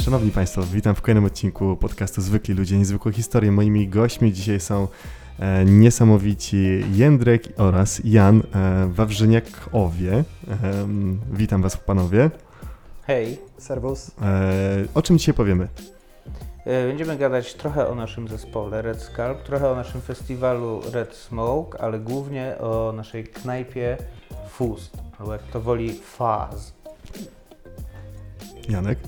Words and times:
Szanowni 0.00 0.30
Państwo, 0.30 0.62
witam 0.62 0.94
w 0.94 1.02
kolejnym 1.02 1.24
odcinku 1.24 1.76
podcastu 1.76 2.20
Zwykli 2.20 2.54
Ludzie, 2.54 2.78
Niezwykłe 2.78 3.12
Historie. 3.12 3.52
Moimi 3.52 3.88
gośćmi 3.88 4.32
dzisiaj 4.32 4.60
są 4.60 4.88
e, 5.38 5.64
niesamowici 5.64 6.84
Jędrek 6.92 7.42
oraz 7.56 8.00
Jan 8.04 8.42
e, 8.54 8.86
Wawrzyniakowie. 8.92 10.12
E, 10.12 10.24
witam 11.32 11.62
Was 11.62 11.76
panowie. 11.76 12.30
Hej, 13.06 13.38
Servus. 13.58 14.10
E, 14.22 14.84
o 14.94 15.02
czym 15.02 15.18
dzisiaj 15.18 15.34
powiemy? 15.34 15.68
E, 16.68 16.86
będziemy 16.86 17.16
gadać 17.16 17.54
trochę 17.54 17.88
o 17.88 17.94
naszym 17.94 18.28
zespole 18.28 18.82
Red 18.82 19.02
Scalp, 19.02 19.42
trochę 19.42 19.70
o 19.70 19.74
naszym 19.76 20.00
festiwalu 20.00 20.80
Red 20.92 21.14
Smoke, 21.14 21.80
ale 21.80 21.98
głównie 21.98 22.58
o 22.60 22.92
naszej 22.96 23.24
knajpie 23.24 23.96
Fust, 24.48 24.96
albo 25.18 25.32
jak 25.32 25.42
to 25.42 25.60
woli 25.60 25.92
Faz. 26.04 26.72
Janek? 28.68 28.98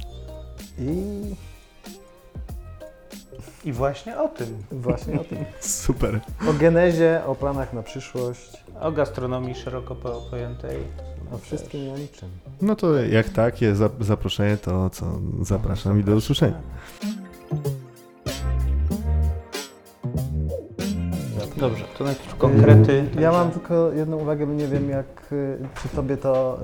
I 0.79 0.91
I 3.65 3.73
właśnie 3.73 4.19
o 4.21 4.29
tym, 4.29 4.63
właśnie 4.73 5.21
o 5.21 5.25
tym. 5.25 5.39
Super. 5.61 6.21
O 6.49 6.53
genezie, 6.53 7.23
o 7.27 7.35
planach 7.35 7.73
na 7.73 7.83
przyszłość, 7.83 8.65
o 8.81 8.93
gastronomii 8.93 9.55
szeroko 9.55 9.95
po- 9.95 10.23
pojętej. 10.31 10.77
o 11.35 11.39
wszystkim 11.39 11.81
i 11.87 11.91
o 11.91 11.99
niczym. 11.99 12.29
No 12.63 12.77
to 12.77 12.95
jak 13.03 13.29
tak 13.29 13.55
za- 13.73 13.91
zaproszenie, 14.01 14.57
to 14.57 14.91
co? 14.91 15.07
Zapraszam 15.43 16.01
i 16.01 16.05
do 16.05 16.13
usłyszenia. 16.15 16.61
Dobrze, 21.61 21.85
to 21.99 22.05
najpierw 22.05 22.37
konkrety. 22.37 22.93
Y, 23.19 23.21
Ja 23.21 23.33
mam 23.33 23.51
tylko 23.51 23.93
jedną 23.93 24.17
uwagę, 24.17 24.47
bo 24.47 24.53
nie 24.53 24.67
wiem 24.67 24.91
jak, 24.91 25.07
y, 25.33 25.59
czy 25.83 25.89
tobie 25.89 26.17
to 26.17 26.59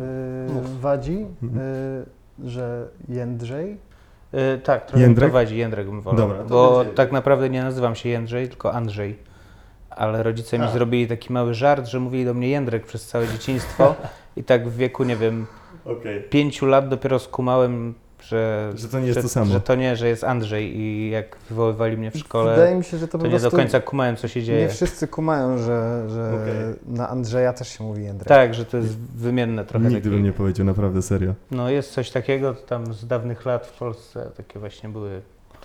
y, 0.76 0.80
wadzi, 0.80 1.26
Mhm. 1.42 1.62
y, 2.44 2.50
że 2.50 2.88
Jędrzej. 3.08 3.76
E, 4.32 4.58
tak, 4.58 4.86
trochę 4.86 5.02
Jędrek? 5.02 5.30
prowadzi 5.30 5.56
Jędrek 5.56 5.86
bym 5.86 6.00
wolał, 6.00 6.18
Dobra, 6.18 6.38
to 6.38 6.44
bo 6.48 6.78
będzie- 6.78 6.94
tak 6.94 7.12
naprawdę 7.12 7.50
nie 7.50 7.62
nazywam 7.62 7.94
się 7.94 8.08
Jędrzej, 8.08 8.48
tylko 8.48 8.72
Andrzej. 8.72 9.18
Ale 9.90 10.22
rodzice 10.22 10.58
mi 10.58 10.64
A. 10.64 10.68
zrobili 10.68 11.06
taki 11.08 11.32
mały 11.32 11.54
żart, 11.54 11.86
że 11.86 12.00
mówili 12.00 12.24
do 12.24 12.34
mnie 12.34 12.48
Jędrek 12.48 12.86
przez 12.86 13.06
całe 13.06 13.28
dzieciństwo 13.28 13.94
i 14.36 14.44
tak 14.44 14.68
w 14.68 14.76
wieku, 14.76 15.04
nie 15.04 15.16
wiem, 15.16 15.46
Okej. 15.84 16.22
pięciu 16.22 16.66
lat 16.66 16.88
dopiero 16.88 17.18
skumałem, 17.18 17.94
że, 18.22 18.72
Że 18.74 18.88
to 18.88 19.00
nie 19.00 19.06
jest 19.06 19.16
że, 19.16 19.22
to 19.22 19.28
samo. 19.28 19.52
że 19.52 19.60
to 19.60 19.74
nie, 19.74 19.96
że 19.96 20.08
jest 20.08 20.24
Andrzej 20.24 20.76
i 20.76 21.10
jak 21.10 21.36
wywoływali 21.48 21.96
mnie 21.96 22.10
w 22.10 22.16
szkole, 22.18 22.54
Wydaje 22.54 22.76
mi 22.76 22.84
się, 22.84 22.98
że 22.98 23.08
to, 23.08 23.18
to 23.18 23.26
nie 23.26 23.40
do 23.40 23.50
końca 23.50 23.80
kumałem, 23.80 24.16
co 24.16 24.28
się 24.28 24.42
dzieje. 24.42 24.62
nie 24.62 24.68
wszyscy 24.68 25.08
kumają, 25.08 25.58
że, 25.58 26.04
że 26.10 26.28
Okej. 26.34 26.96
na 26.96 27.08
Andrzeja 27.08 27.52
też 27.52 27.68
się 27.68 27.84
mówi 27.84 28.04
Jędrek. 28.04 28.28
Tak, 28.28 28.54
że 28.54 28.64
to 28.64 28.76
jest 28.76 28.98
wymienne 28.98 29.64
trochę. 29.64 29.84
Nigdy 29.84 30.00
takie- 30.00 30.10
bym 30.10 30.24
nie 30.24 30.32
powiedział, 30.32 30.66
naprawdę 30.66 31.02
serio. 31.02 31.34
No 31.50 31.70
jest 31.70 31.92
coś 31.92 32.10
takiego, 32.10 32.54
to 32.54 32.60
tam 32.62 32.94
z 32.94 33.06
dawnych 33.06 33.44
lat 33.44 33.66
w 33.66 33.78
Polsce 33.78 34.30
takie 34.36 34.58
właśnie 34.60 34.88
były, 34.88 35.22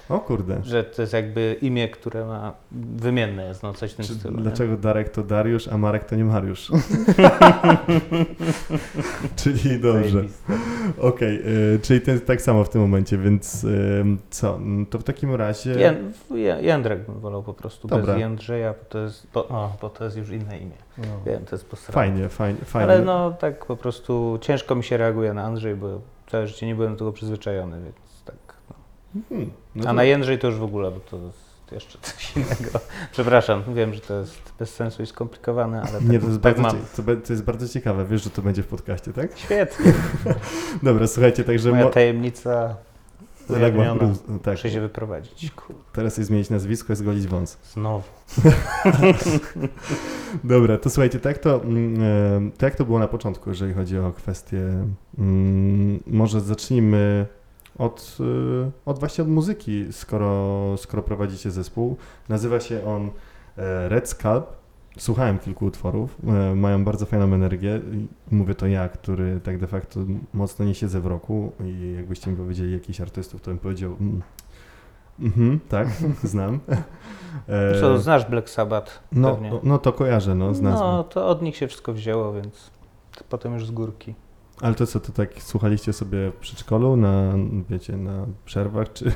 O 0.10 0.20
kurde. 0.20 0.62
że 0.64 0.84
to 0.84 1.02
jest 1.02 1.14
jakby 1.14 1.56
imię, 1.62 1.90
które 1.90 2.26
ma 2.26 2.54
wymienne 2.96 3.46
jest, 3.48 3.64
no 3.64 3.74
coś 3.74 3.92
w 3.92 3.96
tym 3.96 4.06
Czy, 4.06 4.14
stylu. 4.14 4.38
nie? 4.38 4.44
dlaczego 4.44 4.78
Darek 4.78 5.10
to 5.10 5.24
Dariusz, 5.24 5.68
a 5.68 5.78
Marek 5.78 6.04
to 6.06 6.16
nie 6.16 6.26
Mariusz? 6.26 6.72
Czyli 9.36 9.80
dobrze. 9.80 10.24
Okej, 11.00 11.42
y, 11.76 11.80
czyli 11.82 12.02
ten, 12.02 12.20
tak 12.22 12.42
samo 12.42 12.64
w 12.64 12.70
tym 12.70 12.82
momencie, 12.82 13.18
więc 13.18 13.64
y, 13.64 14.04
co? 14.30 14.60
No 14.62 14.86
To 14.86 15.00
w 15.00 15.04
takim 15.04 15.36
razie. 15.36 15.76
Ję- 15.76 16.12
Ję- 16.32 16.62
Jędrek 16.62 17.06
bym 17.06 17.20
wolał 17.20 17.44
po 17.44 17.54
prostu, 17.54 17.88
Dobra. 17.88 18.06
bez 18.14 18.20
Jędrzeja, 18.22 18.74
bo 18.74 18.86
to 18.90 19.00
jest, 19.00 19.28
bo, 19.34 19.48
o, 19.48 19.76
bo 19.82 19.90
to 19.90 20.04
jest 20.06 20.18
już 20.18 20.30
inne 20.30 20.58
imię. 20.60 20.76
No. 20.98 21.04
Wiem, 21.26 21.46
to 21.46 21.56
jest 21.56 21.66
posrane. 21.70 21.94
Fajnie, 21.94 22.30
fajnie, 22.30 22.60
fajnie. 22.66 22.92
Ale 22.94 23.02
no 23.06 23.32
tak 23.32 23.66
po 23.66 23.78
prostu 23.78 24.38
ciężko 24.42 24.76
mi 24.76 24.84
się 24.84 24.98
reaguje 24.98 25.34
na 25.34 25.44
Andrzej, 25.44 25.76
bo 25.76 26.02
całe 26.32 26.48
życie 26.48 26.66
nie 26.68 26.76
byłem 26.76 26.92
do 26.94 26.98
tego 27.00 27.12
przyzwyczajony, 27.12 27.82
więc 27.84 27.96
tak. 28.26 28.36
No. 28.70 28.76
Hmm, 29.30 29.52
no 29.76 29.90
A 29.90 29.94
na 29.94 30.04
Jędrzej 30.04 30.40
to 30.40 30.48
już 30.48 30.56
w 30.56 30.64
ogóle, 30.64 30.92
bo 30.92 31.00
to 31.00 31.18
jest 31.18 31.52
jeszcze 31.72 31.98
coś 32.02 32.36
innego. 32.36 32.80
Przepraszam, 33.12 33.64
wiem, 33.74 33.94
że 33.94 34.02
to 34.02 34.20
jest 34.20 34.54
bez 34.60 34.74
sensu 34.76 35.04
i 35.04 35.06
skomplikowane, 35.06 35.82
ale 35.82 35.92
tak, 35.92 36.10
Nie, 36.10 36.20
to 36.20 36.28
jest, 36.28 36.42
tak 36.42 36.62
bardzo, 36.62 36.78
cie- 37.04 37.16
to, 37.28 37.34
jest 37.34 37.44
bardzo 37.44 37.68
ciekawe, 37.70 38.06
wiesz, 38.06 38.24
że 38.24 38.30
to 38.30 38.42
będzie 38.42 38.64
w 38.64 38.68
podcaście, 38.68 39.14
tak? 39.14 39.38
Świetnie. 39.38 39.94
Dobra, 40.84 41.08
słuchajcie, 41.08 41.44
także 41.44 41.70
Moja 41.72 41.84
mo- 41.84 41.90
tajemnica 41.90 42.76
ujawniona. 43.50 43.94
Ragman- 43.94 44.40
tak, 44.44 44.54
Muszę 44.54 44.70
się 44.72 44.82
wyprowadzić. 44.82 45.52
Kur- 45.52 45.76
teraz 45.94 46.18
jest 46.18 46.28
zmienić 46.28 46.50
nazwisko 46.50 46.94
i 46.94 46.96
zgolić 46.96 47.28
wąs. 47.28 47.58
Znowu. 47.74 48.04
Dobra, 50.44 50.78
to 50.78 50.90
słuchajcie, 50.90 51.20
tak 51.20 51.38
to, 51.38 51.64
mm, 51.64 52.04
e, 52.48 52.52
tak 52.58 52.76
to 52.76 52.86
było 52.86 53.00
na 53.00 53.08
początku, 53.08 53.50
jeżeli 53.50 53.74
chodzi 53.74 53.98
o 54.00 54.12
kwestię. 54.12 54.58
mm, 55.18 56.00
Może 56.08 56.42
zacznijmy 56.42 57.26
od, 57.82 58.18
e, 58.20 58.72
od 58.86 59.00
właśnie 59.00 59.22
od 59.22 59.30
muzyki, 59.30 59.86
skoro, 59.92 60.74
skoro 60.78 61.04
prowadzicie 61.04 61.52
zespół. 61.52 61.98
Nazywa 62.30 62.60
się 62.60 62.86
on 62.86 63.10
e, 63.58 63.90
Red 63.90 64.10
Scalp. 64.10 64.46
Słuchałem 64.98 65.40
kilku 65.40 65.66
utworów, 65.66 66.18
e, 66.28 66.56
mają 66.56 66.84
bardzo 66.86 67.06
fajną 67.06 67.26
energię. 67.26 67.82
Mówię 68.32 68.56
to 68.56 68.68
ja, 68.68 68.90
który 68.90 69.40
tak 69.40 69.58
de 69.58 69.68
facto 69.68 70.00
mocno 70.34 70.66
nie 70.66 70.76
siedzę 70.76 71.02
w 71.02 71.06
roku 71.06 71.52
i 71.64 71.94
jakbyście 71.96 72.32
mi 72.32 72.38
powiedzieli 72.38 72.74
jakichś 72.74 73.02
artystów, 73.02 73.42
to 73.42 73.52
bym 73.52 73.60
powiedział 73.60 73.96
mm, 74.00 74.22
mhm, 75.20 75.60
tak, 75.70 75.88
znam. 76.24 76.60
E, 77.48 77.80
Co, 77.80 77.98
znasz 77.98 78.26
Black 78.26 78.50
Sabbath? 78.50 79.04
no, 79.12 79.32
pewnie. 79.32 79.52
no 79.64 79.78
to 79.78 79.94
kojarzę, 79.94 80.36
no, 80.36 80.54
z 80.54 80.62
nazwy. 80.62 80.86
No, 80.86 81.04
to 81.04 81.28
od 81.28 81.42
nich 81.42 81.58
się 81.58 81.68
wszystko 81.68 81.94
wzięło, 81.94 82.34
więc 82.34 82.72
potem 83.30 83.54
już 83.54 83.66
z 83.66 83.72
górki. 83.72 84.16
Ale 84.62 84.76
to 84.76 84.88
co, 84.88 85.00
to 85.00 85.12
tak 85.12 85.30
słuchaliście 85.40 85.94
sobie 85.94 86.32
w 86.32 86.36
przedszkolu, 86.36 86.96
na, 86.96 87.34
wiecie, 87.70 87.98
na 87.98 88.26
przerwach, 88.46 88.94
czy... 88.94 89.12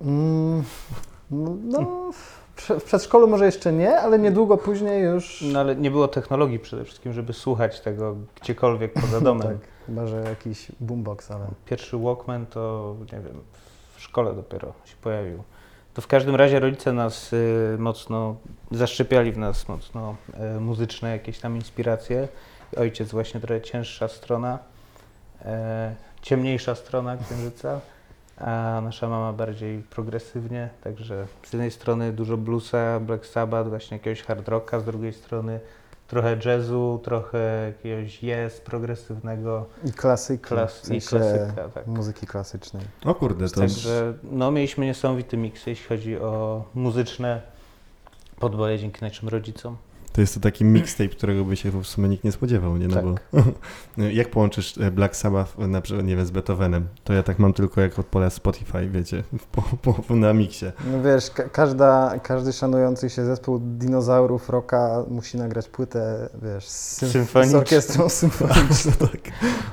Mm, 0.00 0.62
no, 1.30 1.56
no, 1.64 2.12
w 2.12 2.54
prze- 2.56 2.80
w 2.80 2.84
przedszkolu 2.84 3.28
może 3.28 3.46
jeszcze 3.46 3.72
nie, 3.72 4.00
ale 4.00 4.18
niedługo 4.18 4.56
później 4.56 5.02
już. 5.04 5.44
No 5.52 5.60
ale 5.60 5.76
nie 5.76 5.90
było 5.90 6.08
technologii 6.08 6.58
przede 6.58 6.84
wszystkim, 6.84 7.12
żeby 7.12 7.32
słuchać 7.32 7.80
tego 7.80 8.16
gdziekolwiek 8.42 8.92
poza 8.92 9.20
domem. 9.20 9.48
Tak, 9.48 9.56
chyba 9.86 10.06
że 10.06 10.16
jakiś 10.16 10.72
boombox, 10.80 11.30
ale. 11.30 11.46
Pierwszy 11.66 11.98
Walkman 11.98 12.46
to, 12.46 12.96
nie 13.12 13.20
wiem, 13.20 13.40
w 13.96 14.00
szkole 14.00 14.34
dopiero 14.34 14.72
się 14.84 14.96
pojawił. 15.02 15.42
To 15.94 16.02
w 16.02 16.06
każdym 16.06 16.34
razie 16.34 16.60
rodzice 16.60 16.92
nas 16.92 17.32
y, 17.32 17.76
mocno, 17.78 18.36
zaszczepiali 18.70 19.32
w 19.32 19.38
nas 19.38 19.68
mocno 19.68 20.16
y, 20.56 20.60
muzyczne 20.60 21.10
jakieś 21.10 21.38
tam 21.38 21.56
inspiracje. 21.56 22.28
Ojciec 22.76 23.10
właśnie 23.10 23.40
trochę 23.40 23.60
cięższa 23.60 24.08
strona, 24.08 24.58
e, 25.44 25.94
ciemniejsza 26.22 26.74
strona 26.74 27.16
księżyca, 27.16 27.80
a 28.36 28.80
nasza 28.84 29.08
mama 29.08 29.32
bardziej 29.32 29.82
progresywnie, 29.82 30.68
także 30.84 31.26
z 31.42 31.52
jednej 31.52 31.70
strony 31.70 32.12
dużo 32.12 32.36
bluesa, 32.36 33.00
Black 33.00 33.26
Sabbath, 33.26 33.68
właśnie 33.68 33.96
jakiegoś 33.96 34.22
hard 34.22 34.48
rocka, 34.48 34.80
z 34.80 34.84
drugiej 34.84 35.12
strony 35.12 35.60
trochę 36.08 36.36
jazzu, 36.44 37.00
trochę 37.04 37.38
jakiegoś 37.66 38.20
yes 38.22 38.60
progresywnego, 38.60 39.66
I 39.84 39.92
klasyki. 39.92 40.44
klas, 40.44 40.88
w 40.88 40.92
i 40.92 41.00
klasyka, 41.00 41.68
tak. 41.74 41.86
muzyki 41.86 42.26
klasycznej. 42.26 42.84
O 43.04 43.14
kurde, 43.14 43.48
to... 43.48 43.60
Także 43.60 44.14
no, 44.22 44.50
mieliśmy 44.50 44.86
niesamowity 44.86 45.36
miks, 45.36 45.66
jeśli 45.66 45.86
chodzi 45.86 46.18
o 46.18 46.64
muzyczne 46.74 47.42
podboje 48.38 48.78
dzięki 48.78 49.04
naszym 49.04 49.28
rodzicom. 49.28 49.76
To 50.18 50.22
jest 50.22 50.34
to 50.34 50.40
taki 50.40 50.64
mixtape, 50.64 51.08
którego 51.08 51.44
by 51.44 51.56
się 51.56 51.70
w 51.82 51.86
sumie 51.86 52.08
nikt 52.08 52.24
nie 52.24 52.32
spodziewał, 52.32 52.76
nie? 52.76 52.88
No 52.88 52.94
Tak. 52.94 53.04
bo 53.06 54.02
jak 54.20 54.30
połączysz 54.30 54.78
e, 54.78 54.90
Black 54.90 55.16
Sabbath 55.16 55.58
na 55.58 55.80
przykład, 55.80 56.06
nie 56.06 56.16
wiem, 56.16 56.26
z 56.26 56.30
Beethovenem? 56.30 56.88
To 57.04 57.12
ja 57.12 57.22
tak 57.22 57.38
mam 57.38 57.52
tylko 57.52 57.80
jak 57.80 57.98
odpalę 57.98 58.30
Spotify, 58.30 58.88
wiecie, 58.88 59.22
po, 59.82 59.92
po, 60.02 60.16
na 60.16 60.32
miksie. 60.32 60.66
No 60.92 61.02
wiesz, 61.02 61.30
ka- 61.30 61.48
każda, 61.48 62.14
każdy 62.22 62.52
szanujący 62.52 63.10
się 63.10 63.24
zespół 63.24 63.58
dinozaurów 63.58 64.48
rocka 64.50 65.04
musi 65.08 65.36
nagrać 65.36 65.68
płytę, 65.68 66.28
wiesz, 66.42 66.68
z, 66.68 66.98
z 67.00 67.12
Symfoniczną. 67.12 67.58
orkiestrą 67.58 68.08
symfoniczną. 68.22 68.92
tak. 69.00 69.20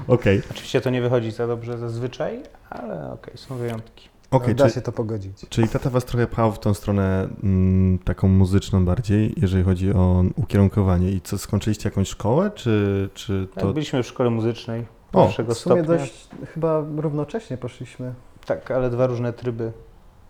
Okej, 0.08 0.42
Oczywiście 0.52 0.82
to 0.82 0.90
nie 0.90 1.02
wychodzi 1.02 1.32
za 1.32 1.48
dobrze 1.48 1.78
zazwyczaj, 1.78 2.44
ale 2.70 3.12
okej, 3.12 3.38
są 3.38 3.56
wyjątki. 3.58 4.10
Okej, 4.32 4.56
da 4.56 4.68
czy- 4.68 4.74
się 4.76 4.82
to 4.82 4.92
pogodzić. 4.92 5.46
Czyli 5.50 5.70
tata 5.70 5.90
was 5.90 6.06
trochę 6.06 6.28
pchał 6.28 6.52
w 6.52 6.60
tą 6.60 6.74
stronę 6.74 7.28
mm, 7.44 8.00
taką 8.00 8.28
muzyczną 8.28 8.86
bardziej, 8.86 9.34
jeżeli 9.38 9.64
chodzi 9.64 9.94
o 9.94 10.24
ukierunkowanie. 10.36 11.12
I 11.12 11.22
co, 11.22 11.38
skończyliście 11.38 11.90
jakąś 11.90 12.08
szkołę, 12.08 12.52
czy, 12.56 13.10
czy 13.14 13.48
To... 13.56 13.62
to... 13.62 13.74
Byliśmy 13.74 14.04
w 14.04 14.08
szkole 14.08 14.30
muzycznej 14.30 14.86
O, 15.14 15.24
pierwszego 15.26 15.54
W 15.54 15.58
sumie 15.58 15.84
stopnia. 15.84 15.98
dość 15.98 16.28
chyba 16.54 16.84
równocześnie 16.98 17.58
poszliśmy. 17.58 18.14
Tak, 18.46 18.72
ale 18.72 18.90
dwa 18.90 19.08
różne 19.08 19.34
tryby. 19.34 19.72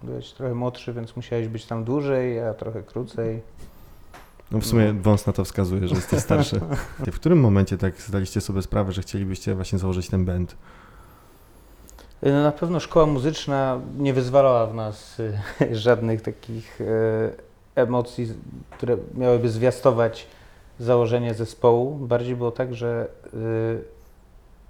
Byłeś 0.03 0.31
trochę 0.31 0.55
młodszy, 0.55 0.93
więc 0.93 1.15
musiałeś 1.15 1.47
być 1.47 1.65
tam 1.65 1.83
dłużej, 1.83 2.39
a 2.39 2.53
trochę 2.53 2.83
krócej. 2.83 3.41
No 4.51 4.59
w 4.59 4.65
sumie 4.65 4.93
wąs 4.93 5.27
na 5.27 5.33
to 5.33 5.45
wskazuje, 5.45 5.87
że 5.87 5.95
jesteś 5.95 6.19
starszy. 6.19 6.59
W 7.11 7.15
którym 7.15 7.39
momencie 7.39 7.77
tak 7.77 8.01
zdaliście 8.01 8.41
sobie 8.41 8.61
sprawę, 8.61 8.91
że 8.91 9.01
chcielibyście 9.01 9.55
właśnie 9.55 9.79
założyć 9.79 10.09
ten 10.09 10.25
band? 10.25 10.55
No, 12.23 12.43
na 12.43 12.51
pewno 12.51 12.79
szkoła 12.79 13.05
muzyczna 13.05 13.79
nie 13.97 14.13
wyzwalała 14.13 14.67
w 14.67 14.73
nas 14.75 15.19
y, 15.19 15.37
żadnych 15.75 16.21
takich 16.21 16.81
y, 16.81 16.85
emocji, 17.75 18.33
które 18.71 18.97
miałyby 19.13 19.49
zwiastować 19.49 20.27
założenie 20.79 21.33
zespołu. 21.33 21.95
Bardziej 21.95 22.35
było 22.35 22.51
tak, 22.51 22.75
że 22.75 23.07
y, 23.33 23.83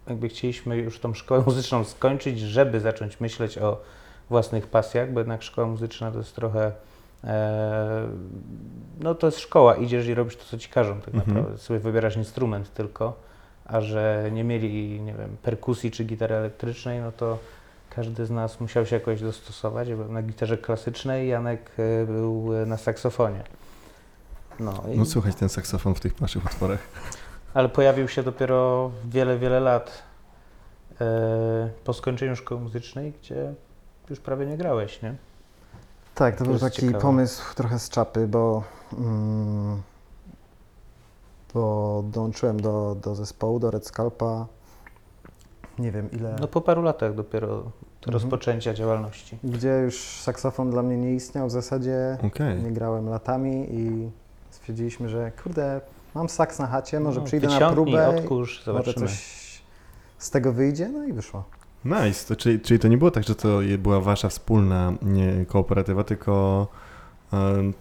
jakby 0.07 0.29
chcieliśmy 0.29 0.77
już 0.77 0.99
tą 0.99 1.13
szkołę 1.13 1.43
muzyczną 1.45 1.83
skończyć, 1.83 2.39
żeby 2.39 2.79
zacząć 2.79 3.19
myśleć 3.19 3.57
o 3.57 3.81
własnych 4.29 4.67
pasjach, 4.67 5.11
bo 5.13 5.19
jednak 5.19 5.43
szkoła 5.43 5.67
muzyczna 5.67 6.11
to 6.11 6.17
jest 6.17 6.35
trochę 6.35 6.71
e, 7.23 8.07
no 8.99 9.15
to 9.15 9.27
jest 9.27 9.39
szkoła, 9.39 9.75
idziesz 9.75 10.07
i 10.07 10.13
robisz 10.13 10.37
to, 10.37 10.43
co 10.45 10.57
ci 10.57 10.69
każą 10.69 11.01
tak 11.01 11.15
Mhm. 11.15 11.27
naprawdę. 11.37 11.57
Sobie 11.57 11.79
wybierasz 11.79 12.17
instrument 12.17 12.73
tylko, 12.73 13.13
a 13.65 13.81
że 13.81 14.29
nie 14.31 14.43
mieli, 14.43 15.01
nie 15.01 15.13
wiem, 15.13 15.37
perkusji 15.43 15.91
czy 15.91 16.03
gitary 16.03 16.35
elektrycznej, 16.35 16.99
no 17.01 17.11
to 17.11 17.37
każdy 17.89 18.25
z 18.25 18.31
nas 18.31 18.59
musiał 18.59 18.85
się 18.85 18.95
jakoś 18.95 19.21
dostosować. 19.21 19.87
Ja 19.87 19.95
byłem 19.95 20.13
na 20.13 20.21
gitarze 20.23 20.57
klasycznej, 20.57 21.27
Janek 21.27 21.71
e, 21.77 22.05
był 22.05 22.55
e, 22.61 22.65
na 22.65 22.77
saksofonie. 22.77 23.43
No, 24.59 24.83
i, 24.93 24.97
No 24.97 25.05
słychać 25.05 25.35
ten 25.35 25.49
saksofon 25.49 25.95
w 25.95 25.99
tych 25.99 26.19
waszych 26.19 26.45
utworach. 26.45 26.79
ale 27.53 27.69
pojawił 27.69 28.07
się 28.07 28.23
dopiero 28.23 28.91
wiele, 29.05 29.37
wiele 29.37 29.59
lat 29.59 30.03
e, 31.01 31.05
po 31.83 31.93
skończeniu 31.93 32.35
szkoły 32.35 32.61
muzycznej, 32.61 33.13
gdzie 33.21 33.53
już 34.09 34.19
prawie 34.19 34.45
nie 34.45 34.57
grałeś, 34.57 35.01
nie? 35.01 35.15
Tak, 36.15 36.35
to, 36.35 36.43
To 36.43 36.49
był 36.49 36.59
taki 36.59 36.81
ciekawe. 36.81 36.99
pomysł 37.01 37.55
trochę 37.55 37.79
z 37.79 37.89
czapy, 37.89 38.27
bo, 38.27 38.63
mm, 38.93 39.81
bo 41.55 42.03
dołączyłem 42.11 42.59
do, 42.61 42.95
do 43.03 43.15
zespołu, 43.15 43.59
do 43.59 43.71
Red 43.71 43.87
Scalpa. 43.87 44.45
Nie 45.79 45.91
wiem 45.91 46.11
ile. 46.11 46.35
No 46.39 46.47
po 46.47 46.61
paru 46.61 46.81
latach 46.81 47.15
dopiero 47.15 47.63
Mhm. 48.07 48.13
rozpoczęcia 48.13 48.73
działalności. 48.73 49.37
Gdzie 49.43 49.69
już 49.85 49.99
saksofon 50.21 50.71
dla 50.71 50.83
mnie 50.83 50.97
nie 50.97 51.13
istniał 51.15 51.47
w 51.47 51.51
zasadzie. 51.51 52.17
Okej. 52.27 52.61
Nie 52.63 52.71
grałem 52.71 53.09
latami 53.09 53.67
i 53.69 54.09
stwierdziliśmy, 54.51 55.09
że 55.09 55.31
kurde, 55.43 55.81
mam 56.15 56.29
saks 56.29 56.59
na 56.59 56.67
chacie, 56.67 56.99
może 56.99 57.19
No, 57.19 57.25
przyjdę 57.25 57.47
na 57.47 57.71
próbę. 57.71 58.09
odkurz, 58.09 58.63
może 58.67 58.79
zobaczymy. 58.83 59.07
coś 59.07 59.61
z 60.17 60.29
tego 60.31 60.53
wyjdzie, 60.53 60.89
no 60.89 61.03
i 61.03 61.13
wyszło. 61.13 61.43
Nice. 61.85 62.27
To, 62.27 62.35
czyli, 62.35 62.59
czyli 62.59 62.79
to 62.79 62.87
nie 62.87 62.97
było 62.97 63.11
tak, 63.11 63.23
że 63.23 63.35
to 63.35 63.47
była 63.79 63.99
wasza 64.01 64.29
wspólna 64.29 64.93
nie, 65.01 65.45
kooperatywa, 65.45 66.03
tylko, 66.03 66.67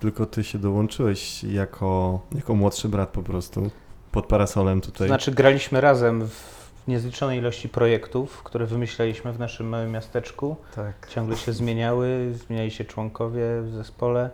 tylko 0.00 0.26
ty 0.26 0.44
się 0.44 0.58
dołączyłeś 0.58 1.44
jako, 1.44 2.20
jako 2.34 2.54
młodszy 2.54 2.88
brat 2.88 3.08
po 3.08 3.22
prostu. 3.22 3.70
Pod 4.12 4.26
parasolem 4.26 4.80
tutaj. 4.80 5.08
znaczy 5.08 5.32
graliśmy 5.32 5.80
razem 5.80 6.28
w 6.28 6.88
niezliczonej 6.88 7.38
ilości 7.38 7.68
projektów, 7.68 8.42
które 8.42 8.66
wymyśleliśmy 8.66 9.32
w 9.32 9.38
naszym 9.38 9.68
małym 9.68 9.92
miasteczku. 9.92 10.56
Tak. 10.74 11.08
Ciągle 11.10 11.36
się 11.36 11.52
zmieniały, 11.52 12.34
zmieniali 12.34 12.70
się 12.70 12.84
członkowie 12.84 13.62
w 13.62 13.70
zespole, 13.70 14.30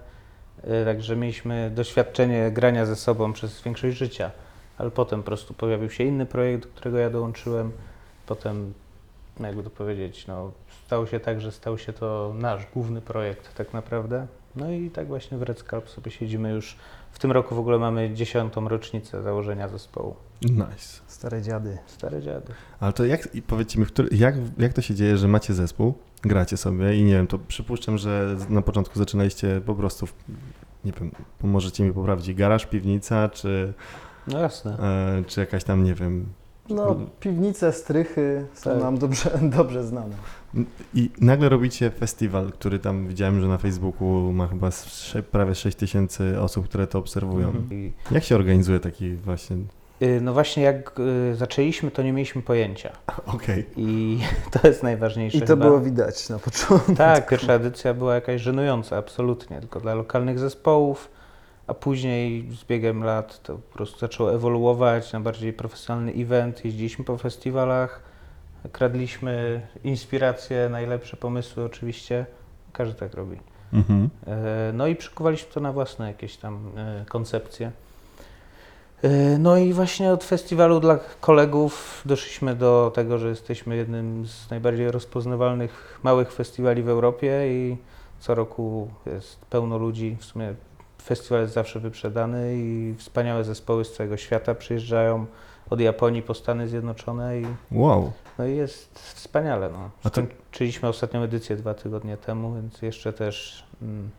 y, 0.65 0.85
także 0.85 1.17
mieliśmy 1.17 1.71
doświadczenie 1.75 2.51
grania 2.51 2.87
ze 2.87 2.97
sobą 2.97 3.33
przez 3.33 3.63
większość 3.63 3.97
życia. 3.97 4.31
Ale 4.79 4.91
potem 4.91 5.21
po 5.21 5.27
prostu 5.27 5.55
pojawił 5.55 5.91
się 5.91 6.05
inny 6.05 6.27
projekt, 6.27 6.63
do 6.63 6.75
którego 6.75 6.99
ja 6.99 7.11
dołączyłem. 7.11 7.73
Potem, 8.27 8.75
jakby 9.41 9.63
to 9.63 9.71
powiedzieć, 9.71 10.27
no, 10.27 10.53
stało 10.87 11.07
się 11.07 11.21
tak, 11.21 11.41
że 11.41 11.53
stał 11.53 11.79
się 11.79 11.93
to 11.93 12.33
nasz 12.39 12.67
główny 12.75 13.01
projekt 13.01 13.55
tak 13.55 13.73
naprawdę. 13.73 14.27
No 14.57 14.71
i 14.73 14.91
tak 14.91 15.07
właśnie 15.07 15.39
w 15.39 15.43
Red 15.43 15.59
Scalp 15.59 15.89
sobie 15.91 16.11
siedzimy 16.11 16.51
już. 16.51 16.77
W 17.13 17.19
tym 17.19 17.33
roku 17.33 17.55
w 17.55 17.59
ogóle 17.59 17.79
mamy 17.79 18.15
dziesiątą 18.15 18.69
rocznicę 18.69 19.23
założenia 19.23 19.69
zespołu. 19.69 20.15
Nice. 20.43 21.01
Stare 21.07 21.43
dziady. 21.43 21.79
Stare 21.87 22.23
dziady. 22.23 22.53
Ale 22.81 22.93
to 22.93 23.05
jak, 23.05 23.29
powiedzcie 23.47 23.81
mi, 23.81 23.87
który, 23.87 24.09
jak, 24.13 24.35
jak 24.59 24.73
to 24.73 24.83
się 24.83 24.95
dzieje, 24.95 25.17
że 25.17 25.29
macie 25.29 25.55
zespół, 25.55 25.95
gracie 26.23 26.57
sobie 26.57 26.97
i 26.97 27.05
nie 27.05 27.13
wiem, 27.13 27.27
to 27.27 27.39
przypuszczam, 27.39 27.99
że 27.99 28.37
na 28.49 28.63
początku 28.63 28.99
zaczynaliście 28.99 29.61
po 29.67 29.75
prostu, 29.75 30.07
w, 30.07 30.15
nie 30.85 30.93
wiem, 30.93 31.11
możecie 31.43 31.85
mi 31.85 31.93
poprawić, 31.93 32.35
garaż, 32.35 32.67
piwnica, 32.67 33.29
czy, 33.29 33.73
No 34.27 34.39
jasne. 34.41 34.79
e, 34.79 35.25
czy 35.27 35.41
jakaś 35.41 35.65
tam, 35.65 35.85
nie 35.85 35.95
wiem, 35.95 36.27
No, 36.71 36.97
piwnice, 37.21 37.73
strychy 37.73 38.47
są 38.55 38.71
Tak. 38.71 38.83
nam 38.83 38.99
dobrze, 38.99 39.31
dobrze 39.59 39.85
znane. 39.85 40.15
I 40.95 41.11
nagle 41.21 41.49
robicie 41.49 41.91
festiwal, 41.91 42.53
który 42.53 42.79
tam 42.79 43.07
widziałem, 43.09 43.41
że 43.41 43.49
na 43.49 43.59
Facebooku 43.59 44.33
ma 44.33 44.47
chyba 44.47 44.71
prawie 45.31 45.55
6 45.55 45.77
tysięcy 45.77 46.41
osób, 46.41 46.69
które 46.69 46.87
to 46.87 46.99
obserwują. 46.99 47.49
Mhm. 47.49 47.93
Jak 48.11 48.25
się 48.25 48.35
organizuje 48.35 48.81
taki 48.81 49.15
właśnie... 49.15 49.57
y, 50.03 50.21
no 50.23 50.33
właśnie 50.33 50.63
jak 50.63 51.01
y, 51.33 51.35
zaczęliśmy, 51.35 51.91
to 51.91 52.03
nie 52.03 52.13
mieliśmy 52.13 52.43
pojęcia. 52.43 52.93
Okej. 53.35 53.67
I 53.77 54.19
to 54.61 54.69
jest 54.69 54.83
najważniejsze. 54.83 55.39
I 55.39 55.41
to 55.41 55.47
chyba. 55.47 55.65
było 55.67 55.81
widać 55.81 56.29
na 56.29 56.39
początku. 56.39 56.95
Tak, 56.95 57.29
pierwsza 57.29 57.53
edycja 57.53 57.95
była 57.95 58.15
jakaś 58.15 58.41
żenująca, 58.41 58.97
absolutnie, 58.97 59.61
tylko 59.61 59.81
dla 59.81 59.95
lokalnych 59.95 60.39
zespołów, 60.39 61.09
a 61.71 61.75
później 61.75 62.49
z 62.51 62.65
biegiem 62.65 63.05
lat 63.05 63.43
to 63.43 63.55
po 63.55 63.75
prostu 63.75 63.99
zaczęło 63.99 64.35
ewoluować 64.35 65.13
na 65.13 65.21
bardziej 65.21 65.53
profesjonalny 65.53 66.13
event. 66.13 66.65
Jeździliśmy 66.65 67.05
po 67.05 67.19
festiwalach, 67.19 68.03
kradliśmy 68.73 69.63
inspiracje, 69.85 70.69
najlepsze 70.69 71.17
pomysły 71.17 71.65
oczywiście. 71.65 72.27
Każdy 72.73 72.95
tak 72.95 73.15
robi. 73.15 73.37
Mhm. 73.73 74.11
E, 74.27 74.73
No 74.73 74.87
i 74.87 74.97
przykuwaliśmy 74.97 75.53
to 75.53 75.61
na 75.61 75.73
własne 75.73 76.07
jakieś 76.09 76.37
tam 76.37 76.71
e, 76.77 77.05
koncepcje. 77.09 77.73
E, 79.03 79.39
No 79.39 79.57
i 79.57 79.73
właśnie 79.73 80.13
od 80.13 80.25
festiwalu 80.25 80.81
dla 80.81 80.99
kolegów 81.21 82.03
doszliśmy 82.07 82.55
do 82.55 82.93
tego, 82.95 83.19
że 83.19 83.29
jesteśmy 83.29 83.77
jednym 83.77 84.27
z 84.27 84.51
najbardziej 84.51 84.91
rozpoznawalnych 84.91 86.01
małych 86.03 86.33
festiwali 86.33 86.83
w 86.83 86.89
Europie 86.89 87.43
i 87.49 87.77
co 88.21 88.35
roku 88.35 88.89
jest 89.07 89.45
pełno 89.45 89.79
ludzi. 89.79 90.17
W 90.21 90.25
sumie 90.25 90.55
festiwal 91.01 91.41
jest 91.43 91.55
zawsze 91.55 91.81
wyprzedany 91.81 92.55
i 92.57 92.95
wspaniałe 92.99 93.45
zespoły 93.45 93.85
z 93.85 93.93
całego 93.93 94.17
świata 94.17 94.55
przyjeżdżają 94.55 95.27
od 95.71 95.81
Japonii 95.81 96.23
po 96.23 96.35
Stany 96.35 96.69
Zjednoczone 96.69 97.41
i 97.41 97.47
Wow. 97.73 98.13
no 98.39 98.47
i 98.47 98.57
jest 98.57 98.99
wspaniale. 98.99 99.71
No. 99.73 99.91
A 100.05 100.11
to- 100.11 100.23
Skończyliśmy 100.23 100.89
ostatnią 100.89 101.23
edycję 101.23 101.57
dwa 101.57 101.75
tygodnie 101.75 102.17
temu, 102.17 102.55
więc 102.55 102.83
jeszcze 102.83 103.13
też 103.13 103.65
mm, 103.83 104.11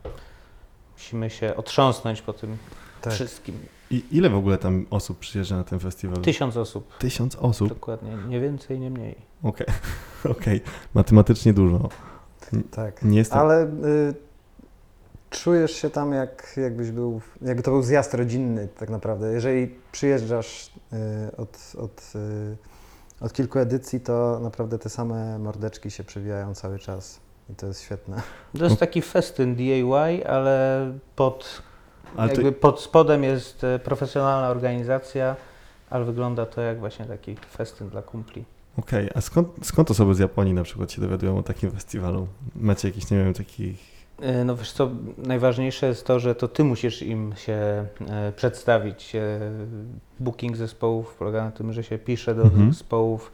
musimy 0.93 1.29
się 1.29 1.55
otrząsnąć 1.55 2.21
po 2.21 2.33
tym 2.33 2.57
Tak. 3.01 3.13
wszystkim. 3.13 3.55
I 3.91 4.03
ile 4.11 4.29
w 4.29 4.35
ogóle 4.35 4.57
tam 4.57 4.85
osób 4.89 5.19
przyjeżdża 5.19 5.55
na 5.55 5.63
ten 5.63 5.79
festiwal? 5.79 6.17
Tysiąc 6.17 6.57
osób, 6.57 6.97
Tysiąc 6.97 7.35
osób? 7.35 7.69
dokładnie, 7.69 8.17
nie 8.27 8.39
więcej, 8.39 8.79
nie 8.79 8.89
mniej. 8.89 9.15
Okej. 9.43 9.67
Okej. 10.37 10.61
Matematycznie 10.93 11.53
dużo. 11.53 11.89
Tak. 12.71 13.03
Nie 13.03 13.17
jestem... 13.17 13.39
Ale 13.39 13.63
y, 13.63 13.69
czujesz 15.31 15.71
się 15.71 15.89
tam 15.89 16.13
jak, 16.13 16.53
jakbyś 16.57 16.91
był, 16.91 17.21
jakby 17.41 17.63
to 17.63 17.71
był 17.71 17.81
zjazd 17.81 18.13
rodzinny 18.13 18.67
tak 18.77 18.89
naprawdę. 18.89 19.33
Jeżeli 19.33 19.75
przyjeżdżasz 19.91 20.71
y, 21.27 21.37
od, 21.37 21.73
od, 21.77 22.13
y, 22.15 22.57
od 23.21 23.33
kilku 23.33 23.59
edycji, 23.59 23.99
to 23.99 24.39
naprawdę 24.43 24.79
te 24.79 24.89
same 24.89 25.39
mordeczki 25.39 25.91
się 25.91 26.03
przewijają 26.03 26.55
cały 26.55 26.79
czas. 26.79 27.19
I 27.49 27.55
to 27.55 27.67
jest 27.67 27.81
świetne. 27.81 28.21
To 28.57 28.63
jest 28.63 28.77
taki 28.77 29.01
festyn 29.01 29.55
DIY, 29.55 30.27
ale 30.27 30.85
pod, 31.15 31.61
Ale 32.17 32.29
to, 32.29 32.41
jakby 32.41 32.51
pod 32.51 32.81
spodem 32.81 33.23
jest 33.23 33.63
e, 33.63 33.79
profesjonalna 33.79 34.49
organizacja, 34.49 35.35
ale 35.89 36.05
wygląda 36.05 36.45
to 36.45 36.61
jak 36.61 36.79
właśnie 36.79 37.05
taki 37.05 37.35
festyn 37.35 37.89
dla 37.89 38.01
kumpli. 38.01 38.45
Okej, 38.77 39.09
a 39.15 39.21
skąd, 39.21 39.47
skąd 39.63 39.91
osoby 39.91 40.15
z 40.15 40.19
Japonii 40.19 40.53
na 40.53 40.63
przykład 40.63 40.91
się 40.91 41.01
dowiadują 41.01 41.37
o 41.37 41.43
takim 41.43 41.71
festiwalu? 41.71 42.27
Macie 42.55 42.87
jakiś, 42.87 43.11
nie 43.11 43.17
wiem, 43.17 43.33
takich... 43.33 43.90
E, 44.21 44.45
No 44.45 44.55
wiesz 44.55 44.71
co, 44.71 44.89
najważniejsze 45.17 45.87
jest 45.87 46.05
to, 46.07 46.19
że 46.19 46.35
to 46.35 46.47
ty 46.47 46.63
musisz 46.63 47.01
im 47.01 47.33
się 47.35 47.53
e, 48.09 48.31
przedstawić. 48.35 49.15
E, 49.15 49.39
booking 50.19 50.57
zespołów 50.57 51.15
polega 51.19 51.45
na 51.45 51.51
tym, 51.51 51.73
że 51.73 51.83
się 51.83 51.97
pisze 51.97 52.35
do 52.35 52.43
Mhm. 52.43 52.73
zespołów, 52.73 53.31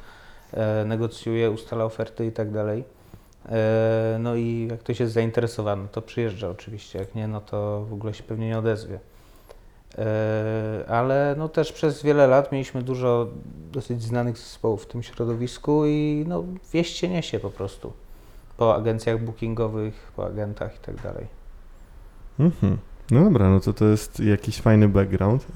negocjuje, 0.86 1.52
ustala 1.52 1.86
oferty 1.86 2.26
i 2.26 2.32
tak 2.32 2.52
dalej. 2.52 2.84
No 4.20 4.36
i 4.36 4.68
jak 4.72 4.80
ktoś 4.80 5.00
jest 5.00 5.14
zainteresowany, 5.14 5.88
to 5.92 6.02
przyjeżdża 6.02 6.50
oczywiście, 6.50 7.00
jak 7.00 7.16
nie, 7.16 7.28
no 7.28 7.42
to 7.42 7.86
w 7.90 7.94
ogóle 7.94 8.14
się 8.14 8.24
pewnie 8.24 8.48
nie 8.48 8.60
odezwie. 8.60 9.00
Ale 10.88 11.36
no 11.38 11.50
też 11.50 11.74
przez 11.74 12.04
wiele 12.04 12.28
lat 12.28 12.52
mieliśmy 12.52 12.82
dużo 12.82 13.28
dosyć 13.72 14.04
znanych 14.04 14.38
zespołów 14.38 14.84
w 14.84 14.88
tym 14.88 15.04
środowisku 15.04 15.86
i 15.86 16.26
no 16.28 16.44
wieść 16.74 16.98
się 16.98 17.10
niesie 17.10 17.40
po 17.40 17.50
prostu 17.50 17.94
po 18.58 18.76
agencjach 18.76 19.24
bookingowych, 19.24 20.12
po 20.16 20.26
agentach 20.26 20.76
i 20.76 20.80
tak 20.80 21.02
dalej. 21.02 21.26
Mhm. 22.40 22.78
No 23.12 23.24
dobra, 23.24 23.50
no 23.50 23.60
to 23.60 23.74
to 23.74 23.86
jest 23.86 24.20
jakiś 24.20 24.62
fajny 24.62 24.88
background, 24.90 25.48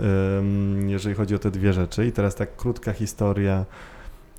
jeżeli 0.87 1.15
chodzi 1.15 1.35
o 1.35 1.39
te 1.39 1.51
dwie 1.51 1.73
rzeczy. 1.73 2.05
I 2.05 2.11
teraz 2.11 2.35
tak 2.35 2.55
krótka 2.55 2.93
historia 2.93 3.65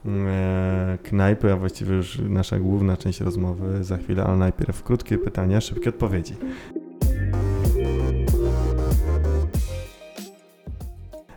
e, 0.06 0.98
knajpy, 1.02 1.52
a 1.52 1.56
właściwie 1.56 1.94
już 1.96 2.18
nasza 2.18 2.58
główna 2.58 2.96
część 2.96 3.20
rozmowy 3.20 3.84
za 3.84 3.96
chwilę, 3.96 4.24
ale 4.24 4.36
najpierw 4.36 4.82
krótkie 4.82 5.18
pytania, 5.18 5.60
szybkie 5.60 5.90
odpowiedzi. 5.90 6.34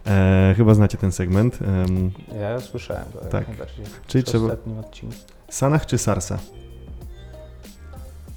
E, 0.08 0.54
chyba 0.58 0.74
znacie 0.74 0.98
ten 0.98 1.12
segment. 1.12 1.60
Em, 1.62 2.12
Ja 2.40 2.60
słyszałem 2.60 3.04
go 3.14 3.20
jak 3.22 3.30
Tak. 3.32 3.48
najbardziej. 3.48 3.86
Czyli 4.08 4.24
trzeba- 4.24 4.46
ostatnim 4.46 4.80
odcinku. 4.80 5.16
Sanach 5.50 5.86
czy 5.86 5.98
Sarsa? 5.98 6.40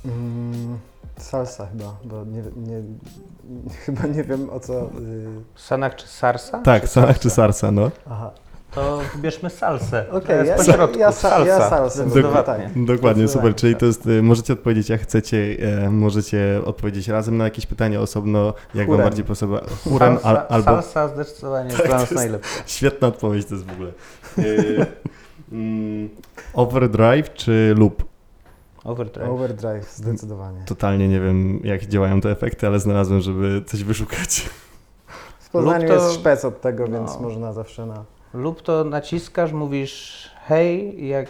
Mm, 0.09 0.79
Salsa 1.19 1.67
chyba, 1.67 1.97
bo 2.05 2.25
nie, 2.25 2.43
nie, 2.57 2.83
chyba 3.85 4.07
nie 4.07 4.25
wiem 4.25 4.51
o 4.51 4.61
co... 4.61 4.83
Y... 4.83 4.89
Sanach 5.57 5.97
czy 5.97 6.07
sarsa? 6.09 6.59
Tak, 6.59 6.89
Sanach 6.89 7.19
czy 7.19 7.31
Sarsa, 7.31 7.71
no. 7.73 7.91
Aha, 8.11 8.31
To 8.75 9.01
wybierzmy 9.15 9.51
salsę. 9.51 10.05
okej, 10.11 10.47
jest 10.47 10.69
ja, 10.69 10.77
ja, 10.77 10.89
ja 10.99 11.13
salsa. 11.13 11.69
salsę, 11.71 12.05
Zdecydowanie. 12.11 12.45
tak. 12.45 12.85
Dokładnie, 12.85 13.29
super. 13.29 13.53
Zdecydowanie, 13.53 13.55
Czyli 13.55 13.73
tak. 13.75 13.81
to 13.81 13.87
jest, 13.87 14.07
y, 14.07 14.23
możecie 14.23 14.53
odpowiedzieć 14.53 14.89
jak 14.89 15.01
chcecie, 15.01 15.57
e, 15.85 15.91
możecie 15.91 16.61
odpowiedzieć 16.65 17.09
razem 17.09 17.37
na 17.37 17.45
jakieś 17.45 17.67
pytanie 17.67 18.01
osobno, 18.01 18.55
jak 18.75 18.89
wam 18.89 18.97
bardziej 18.99 19.25
podoba. 19.25 19.61
Chórem 19.85 20.13
salsa, 20.19 20.29
al, 20.29 20.47
albo... 20.49 20.65
Salsa 20.83 21.09
zdecydowanie 21.09 21.65
jest 21.71 21.77
Tak, 21.79 21.87
dla 21.87 21.95
to 21.97 22.01
nas 22.01 22.11
jest- 22.11 22.23
najlepsza. 22.23 22.63
Świetna 22.67 23.09
odpowiedź 23.09 23.47
to 23.47 23.55
jest 23.55 23.67
w 23.67 23.73
ogóle. 23.73 23.91
Y, 24.39 24.87
mm, 25.53 26.09
overdrive 26.55 27.35
czy 27.35 27.75
loop? 27.79 28.08
Overdrive. 28.89 29.31
Overdrive, 29.31 29.85
zdecydowanie. 29.95 30.63
Totalnie 30.67 31.09
nie 31.09 31.21
wiem, 31.21 31.61
jak 31.65 31.87
działają 31.87 32.21
te 32.21 32.31
efekty, 32.31 32.67
ale 32.67 32.81
znalazłem, 32.81 33.21
żeby 33.21 33.63
coś 33.67 33.85
wyszukać. 33.85 34.51
W 35.41 35.51
Poznaniu 35.51 35.89
to- 35.89 35.95
jest 35.95 36.13
szpec 36.13 36.45
od 36.45 36.61
tego, 36.61 36.87
no. 36.87 36.99
więc 36.99 37.21
można 37.21 37.53
zawsze 37.53 37.87
na... 37.87 38.05
Lub 38.35 38.63
to 38.63 38.85
naciskasz, 38.85 39.53
mówisz 39.53 40.31
hej, 40.47 41.03
i 41.05 41.09
jak 41.09 41.29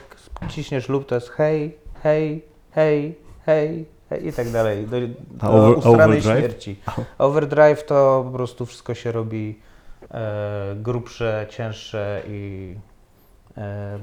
ciśniesz 0.48 0.88
lub 0.88 1.06
to 1.06 1.14
jest 1.14 1.28
hej, 1.28 1.78
hej, 2.02 2.42
hej, 2.70 3.14
hej, 3.46 3.86
hej 4.10 4.26
i 4.28 4.32
tak 4.32 4.50
dalej. 4.50 4.86
Do, 4.86 4.96
do 5.30 5.46
over- 5.46 5.76
ustranej 5.78 6.04
overdrive? 6.04 6.38
śmierci. 6.38 6.80
Overdrive 7.18 7.82
to 7.86 8.22
po 8.26 8.36
prostu 8.36 8.66
wszystko 8.66 8.94
się 8.94 9.12
robi 9.12 9.58
e, 10.10 10.76
grubsze, 10.76 11.46
cięższe 11.50 12.22
i 12.28 12.74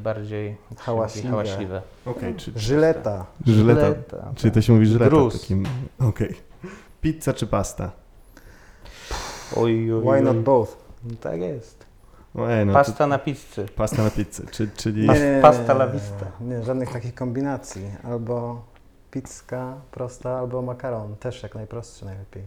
bardziej 0.04 0.50
się 0.52 0.58
mówi, 0.70 0.82
Hałaśliwe. 0.84 1.30
hałaśliwe. 1.30 1.82
Okej, 2.06 2.36
czy, 2.36 2.52
Żyleta. 2.56 3.26
żyleta. 3.48 3.82
Żyleta, 3.82 4.32
Czyli 4.36 4.52
to 4.52 4.62
się 4.62 4.74
mówi 4.74 4.86
żyleta 4.86 5.10
Gruz. 5.10 5.42
takim. 5.42 5.64
Okej. 6.00 6.36
Pizza 7.02 7.34
czy 7.34 7.48
pasta? 7.48 7.92
Oj, 9.56 9.94
oj, 9.94 10.02
Why 10.02 10.22
not 10.22 10.38
both? 10.38 10.78
Tak 11.22 11.40
jest. 11.42 11.86
Ej, 12.50 12.66
no, 12.66 12.74
to- 12.74 12.80
Pasta 12.80 13.08
na 13.08 13.20
pizzy. 13.20 13.66
pasta 13.76 14.04
na 14.04 14.10
pizzę, 14.10 14.44
czy, 14.52 14.70
czyli... 14.78 15.08
Pas- 15.08 15.42
pasta 15.42 15.74
la 15.74 15.88
vista. 15.88 16.26
Nie, 16.42 16.64
żadnych 16.64 16.92
takich 16.94 17.16
kombinacji. 17.16 17.92
Albo 18.04 18.66
pizka 19.12 19.74
prosta, 19.92 20.40
albo 20.40 20.62
makaron. 20.62 21.16
Też 21.16 21.44
jak 21.44 21.56
najprostszy 21.56 22.06
najlepiej. 22.06 22.44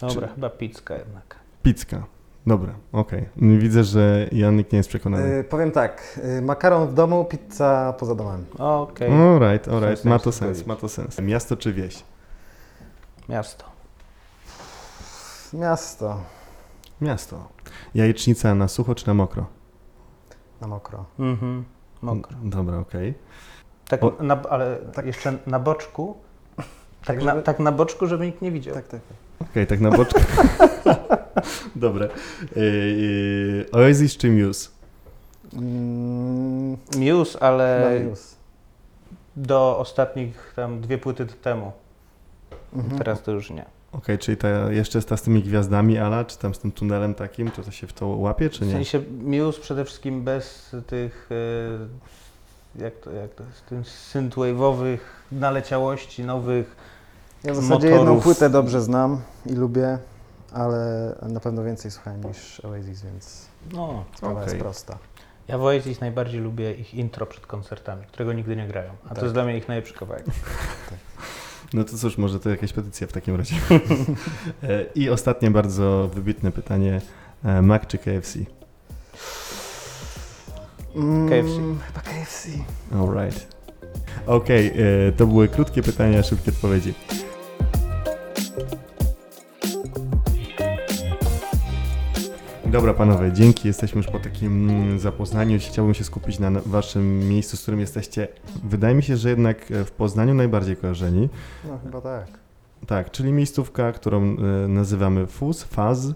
Dobra, 0.00 0.28
Czy- 0.28 0.34
chyba 0.34 0.50
pizzka 0.50 0.96
jednak. 0.96 1.36
Pizzka. 1.62 2.04
Dobra, 2.46 2.74
okej. 2.92 3.24
Widzę, 3.36 3.84
że 3.84 4.28
Janik 4.32 4.72
nie 4.72 4.76
jest 4.76 4.88
przekonany. 4.88 5.34
Y, 5.38 5.44
powiem 5.44 5.70
tak, 5.70 6.20
y, 6.38 6.42
makaron 6.42 6.88
w 6.88 6.94
domu, 6.94 7.24
pizza 7.24 7.94
poza 7.98 8.14
domem. 8.14 8.44
Okej, 8.58 9.12
Alright, 9.12 9.68
alright, 9.68 10.00
w 10.00 10.04
ma 10.04 10.18
to 10.18 10.32
sens, 10.32 10.66
ma 10.66 10.76
to 10.76 10.88
sens. 10.88 11.18
Miasto 11.18 11.56
czy 11.56 11.72
wieś? 11.72 12.02
miasto. 13.28 13.64
Miasto 15.52 16.20
Miasto. 17.00 17.48
Jajecznica 17.94 18.54
na 18.54 18.68
sucho 18.68 18.94
czy 18.94 19.06
na 19.06 19.14
mokro? 19.14 19.46
na 20.60 20.66
mokro. 20.68 21.04
Mhm. 21.18 21.64
Mokro. 22.02 22.36
Dobra, 22.42 22.78
okej. 22.78 23.14
Tak, 23.88 24.04
O- 24.04 24.12
na, 24.20 24.42
ale 24.50 24.76
Tak. 24.76 25.06
jeszcze 25.06 25.38
na 25.46 25.58
boczku. 25.58 26.16
Tak, 26.56 26.66
Tak, 27.06 27.22
na, 27.24 27.30
żeby- 27.32 27.42
tak 27.42 27.58
na 27.58 27.72
boczku, 27.72 28.06
żeby 28.06 28.26
nikt 28.26 28.42
nie 28.42 28.50
widział. 28.52 28.74
Tak, 28.74 28.88
tak. 28.88 29.00
Okej, 29.50 29.66
tak 29.66 29.80
na 29.80 29.90
boczku. 29.90 30.20
Dobra. 31.76 32.08
Yy, 32.56 33.66
Oasis 33.72 34.16
czy 34.16 34.30
Muse? 34.30 34.68
Mm, 35.52 36.76
Muse, 36.96 37.42
ale 37.42 38.00
Muse. 38.08 38.36
do 39.36 39.78
ostatnich 39.78 40.52
tam 40.56 40.80
dwie 40.80 40.98
płyty 40.98 41.26
temu. 41.26 41.72
Mhm. 42.76 42.98
Teraz 42.98 43.22
to 43.22 43.32
już 43.32 43.50
nie. 43.50 43.64
Okej, 43.92 44.18
czyli 44.18 44.36
ta, 44.36 44.48
jeszcze 44.72 44.98
jest 44.98 45.08
ta 45.08 45.16
z 45.16 45.22
tymi 45.22 45.42
gwiazdami 45.42 45.98
Ala, 45.98 46.24
czy 46.24 46.38
tam 46.38 46.54
z 46.54 46.58
tym 46.58 46.72
tunelem 46.72 47.14
takim, 47.14 47.50
czy 47.50 47.62
to 47.62 47.70
się 47.70 47.86
w 47.86 47.92
to 47.92 48.06
łapie, 48.06 48.50
czy 48.50 48.64
W 48.64 48.66
nie? 48.66 48.72
sensie 48.72 49.02
Muse 49.22 49.60
przede 49.60 49.84
wszystkim 49.84 50.22
bez 50.22 50.76
tych, 50.86 51.28
e, 52.78 52.82
jak 52.82 52.94
to, 52.94 53.12
jak 53.12 53.30
to 53.34 53.44
jest, 53.44 53.66
tych 53.66 53.78
synthwave'owych 53.80 54.98
naleciałości 55.32 56.24
nowych. 56.24 56.76
Ja 57.44 57.52
w 57.52 57.56
zasadzie 57.56 57.86
jedną 57.86 58.00
motorów. 58.02 58.24
płytę 58.24 58.50
dobrze 58.50 58.80
znam 58.80 59.20
i 59.46 59.52
lubię, 59.52 59.98
ale 60.54 61.14
na 61.28 61.40
pewno 61.40 61.64
więcej 61.64 61.90
słuchałem 61.90 62.24
niż 62.24 62.60
Oasis, 62.64 63.02
więc 63.02 63.46
No, 63.72 64.04
sprawa 64.16 64.40
jest 64.40 64.48
Okej. 64.52 64.60
prosta. 64.60 64.98
ja 65.48 65.58
w 65.58 65.62
Oasis 65.62 66.00
najbardziej 66.00 66.40
lubię 66.40 66.72
ich 66.74 66.94
intro 66.94 67.26
przed 67.26 67.46
koncertami, 67.46 68.06
którego 68.06 68.32
nigdy 68.32 68.56
nie 68.56 68.68
grają. 68.68 68.90
A 69.04 69.08
to 69.08 69.14
Tak. 69.14 69.22
jest 69.22 69.34
dla 69.34 69.44
mnie 69.44 69.58
ich 69.58 69.68
najlepszy 69.68 69.94
kawałek. 69.94 70.24
No 71.74 71.84
to 71.84 71.96
cóż, 71.98 72.18
może 72.18 72.40
to 72.40 72.50
jakaś 72.50 72.72
petycja 72.72 73.06
w 73.06 73.12
takim 73.12 73.36
razie. 73.36 73.56
E, 74.62 74.84
I 74.94 75.10
ostatnie 75.10 75.50
bardzo 75.50 76.08
wybitne 76.14 76.52
pytanie. 76.52 77.00
E, 77.44 77.62
Mac 77.62 77.86
czy 77.86 77.98
KFC? 77.98 78.38
Mm, 80.96 81.28
KFC. 81.28 81.56
Chyba 81.86 82.00
KFC. 82.00 82.48
Alright. 82.94 83.54
Okej, 84.26 84.66
e, 85.08 85.12
to 85.12 85.26
były 85.26 85.48
krótkie 85.48 85.82
pytania, 85.82 86.22
szybkie 86.22 86.50
odpowiedzi. 86.50 86.94
Dobra 92.74 92.94
panowie, 92.94 93.32
dzięki. 93.32 93.68
Jesteśmy 93.68 93.98
już 93.98 94.06
po 94.06 94.18
takim 94.18 94.70
mm, 94.70 94.98
zapoznaniu. 94.98 95.58
Chciałbym 95.58 95.94
się 95.94 96.04
skupić 96.04 96.38
na 96.38 96.50
waszym 96.50 97.28
miejscu, 97.28 97.56
z 97.56 97.62
którym 97.62 97.80
jesteście. 97.80 98.28
Wydaje 98.64 98.94
mi 98.94 99.02
się, 99.02 99.16
że 99.16 99.30
jednak 99.30 99.70
e, 99.70 99.84
w 99.84 99.92
Poznaniu 99.92 100.34
najbardziej 100.34 100.76
kojarzeni. 100.76 101.28
No 101.64 101.78
chyba 101.84 102.00
tak. 102.00 102.26
Tak, 102.86 103.10
czyli 103.10 103.32
miejscówka, 103.32 103.92
którą 103.92 104.22
e, 104.22 104.34
nazywamy 104.68 105.26
FUZ, 105.26 105.64
FAZ. 105.64 106.12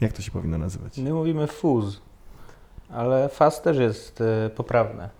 Jak 0.00 0.12
to 0.12 0.22
się 0.22 0.30
powinno 0.30 0.58
nazywać? 0.58 0.98
My 0.98 1.12
mówimy 1.12 1.46
fuzz, 1.46 2.00
ale 2.90 3.28
faz 3.28 3.62
też 3.62 3.78
jest 3.78 4.20
e, 4.20 4.50
poprawne, 4.50 5.10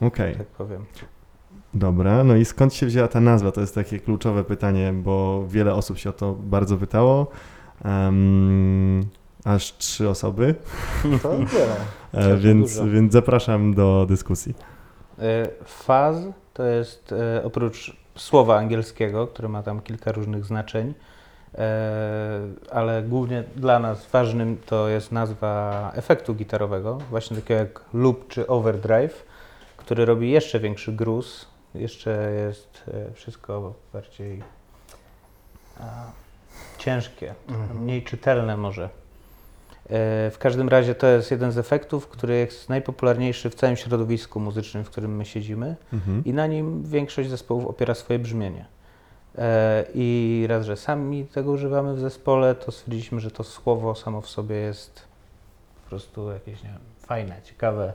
Okej, 0.00 0.34
tak 0.36 0.46
powiem. 0.46 0.84
dobra. 1.74 2.24
No 2.24 2.36
i 2.36 2.44
skąd 2.44 2.74
się 2.74 2.86
wzięła 2.86 3.08
ta 3.08 3.20
nazwa? 3.20 3.52
To 3.52 3.60
jest 3.60 3.74
takie 3.74 3.98
kluczowe 3.98 4.44
pytanie, 4.44 4.92
bo 4.92 5.44
wiele 5.48 5.74
osób 5.74 5.98
się 5.98 6.10
o 6.10 6.12
to 6.12 6.34
bardzo 6.34 6.76
pytało. 6.76 7.26
Em, 7.84 9.06
aż 9.46 9.76
trzy 9.78 10.08
osoby, 10.08 10.54
To 11.22 11.28
tyle. 11.28 11.76
e, 12.32 12.36
więc, 12.36 12.74
dużo. 12.78 12.90
więc 12.90 13.12
zapraszam 13.12 13.74
do 13.74 14.06
dyskusji. 14.08 14.54
E, 15.18 15.48
Faz 15.64 16.16
to 16.54 16.62
jest 16.64 17.12
e, 17.12 17.44
oprócz 17.44 17.96
słowa 18.16 18.56
angielskiego, 18.56 19.26
które 19.26 19.48
ma 19.48 19.62
tam 19.62 19.80
kilka 19.82 20.12
różnych 20.12 20.44
znaczeń, 20.44 20.94
ale 22.72 23.02
głównie 23.02 23.44
dla 23.56 23.78
nas 23.78 24.06
ważnym 24.06 24.56
to 24.66 24.88
jest 24.88 25.12
nazwa 25.12 25.92
efektu 25.94 26.34
gitarowego, 26.34 26.98
właśnie 27.10 27.36
takiego 27.36 27.60
jak 27.60 27.80
loop 27.94 28.28
czy 28.28 28.46
overdrive, 28.46 29.24
który 29.76 30.04
robi 30.04 30.30
jeszcze 30.30 30.60
większy 30.60 30.92
gruz, 30.92 31.46
jeszcze 31.74 32.32
jest 32.32 32.84
wszystko 33.14 33.74
bardziej 33.92 34.42
ciężkie, 36.78 37.34
Mhm. 37.48 37.82
mniej 37.82 38.02
czytelne 38.02 38.56
może. 38.56 38.88
E, 39.90 40.30
W 40.30 40.36
każdym 40.38 40.68
razie 40.68 40.94
to 40.94 41.06
jest 41.06 41.30
jeden 41.30 41.52
z 41.52 41.58
efektów, 41.58 42.08
który 42.08 42.36
jest 42.36 42.68
najpopularniejszy 42.68 43.50
w 43.50 43.54
całym 43.54 43.76
środowisku 43.76 44.40
muzycznym, 44.40 44.84
w 44.84 44.90
którym 44.90 45.16
my 45.16 45.24
siedzimy 45.24 45.76
Mhm. 45.92 46.24
i 46.24 46.32
na 46.32 46.46
nim 46.46 46.82
większość 46.84 47.30
zespołów 47.30 47.66
opiera 47.66 47.94
swoje 47.94 48.18
brzmienie. 48.18 48.66
E, 49.38 49.84
I 49.94 50.46
raz, 50.48 50.66
że 50.66 50.76
sami 50.76 51.24
tego 51.26 51.50
używamy 51.50 51.94
w 51.94 52.00
zespole, 52.00 52.54
to 52.54 52.72
stwierdziliśmy, 52.72 53.20
że 53.20 53.30
to 53.30 53.44
słowo 53.44 53.94
samo 53.94 54.20
w 54.20 54.28
sobie 54.28 54.56
jest 54.56 55.02
po 55.84 55.88
prostu 55.88 56.30
jakieś, 56.30 56.62
nie 56.62 56.68
wiem, 56.70 56.78
fajne, 56.98 57.36
ciekawe, 57.44 57.92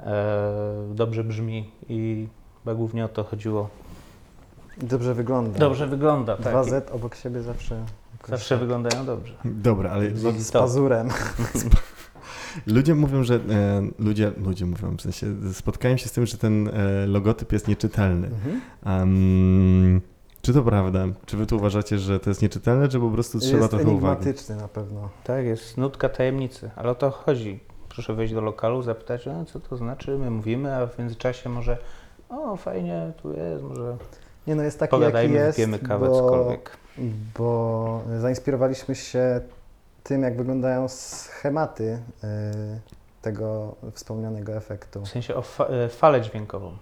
e, 0.00 0.52
dobrze 0.94 1.24
brzmi 1.24 1.70
i 1.88 2.28
chyba 2.64 2.74
głównie 2.74 3.04
o 3.04 3.08
to 3.08 3.24
chodziło. 3.24 3.68
I 4.82 4.84
Dobrze 4.86 5.14
wygląda. 5.14 5.58
Dobrze 5.58 5.86
wygląda, 5.86 6.36
tak. 6.36 6.46
Dwa 6.46 6.64
Z 6.64 6.90
obok 6.90 7.14
siebie 7.14 7.42
zawsze. 7.42 7.84
Zawsze 8.28 8.54
tak 8.54 8.60
wyglądają 8.60 9.06
dobrze. 9.06 9.34
Dobra, 9.44 9.90
ale 9.90 10.10
Z 10.16 10.52
pazurem. 10.52 11.08
ludzie 12.66 12.94
mówią, 12.94 13.24
że 13.24 13.34
e, 13.34 13.40
ludzie, 13.98 14.32
ludzie 14.36 14.66
mówią, 14.66 14.96
w 14.96 15.02
sensie 15.02 15.26
spotkałem 15.52 15.98
się 15.98 16.08
z 16.08 16.12
tym, 16.12 16.26
że 16.26 16.38
ten 16.38 16.68
e, 16.68 17.06
logotyp 17.06 17.52
jest 17.52 17.68
nieczytelny. 17.68 18.26
Mhm. 18.26 18.60
Em, 18.84 20.00
czy 20.42 20.52
to 20.52 20.62
prawda? 20.62 21.04
Czy 21.26 21.36
wy 21.36 21.46
tu 21.46 21.56
uważacie, 21.56 21.98
że 21.98 22.20
to 22.20 22.30
jest 22.30 22.42
nieczytelne, 22.42 22.88
czy 22.88 23.00
po 23.00 23.10
prostu 23.10 23.38
trzeba 23.38 23.58
Jest 23.58 23.70
trochę 23.70 23.84
uwagi? 23.84 24.06
enigmatyczny 24.06 24.56
na 24.56 24.68
pewno. 24.68 25.08
Tak, 25.24 25.44
jest 25.44 25.78
nutka 25.78 26.08
tajemnicy, 26.08 26.70
ale 26.76 26.90
o 26.90 26.94
to 26.94 27.10
chodzi. 27.10 27.60
Proszę 27.88 28.14
wejść 28.14 28.34
do 28.34 28.40
lokalu, 28.40 28.82
zapytać, 28.82 29.28
a 29.28 29.44
co 29.44 29.60
to 29.60 29.76
znaczy, 29.76 30.18
my 30.18 30.30
mówimy, 30.30 30.76
a 30.76 30.86
w 30.86 30.98
międzyczasie 30.98 31.48
może, 31.50 31.78
o 32.28 32.56
fajnie, 32.56 33.12
tu 33.22 33.32
jest, 33.32 33.64
może 33.64 33.96
Nie 34.46 34.54
no, 34.54 34.62
jest 34.62 34.78
taki 34.78 34.90
pogadajmy, 34.90 35.34
jaki 35.34 35.46
jest, 35.46 35.58
wypijemy 35.58 35.78
kawę, 35.78 36.06
bo, 36.08 36.14
cokolwiek. 36.14 36.76
Bo 37.38 38.02
zainspirowaliśmy 38.18 38.94
się 38.94 39.40
tym, 40.02 40.22
jak 40.22 40.36
wyglądają 40.36 40.88
schematy 40.88 41.98
y, 42.24 42.28
tego 43.22 43.74
wspomnianego 43.92 44.52
efektu. 44.52 45.00
W 45.00 45.08
sensie 45.08 45.34
o 45.34 45.42
fa- 45.42 45.66
e, 45.66 45.88
falę 45.88 46.20
dźwiękową. 46.20 46.72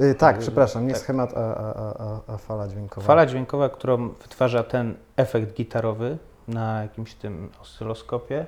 Y, 0.00 0.14
tak, 0.14 0.36
Y, 0.36 0.40
przepraszam, 0.40 0.86
nie 0.86 0.92
tak. 0.92 1.02
schemat, 1.02 1.32
a, 1.36 1.54
a, 1.56 1.94
a, 1.98 2.20
a, 2.34 2.36
fala 2.36 2.68
dźwiękowa. 2.68 3.06
Fala 3.06 3.26
dźwiękowa, 3.26 3.68
którą 3.68 4.08
wytwarza 4.08 4.62
ten 4.62 4.94
efekt 5.16 5.54
gitarowy 5.54 6.18
na 6.48 6.82
jakimś 6.82 7.14
tym 7.14 7.50
oscyloskopie, 7.62 8.46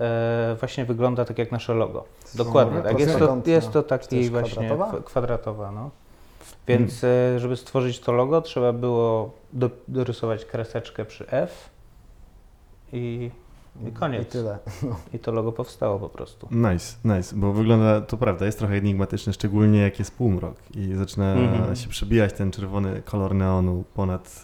e, 0.00 0.56
właśnie 0.60 0.84
wygląda 0.84 1.24
tak 1.24 1.38
jak 1.38 1.52
nasze 1.52 1.74
logo. 1.74 2.04
Dokładnie, 2.34 2.82
tak. 2.82 2.98
Jest 3.00 3.18
to, 3.18 3.38
jest 3.46 3.70
to 3.70 3.82
taki 3.82 4.30
właśnie 4.30 4.50
kwadratowa? 4.50 4.84
kwadratowa, 4.84 5.06
kwadratowa 5.10 5.72
no. 5.72 5.90
Więc 6.68 7.04
e, 7.04 7.38
żeby 7.38 7.56
stworzyć 7.56 8.00
to 8.00 8.12
logo, 8.12 8.40
trzeba 8.40 8.72
było 8.72 9.34
do, 9.52 9.70
dorysować 9.88 10.44
kreseczkę 10.44 11.04
przy 11.04 11.30
F 11.30 11.70
i, 12.92 13.30
i 13.88 13.92
koniec. 13.92 14.22
I 14.22 14.26
tyle. 14.26 14.58
I 15.14 15.18
to 15.18 15.32
logo 15.32 15.52
powstało 15.52 15.98
po 15.98 16.08
prostu. 16.08 16.48
Nice, 16.50 16.96
nice, 17.04 17.36
bo 17.36 17.52
wygląda, 17.52 18.00
to 18.00 18.16
prawda, 18.16 18.46
jest 18.46 18.58
trochę 18.58 18.74
enigmatyczne, 18.74 19.32
szczególnie 19.32 19.80
jak 19.80 19.98
jest 19.98 20.16
półmrok 20.16 20.56
i 20.74 20.94
zaczyna 20.94 21.32
Mhm. 21.32 21.76
się 21.76 21.88
przebijać 21.88 22.32
ten 22.32 22.50
czerwony 22.50 23.02
kolor 23.04 23.34
neonu 23.34 23.84
ponad 23.94 24.42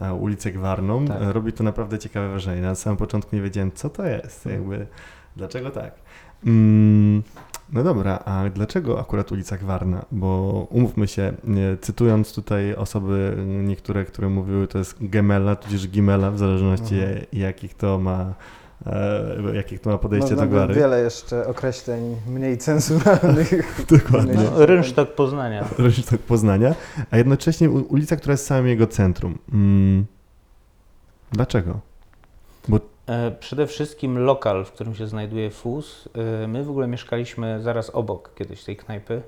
e, 0.00 0.06
e, 0.06 0.14
ulicę 0.14 0.50
Gwarną. 0.52 1.04
Tak. 1.06 1.18
Robi 1.20 1.52
to 1.52 1.64
naprawdę 1.64 1.98
ciekawe 1.98 2.28
wrażenie. 2.28 2.62
Na 2.62 2.74
samym 2.74 2.96
początku 2.96 3.36
nie 3.36 3.42
wiedziałem, 3.42 3.72
co 3.72 3.90
to 3.90 4.06
jest, 4.06 4.46
Mhm. 4.46 4.54
jakby, 4.70 4.86
dlaczego 5.36 5.70
tak. 5.70 5.94
Mm, 6.46 7.22
no 7.72 7.82
dobra, 7.84 8.18
a 8.24 8.44
dlaczego 8.54 9.00
akurat 9.00 9.32
ulica 9.32 9.56
Gwarna? 9.56 10.04
Bo 10.12 10.66
umówmy 10.70 11.08
się, 11.08 11.32
cytując 11.80 12.34
tutaj 12.34 12.74
osoby 12.74 13.36
niektóre, 13.64 14.04
które 14.04 14.28
mówiły, 14.28 14.68
to 14.68 14.78
jest 14.78 14.96
Gemela, 15.00 15.56
tudzież 15.56 15.88
Gimela, 15.88 16.30
w 16.30 16.38
zależności 16.38 16.94
Mhm. 16.94 17.24
jakich 17.32 17.74
to 17.74 17.98
ma 17.98 18.34
e, 18.86 19.54
jakich 19.54 19.80
to 19.80 19.90
ma 19.90 19.98
podejście 19.98 20.30
Można 20.30 20.42
do 20.46 20.50
by 20.50 20.56
gwary. 20.56 20.74
wiele 20.74 21.00
jeszcze 21.00 21.46
określeń 21.46 22.16
mniej 22.28 22.58
cenzuralnych. 22.58 23.52
Dokładnie. 23.98 24.34
No, 24.34 24.66
rynsztok 24.66 25.14
Poznania. 25.14 25.64
Rynsztok 25.78 26.20
Poznania, 26.20 26.74
a 27.10 27.16
jednocześnie 27.16 27.70
ulica, 27.70 28.16
która 28.16 28.32
jest 28.32 28.44
w 28.44 28.46
samym 28.46 28.66
jego 28.68 28.86
centrum. 28.86 29.38
Mm. 29.52 30.06
Dlaczego? 31.32 31.80
E, 32.68 32.80
Przede 33.40 33.66
wszystkim 33.66 34.18
lokal, 34.18 34.64
w 34.64 34.72
którym 34.72 34.94
się 34.94 35.06
znajduje 35.06 35.50
FUS. 35.50 36.08
e, 36.42 36.46
My 36.46 36.64
w 36.64 36.70
ogóle 36.70 36.86
mieszkaliśmy 36.86 37.62
zaraz 37.62 37.90
obok 37.90 38.34
kiedyś 38.34 38.64
tej 38.64 38.76
knajpy. 38.76 39.22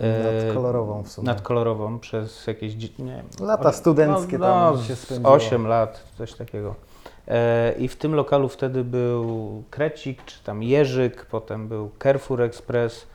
E, 0.00 0.44
Nad 0.44 0.54
kolorową 0.54 1.02
w 1.02 1.08
sumie. 1.08 1.26
Nad 1.26 1.42
kolorową 1.42 1.98
przez 1.98 2.46
jakieś 2.46 2.98
nie 2.98 3.24
Lata 3.40 3.72
studenckie 3.72 4.38
no, 4.38 4.46
tam 4.46 4.74
no, 4.74 4.82
się 4.82 4.96
spędziło. 4.96 5.32
8 5.32 5.66
lat, 5.66 6.04
coś 6.18 6.34
takiego. 6.34 6.74
E, 7.28 7.72
I 7.78 7.88
w 7.88 7.96
tym 7.96 8.14
lokalu 8.14 8.48
wtedy 8.48 8.84
był 8.84 9.62
Krecik, 9.70 10.24
czy 10.24 10.44
tam 10.44 10.62
Jerzyk, 10.62 11.26
potem 11.26 11.68
był 11.68 11.90
Carrefour 12.02 12.42
Express. 12.42 13.06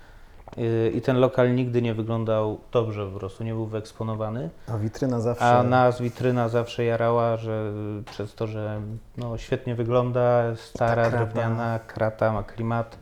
E, 0.58 0.90
I 0.90 1.02
ten 1.02 1.20
lokal 1.20 1.56
nigdy 1.56 1.82
nie 1.82 1.94
wyglądał 1.94 2.60
dobrze, 2.72 3.08
po 3.14 3.20
prostu 3.20 3.44
nie 3.44 3.54
był 3.54 3.66
wyeksponowany. 3.66 4.50
A 4.68 4.78
witryna 4.78 5.20
zawsze. 5.20 5.46
A 5.46 5.64
nas 5.64 6.02
witryna 6.02 6.50
zawsze 6.50 6.84
jarała, 6.84 7.38
że 7.38 7.72
przez 8.12 8.36
to, 8.36 8.48
że 8.48 8.82
no, 9.18 9.38
świetnie 9.38 9.76
wygląda, 9.76 10.56
stara, 10.56 11.04
Ta 11.04 11.10
krata. 11.10 11.26
drewniana, 11.26 11.80
krata, 11.88 12.34
ma 12.34 12.44
klimat, 12.44 12.98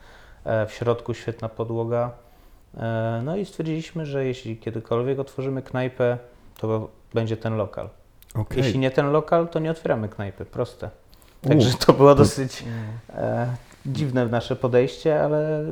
e, 0.45 0.65
w 0.65 0.71
środku 0.73 1.13
świetna 1.13 1.49
podłoga. 1.49 2.11
E, 2.77 3.21
No 3.23 3.35
i 3.35 3.45
stwierdziliśmy, 3.45 4.05
że 4.05 4.25
jeśli 4.25 4.57
kiedykolwiek 4.57 5.19
otworzymy 5.19 5.61
knajpę, 5.61 6.17
to 6.59 6.89
będzie 7.13 7.37
ten 7.37 7.55
lokal. 7.57 7.89
Okej. 8.35 8.57
Jeśli 8.57 8.79
nie 8.79 8.91
ten 8.91 9.11
lokal, 9.11 9.47
to 9.47 9.59
nie 9.59 9.71
otwieramy 9.71 10.09
knajpy, 10.09 10.45
proste. 10.45 10.89
U. 11.45 11.49
Także 11.49 11.73
to 11.85 11.93
było 11.93 12.15
dosyć 12.15 12.63
e, 13.13 13.47
dziwne 13.85 14.25
nasze 14.25 14.55
podejście, 14.55 15.23
ale 15.23 15.63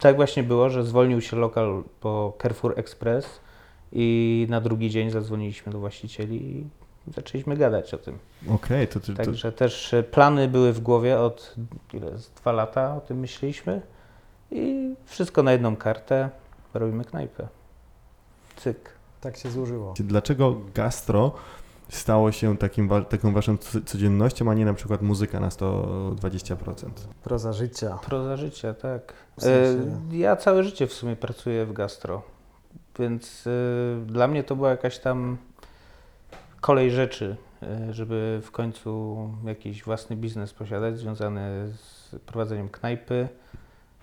tak 0.00 0.16
właśnie 0.16 0.42
było, 0.42 0.70
że 0.70 0.84
zwolnił 0.84 1.20
się 1.20 1.36
lokal 1.36 1.84
po 2.00 2.36
Carrefour 2.42 2.78
Express 2.78 3.40
i 3.92 4.46
na 4.50 4.60
drugi 4.60 4.90
dzień 4.90 5.10
zadzwoniliśmy 5.10 5.72
do 5.72 5.78
właścicieli 5.78 6.58
i 6.58 6.66
zaczęliśmy 7.14 7.56
gadać 7.56 7.94
o 7.94 7.98
tym. 7.98 8.18
Okej, 8.50 8.88
to, 8.88 9.00
to, 9.00 9.06
to, 9.06 9.12
Także 9.12 9.52
też 9.52 9.94
e, 9.94 10.02
plany 10.02 10.48
były 10.48 10.72
w 10.72 10.80
głowie 10.80 11.20
od 11.20 11.54
ile, 11.92 12.18
z 12.18 12.30
dwa 12.30 12.52
lata 12.52 12.96
o 12.96 13.00
tym 13.00 13.18
myśleliśmy 13.18 13.82
i 14.50 14.94
wszystko 15.04 15.42
na 15.42 15.52
jedną 15.52 15.76
kartę, 15.76 16.30
robimy 16.74 17.04
knajpę. 17.04 17.48
Cyk. 18.56 18.94
Tak 19.20 19.36
się 19.36 19.50
złożyło. 19.50 19.94
dlaczego 20.00 20.56
gastro 20.74 21.32
stało 21.88 22.32
się 22.32 22.56
takim, 22.56 22.88
taką 23.08 23.32
waszą 23.32 23.56
co- 23.58 23.80
codziennością, 23.80 24.50
a 24.50 24.54
nie 24.54 24.64
na 24.64 24.74
przykład 24.74 25.02
muzyka 25.02 25.40
na 25.40 25.48
120%? 25.48 26.88
Proza 27.22 27.52
życia. 27.52 27.98
Proza 28.06 28.36
życia, 28.36 28.74
tak. 28.74 29.12
W 29.38 29.42
sensie- 29.42 29.82
E, 30.12 30.16
Ja 30.16 30.36
całe 30.36 30.64
życie 30.64 30.86
w 30.86 30.92
sumie 30.92 31.16
pracuję 31.16 31.66
w 31.66 31.72
gastro, 31.72 32.22
więc 32.98 33.46
e, 33.46 34.06
dla 34.06 34.28
mnie 34.28 34.44
to 34.44 34.56
była 34.56 34.70
jakaś 34.70 34.98
tam 34.98 35.36
kolej 36.60 36.90
rzeczy, 36.90 37.36
e, 37.62 37.92
żeby 37.92 38.40
w 38.44 38.50
końcu 38.50 39.16
jakiś 39.44 39.84
własny 39.84 40.16
biznes 40.16 40.52
posiadać 40.52 40.98
związany 40.98 41.68
z 41.76 42.16
prowadzeniem 42.26 42.68
knajpy. 42.68 43.28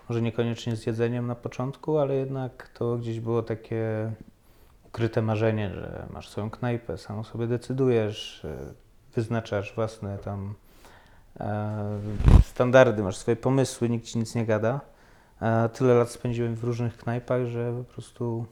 Może 0.08 0.22
niekoniecznie 0.22 0.76
z 0.76 0.86
jedzeniem 0.86 1.26
na 1.26 1.34
początku, 1.34 1.98
ale 1.98 2.14
jednak 2.14 2.68
to 2.68 2.96
gdzieś 2.96 3.20
było 3.20 3.42
takie 3.42 4.12
ukryte 4.92 5.22
marzenie, 5.22 5.70
że 5.74 6.06
masz 6.10 6.28
swoją 6.28 6.50
knajpę, 6.50 6.98
sam 6.98 7.18
o 7.18 7.24
sobie 7.24 7.46
decydujesz, 7.46 8.44
e, 8.44 8.56
wyznaczasz 9.14 9.74
własne 9.74 10.18
tam 10.18 10.54
e, 11.40 12.00
standardy, 12.44 13.02
masz 13.02 13.16
swoje 13.16 13.36
pomysły, 13.36 13.88
nikt 13.88 14.06
ci 14.06 14.18
nic 14.18 14.34
nie 14.34 14.46
gada. 14.46 14.80
A 15.40 15.68
tyle 15.72 15.94
lat 15.94 16.10
spędziłem 16.10 16.54
w 16.54 16.64
różnych 16.64 16.96
knajpach, 16.96 17.46
że 17.46 17.72
po 17.78 17.92
prostu 17.92 18.46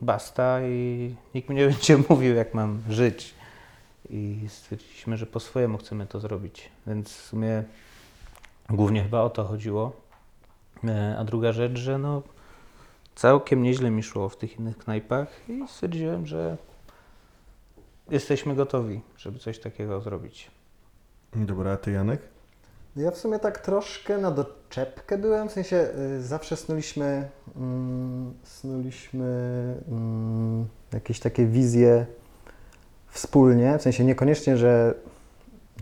basta 0.00 0.62
i 0.62 1.14
nikt 1.34 1.48
mi 1.48 1.56
nie 1.56 1.66
będzie 1.66 1.98
mówił, 2.08 2.34
jak 2.34 2.54
mam 2.54 2.82
żyć. 2.88 3.34
I 4.10 4.46
stwierdziliśmy, 4.48 5.16
że 5.16 5.26
po 5.26 5.40
swojemu 5.40 5.78
chcemy 5.78 6.06
to 6.06 6.20
zrobić. 6.20 6.70
Więc 6.86 7.08
w 7.08 7.26
sumie 7.26 7.64
głównie 8.70 9.02
chyba 9.02 9.20
o 9.20 9.30
to 9.30 9.44
chodziło. 9.44 9.92
E, 10.84 11.16
A 11.18 11.24
druga 11.24 11.52
rzecz, 11.52 11.78
że 11.78 11.98
no 11.98 12.22
całkiem 13.20 13.62
nieźle 13.62 13.90
mi 13.90 14.02
szło 14.02 14.28
w 14.28 14.36
tych 14.36 14.58
innych 14.58 14.78
knajpach 14.78 15.28
i 15.48 15.64
stwierdziłem, 15.68 16.26
że 16.26 16.56
jesteśmy 18.10 18.54
gotowi, 18.54 19.00
żeby 19.16 19.38
coś 19.38 19.58
takiego 19.58 20.00
zrobić. 20.00 20.50
Dobra, 21.36 21.72
a 21.72 21.76
ty 21.76 21.92
Janek? 21.92 22.20
Ja 22.96 23.10
w 23.10 23.18
sumie 23.18 23.38
tak 23.38 23.58
troszkę 23.58 24.18
na 24.18 24.30
doczepkę 24.30 25.18
byłem, 25.18 25.48
w 25.48 25.52
sensie 25.52 25.88
y, 26.16 26.22
zawsze 26.22 26.56
snuliśmy, 26.56 27.28
mm, 27.56 28.34
snuliśmy 28.42 29.26
mm, 29.88 30.66
jakieś 30.92 31.20
takie 31.20 31.46
wizje 31.46 32.06
wspólnie, 33.08 33.78
w 33.78 33.82
sensie 33.82 34.04
niekoniecznie, 34.04 34.56
że, 34.56 34.94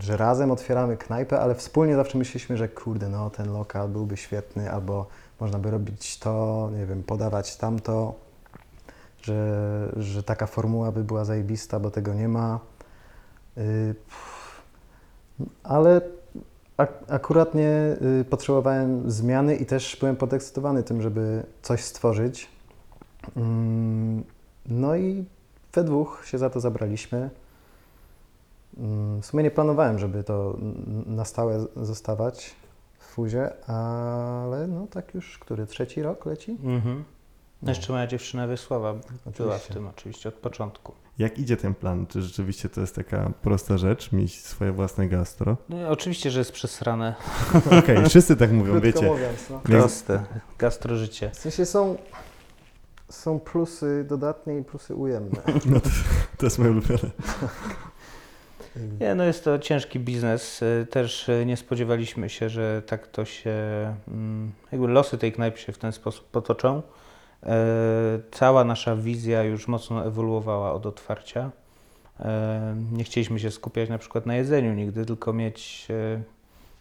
że 0.01 0.17
razem 0.17 0.51
otwieramy 0.51 0.97
knajpę, 0.97 1.39
ale 1.39 1.55
wspólnie 1.55 1.95
zawsze 1.95 2.17
myśleliśmy, 2.17 2.57
że 2.57 2.67
kurde, 2.69 3.09
no 3.09 3.29
ten 3.29 3.53
lokal 3.53 3.89
byłby 3.89 4.17
świetny, 4.17 4.71
albo 4.71 5.07
można 5.39 5.59
by 5.59 5.71
robić 5.71 6.19
to, 6.19 6.69
nie 6.77 6.85
wiem, 6.85 7.03
podawać 7.03 7.57
tamto, 7.57 8.13
że, 9.21 9.93
że 9.97 10.23
taka 10.23 10.47
formuła 10.47 10.91
by 10.91 11.03
była 11.03 11.25
zajebista, 11.25 11.79
bo 11.79 11.91
tego 11.91 12.13
nie 12.13 12.27
ma. 12.27 12.59
Y, 13.57 13.95
ale 15.63 16.01
Ak- 16.79 17.03
akurat 17.07 17.55
nie 17.55 17.97
y, 18.21 18.25
potrzebowałem 18.29 19.11
zmiany 19.11 19.55
i 19.55 19.65
też 19.65 19.97
byłem 19.99 20.15
podekscytowany 20.15 20.83
tym, 20.83 21.01
żeby 21.01 21.43
coś 21.61 21.83
stworzyć. 21.83 22.49
Mm, 23.37 24.23
no 24.65 24.95
i 24.95 25.25
we 25.73 25.83
dwóch 25.83 26.23
się 26.25 26.37
za 26.37 26.49
to 26.49 26.59
zabraliśmy. 26.59 27.29
Mm, 28.77 29.21
w 29.21 29.25
sumie 29.25 29.43
nie 29.43 29.51
planowałem, 29.51 29.99
żeby 29.99 30.23
to 30.23 30.57
na 31.05 31.25
stałe 31.25 31.65
zostawać 31.75 32.55
fuzie, 33.19 33.67
ale 33.67 34.67
no 34.67 34.87
tak 34.87 35.13
już, 35.13 35.37
który 35.39 35.65
trzeci 35.65 36.01
rok 36.01 36.25
leci? 36.25 36.51
Mhm. 36.63 37.03
No 37.61 37.71
jeszcze 37.71 37.93
moja 37.93 38.07
dziewczyna 38.07 38.47
Wiesława 38.47 38.93
była 38.93 39.01
w 39.25 39.27
Oczywiście. 39.27 39.73
tym 39.73 39.87
oczywiście 39.87 40.29
od 40.29 40.35
początku. 40.35 40.93
Jak 41.17 41.39
idzie 41.39 41.57
ten 41.57 41.75
plan? 41.75 42.07
Czy 42.07 42.21
rzeczywiście 42.21 42.69
to 42.69 42.81
jest 42.81 42.95
taka 42.95 43.31
prosta 43.41 43.77
rzecz, 43.77 44.11
mieć 44.11 44.45
swoje 44.45 44.71
własne 44.71 45.07
gastro? 45.07 45.57
No, 45.69 45.89
oczywiście, 45.89 46.31
że 46.31 46.39
jest 46.39 46.51
przesrane. 46.51 47.15
Okej, 47.79 48.05
wszyscy 48.09 48.35
tak 48.35 48.51
mówią, 48.51 48.71
Krótko 48.71 48.85
wiecie. 48.85 49.05
mówiąc, 49.11 49.49
no. 49.49 49.59
Proste. 49.59 50.23
Gastro 50.57 50.95
życie. 50.95 51.31
W 51.33 51.37
sensie 51.37 51.65
są, 51.65 51.97
są 53.09 53.39
plusy 53.39 54.05
dodatnie 54.09 54.57
i 54.57 54.63
plusy 54.63 54.95
ujemne. 54.95 55.41
To 56.37 56.45
jest 56.45 56.59
moje 56.59 56.71
ulubione. 56.71 56.99
Nie, 58.99 59.15
no 59.15 59.23
jest 59.23 59.43
to 59.43 59.59
ciężki 59.59 59.99
biznes. 59.99 60.61
Y, 60.61 60.87
Też 60.89 61.29
y, 61.29 61.45
nie 61.45 61.57
spodziewaliśmy 61.57 62.29
się, 62.29 62.49
że 62.49 62.81
tak 62.81 63.07
to 63.07 63.25
się, 63.25 63.51
mm, 64.07 64.51
jakby 64.71 64.87
losy 64.87 65.17
tej 65.17 65.31
knajpy 65.31 65.59
się 65.59 65.71
w 65.71 65.77
ten 65.77 65.91
sposób 65.91 66.27
potoczą. 66.27 66.81
E, 67.43 67.55
Cała 68.31 68.63
nasza 68.63 68.95
wizja 68.95 69.43
już 69.43 69.67
mocno 69.67 70.05
ewoluowała 70.05 70.73
od 70.73 70.85
otwarcia. 70.85 71.51
Nie 72.91 73.03
chcieliśmy 73.03 73.39
się 73.39 73.51
skupiać 73.51 73.89
na 73.89 73.97
przykład 73.97 74.25
na 74.25 74.35
jedzeniu 74.35 74.73
nigdy, 74.73 75.05
tylko 75.05 75.33
mieć, 75.33 75.87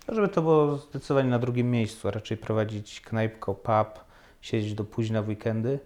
żeby 0.09 0.29
to 0.29 0.43
było 0.43 0.77
zdecydowanie 0.77 1.29
na 1.29 1.39
drugim 1.39 1.71
miejscu, 1.71 2.09
a 2.09 2.11
raczej 2.11 2.37
prowadzić 2.37 3.01
knajpko, 3.01 3.55
pub, 3.55 4.05
siedzieć 4.41 4.75
do 4.75 4.85
późna 4.85 5.23
w 5.23 5.29
weekendy. 5.29 5.79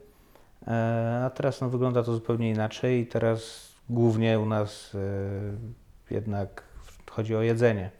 A 1.25 1.31
teraz 1.35 1.61
no, 1.61 1.69
wygląda 1.69 2.03
to 2.03 2.12
zupełnie 2.12 2.51
inaczej 2.51 3.01
i 3.01 3.07
teraz 3.07 3.69
głównie 3.91 4.41
u 4.41 4.47
nas 4.47 4.97
jednak 6.11 6.62
chodzi 7.11 7.37
o 7.37 7.43
jedzenie, 7.43 7.91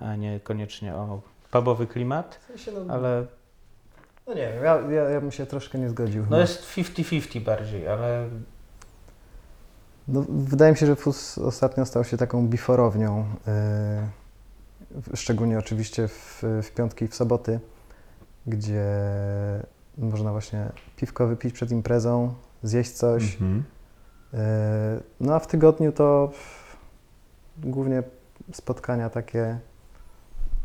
a 0.00 0.16
nie 0.16 0.40
koniecznie 0.40 0.94
o 0.94 1.20
pubowy 1.50 1.86
klimat, 1.86 2.40
W 2.42 2.46
sensie, 2.46 2.72
no, 2.72 2.94
ale 2.94 3.26
no 4.26 4.34
nie 4.34 4.52
wiem, 4.52 4.64
ja, 4.64 4.80
ja, 4.90 5.10
ja 5.10 5.20
bym 5.20 5.32
się 5.32 5.46
troszkę 5.46 5.78
nie 5.78 5.88
zgodził. 5.88 6.22
no 6.22 6.28
chyba. 6.28 6.40
jest 6.40 6.62
50-50 6.76 7.40
bardziej, 7.40 7.88
ale 7.88 8.28
No, 10.08 10.24
wydaje 10.28 10.72
mi 10.72 10.78
się, 10.78 10.86
że 10.86 10.96
FUS 10.96 11.38
ostatnio 11.38 11.86
stał 11.86 12.04
się 12.04 12.16
taką 12.16 12.48
biforownią, 12.48 13.26
yy, 15.10 15.16
szczególnie 15.16 15.58
oczywiście 15.58 16.08
w, 16.08 16.42
w 16.62 16.70
piątki 16.70 17.04
i 17.04 17.08
w 17.08 17.14
soboty, 17.14 17.60
gdzie 18.46 18.84
można 19.98 20.32
właśnie 20.32 20.68
piwko 20.96 21.26
wypić 21.26 21.54
przed 21.54 21.70
imprezą, 21.70 22.34
zjeść 22.62 22.90
coś. 22.90 23.32
Mhm. 23.32 23.64
Yy, 24.32 24.38
no 25.20 25.34
a 25.34 25.38
w 25.38 25.46
tygodniu 25.46 25.92
to 25.92 26.32
głównie 27.58 28.02
spotkania 28.52 29.10
takie 29.10 29.58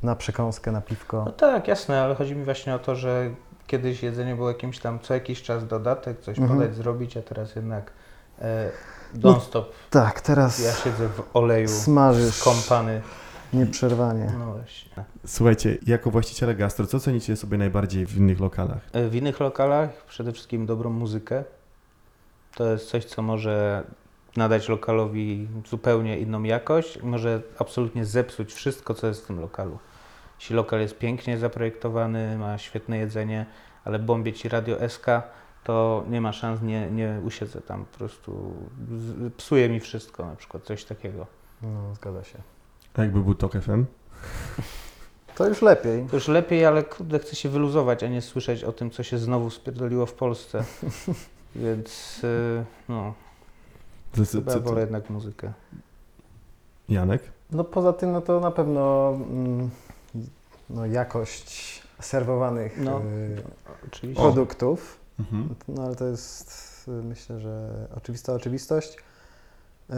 na 0.04 0.16
przekąskę, 0.16 0.72
na 0.72 0.82
piwko. 0.82 1.24
no 1.26 1.32
tak, 1.32 1.68
jasne, 1.68 2.02
ale 2.02 2.16
chodzi 2.16 2.36
mi 2.36 2.44
właśnie 2.46 2.76
o 2.76 2.80
to, 2.80 2.96
że 2.96 3.30
kiedyś 3.68 4.04
jedzenie 4.04 4.36
było 4.36 4.48
jakimś 4.48 4.80
tam 4.80 5.00
co 5.00 5.14
jakiś 5.14 5.42
czas 5.42 5.68
dodatek, 5.68 6.20
coś 6.22 6.40
Mhm. 6.40 6.60
podać, 6.60 6.76
zrobić, 6.76 7.18
a 7.18 7.22
teraz 7.22 7.56
jednak 7.56 7.92
e, 8.42 8.70
non-stop 9.14 9.72
Tak, 9.90 10.22
teraz 10.22 10.60
ja 10.60 10.72
siedzę 10.74 11.08
w 11.10 11.24
oleju 11.38 11.68
smażysz 11.68 12.36
skąpany. 12.36 13.02
nieprzerwanie. 13.54 14.34
No 14.40 14.46
właśnie. 14.54 15.04
Słuchajcie, 15.26 15.78
jako 15.88 16.12
właściciele 16.12 16.56
gastro, 16.56 16.88
co 16.88 17.00
cenicie 17.00 17.36
sobie 17.36 17.58
najbardziej 17.58 18.06
w 18.06 18.18
innych 18.18 18.40
lokalach? 18.40 18.82
E, 18.94 19.10
W 19.10 19.16
innych 19.16 19.40
lokalach 19.40 20.06
przede 20.06 20.32
wszystkim 20.32 20.66
dobrą 20.66 20.90
muzykę. 20.90 21.44
To 22.56 22.72
jest 22.72 22.88
coś, 22.90 23.06
co 23.06 23.22
może 23.22 23.84
nadać 24.36 24.70
lokalowi 24.70 25.48
zupełnie 25.68 26.20
inną 26.20 26.44
jakość, 26.44 27.02
może 27.04 27.42
absolutnie 27.60 28.06
zepsuć 28.06 28.54
wszystko, 28.54 28.94
co 28.94 29.08
jest 29.08 29.24
w 29.24 29.28
tym 29.28 29.40
lokalu. 29.40 29.80
Jeśli 30.40 30.56
lokal 30.56 30.80
jest 30.80 30.98
pięknie 30.98 31.38
zaprojektowany, 31.38 32.38
ma 32.38 32.58
świetne 32.58 32.98
jedzenie, 32.98 33.46
ale 33.86 34.00
bombie 34.00 34.34
ci 34.34 34.50
radio 34.50 34.90
SK, 34.90 35.06
to 35.64 36.06
nie 36.10 36.22
ma 36.22 36.34
szans, 36.34 36.62
nie, 36.62 36.92
nie 36.92 37.20
usiedzę 37.26 37.62
tam 37.62 37.86
po 37.86 37.98
prostu. 37.98 38.54
Psuje 39.38 39.70
mi 39.70 39.80
wszystko, 39.80 40.26
na 40.26 40.36
przykład 40.36 40.64
coś 40.64 40.86
takiego. 40.86 41.28
No, 41.62 41.96
zgadza 41.96 42.24
się. 42.24 42.40
A 42.94 43.02
jakby 43.02 43.20
był 43.20 43.36
TOK 43.36 43.54
FM? 43.54 43.86
To 45.36 45.48
już 45.48 45.62
lepiej. 45.62 46.06
To 46.06 46.16
już 46.16 46.28
lepiej, 46.28 46.66
ale 46.66 46.84
kurde, 46.84 47.20
chcę 47.20 47.36
się 47.36 47.50
wyluzować, 47.50 48.04
a 48.04 48.08
nie 48.08 48.22
słyszeć 48.22 48.64
o 48.64 48.72
tym, 48.72 48.92
co 48.92 49.04
się 49.04 49.18
znowu 49.18 49.50
spierdoliło 49.50 50.06
w 50.06 50.14
Polsce. 50.14 50.64
Więc 51.56 52.22
y, 52.24 52.64
no, 52.90 53.14
Chyba 54.16 54.54
co- 54.54 54.62
wolę 54.62 54.82
jednak 54.82 55.10
muzykę. 55.10 55.54
Janek? 56.90 57.22
No 57.52 57.64
poza 57.64 57.94
tym, 57.94 58.12
no 58.12 58.22
to 58.22 58.40
na 58.40 58.52
pewno 58.52 59.10
mm, 59.30 59.70
no, 60.70 60.86
jakość 60.86 61.82
serwowanych 62.00 62.78
No. 62.82 63.02
y, 64.04 64.16
produktów, 64.16 64.98
Mhm. 65.20 65.56
no 65.68 65.84
ale 65.84 65.96
to 65.96 66.06
jest 66.06 66.52
y, 66.88 66.92
myślę, 66.92 67.40
że 67.40 67.70
oczywista 67.98 68.34
oczywistość. 68.34 68.98
Y, 69.90 69.94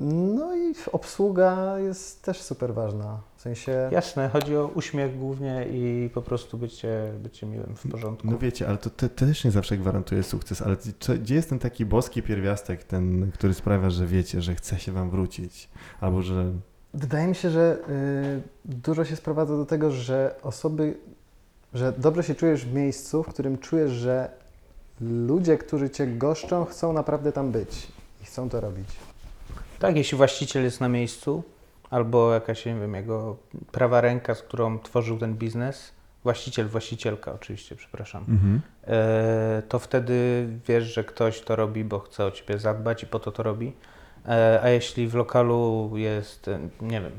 No 0.00 0.56
i 0.56 0.74
obsługa 0.92 1.78
jest 1.78 2.22
też 2.22 2.42
super 2.42 2.74
ważna. 2.74 3.20
W 3.36 3.42
sensie, 3.42 3.88
Jasne, 3.92 4.28
chodzi 4.28 4.56
o 4.56 4.66
uśmiech 4.66 5.18
głównie 5.18 5.66
i 5.72 6.10
po 6.14 6.22
prostu 6.22 6.58
bycie, 6.58 7.12
bycie 7.22 7.46
miłym 7.46 7.76
w 7.76 7.88
porządku. 7.88 8.30
No 8.30 8.38
wiecie, 8.38 8.68
ale 8.68 8.78
to, 8.78 8.90
te, 8.90 9.08
też 9.08 9.44
nie 9.44 9.50
zawsze 9.50 9.78
gwarantuje 9.78 10.22
sukces, 10.22 10.62
ale 10.62 10.76
gdzie 11.20 11.34
jest 11.34 11.48
ten 11.48 11.58
taki 11.58 11.86
boski 11.86 12.22
pierwiastek, 12.22 12.84
ten, 12.84 13.30
który 13.32 13.54
sprawia, 13.54 13.90
że 13.90 14.06
wiecie, 14.06 14.42
że 14.42 14.54
chce 14.54 14.78
się 14.78 14.92
wam 14.92 15.10
wrócić? 15.10 15.68
Albo 16.00 16.22
że... 16.22 16.52
wydaje 16.94 17.26
mi 17.26 17.34
się, 17.34 17.50
że 17.50 17.78
y, 17.88 18.42
dużo 18.64 19.04
się 19.04 19.16
sprowadza 19.16 19.56
do 19.56 19.66
tego, 19.66 19.90
że 19.90 20.34
osoby, 20.42 20.96
że 21.74 21.92
dobrze 21.98 22.22
się 22.22 22.34
czujesz 22.34 22.64
w 22.64 22.74
miejscu, 22.74 23.22
w 23.22 23.28
którym 23.28 23.58
czujesz, 23.58 23.90
że 23.90 24.30
ludzie, 25.00 25.58
którzy 25.58 25.90
cię 25.90 26.06
goszczą, 26.06 26.64
chcą 26.64 26.92
naprawdę 26.92 27.32
tam 27.32 27.52
być 27.52 27.88
i 28.22 28.24
chcą 28.24 28.48
to 28.48 28.60
robić. 28.60 28.88
Tak, 29.80 29.96
jeśli 29.96 30.18
właściciel 30.18 30.62
jest 30.64 30.80
na 30.80 30.88
miejscu, 30.88 31.42
albo 31.90 32.34
jakaś, 32.34 32.66
nie 32.66 32.74
wiem, 32.74 32.94
jego 32.94 33.36
prawa 33.72 34.00
ręka, 34.00 34.34
z 34.34 34.42
którą 34.42 34.78
tworzył 34.78 35.18
ten 35.18 35.34
biznes, 35.34 35.92
właściciel, 36.24 36.68
właścicielka 36.68 37.32
oczywiście, 37.32 37.76
przepraszam, 37.76 38.24
Mhm. 38.28 38.60
e, 38.86 39.62
to 39.68 39.78
wtedy 39.78 40.46
wiesz, 40.68 40.84
że 40.84 41.04
ktoś 41.04 41.40
to 41.40 41.56
robi, 41.56 41.84
bo 41.84 41.98
chce 41.98 42.24
o 42.26 42.30
ciebie 42.30 42.58
zadbać 42.58 43.02
i 43.02 43.06
po 43.06 43.18
to 43.18 43.32
to 43.32 43.42
robi. 43.42 43.72
E, 44.28 44.60
A 44.62 44.68
jeśli 44.68 45.08
w 45.08 45.14
lokalu 45.14 45.90
jest, 45.94 46.48
e, 46.48 46.58
nie 46.80 47.00
wiem, 47.00 47.12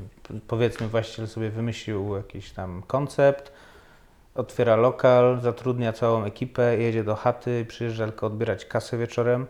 powiedzmy 0.48 0.88
właściciel 0.88 1.28
sobie 1.28 1.50
wymyślił 1.50 2.16
jakiś 2.16 2.52
tam 2.52 2.84
koncept, 2.88 3.52
otwiera 4.36 4.76
lokal, 4.76 5.40
zatrudnia 5.42 5.94
całą 5.94 6.24
ekipę, 6.24 6.78
jedzie 6.78 7.04
do 7.04 7.16
chaty, 7.16 7.66
przyjeżdża 7.68 8.06
tylko 8.08 8.28
odbierać 8.28 8.66
kasę 8.66 8.98
wieczorem, 8.98 9.46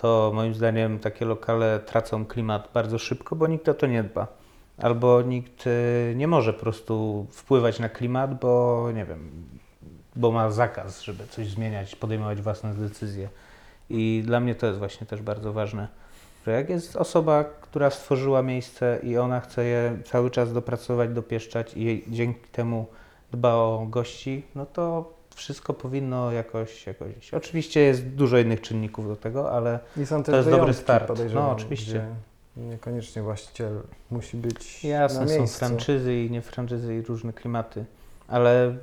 to 0.00 0.30
moim 0.34 0.54
zdaniem 0.54 0.98
takie 0.98 1.24
lokale 1.24 1.80
tracą 1.80 2.26
klimat 2.26 2.68
bardzo 2.74 2.98
szybko, 2.98 3.36
bo 3.36 3.46
nikt 3.46 3.68
o 3.68 3.74
to 3.74 3.86
nie 3.86 4.02
dba. 4.02 4.26
Albo 4.78 5.22
nikt 5.22 5.64
e, 5.66 6.14
nie 6.14 6.28
może 6.28 6.52
po 6.52 6.60
prostu 6.60 7.26
wpływać 7.30 7.78
na 7.78 7.88
klimat, 7.88 8.40
bo 8.40 8.88
nie 8.94 9.04
wiem, 9.04 9.30
bo 10.16 10.32
ma 10.32 10.50
zakaz, 10.50 11.02
żeby 11.02 11.26
coś 11.26 11.48
zmieniać, 11.48 11.96
podejmować 11.96 12.42
własne 12.42 12.74
decyzje. 12.74 13.28
I 13.90 14.22
dla 14.26 14.40
mnie 14.40 14.54
to 14.54 14.66
jest 14.66 14.78
właśnie 14.78 15.06
też 15.06 15.22
bardzo 15.22 15.52
ważne, 15.52 15.88
że 16.46 16.52
jak 16.52 16.70
jest 16.70 16.96
osoba, 16.96 17.44
która 17.44 17.90
stworzyła 17.90 18.42
miejsce 18.42 19.00
i 19.02 19.18
ona 19.18 19.40
chce 19.40 19.64
je 19.64 19.98
cały 20.04 20.30
czas 20.30 20.52
dopracować, 20.52 21.10
dopieszczać 21.10 21.72
i 21.76 22.04
dzięki 22.08 22.48
temu 22.52 22.86
dba 23.32 23.54
o 23.54 23.86
gości, 23.90 24.42
no 24.54 24.66
to 24.66 25.12
wszystko 25.40 25.74
powinno 25.74 26.32
jakoś, 26.32 26.86
jakoś 26.86 27.16
iść. 27.16 27.34
Oczywiście 27.34 27.80
jest 27.80 28.06
dużo 28.06 28.38
innych 28.38 28.60
czynników 28.60 29.08
do 29.08 29.16
tego, 29.16 29.52
ale 29.52 29.78
I 29.96 30.06
są 30.06 30.22
też 30.22 30.32
To 30.32 30.36
jest 30.36 30.50
dobry 30.50 30.74
start. 30.74 31.12
No, 31.34 31.50
oczywiście. 31.50 32.06
Niekoniecznie 32.56 33.22
właściciel 33.22 33.80
musi 34.10 34.36
być 34.36 34.84
jasne, 34.84 35.20
na 35.20 35.28
są 35.28 35.38
miejscu. 35.38 35.58
franczyzy 35.58 36.14
i 36.24 36.30
nie 36.30 36.42
franczyzy 36.42 36.96
i 36.96 37.02
różne 37.02 37.32
klimaty, 37.32 37.84
ale 38.28 38.76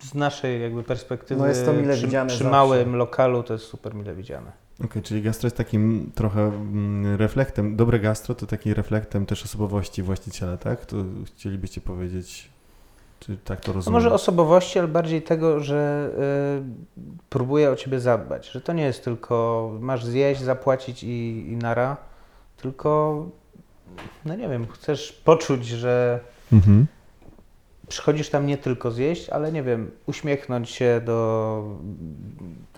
z 0.00 0.14
naszej 0.14 0.62
jakby 0.62 0.82
perspektywy 0.82 1.40
No 1.40 1.46
jest 1.46 1.64
to 1.64 1.72
mile 1.72 1.94
przy, 1.94 2.06
widziane 2.06 2.28
przy 2.28 2.38
zawsze. 2.38 2.50
małym 2.50 2.96
lokalu 2.96 3.42
to 3.42 3.52
jest 3.52 3.64
super 3.64 3.94
mile 3.94 4.14
widziane. 4.14 4.52
Okej, 4.84 5.02
czyli 5.02 5.22
gastro 5.22 5.46
jest 5.46 5.56
takim 5.56 6.10
trochę 6.14 6.40
mm, 6.40 7.16
reflektem, 7.16 7.76
dobre 7.76 8.00
gastro 8.00 8.34
to 8.34 8.46
takim 8.46 8.72
reflektem 8.72 9.26
też 9.26 9.44
osobowości 9.44 10.02
właściciela, 10.02 10.56
tak? 10.56 10.86
To 10.86 10.96
chcielibyście 11.26 11.80
powiedzieć, 11.80 12.50
czy 13.26 13.36
tak 13.44 13.60
to 13.60 13.68
No 13.68 13.74
rozumiem? 13.74 13.94
może 13.94 14.12
osobowości, 14.14 14.78
ale 14.78 14.88
bardziej 14.88 15.22
tego, 15.22 15.60
że 15.60 16.10
y, 17.00 17.22
próbuje 17.30 17.70
o 17.70 17.76
ciebie 17.76 18.00
zadbać, 18.00 18.50
że 18.50 18.60
to 18.60 18.72
nie 18.72 18.82
jest 18.84 19.04
tylko 19.04 19.70
masz 19.80 20.04
zjeść, 20.04 20.40
zapłacić 20.40 21.02
i, 21.04 21.46
i 21.52 21.56
nara, 21.56 21.96
tylko 22.56 23.24
no 24.24 24.34
nie 24.36 24.48
wiem, 24.48 24.66
chcesz 24.66 25.12
poczuć, 25.12 25.66
że 25.66 26.20
Mhm. 26.52 26.86
przychodzisz 27.88 28.30
tam 28.30 28.46
nie 28.46 28.56
tylko 28.58 28.90
zjeść, 28.90 29.30
ale 29.30 29.52
nie 29.52 29.62
wiem, 29.62 29.90
uśmiechnąć 30.06 30.70
się 30.70 31.00
do, 31.04 31.62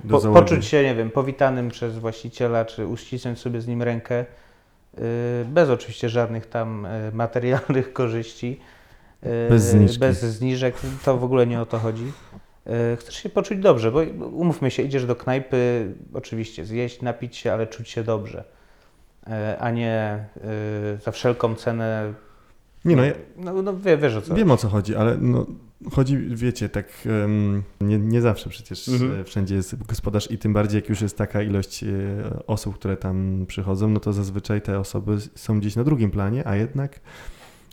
Do 0.04 0.20
po, 0.20 0.32
poczuć 0.32 0.66
się, 0.66 0.82
nie 0.82 0.94
wiem, 0.94 1.10
powitanym 1.10 1.68
przez 1.68 1.98
właściciela, 1.98 2.64
czy 2.64 2.86
uścisnąć 2.86 3.38
sobie 3.38 3.60
z 3.60 3.66
nim 3.66 3.82
rękę, 3.82 4.24
y, 4.24 5.44
bez 5.48 5.70
oczywiście 5.70 6.08
żadnych 6.08 6.46
tam 6.46 6.86
y, 6.86 7.10
materialnych 7.12 7.92
korzyści. 8.00 8.60
Y, 9.26 9.48
Bez 9.50 9.62
zniżki. 9.62 9.98
Bez 9.98 10.20
zniżek, 10.24 10.74
to 11.04 11.16
w 11.18 11.24
ogóle 11.24 11.46
nie 11.46 11.60
o 11.60 11.66
to 11.66 11.78
chodzi. 11.78 12.12
Y, 12.92 12.96
Chcesz 12.96 13.14
się 13.14 13.28
poczuć 13.28 13.58
dobrze, 13.58 13.92
bo 13.92 14.00
umówmy 14.26 14.70
się, 14.70 14.82
idziesz 14.82 15.06
do 15.06 15.16
knajpy, 15.16 15.92
oczywiście 16.14 16.64
zjeść, 16.64 17.02
napić 17.02 17.36
się, 17.36 17.52
ale 17.52 17.66
czuć 17.66 17.88
się 17.88 18.04
dobrze, 18.04 18.44
y, 19.26 19.30
a 19.58 19.70
nie 19.70 20.24
za 21.04 21.10
wszelką 21.10 21.54
cenę. 21.54 22.12
Nie 22.84 22.96
no, 22.96 23.04
ja, 23.04 23.12
No, 23.36 23.62
no 23.62 23.76
wie, 23.78 23.96
wiesz 23.98 24.16
o 24.16 24.22
co. 24.22 24.34
wiem 24.34 24.50
o 24.50 24.56
co 24.56 24.68
chodzi, 24.68 24.96
ale 24.96 25.16
no, 25.20 25.46
chodzi, 25.92 26.18
wiecie, 26.28 26.68
tak 26.68 26.86
em, 27.24 27.62
nie, 27.80 27.98
nie 27.98 28.20
zawsze 28.20 28.50
przecież 28.50 28.88
Mhm. 28.88 29.20
e, 29.20 29.24
wszędzie 29.24 29.54
jest 29.54 29.86
gospodarz 29.86 30.30
i 30.30 30.38
tym 30.38 30.52
bardziej 30.52 30.80
jak 30.80 30.88
już 30.88 31.00
jest 31.00 31.18
taka 31.18 31.42
ilość 31.42 31.84
e, 31.84 31.86
osób, 32.46 32.74
które 32.74 32.96
tam 32.96 33.44
przychodzą, 33.48 33.88
no 33.88 34.00
to 34.00 34.12
zazwyczaj 34.12 34.62
te 34.62 34.78
osoby 34.78 35.16
są 35.34 35.60
gdzieś 35.60 35.76
na 35.76 35.84
drugim 35.84 36.10
planie, 36.10 36.46
a 36.48 36.56
jednak, 36.56 37.00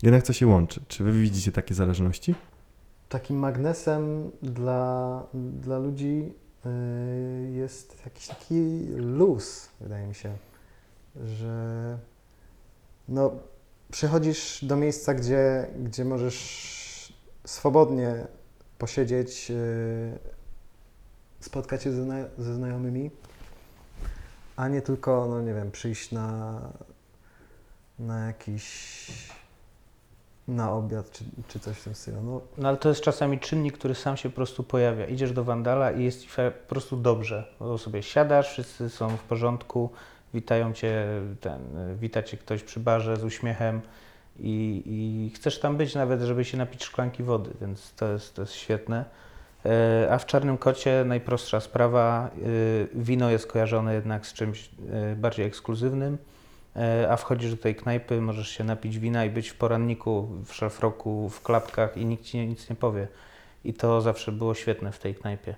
jednak 0.04 0.24
co 0.24 0.34
się 0.34 0.48
łączy. 0.48 0.82
Czy 0.88 1.04
wy 1.04 1.12
widzicie 1.12 1.52
takie 1.52 1.74
zależności? 1.74 2.36
Takim 3.10 3.38
magnesem 3.38 4.32
dla, 4.42 5.24
dla 5.34 5.80
ludzi 5.80 6.34
y, 6.66 7.52
jest 7.52 8.06
jakiś 8.06 8.28
taki 8.28 8.86
luz, 8.96 9.70
wydaje 9.82 10.08
mi 10.08 10.16
się, 10.16 10.38
że 11.26 11.98
no, 13.08 13.32
przychodzisz 13.92 14.66
do 14.66 14.76
miejsca, 14.76 15.14
gdzie, 15.14 15.68
gdzie 15.84 16.06
możesz 16.06 17.14
swobodnie 17.46 18.28
posiedzieć, 18.78 19.52
y, 19.52 20.20
spotkać 21.40 21.84
się 21.84 21.92
ze, 21.92 22.30
ze 22.38 22.56
znajomymi, 22.56 23.12
a 24.56 24.68
nie 24.68 24.82
tylko, 24.82 25.28
no 25.30 25.42
nie 25.42 25.54
wiem, 25.54 25.72
przyjść 25.72 26.12
na, 26.12 26.60
na 28.00 28.28
jakiś 28.28 29.41
na 30.48 30.72
obiad 30.72 31.12
czy, 31.12 31.24
czy 31.48 31.60
coś 31.60 31.78
w 31.78 31.84
tym 31.84 31.96
stylu. 31.96 32.22
No, 32.24 32.42
No 32.58 32.68
ale 32.68 32.78
to 32.78 32.90
jest 32.90 33.02
czasami 33.02 33.40
czynnik, 33.40 33.78
który 33.78 33.96
sam 33.96 34.18
się 34.18 34.30
po 34.30 34.36
prostu 34.36 34.64
pojawia. 34.64 35.06
Idziesz 35.06 35.32
do 35.32 35.44
Wandala 35.44 35.92
i 35.92 36.04
jest 36.04 36.22
ci 36.22 36.28
po 36.28 36.68
prostu 36.68 36.98
dobrze. 36.98 37.44
Bo 37.60 37.78
sobie 37.78 38.04
siadasz, 38.04 38.50
wszyscy 38.52 38.90
są 38.90 39.18
w 39.18 39.24
porządku, 39.24 39.90
witają 40.34 40.74
cię, 40.74 41.06
ten, 41.42 41.62
wita 41.98 42.24
cię 42.24 42.38
ktoś 42.38 42.64
przy 42.64 42.80
barze 42.80 43.18
z 43.18 43.24
uśmiechem 43.24 43.82
i, 44.40 44.84
i 44.86 45.32
chcesz 45.36 45.60
tam 45.60 45.78
być 45.78 45.96
nawet, 45.96 46.22
żeby 46.22 46.46
się 46.46 46.58
napić 46.58 46.84
szklanki 46.84 47.24
wody, 47.24 47.50
więc 47.62 47.94
to 47.94 48.12
jest, 48.12 48.36
to 48.36 48.42
jest 48.42 48.54
świetne. 48.54 49.06
E, 49.66 50.08
A 50.12 50.18
w 50.18 50.26
Czarnym 50.26 50.58
Kocie 50.58 51.04
najprostsza 51.06 51.60
sprawa, 51.60 52.30
y, 52.48 52.88
wino 52.94 53.30
jest 53.30 53.48
kojarzone 53.48 53.94
jednak 53.94 54.28
z 54.28 54.34
czymś 54.34 54.70
y, 55.14 55.16
bardziej 55.16 55.46
ekskluzywnym, 55.46 56.18
E, 56.18 56.31
a 57.10 57.18
wchodzisz 57.18 57.52
do 57.52 57.58
tej 57.58 57.76
knajpy, 57.76 58.22
możesz 58.22 58.50
się 58.50 58.64
napić 58.64 59.00
wina 59.00 59.26
i 59.26 59.30
być 59.30 59.50
w 59.50 59.56
poranniku, 59.56 60.28
w 60.46 60.54
szlafroku, 60.54 61.30
w 61.30 61.42
klapkach 61.42 61.98
i 61.98 62.06
nikt 62.06 62.24
ci 62.24 62.48
nic 62.48 62.70
nie 62.70 62.76
powie. 62.76 63.08
I 63.66 63.74
to 63.74 64.02
zawsze 64.02 64.32
było 64.32 64.54
świetne 64.54 64.92
w 64.92 65.00
tej 65.00 65.16
knajpie. 65.16 65.56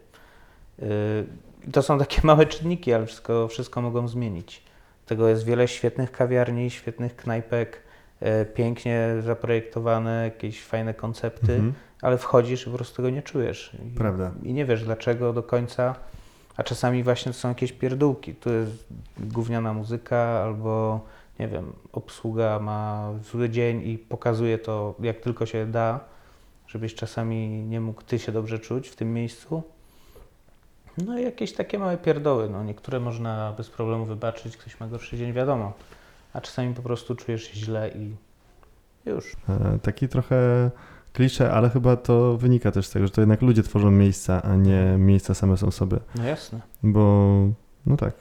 I 1.67 1.71
To 1.71 1.82
są 1.82 1.99
takie 1.99 2.21
małe 2.28 2.45
czynniki, 2.45 2.93
ale 2.93 3.06
wszystko, 3.06 3.47
wszystko 3.47 3.82
mogą 3.82 4.08
zmienić. 4.08 4.63
Tego 5.06 5.28
jest 5.30 5.45
wiele 5.45 5.67
świetnych 5.67 6.12
kawiarni, 6.12 6.69
świetnych 6.69 7.15
knajpek, 7.15 7.82
e, 8.19 8.45
pięknie 8.45 9.08
zaprojektowane, 9.19 10.23
jakieś 10.23 10.63
fajne 10.63 10.93
koncepty, 10.93 11.54
Mhm. 11.54 11.73
ale 12.02 12.17
wchodzisz 12.17 12.62
i 12.67 12.69
po 12.69 12.76
prostu 12.76 12.95
tego 12.95 13.10
nie 13.10 13.21
czujesz. 13.21 13.78
Prawda. 13.97 14.32
I 14.43 14.54
nie 14.54 14.65
wiesz 14.65 14.84
dlaczego 14.84 15.34
do 15.34 15.43
końca, 15.43 15.95
a 16.58 16.63
czasami 16.63 17.04
właśnie 17.04 17.32
to 17.32 17.38
są 17.38 17.50
jakieś 17.50 17.72
pierdółki. 17.72 18.36
Tu 18.36 18.50
jest 18.54 18.88
gówniana 19.20 19.74
muzyka 19.74 20.18
albo, 20.18 21.02
nie 21.39 21.48
wiem, 21.48 21.74
obsługa 21.92 22.60
ma 22.60 23.12
zły 23.32 23.50
dzień 23.50 23.88
i 23.88 23.98
pokazuje 23.98 24.58
to 24.58 24.96
jak 25.00 25.20
tylko 25.20 25.46
się 25.46 25.66
da, 25.66 26.00
żebyś 26.68 26.96
czasami 26.96 27.48
nie 27.48 27.82
mógł 27.82 28.02
ty 28.02 28.20
się 28.20 28.32
dobrze 28.32 28.60
czuć 28.60 28.89
w 28.89 28.96
tym 28.96 29.13
miejscu. 29.13 29.63
No 30.98 31.20
i 31.20 31.24
jakieś 31.24 31.54
takie 31.54 31.80
małe 31.80 31.98
pierdoły, 31.98 32.50
no 32.50 32.63
niektóre 32.63 33.00
można 33.00 33.54
bez 33.58 33.70
problemu 33.70 34.06
wybaczyć, 34.06 34.58
ktoś 34.58 34.80
ma 34.80 34.88
gorszy 34.88 35.18
dzień, 35.18 35.34
wiadomo. 35.34 35.74
A 36.34 36.42
czasami 36.42 36.74
po 36.74 36.82
prostu 36.82 37.16
czujesz 37.16 37.44
się 37.44 37.54
źle 37.56 37.89
i 37.89 38.16
już. 39.06 39.36
E, 39.50 39.80
Taki 39.80 40.08
trochę 40.08 40.72
klisze, 41.13 41.52
ale 41.52 41.69
chyba 41.69 41.95
to 41.95 42.38
wynika 42.38 42.71
też 42.71 42.86
z 42.88 42.89
tego, 42.91 43.06
że 43.08 43.12
to 43.12 43.21
jednak 43.21 43.41
ludzie 43.41 43.63
tworzą 43.63 43.91
miejsca, 43.91 44.41
a 44.43 44.56
nie 44.56 44.95
miejsca 44.97 45.34
same 45.34 45.58
są 45.58 45.71
sobie. 45.71 45.97
No 46.15 46.23
jasne. 46.23 46.60
Bo, 46.84 47.30
no 47.86 47.97
tak. 47.97 48.13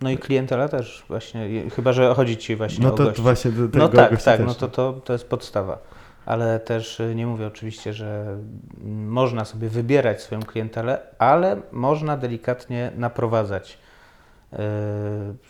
No 0.00 0.10
i 0.10 0.18
klientela 0.18 0.68
też 0.68 1.04
właśnie, 1.08 1.70
chyba 1.70 1.92
że 1.92 2.14
chodzi 2.14 2.36
ci 2.36 2.56
właśnie 2.56 2.84
No 2.86 2.94
o 2.94 2.96
to, 2.96 3.04
gości. 3.04 3.16
to 3.16 3.22
właśnie 3.22 3.50
do 3.50 3.68
tego 3.68 3.78
No 3.78 3.88
tak, 3.88 4.22
tak, 4.22 4.36
też. 4.38 4.46
no 4.46 4.54
to, 4.54 4.68
to, 4.68 4.92
to 4.92 5.12
jest 5.12 5.28
podstawa. 5.28 5.78
Ale 6.26 6.60
też 6.60 7.00
y, 7.00 7.14
nie 7.14 7.26
mówię 7.26 7.46
oczywiście, 7.46 7.92
że 7.92 8.38
można 9.06 9.44
sobie 9.44 9.68
wybierać 9.68 10.22
swoją 10.22 10.42
klientelę, 10.42 11.00
ale 11.18 11.56
można 11.72 12.16
delikatnie 12.16 12.92
naprowadzać. 12.96 13.78
Yy, 14.58 14.58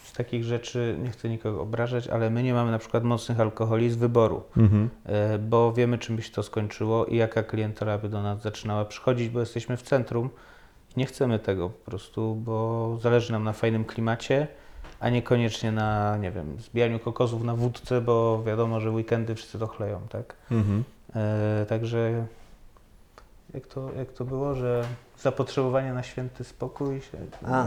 Z 0.02 0.12
takich 0.16 0.44
rzeczy 0.44 0.96
nie 1.02 1.10
chcę 1.10 1.28
nikogo 1.28 1.60
obrażać, 1.60 2.08
ale 2.08 2.30
my 2.30 2.42
nie 2.42 2.54
mamy 2.54 2.70
na 2.70 2.78
przykład 2.78 3.04
mocnych 3.04 3.40
alkoholi 3.40 3.90
z 3.90 3.96
wyboru, 3.96 4.42
Mhm. 4.56 4.90
yy, 5.32 5.38
bo 5.38 5.72
wiemy 5.72 5.98
czym 5.98 6.16
by 6.16 6.22
się 6.22 6.32
to 6.32 6.42
skończyło 6.42 7.06
i 7.06 7.16
jaka 7.16 7.42
klientela 7.42 7.98
by 7.98 8.08
do 8.08 8.22
nas 8.22 8.42
zaczynała 8.42 8.84
przychodzić, 8.84 9.28
bo 9.28 9.40
jesteśmy 9.40 9.76
w 9.76 9.82
centrum. 9.82 10.30
Nie 10.96 11.06
chcemy 11.06 11.38
tego 11.38 11.70
po 11.70 11.84
prostu, 11.90 12.34
bo 12.34 12.98
zależy 13.02 13.32
nam 13.32 13.44
na 13.44 13.52
fajnym 13.52 13.84
klimacie, 13.84 14.46
a 15.00 15.08
niekoniecznie 15.10 15.72
na, 15.72 16.16
nie 16.16 16.30
wiem, 16.30 16.56
zbijaniu 16.60 16.98
kokosów 16.98 17.44
na 17.44 17.54
wódce, 17.54 18.00
bo 18.00 18.42
wiadomo, 18.46 18.80
że 18.80 18.90
weekendy 18.90 19.34
wszyscy 19.34 19.58
to 19.58 19.66
chleją, 19.66 20.00
tak? 20.08 20.34
Mhm. 20.50 20.84
E, 21.16 21.66
także 21.68 22.26
jak 23.54 23.66
to, 23.66 23.92
jak 23.92 24.12
to 24.12 24.24
było, 24.24 24.54
że 24.54 24.84
zapotrzebowanie 25.18 25.92
na 25.92 26.02
święty 26.02 26.44
spokój 26.44 27.00
się... 27.00 27.18
A. 27.46 27.66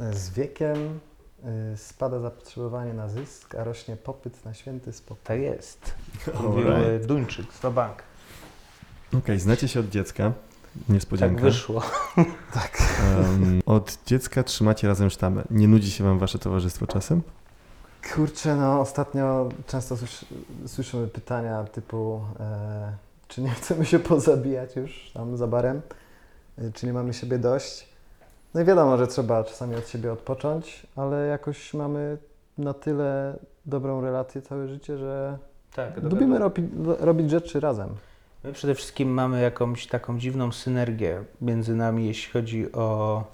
e, 0.00 0.12
z 0.12 0.30
wiekiem 0.30 1.00
y, 1.72 1.76
spada 1.76 2.20
zapotrzebowanie 2.20 2.94
na 2.94 3.08
zysk, 3.08 3.54
a 3.54 3.64
rośnie 3.64 3.96
popyt 3.96 4.44
na 4.44 4.54
święty 4.54 4.92
spokój. 4.92 5.22
tak 5.24 5.40
jest. 5.40 5.94
Mówił 6.42 6.72
e, 6.72 6.98
Duńczyk 6.98 7.46
z 7.52 7.74
bank. 7.74 8.02
Okej, 9.18 9.40
znacie 9.40 9.68
się 9.68 9.80
od 9.80 9.88
dziecka. 9.88 10.24
Tak 10.24 10.88
Niespodzianka. 10.88 11.42
wyszło. 11.42 11.82
Em, 13.00 13.60
od 13.66 13.98
dziecka 14.06 14.42
trzymacie 14.42 14.88
razem 14.88 15.10
sztamę. 15.10 15.42
Nie 15.50 15.68
nudzi 15.68 15.90
się 15.90 16.04
wam 16.04 16.18
wasze 16.18 16.38
towarzystwo 16.38 16.86
czasem? 16.86 17.22
Kurczę, 18.14 18.56
no 18.56 18.80
ostatnio 18.80 19.48
często 19.66 19.96
słysz, 19.96 20.24
słyszymy 20.66 21.08
pytania 21.08 21.64
typu 21.64 22.20
e, 22.40 22.92
czy 23.28 23.42
nie 23.42 23.50
chcemy 23.50 23.84
się 23.86 23.98
pozabijać 23.98 24.76
już 24.76 25.10
tam 25.14 25.36
za 25.36 25.46
barem, 25.46 25.82
e, 26.58 26.72
czy 26.72 26.86
nie 26.86 26.92
mamy 26.92 27.14
siebie 27.14 27.38
dość. 27.38 27.88
No 28.54 28.60
i 28.60 28.64
wiadomo, 28.64 28.96
że 28.98 29.06
trzeba 29.06 29.44
czasami 29.44 29.76
od 29.76 29.88
siebie 29.88 30.12
odpocząć, 30.12 30.86
ale 30.96 31.26
jakoś 31.26 31.74
mamy 31.74 32.18
na 32.58 32.74
tyle 32.74 33.38
dobrą 33.66 34.00
relację 34.00 34.42
całe 34.42 34.68
życie, 34.68 34.98
że 34.98 35.38
Tak, 35.74 36.02
lubimy 36.02 36.38
robi, 36.38 36.68
robić 37.00 37.30
rzeczy 37.30 37.60
razem. 37.60 37.88
My 38.44 38.52
przede 38.52 38.74
wszystkim 38.74 39.08
mamy 39.08 39.42
jakąś 39.42 39.86
taką 39.86 40.18
dziwną 40.18 40.52
synergię 40.52 41.24
między 41.40 41.74
nami, 41.74 42.06
jeśli 42.06 42.32
chodzi 42.32 42.72
o 42.72 43.24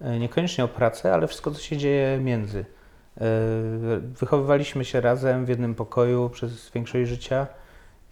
e, 0.00 0.18
niekoniecznie 0.18 0.64
o 0.64 0.68
pracę, 0.68 1.14
ale 1.14 1.26
wszystko, 1.26 1.50
co 1.50 1.60
się 1.60 1.76
dzieje 1.76 2.20
między. 2.20 2.64
E, 3.20 3.24
Wychowywaliśmy 4.00 4.84
się 4.84 5.00
razem 5.00 5.44
w 5.44 5.48
jednym 5.48 5.74
pokoju 5.74 6.30
przez 6.30 6.70
większość 6.70 7.10
życia 7.10 7.46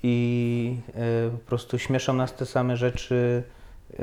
i 0.07 0.77
e, 0.95 1.31
po 1.31 1.38
prostu 1.38 1.79
śmieszą 1.79 2.12
nas 2.12 2.35
te 2.35 2.47
same 2.47 2.77
rzeczy, 2.77 3.43
e, 3.93 3.97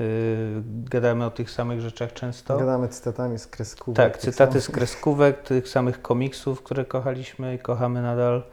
gadamy 0.66 1.26
o 1.26 1.32
tych 1.32 1.52
samych 1.52 1.82
rzeczach 1.82 2.14
często. 2.14 2.58
Gadamy 2.58 2.88
cytatami 2.88 3.40
z 3.40 3.48
kreskówek. 3.48 3.98
Tak, 4.14 4.22
cytaty 4.22 4.62
z 4.62 4.70
kreskówek, 4.70 5.42
tych 5.42 5.70
samych 5.70 6.02
komiksów, 6.02 6.64
które 6.64 6.86
kochaliśmy 6.86 7.56
i 7.56 7.60
kochamy 7.60 8.02
nadal. 8.02 8.44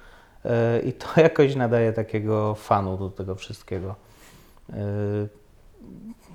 E, 0.45 0.81
I 0.81 0.93
to 0.93 1.07
jakoś 1.21 1.55
nadaje 1.55 1.93
takiego 1.93 2.55
fanu 2.55 2.97
do 2.97 3.11
tego 3.11 3.35
wszystkiego. 3.35 3.95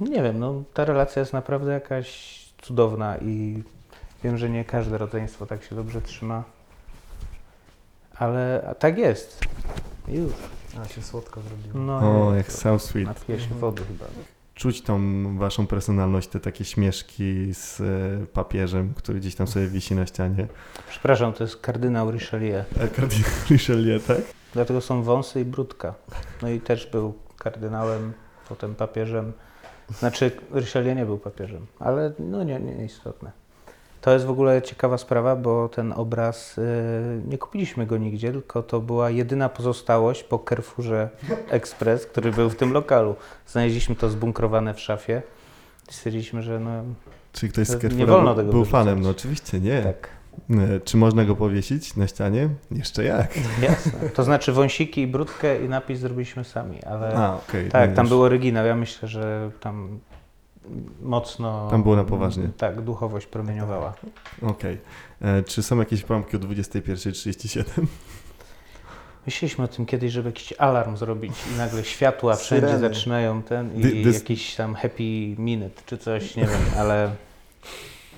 Nie 0.01 0.23
wiem, 0.23 0.39
no 0.39 0.63
ta 0.73 0.85
relacja 0.85 1.19
jest 1.19 1.33
naprawdę 1.33 1.73
jakaś 1.73 2.39
cudowna 2.61 3.17
i 3.17 3.63
wiem, 4.23 4.37
że 4.37 4.49
nie 4.49 4.65
każde 4.65 4.97
rodzeństwo 4.97 5.45
tak 5.45 5.63
się 5.63 5.75
dobrze 5.75 6.01
trzyma. 6.01 6.43
Ale 8.15 8.75
tak 8.79 8.97
jest. 8.97 9.39
Już. 10.07 10.33
A 10.81 10.87
się 10.87 11.01
słodko 11.01 11.41
zrobiło. 11.41 11.79
No, 11.85 12.27
O, 12.27 12.35
jak 12.35 12.51
so 12.51 12.79
sweet. 12.79 13.05
Napiję 13.07 13.39
się 13.39 13.55
wody 13.55 13.81
chyba. 13.85 14.05
Czuć 14.55 14.81
tą 14.81 14.99
waszą 15.37 15.67
personalność, 15.67 16.27
te 16.27 16.39
takie 16.39 16.65
śmieszki 16.65 17.53
z 17.53 17.81
e, 17.81 18.25
papieżem, 18.27 18.93
który 18.93 19.19
gdzieś 19.19 19.35
tam 19.35 19.47
sobie 19.47 19.67
wisi 19.67 19.95
na 19.95 20.05
ścianie. 20.05 20.47
Przepraszam, 20.89 21.33
to 21.33 21.43
jest 21.43 21.57
kardynał 21.57 22.11
Richelieu. 22.11 22.63
E, 22.79 22.87
Kardynał 22.87 23.29
Richelieu, 23.51 23.99
tak? 23.99 24.17
Dlatego 24.53 24.81
są 24.81 25.03
wąsy 25.03 25.41
i 25.41 25.45
brudka. 25.45 25.93
No 26.41 26.49
i 26.49 26.59
też 26.61 26.87
był 26.87 27.13
kardynałem, 27.37 28.13
potem 28.49 28.75
papieżem. 28.75 29.33
Znaczy, 29.99 30.31
Richelieu 30.55 30.95
nie 30.95 31.05
był 31.05 31.17
papieżem, 31.17 31.65
ale 31.79 32.13
no 32.19 32.43
nie, 32.43 32.59
nie 32.59 32.85
istotne. 32.85 33.31
To 34.03 34.13
jest 34.13 34.25
w 34.25 34.29
ogóle 34.29 34.61
ciekawa 34.61 34.97
sprawa, 34.97 35.35
bo 35.35 35.69
ten 35.69 35.93
obraz, 35.95 36.57
y, 36.57 36.61
nie 37.27 37.37
kupiliśmy 37.37 37.85
go 37.85 37.97
nigdzie, 37.97 38.31
tylko 38.31 38.63
to 38.63 38.79
była 38.79 39.09
jedyna 39.09 39.49
pozostałość 39.49 40.23
po 40.23 40.39
Carrefourze 40.49 41.09
Express, 41.49 42.05
który 42.05 42.31
był 42.31 42.49
w 42.49 42.55
tym 42.55 42.73
lokalu. 42.73 43.15
Znaleźliśmy 43.47 43.95
to 43.95 44.09
zbunkrowane 44.09 44.73
w 44.73 44.79
szafie 44.79 45.21
i 45.89 45.93
stwierdziliśmy, 45.93 46.41
że 46.41 46.59
no 46.59 46.83
Czyli 47.33 47.51
ktoś 47.51 47.67
z 47.67 47.95
Nie 47.95 48.05
wolno 48.05 48.35
tego 48.35 48.51
był 48.51 48.59
wyrzucać. 48.59 48.71
fanem? 48.85 49.01
No 49.01 49.09
oczywiście 49.09 49.59
nie. 49.59 49.81
tak, 49.81 50.09
E, 50.49 50.79
Czy 50.79 50.97
można 50.97 51.25
go 51.25 51.35
powiesić 51.35 51.95
na 51.95 52.07
ścianie? 52.07 52.49
Jeszcze 52.71 53.03
jak? 53.03 53.37
jasne. 53.61 54.09
To 54.09 54.23
znaczy 54.23 54.51
wąsiki 54.51 55.01
i 55.01 55.07
brudkę 55.07 55.65
i 55.65 55.69
napis 55.69 55.99
zrobiliśmy 55.99 56.43
sami, 56.43 56.83
ale... 56.83 57.15
A, 57.15 57.35
okej. 57.35 57.69
Tak, 57.69 57.89
no 57.89 57.95
tam 57.95 58.05
już. 58.05 58.09
był 58.09 58.21
oryginał. 58.21 58.65
Ja 58.65 58.75
myślę, 58.75 59.07
że 59.07 59.51
tam 59.59 59.99
mocno. 61.01 61.67
Tam 61.71 61.83
było 61.83 61.95
na 61.95 62.03
poważnie. 62.03 62.49
Tak, 62.57 62.81
duchowość 62.81 63.25
promieniowała. 63.27 63.93
Okej. 64.41 64.77
E, 65.21 65.43
Czy 65.43 65.63
są 65.63 65.79
jakieś 65.79 66.03
połamki 66.03 66.35
o 66.37 66.39
21.37? 66.39 67.63
Myśleliśmy 69.25 69.63
o 69.63 69.67
tym 69.67 69.85
kiedyś, 69.85 70.11
żeby 70.11 70.29
jakiś 70.29 70.53
alarm 70.57 70.97
zrobić 70.97 71.33
i 71.53 71.57
nagle 71.57 71.83
światła 71.83 72.35
wszędzie 72.35 72.67
Syreny. 72.67 72.89
zaczynają 72.89 73.41
ten 73.43 73.75
i 73.75 73.81
Dy- 73.81 73.91
dys- 74.03 74.13
jakiś 74.13 74.55
tam 74.55 74.75
happy 74.75 75.35
minute 75.37 75.81
czy 75.85 75.97
coś, 75.97 76.35
nie 76.35 76.43
wiem, 76.45 76.61
ale 76.77 77.11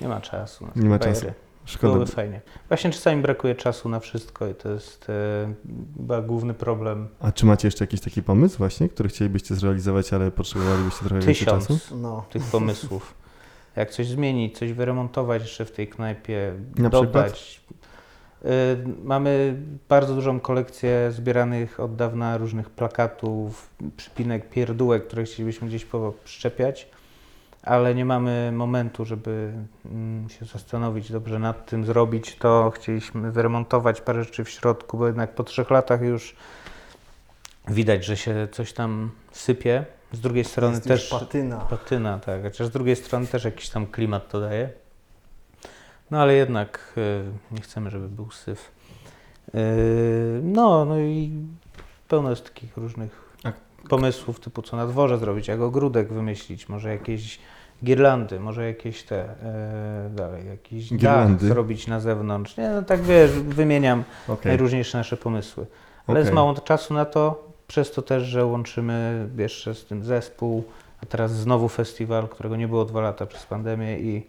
nie 0.00 0.08
ma 0.08 0.20
czasu. 0.20 0.68
Nie 0.76 0.88
ma 0.88 0.98
czasu. 0.98 1.26
Szkoda. 1.66 1.92
Byłoby 1.92 2.12
fajnie. 2.12 2.40
Właśnie 2.68 2.90
czasami 2.90 3.22
brakuje 3.22 3.54
czasu 3.54 3.88
na 3.88 4.00
wszystko 4.00 4.48
i 4.48 4.54
to 4.54 4.68
jest 4.68 5.10
e, 5.10 5.54
chyba 5.96 6.22
główny 6.22 6.54
problem. 6.54 7.08
A 7.20 7.32
czy 7.32 7.46
macie 7.46 7.68
jeszcze 7.68 7.84
jakiś 7.84 8.00
taki 8.00 8.22
pomysł 8.22 8.58
właśnie, 8.58 8.88
który 8.88 9.08
chcielibyście 9.08 9.54
zrealizować, 9.54 10.12
ale 10.12 10.30
potrzebowalibyście 10.30 11.00
trochę 11.00 11.14
więcej 11.14 11.34
Tysiąc 11.34 11.66
czasu? 11.68 11.96
No, 11.96 12.24
tych 12.32 12.42
pomysłów. 12.42 13.14
jak 13.76 13.90
coś 13.90 14.06
zmienić, 14.06 14.58
coś 14.58 14.72
wyremontować 14.72 15.42
jeszcze 15.42 15.64
w 15.64 15.70
tej 15.70 15.88
knajpie, 15.88 16.52
Na 16.78 16.88
dodać. 16.88 17.60
Y, 18.44 18.48
Mamy 19.04 19.56
bardzo 19.88 20.14
dużą 20.14 20.40
kolekcję 20.40 21.12
zbieranych 21.12 21.80
od 21.80 21.96
dawna 21.96 22.36
różnych 22.36 22.70
plakatów, 22.70 23.70
przypinek, 23.96 24.50
pierdółek, 24.50 25.06
które 25.06 25.24
chcielibyśmy 25.24 25.68
gdzieś 25.68 25.86
przyczepiać, 26.24 26.88
ale 27.66 27.94
nie 27.94 28.04
mamy 28.04 28.52
momentu, 28.52 29.04
żeby 29.04 29.52
mm, 29.84 30.28
się 30.30 30.44
zastanowić 30.44 31.12
dobrze 31.12 31.38
nad 31.38 31.66
tym, 31.66 31.84
zrobić 31.84 32.36
to. 32.36 32.70
Chcieliśmy 32.74 33.32
wyremontować 33.32 34.00
parę 34.00 34.24
rzeczy 34.24 34.44
w 34.44 34.50
środku, 34.50 34.98
bo 34.98 35.06
jednak 35.06 35.34
po 35.34 35.44
trzech 35.44 35.70
latach 35.70 36.02
już 36.02 36.36
widać, 37.68 38.04
że 38.04 38.16
się 38.16 38.48
coś 38.52 38.72
tam 38.72 39.10
sypie. 39.32 39.84
Z 40.12 40.20
drugiej 40.20 40.44
strony 40.44 40.74
Jest 40.74 40.88
też 40.88 41.10
patyna. 41.10 41.56
patyna, 41.56 42.18
tak, 42.18 42.42
chociaż 42.42 42.66
z 42.66 42.70
drugiej 42.70 42.96
strony 42.96 43.26
też 43.26 43.44
jakiś 43.44 43.68
tam 43.68 43.86
klimat 43.86 44.28
to 44.28 44.40
daje. 44.40 44.70
No 46.10 46.22
ale 46.22 46.34
jednak 46.34 46.92
y, 46.98 47.24
nie 47.50 47.60
chcemy, 47.60 47.90
żeby 47.90 48.08
był 48.08 48.30
syf. 48.30 48.70
Y, 49.54 50.40
no, 50.42 50.84
no 50.84 50.98
i 50.98 51.30
pełno 52.08 52.30
jest 52.30 52.44
takich 52.44 52.76
różnych 52.76 53.26
pomysłów, 53.88 54.40
typu 54.40 54.62
co 54.62 54.76
na 54.76 54.86
dworze 54.86 55.18
zrobić, 55.18 55.48
jak 55.48 55.60
ogródek 55.60 56.12
wymyślić, 56.12 56.68
może 56.68 56.88
jakieś 56.90 57.38
girlandy, 57.84 58.40
może 58.40 58.66
jakieś 58.66 59.02
te, 59.02 59.24
e, 59.24 60.10
dalej, 60.14 60.46
jakiś 60.46 60.94
Girlandy? 60.94 61.32
dach 61.44 61.48
zrobić 61.54 61.86
na 61.86 62.00
zewnątrz. 62.00 62.56
Nie, 62.56 62.70
no 62.70 62.82
tak 62.82 63.02
wiesz, 63.02 63.30
wymieniam 63.30 64.04
Okej. 64.28 64.50
najróżniejsze 64.50 64.98
nasze 64.98 65.16
pomysły. 65.16 65.66
Ale 66.06 66.14
Okej. 66.14 66.20
jest 66.22 66.32
mało 66.32 66.54
czasu 66.54 66.94
na 66.94 67.04
to, 67.04 67.48
przez 67.66 67.92
to 67.92 68.02
też, 68.02 68.22
że 68.22 68.44
łączymy 68.44 69.28
jeszcze 69.38 69.74
z 69.74 69.84
tym 69.84 70.04
zespół, 70.04 70.64
a 71.02 71.06
teraz 71.06 71.32
znowu 71.32 71.68
festiwal, 71.68 72.28
którego 72.28 72.56
nie 72.56 72.68
było 72.68 72.84
dwa 72.84 73.00
lata 73.00 73.26
przez 73.26 73.46
pandemię 73.46 73.98
i 74.00 74.26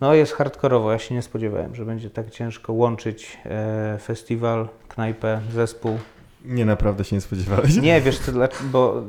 no 0.00 0.14
jest 0.14 0.32
hardkorowo. 0.32 0.92
Ja 0.92 0.98
się 0.98 1.14
nie 1.14 1.22
spodziewałem, 1.22 1.74
że 1.74 1.84
będzie 1.84 2.10
tak 2.10 2.30
ciężko 2.30 2.72
łączyć 2.72 3.38
e, 3.46 3.98
festiwal, 4.02 4.68
knajpę, 4.88 5.40
zespół. 5.52 5.98
Nie, 6.44 6.64
naprawdę 6.64 7.04
się 7.04 7.16
nie 7.16 7.20
spodziewałeś? 7.20 7.76
Nie, 7.76 8.00
wiesz 8.00 8.18
co, 8.18 8.32
bo 8.64 9.02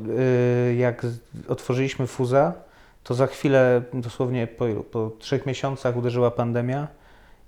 y, 0.70 0.74
jak 0.74 1.04
z- 1.06 1.18
otworzyliśmy 1.48 2.06
Fuza, 2.06 2.52
to 3.04 3.14
za 3.14 3.26
chwilę, 3.26 3.82
dosłownie 3.94 4.46
po, 4.46 4.66
ilu? 4.68 4.82
po 4.82 5.10
trzech 5.18 5.46
miesiącach 5.46 5.96
uderzyła 5.96 6.30
pandemia 6.30 6.88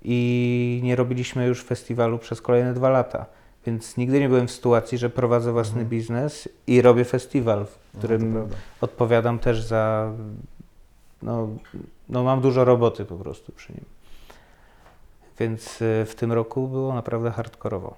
i 0.01 0.79
nie 0.83 0.95
robiliśmy 0.95 1.45
już 1.47 1.63
festiwalu 1.63 2.19
przez 2.19 2.41
kolejne 2.41 2.73
dwa 2.73 2.89
lata. 2.89 3.25
Więc 3.65 3.97
nigdy 3.97 4.19
nie 4.19 4.29
byłem 4.29 4.47
w 4.47 4.51
sytuacji, 4.51 4.97
że 4.97 5.09
prowadzę 5.09 5.51
własny 5.51 5.71
Mhm. 5.81 5.89
biznes 5.89 6.49
i 6.67 6.81
robię 6.81 7.05
festiwal, 7.05 7.65
w 7.65 7.77
No, 7.93 7.99
którym 7.99 8.33
prawda. 8.33 8.55
odpowiadam 8.81 9.39
też 9.39 9.61
za. 9.63 10.11
No, 11.21 11.47
no, 12.09 12.23
mam 12.23 12.41
dużo 12.41 12.65
roboty 12.65 13.05
po 13.05 13.15
prostu 13.15 13.51
przy 13.51 13.73
nim. 13.73 13.85
Więc 15.39 15.81
y, 15.81 16.05
w 16.05 16.15
tym 16.15 16.31
roku 16.31 16.67
było 16.67 16.93
naprawdę 16.93 17.31
hardkorowo. 17.31 17.95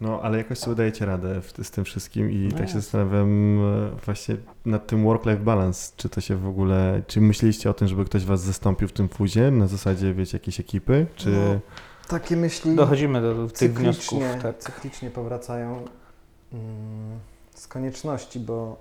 No, 0.00 0.20
ale 0.22 0.38
jakoś 0.38 0.58
sobie 0.58 0.76
dajecie 0.76 1.06
radę 1.06 1.40
w, 1.40 1.52
z 1.66 1.70
tym 1.70 1.84
wszystkim 1.84 2.30
i 2.30 2.36
No 2.36 2.50
tak 2.50 2.58
się 2.58 2.62
jasne. 2.64 2.80
zastanawiam 2.80 3.58
e, 3.60 3.90
właśnie 4.04 4.36
nad 4.66 4.86
tym 4.86 5.04
work-life 5.04 5.42
balance, 5.42 5.92
czy 5.96 6.08
to 6.08 6.20
się 6.20 6.36
w 6.36 6.46
ogóle, 6.46 7.02
czy 7.06 7.20
myśleliście 7.20 7.70
o 7.70 7.74
tym, 7.74 7.88
żeby 7.88 8.04
ktoś 8.04 8.24
was 8.24 8.40
zastąpił 8.40 8.88
w 8.88 8.92
tym 8.92 9.08
fuzie, 9.08 9.50
na 9.50 9.66
zasadzie, 9.66 10.14
wiecie, 10.14 10.38
jakiejś 10.38 10.60
ekipy, 10.60 11.06
czy... 11.16 11.30
No, 11.30 11.60
Takie 12.08 12.36
myśli 12.36 12.76
Dochodzimy 12.76 13.20
do, 13.20 13.34
do 13.34 13.48
tych 13.48 13.74
wniosków. 13.74 14.04
cyklicznie, 14.08 14.42
Tak. 14.42 14.58
cyklicznie 14.58 15.10
powracają 15.10 15.84
mm, 16.52 17.18
z 17.54 17.68
konieczności, 17.68 18.40
bo 18.40 18.76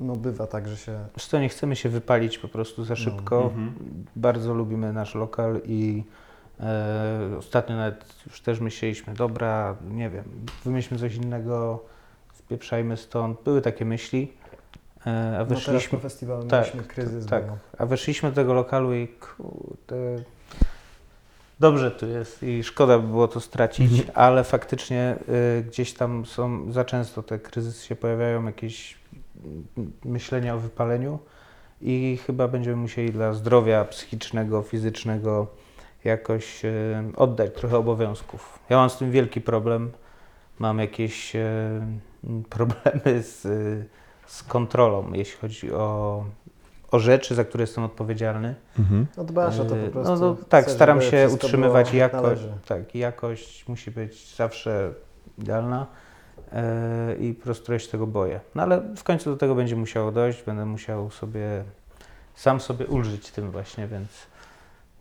no 0.00 0.16
bywa 0.16 0.46
tak, 0.46 0.68
że 0.68 0.76
się... 0.76 0.98
Co, 1.28 1.40
nie 1.40 1.48
chcemy 1.48 1.76
się 1.76 1.88
wypalić 1.88 2.38
po 2.38 2.48
prostu 2.48 2.84
za 2.84 2.92
No. 2.94 2.96
szybko. 2.96 3.42
Mhm. 3.42 3.72
Bardzo 4.16 4.54
lubimy 4.54 4.92
nasz 4.92 5.14
lokal 5.14 5.60
i 5.66 6.04
ostatnio 7.38 7.76
nawet 7.76 8.14
już 8.26 8.40
też 8.40 8.60
myśleliśmy, 8.60 9.14
dobra, 9.14 9.76
nie 9.90 10.10
wiem, 10.10 10.24
wymyślmy 10.64 10.98
coś 10.98 11.14
innego, 11.14 11.84
spieprzajmy 12.34 12.96
stąd. 12.96 13.42
Były 13.44 13.62
takie 13.62 13.84
myśli, 13.84 14.32
e, 15.06 15.38
a 15.40 15.44
No 15.50 15.60
teraz 15.66 15.86
po 15.86 15.98
festiwalu 15.98 16.44
tak, 16.46 16.66
mieliśmy 16.66 16.82
kryzys, 16.94 17.26
tak, 17.26 17.46
bo 17.46 17.56
a 17.78 17.86
weszliśmy 17.86 18.28
do 18.28 18.34
tego 18.34 18.54
lokalu 18.54 18.94
i 18.94 19.08
kurde, 19.08 20.22
dobrze 21.60 21.90
tu 21.90 22.06
jest 22.06 22.42
i 22.42 22.64
szkoda 22.64 22.98
by 22.98 23.06
było 23.06 23.28
to 23.28 23.40
stracić, 23.40 23.92
Mhm. 23.92 24.10
ale 24.14 24.44
faktycznie 24.44 25.16
y, 25.58 25.62
gdzieś 25.62 25.94
tam 25.94 26.26
są, 26.26 26.72
za 26.72 26.84
często 26.84 27.22
te 27.22 27.38
kryzysy 27.38 27.86
się 27.86 27.96
pojawiają, 27.96 28.46
jakieś 28.46 28.98
myślenia 30.04 30.54
o 30.54 30.58
wypaleniu 30.58 31.18
i 31.80 32.18
chyba 32.26 32.48
będziemy 32.48 32.76
musieli 32.76 33.12
dla 33.12 33.32
zdrowia 33.32 33.84
psychicznego, 33.84 34.62
fizycznego 34.62 35.46
jakoś 36.04 36.64
y, 36.64 37.02
oddać 37.16 37.54
trochę 37.54 37.76
obowiązków. 37.78 38.58
Ja 38.70 38.76
mam 38.76 38.90
z 38.90 38.96
tym 38.96 39.10
wielki 39.10 39.40
problem, 39.40 39.90
mam 40.58 40.78
jakieś 40.78 41.36
y, 41.36 41.80
problemy 42.50 43.22
z, 43.22 43.44
y, 43.44 43.84
z 44.26 44.42
kontrolą, 44.42 45.12
jeśli 45.12 45.38
chodzi 45.38 45.72
o, 45.72 46.24
o 46.90 46.98
rzeczy, 46.98 47.34
za 47.34 47.44
które 47.44 47.62
jestem 47.62 47.84
odpowiedzialny. 47.84 48.54
Mhm. 48.78 49.06
no 49.16 49.24
dbasz 49.24 49.58
o 49.58 49.64
to 49.64 49.70
po 49.70 49.76
Yy, 49.76 49.90
prostu. 49.90 50.12
No, 50.12 50.18
no 50.18 50.36
tak, 50.48 50.64
chcesz, 50.64 50.74
staram 50.74 51.02
się 51.02 51.28
utrzymywać 51.34 51.94
jakość. 51.94 52.42
Tak, 52.66 52.94
jakość 52.94 53.68
musi 53.68 53.90
być 53.90 54.34
zawsze 54.36 54.92
idealna 55.38 55.86
i 57.20 57.34
po 57.34 57.44
prostu 57.44 57.72
ja 57.72 57.78
się 57.78 57.88
tego 57.88 58.06
boję. 58.06 58.40
No 58.54 58.62
ale 58.62 58.82
w 58.96 59.04
końcu 59.04 59.30
do 59.30 59.36
tego 59.36 59.54
będzie 59.54 59.76
musiało 59.76 60.12
dojść, 60.12 60.42
będę 60.42 60.64
musiał 60.64 61.10
sobie 61.10 61.64
sam 62.38 62.60
sobie 62.60 62.86
ulżyć 62.86 63.30
tym 63.30 63.50
właśnie, 63.50 63.86
więc 63.86 64.08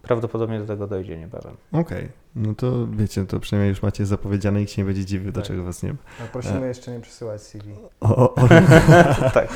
prawdopodobnie 0.07 0.59
do 0.59 0.65
tego 0.65 0.87
dojdzie 0.87 1.17
niebawem. 1.17 1.57
Okej, 1.71 2.09
no 2.35 2.55
to 2.55 2.87
wiecie, 2.87 3.25
to 3.25 3.39
przynajmniej 3.39 3.69
już 3.69 3.81
macie 3.81 4.05
zapowiedziane 4.05 4.59
i 4.59 4.61
nikt 4.61 4.71
się 4.71 4.81
nie 4.81 4.85
będzie 4.85 5.05
dziwił, 5.05 5.27
Tak. 5.27 5.33
dlaczego 5.33 5.63
was 5.63 5.83
nie 5.83 5.89
ma. 5.89 5.97
No, 6.19 6.25
prosimy 6.31 6.67
jeszcze 6.67 6.91
nie 6.91 6.99
przesyłać 6.99 7.41
CV. 7.41 7.73
O, 7.99 8.15
o, 8.15 8.33
o, 9.25 9.29
tak. 9.33 9.49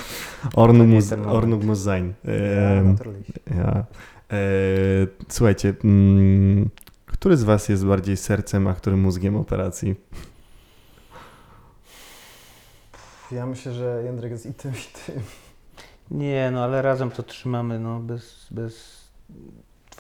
Naturally. 2.84 3.24
Ja. 3.58 3.86
E, 4.32 4.38
słuchajcie, 5.30 5.74
mm, 5.84 6.70
który 7.06 7.38
z 7.38 7.44
Was 7.44 7.70
jest 7.70 7.86
bardziej 7.86 8.18
sercem, 8.18 8.68
a 8.68 8.74
który 8.74 8.98
mózgiem 8.98 9.36
operacji? 9.36 9.96
Ja 13.32 13.46
myślę, 13.46 13.74
że 13.74 14.02
Jędrek 14.06 14.32
jest 14.32 14.46
i 14.46 14.54
tym, 14.54 14.72
i 14.72 15.06
tym. 15.06 15.22
Nie, 16.12 16.52
no 16.52 16.64
ale 16.64 16.82
razem 16.82 17.12
to 17.12 17.24
trzymamy, 17.24 17.80
no 17.80 18.00
bez, 18.00 18.48
bez 18.52 19.02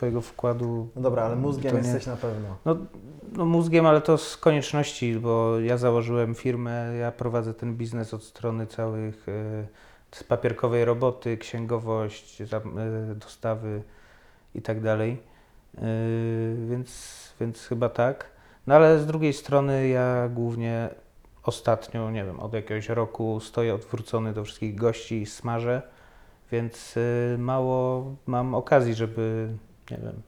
Twojego 0.01 0.21
wkładu. 0.21 0.89
No 0.95 1.01
dobra, 1.01 1.23
ale 1.23 1.35
mózgiem 1.35 1.73
nie- 1.73 1.81
jesteś 1.81 2.05
na 2.05 2.15
pewno. 2.15 2.57
No 3.35 3.45
mózgiem, 3.45 3.85
ale 3.85 4.01
to 4.01 4.17
z 4.17 4.37
konieczności, 4.37 5.15
bo 5.15 5.59
ja 5.59 5.77
założyłem 5.77 6.35
firmę, 6.35 6.93
ja 6.99 7.11
prowadzę 7.11 7.53
ten 7.53 7.75
biznes 7.75 8.13
od 8.13 8.23
strony 8.23 8.67
całych 8.67 9.29
e, 9.29 9.67
z 10.11 10.23
papierkowej 10.23 10.85
roboty, 10.85 11.37
księgowość, 11.37 12.41
e, 12.41 13.15
dostawy 13.15 13.81
i 14.55 14.61
tak 14.61 14.81
dalej. 14.81 15.17
E, 15.77 15.81
więc, 16.69 17.33
więc 17.39 17.65
chyba 17.65 17.89
tak. 17.89 18.25
No 18.67 18.75
ale 18.75 18.99
z 18.99 19.05
drugiej 19.05 19.33
strony 19.33 19.87
ja 19.87 20.29
głównie 20.29 20.89
ostatnio, 21.43 22.11
nie 22.11 22.25
wiem, 22.25 22.39
od 22.39 22.53
jakiegoś 22.53 22.89
roku 22.89 23.39
stoję 23.39 23.75
odwrócony 23.75 24.33
do 24.33 24.43
wszystkich 24.43 24.75
gości 24.75 25.21
i 25.21 25.25
smażę, 25.25 25.81
więc 26.51 26.95
mało 27.37 28.05
mam 28.25 28.55
okazji, 28.55 28.93
żeby, 28.93 29.49
nie 29.91 29.97
wiem, 29.97 30.21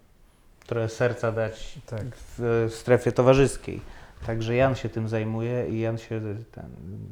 trochę 0.68 0.90
serca 0.90 1.32
dać 1.32 1.80
Tak. 1.86 2.04
w 2.38 2.68
strefie 2.74 3.12
towarzyskiej. 3.12 3.82
Także 4.26 4.56
Jan 4.56 4.76
się 4.76 4.90
tym 4.90 5.10
zajmuje 5.10 5.70
i 5.70 5.80
Jan 5.80 5.98
się 5.98 6.22
ten, 6.52 6.66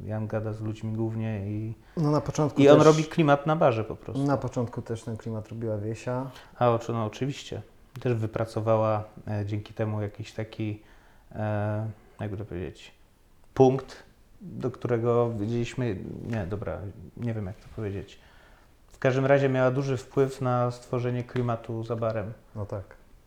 Jan 0.05 0.27
gada 0.27 0.53
z 0.53 0.61
ludźmi 0.61 0.93
głównie 0.93 1.39
i, 1.47 1.73
No 1.97 2.11
na 2.11 2.21
początku 2.21 2.61
i 2.61 2.69
on 2.69 2.77
też, 2.77 2.85
robi 2.85 3.03
klimat 3.03 3.47
na 3.47 3.55
barze 3.55 3.83
po 3.83 3.95
prostu. 3.95 4.23
Na 4.23 4.37
początku 4.37 4.81
też 4.81 5.03
ten 5.03 5.17
klimat 5.17 5.49
robiła 5.49 5.77
Wiesia. 5.77 6.31
A 6.59 6.69
oczy, 6.69 6.91
no 6.93 7.05
oczywiście. 7.05 7.61
Też 7.99 8.13
wypracowała 8.13 9.03
e, 9.27 9.45
dzięki 9.45 9.73
temu 9.73 10.01
jakiś 10.01 10.33
taki, 10.33 10.81
e, 11.31 11.87
jakby 12.19 12.37
to 12.37 12.45
powiedzieć, 12.45 12.91
punkt, 13.53 14.03
do 14.41 14.71
którego 14.71 15.29
widzieliśmy, 15.29 15.97
nie, 16.29 16.45
dobra, 16.45 16.79
nie 17.17 17.33
wiem 17.33 17.45
jak 17.45 17.55
to 17.55 17.67
powiedzieć. 17.75 18.19
W 18.93 18.99
każdym 18.99 19.25
razie 19.25 19.49
miała 19.49 19.71
duży 19.71 19.97
wpływ 19.97 20.41
na 20.41 20.71
stworzenie 20.71 21.23
klimatu 21.23 21.83
za 21.83 21.95
barem. 21.95 22.33
No 22.55 22.65
tak, 22.65 22.83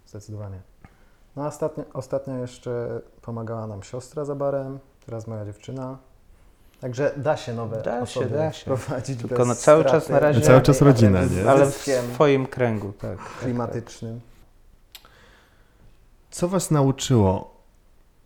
zdecydowanie. 0.06 0.60
No 1.36 1.46
ostatnio, 1.46 1.84
ostatnio 1.92 2.34
jeszcze 2.38 3.00
pomagała 3.22 3.66
nam 3.66 3.82
siostra 3.82 4.24
za 4.24 4.34
barem, 4.34 4.78
teraz 5.06 5.26
moja 5.26 5.44
dziewczyna. 5.44 5.98
Także 6.80 7.12
da 7.16 7.36
się 7.36 7.54
nowe 7.54 7.82
Da 7.82 7.96
się, 7.96 8.02
osoby 8.02 8.28
da 8.36 8.52
się. 8.52 8.76
wprowadzić 8.76 9.20
Tylko 9.20 9.36
bez 9.36 9.48
na- 9.48 9.54
cały 9.54 9.82
straty 9.82 10.00
czas 10.00 10.08
na 10.08 10.18
razie- 10.20 10.40
Cały 10.40 10.62
czas 10.62 10.80
rodzina, 10.82 11.24
nie? 11.24 11.50
Ale 11.50 11.66
w 11.66 11.74
swoim 12.14 12.46
kręgu, 12.46 12.92
tak. 12.92 13.18
tak, 13.18 13.28
tak. 13.28 13.38
klimatycznym. 13.38 14.20
Co 16.30 16.48
Was 16.48 16.70
nauczyło 16.70 17.54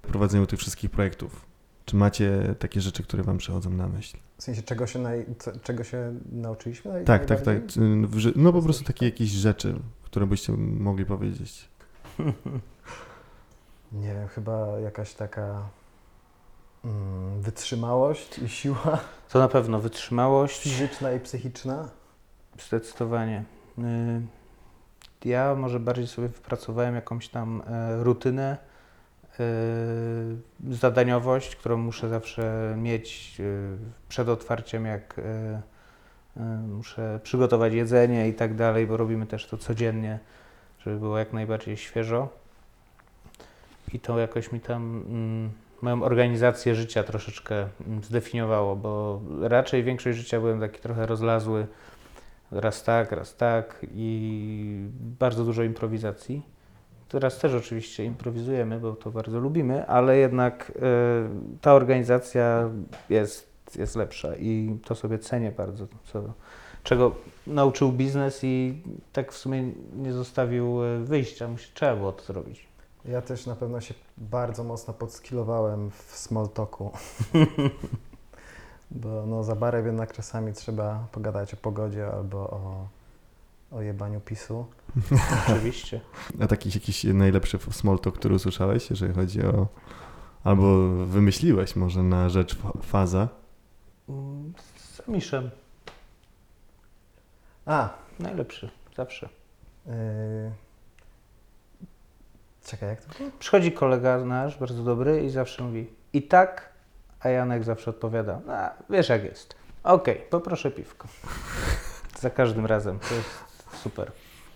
w 0.02 0.06
prowadzeniu 0.06 0.46
tych 0.46 0.58
wszystkich 0.58 0.90
projektów? 0.90 1.47
Czy 1.88 1.96
macie 1.96 2.54
takie 2.58 2.80
rzeczy, 2.80 3.02
które 3.02 3.22
Wam 3.22 3.38
przychodzą 3.38 3.70
na 3.70 3.88
myśl? 3.88 4.16
W 4.38 4.42
sensie 4.42 4.62
czego 4.62 4.86
się, 4.86 4.98
naj, 4.98 5.26
czego 5.62 5.84
się 5.84 6.14
nauczyliśmy? 6.32 6.92
Naj, 6.92 7.04
Tak, 7.04 7.26
tak, 7.26 7.42
tak. 7.42 7.56
No 8.36 8.52
po 8.52 8.62
prostu 8.62 8.84
takie 8.84 9.06
jakieś 9.06 9.28
rzeczy, 9.30 9.74
które 10.04 10.26
byście 10.26 10.52
mogli 10.58 11.04
powiedzieć? 11.06 11.68
Nie 13.92 14.14
wiem, 14.14 14.28
chyba 14.28 14.78
jakaś 14.80 15.14
taka 15.14 15.68
mm, 16.84 17.42
wytrzymałość 17.42 18.38
i 18.38 18.48
siła 18.48 18.98
To 19.28 19.38
na 19.38 19.48
pewno 19.48 19.80
wytrzymałość. 19.80 20.62
fizyczna 20.62 21.12
i 21.12 21.20
psychiczna. 21.20 21.88
Zdecydowanie. 22.66 23.44
Y, 23.78 24.22
Ja 25.24 25.54
może 25.54 25.80
bardziej 25.80 26.06
sobie 26.06 26.28
wypracowałem 26.28 26.94
jakąś 26.94 27.28
tam 27.28 27.62
e, 27.66 28.04
rutynę, 28.04 28.56
zadaniowość, 30.70 31.56
którą 31.56 31.76
muszę 31.76 32.08
zawsze 32.08 32.74
mieć 32.78 33.36
y, 33.40 33.76
przed 34.08 34.28
otwarciem, 34.28 34.86
jak 34.86 35.18
y, 35.18 35.22
y, 36.36 36.40
muszę 36.68 37.20
przygotować 37.22 37.72
jedzenie 37.72 38.28
i 38.28 38.34
tak 38.34 38.54
dalej, 38.54 38.86
bo 38.86 38.96
robimy 38.96 39.26
też 39.26 39.46
to 39.46 39.58
codziennie, 39.58 40.18
żeby 40.78 40.98
było 40.98 41.18
jak 41.18 41.32
najbardziej 41.32 41.76
świeżo. 41.76 42.28
I 43.92 44.00
to 44.00 44.18
jakoś 44.18 44.52
mi 44.52 44.60
tam 44.60 45.04
mm, 45.06 45.50
moją 45.82 46.02
organizację 46.02 46.74
życia 46.74 47.02
troszeczkę 47.02 47.68
mm, 47.86 48.04
zdefiniowało, 48.04 48.76
bo 48.76 49.20
raczej 49.40 49.84
większość 49.84 50.18
życia 50.18 50.40
byłem 50.40 50.60
taki 50.60 50.80
trochę 50.80 51.06
rozlazły. 51.06 51.66
Raz 52.50 52.84
tak, 52.84 53.12
raz 53.12 53.36
tak 53.36 53.86
i 53.94 54.88
bardzo 55.18 55.44
dużo 55.44 55.62
improwizacji. 55.62 56.57
Teraz 57.08 57.38
też 57.38 57.54
oczywiście 57.54 58.04
improwizujemy, 58.04 58.80
bo 58.80 58.92
to 58.92 59.10
bardzo 59.10 59.40
lubimy, 59.40 59.86
ale 59.86 60.18
jednak 60.18 60.70
y, 60.70 60.72
ta 61.60 61.74
organizacja 61.74 62.70
jest, 63.10 63.52
jest 63.76 63.96
lepsza 63.96 64.36
i 64.36 64.78
to 64.84 64.94
sobie 64.94 65.18
cenię 65.18 65.52
bardzo, 65.52 65.86
co, 66.12 66.22
czego 66.82 67.14
nauczył 67.46 67.92
biznes 67.92 68.40
i 68.42 68.82
tak 69.12 69.32
w 69.32 69.36
sumie 69.36 69.72
nie 69.96 70.12
zostawił 70.12 70.84
y, 70.84 71.04
wyjścia, 71.04 71.48
musi, 71.48 71.70
trzeba 71.74 71.96
było 71.96 72.12
to 72.12 72.24
zrobić. 72.24 72.68
Ja 73.04 73.22
też 73.22 73.46
na 73.46 73.56
pewno 73.56 73.80
się 73.80 73.94
bardzo 74.18 74.64
mocno 74.64 74.94
podskillowałem 74.94 75.90
w 75.90 76.16
small 76.16 76.48
talku. 76.48 76.90
Bo 78.90 79.26
no, 79.26 79.44
za 79.44 79.54
barem 79.54 79.86
jednak 79.86 80.12
czasami 80.12 80.52
trzeba 80.52 81.06
pogadać 81.12 81.54
o 81.54 81.56
pogodzie 81.56 82.06
albo 82.06 82.38
o, 82.38 82.88
o 83.70 83.82
jebaniu 83.82 84.20
PiSu. 84.20 84.66
Oczywiście. 85.48 86.00
A 86.40 86.46
taki 86.46 86.70
jakiś 86.74 87.04
najlepszy 87.04 87.58
small 87.70 87.98
talk, 87.98 88.18
który 88.18 88.34
usłyszałeś, 88.34 88.90
jeżeli 88.90 89.14
chodzi 89.14 89.42
o... 89.46 89.66
Albo 90.44 90.88
wymyśliłeś 91.06 91.76
może 91.76 92.02
na 92.02 92.28
rzecz 92.28 92.56
fa- 92.56 92.72
faza? 92.82 93.28
Mm, 94.08 94.52
Z 94.76 95.08
Miszem. 95.08 95.50
A, 97.66 97.88
Najlepszy, 98.18 98.70
zawsze. 98.96 99.28
yy... 99.86 99.92
czekaj, 102.66 102.88
jak 102.88 103.04
to 103.04 103.18
było? 103.18 103.30
Przychodzi 103.38 103.72
kolega 103.72 104.18
nasz, 104.24 104.58
bardzo 104.58 104.84
dobry 104.84 105.24
i 105.24 105.30
zawsze 105.30 105.62
mówi 105.64 105.86
i 106.12 106.22
tak, 106.22 106.72
a 107.20 107.28
Janek 107.28 107.64
zawsze 107.64 107.90
odpowiada, 107.90 108.40
a, 108.48 108.70
wiesz 108.90 109.08
jak 109.08 109.24
jest. 109.24 109.54
Okej, 109.84 110.22
poproszę 110.30 110.70
piwko. 110.70 111.08
Za 112.20 112.30
każdym 112.30 112.66
razem, 112.66 112.98
to 112.98 113.14
jest 113.14 113.28
super. 113.82 114.12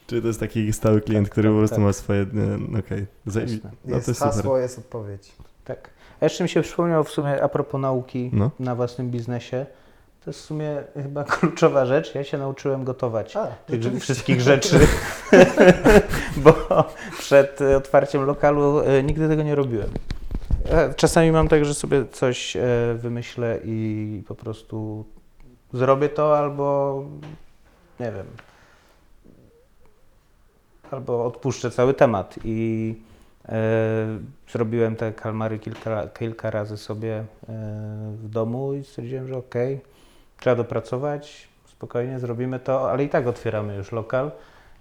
Czy 0.07 0.21
to 0.23 0.27
jest 0.29 0.41
taki 0.41 0.73
stały 0.73 1.01
klient, 1.01 1.27
Tak, 1.27 1.33
który 1.33 1.49
tak, 1.49 1.55
po 1.55 1.59
prostu 1.59 1.77
tak. 1.77 1.85
ma 1.85 1.93
swoje... 1.93 2.21
e, 2.21 2.79
Okej. 2.79 3.07
Za- 3.27 3.41
Jasne. 3.41 3.71
No 3.85 3.91
to 3.91 3.95
Jest 3.97 4.09
jest 4.09 4.21
hasło, 4.21 4.43
super. 4.43 4.63
jest 4.63 4.79
odpowiedź. 4.79 5.33
Tak. 5.65 5.91
A 6.21 6.25
jeszcze 6.25 6.45
mi 6.45 6.49
się 6.51 6.63
przypomniało 6.63 7.05
w 7.05 7.11
sumie 7.11 7.43
a 7.43 7.49
propos 7.49 7.81
nauki 7.81 8.31
No. 8.33 8.51
na 8.61 8.75
własnym 8.75 9.11
biznesie, 9.11 9.67
to 10.25 10.31
jest 10.31 10.41
w 10.41 10.45
sumie 10.45 10.83
chyba 10.95 11.25
kluczowa 11.41 11.87
rzecz. 11.87 12.15
Ja 12.15 12.25
się 12.25 12.39
nauczyłem 12.39 12.85
gotować. 12.85 13.37
A, 13.37 13.47
tych 13.47 13.83
rzeczywiście. 13.83 14.01
wszystkich 14.15 14.41
rzeczy, 14.41 14.79
bo 16.45 16.55
przed 17.19 17.61
e, 17.61 17.77
otwarciem 17.77 18.25
lokalu 18.25 18.81
e, 18.81 19.03
nigdy 19.03 19.29
tego 19.29 19.43
nie 19.43 19.55
robiłem. 19.55 19.89
Czasami 20.97 21.33
mam 21.33 21.49
tak, 21.49 21.65
że 21.65 21.75
sobie 21.75 22.05
coś 22.13 22.57
wymyślę 22.95 23.59
i 23.65 24.23
po 24.29 24.35
prostu 24.35 25.05
zrobię 25.73 26.09
to 26.09 26.39
albo 26.39 27.05
nie 28.01 28.13
wiem, 28.13 28.27
albo 30.93 31.27
odpuszczę 31.27 31.71
cały 31.71 31.95
temat 31.95 32.39
i 32.45 32.95
e, 33.49 34.19
zrobiłem 34.51 34.97
te 34.97 35.13
kalmary 35.13 35.59
kilka, 35.59 36.09
kilka 36.09 36.51
razy 36.51 36.77
sobie 36.77 37.15
e, 37.15 37.25
w 38.23 38.29
domu 38.29 38.75
i 38.75 38.85
stwierdziłem, 38.85 39.29
że 39.29 39.37
okej, 39.37 39.81
trzeba 40.41 40.57
dopracować, 40.57 41.49
spokojnie 41.67 42.19
zrobimy 42.19 42.61
to, 42.61 42.91
ale 42.91 43.05
i 43.05 43.09
tak 43.09 43.27
otwieramy 43.27 43.77
już 43.77 43.93
lokal. 43.93 44.31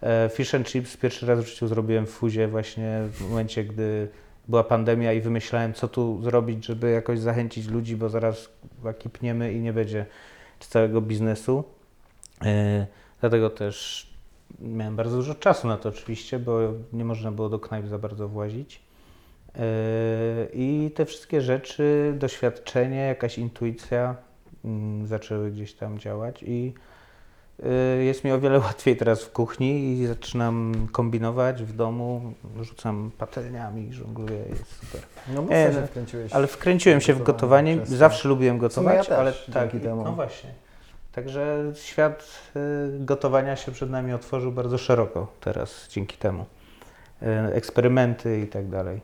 E, 0.01 0.30
Fish 0.34 0.55
and 0.55 0.68
chips 0.68 0.97
pierwszy 0.97 1.26
raz 1.26 1.39
w 1.39 1.47
życiu 1.47 1.68
zrobiłem 1.68 2.05
w 2.05 2.09
Fuzie 2.09 2.47
właśnie 2.47 3.01
w 3.12 3.30
momencie, 3.30 3.64
gdy 3.64 4.07
była 4.47 4.64
pandemia 4.64 5.14
i 5.14 5.22
wymyślałem, 5.22 5.74
co 5.74 5.88
tu 5.88 6.22
zrobić, 6.24 6.66
żeby 6.66 6.91
jakoś 6.91 7.20
zachęcić 7.20 7.68
ludzi, 7.68 7.95
bo 7.95 8.09
zaraz 8.09 8.49
kipniemy 8.99 9.53
i 9.53 9.59
nie 9.59 9.74
będzie 9.74 10.05
całego 10.59 11.01
biznesu. 11.01 11.64
E, 12.45 12.86
Dlatego 13.22 13.49
też 13.49 14.07
miałem 14.62 14.95
bardzo 14.95 15.18
dużo 15.18 15.36
czasu 15.36 15.68
na 15.68 15.78
to 15.78 15.89
oczywiście, 15.89 16.39
bo 16.39 16.59
nie 16.93 17.05
można 17.05 17.32
było 17.32 17.49
do 17.49 17.59
knajp 17.59 17.88
za 17.88 17.97
bardzo 17.97 18.28
włazić. 18.28 18.82
E, 19.55 19.62
I 20.53 20.91
te 20.95 21.05
wszystkie 21.05 21.41
rzeczy, 21.41 22.14
doświadczenie, 22.18 22.97
jakaś 22.97 23.38
intuicja 23.38 24.16
mm, 24.66 25.07
zaczęły 25.07 25.51
gdzieś 25.51 25.74
tam 25.74 25.99
działać 25.99 26.43
i 26.43 26.74
y, 27.99 28.03
jest 28.03 28.24
mi 28.24 28.32
o 28.32 28.39
wiele 28.39 28.59
łatwiej 28.68 28.97
teraz 28.97 29.24
w 29.24 29.32
kuchni 29.32 29.93
i 29.93 30.07
zaczynam 30.07 30.88
kombinować 30.91 31.64
w 31.64 31.76
domu, 31.76 32.34
rzucam 32.62 33.12
patelniami, 33.18 33.93
żongluję, 33.93 34.39
jest 34.49 34.80
super. 34.80 35.01
No 35.28 35.41
mocno 35.41 35.55
E, 35.55 35.74
się 35.74 35.88
wkręciłeś. 35.88 36.34
Ale 36.34 36.47
wkręciłem 36.47 37.01
się 37.01 37.14
w 37.14 37.24
Gotowanie 37.24 37.86
zawsze 37.86 38.30
lubiłem 38.30 38.57
gotować, 38.57 38.95
ja 38.95 39.03
też, 39.03 39.12
ale 39.12 39.34
tak, 39.53 39.70
no 39.84 40.12
właśnie. 40.12 40.49
Także 41.12 41.72
świat 41.76 42.41
y, 42.55 42.59
gotowania 42.99 43.55
się 43.55 43.72
przed 43.72 43.89
nami 43.89 44.14
otworzył 44.14 44.51
bardzo 44.51 44.78
szeroko 44.78 45.34
teraz 45.39 45.88
dzięki 45.89 46.18
temu. 46.18 46.45
Y, 47.22 47.28
eksperymenty 47.53 48.41
i 48.41 48.47
tak 48.47 48.70
dalej. 48.70 49.01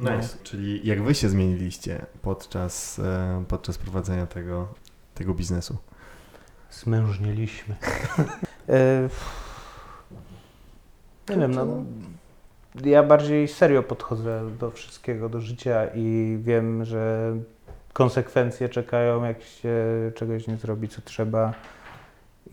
Nice. 0.00 0.38
Czyli 0.42 0.86
jak 0.86 1.02
wy 1.02 1.14
się 1.14 1.28
zmieniliście 1.28 2.06
podczas, 2.22 2.98
e, 2.98 3.44
podczas 3.48 3.78
prowadzenia 3.78 4.26
tego, 4.26 4.68
tego 5.14 5.34
biznesu? 5.34 5.76
Zmężnieliśmy. 6.70 7.76
E, 8.68 9.08
nie 11.36 11.36
wiem, 11.36 11.54
no, 11.54 11.66
ja 12.84 13.02
bardziej 13.02 13.48
serio 13.48 13.82
podchodzę 13.82 14.50
do 14.58 14.70
wszystkiego, 14.70 15.28
do 15.28 15.40
życia 15.40 15.86
i 15.94 16.38
wiem, 16.42 16.84
że 16.84 17.32
konsekwencje 17.92 18.68
czekają, 18.68 19.24
jak 19.24 19.42
się 19.42 19.74
czegoś 20.14 20.46
nie 20.46 20.56
zrobi, 20.56 20.88
co 20.88 21.02
trzeba. 21.02 21.54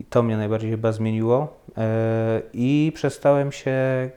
I 0.00 0.04
to 0.04 0.22
mnie 0.22 0.36
najbardziej 0.36 0.70
chyba 0.70 0.92
zmieniło. 0.92 1.56
E, 1.76 2.42
I 2.52 2.92
przestałem 2.94 3.52
się, 3.52 3.70
e, 3.70 4.10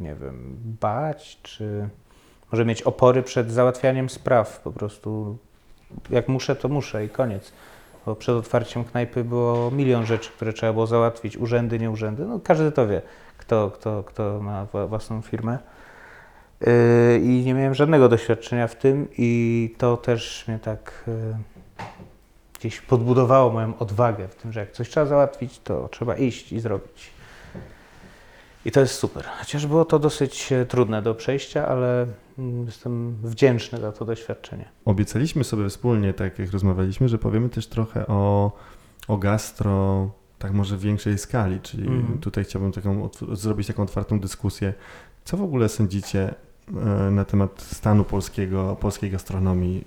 nie 0.00 0.14
wiem, 0.14 0.56
bać, 0.80 1.38
czy 1.42 1.88
może 2.52 2.64
mieć 2.64 2.82
opory 2.82 3.22
przed 3.22 3.50
załatwianiem 3.50 4.10
spraw. 4.10 4.60
Po 4.60 4.72
prostu 4.72 5.38
jak 6.10 6.28
muszę, 6.28 6.56
to 6.56 6.68
muszę 6.68 7.04
i 7.04 7.08
koniec. 7.08 7.52
Bo 8.06 8.16
przed 8.16 8.36
otwarciem 8.36 8.84
knajpy 8.84 9.24
było 9.24 9.70
milion 9.70 10.06
rzeczy, 10.06 10.30
które 10.30 10.52
trzeba 10.52 10.72
było 10.72 10.86
załatwić, 10.86 11.36
urzędy, 11.36 11.78
nie 11.78 11.90
urzędy. 11.90 12.24
No 12.26 12.40
każdy 12.44 12.72
to 12.72 12.86
wie, 12.86 13.02
kto, 13.38 13.70
kto, 13.70 14.02
kto 14.02 14.40
ma 14.42 14.66
wła- 14.66 14.88
własną 14.88 15.22
firmę. 15.22 15.58
Yy, 16.60 17.18
I 17.18 17.44
nie 17.44 17.54
miałem 17.54 17.74
żadnego 17.74 18.08
doświadczenia 18.08 18.68
w 18.68 18.76
tym 18.76 19.08
i 19.18 19.74
to 19.78 19.96
też 19.96 20.44
mnie 20.48 20.58
tak 20.58 21.04
yy, 21.06 21.14
gdzieś 22.58 22.80
podbudowało 22.80 23.52
moją 23.52 23.78
odwagę 23.78 24.28
w 24.28 24.34
tym, 24.34 24.52
że 24.52 24.60
jak 24.60 24.72
coś 24.72 24.88
trzeba 24.88 25.06
załatwić, 25.06 25.60
to 25.64 25.88
trzeba 25.88 26.16
iść 26.16 26.52
i 26.52 26.60
zrobić. 26.60 27.10
I 28.64 28.70
to 28.70 28.80
jest 28.80 28.94
super. 28.94 29.24
Chociaż 29.38 29.66
było 29.66 29.84
to 29.84 29.98
dosyć 29.98 30.52
e, 30.52 30.66
trudne 30.66 31.02
do 31.02 31.14
przejścia, 31.14 31.68
ale 31.68 32.06
mm, 32.38 32.66
jestem 32.66 33.16
wdzięczny 33.22 33.80
za 33.80 33.92
to 33.92 34.04
doświadczenie. 34.04 34.68
Obiecaliśmy 34.84 35.44
sobie 35.44 35.68
wspólnie, 35.68 36.14
tak 36.14 36.38
jak 36.38 36.50
rozmawialiśmy, 36.50 37.08
że 37.08 37.18
powiemy 37.18 37.48
też 37.48 37.66
trochę 37.66 38.06
o, 38.06 38.52
o 39.08 39.16
gastro, 39.16 40.10
tak 40.38 40.52
może 40.52 40.76
w 40.76 40.80
większej 40.80 41.18
skali, 41.18 41.60
czyli 41.60 41.88
Mhm. 41.88 42.18
tutaj 42.18 42.44
chciałbym 42.44 42.72
taką, 42.72 43.08
zrobić 43.32 43.66
taką 43.66 43.82
otwartą 43.82 44.20
dyskusję. 44.20 44.74
Co 45.24 45.36
w 45.36 45.42
ogóle 45.42 45.68
sądzicie 45.68 46.34
na 47.10 47.24
temat 47.24 47.62
stanu 47.62 48.04
polskiego, 48.04 48.76
polskiej 48.80 49.10
gastronomii? 49.10 49.86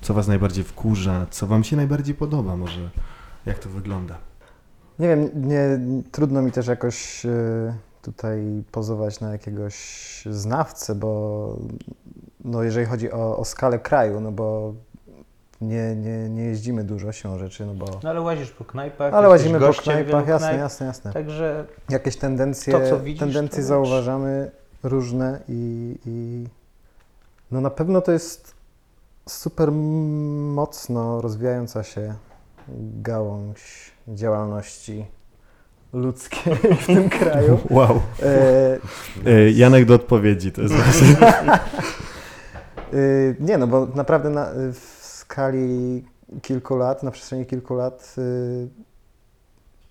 Co 0.00 0.14
was 0.14 0.28
najbardziej 0.28 0.64
wkurza? 0.64 1.26
Co 1.30 1.46
wam 1.46 1.64
się 1.64 1.76
najbardziej 1.76 2.14
podoba 2.14 2.56
może? 2.56 2.90
Jak 3.46 3.58
to 3.58 3.68
wygląda? 3.68 4.18
Nie 4.98 5.08
wiem, 5.08 5.30
nie, 5.34 5.80
trudno 6.12 6.42
mi 6.42 6.52
też 6.52 6.66
jakoś 6.66 7.26
y, 7.26 7.74
tutaj 8.02 8.62
pozować 8.72 9.20
na 9.20 9.32
jakiegoś 9.32 9.74
znawcę, 10.30 10.94
bo 10.94 11.56
no 12.44 12.62
jeżeli 12.62 12.86
chodzi 12.86 13.12
o, 13.12 13.36
o 13.36 13.44
skalę 13.44 13.78
kraju, 13.78 14.20
no 14.20 14.32
bo 14.32 14.74
nie, 15.60 15.96
nie, 15.96 16.28
nie 16.28 16.44
jeździmy 16.44 16.84
dużo 16.84 17.12
siłą 17.12 17.38
rzeczy, 17.38 17.66
no 17.66 17.74
bo... 17.74 17.86
No 18.02 18.10
ale 18.10 18.20
łazisz 18.20 18.50
po 18.50 18.64
knajpach. 18.64 19.14
Ale 19.14 19.28
łazimy 19.28 19.60
po 19.60 19.72
knajpach, 19.72 20.28
jasne, 20.28 20.48
knajp, 20.48 20.60
jasne, 20.60 20.86
jasne. 20.86 21.12
Także 21.12 21.64
Jakieś 21.88 22.16
tendencje, 22.16 22.72
To, 22.72 22.88
co 22.88 23.00
widzisz, 23.00 23.20
tendencje 23.20 23.58
to 23.58 23.68
zauważamy 23.68 24.50
różne 24.82 25.40
i, 25.48 25.94
i 26.06 26.44
no 27.50 27.60
na 27.60 27.70
pewno 27.70 28.00
to 28.00 28.12
jest 28.12 28.54
super 29.28 29.72
mocno 29.72 31.20
rozwijająca 31.20 31.82
się 31.82 32.14
gałąź 33.02 33.90
działalności 34.08 35.06
ludzkiej 35.92 36.54
w 36.80 36.86
tym 36.86 37.08
kraju. 37.20 37.58
Wow. 37.70 38.00
E, 38.22 38.78
E, 39.26 39.50
Janek 39.50 39.84
do 39.84 39.94
odpowiedzi, 39.94 40.52
to 40.52 40.62
jest 40.62 40.74
właśnie. 40.84 41.16
y, 42.94 43.36
nie 43.40 43.58
no, 43.58 43.66
bo 43.66 43.86
naprawdę 43.94 44.30
na, 44.30 44.46
w 44.72 44.98
skali 45.02 46.04
kilku 46.42 46.76
lat, 46.76 47.02
na 47.02 47.10
przestrzeni 47.10 47.46
kilku 47.46 47.74
lat 47.74 48.14
y, 48.18 48.68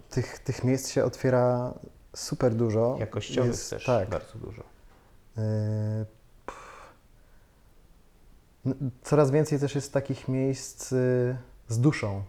tych, 0.09 0.39
tych 0.39 0.63
miejsc 0.63 0.89
się 0.89 1.03
otwiera 1.03 1.73
super 2.15 2.53
dużo. 2.55 2.95
jakościowych 2.99 3.51
Jest- 3.51 3.69
też 3.69 3.85
Tak. 3.85 4.09
bardzo 4.09 4.37
dużo. 4.39 4.63
Yy, 5.37 6.05
Coraz 9.03 9.31
więcej 9.31 9.59
też 9.59 9.75
jest 9.75 9.93
takich 9.93 10.27
miejsc 10.27 10.91
y, 10.91 11.37
z 11.67 11.79
duszą, 11.79 12.23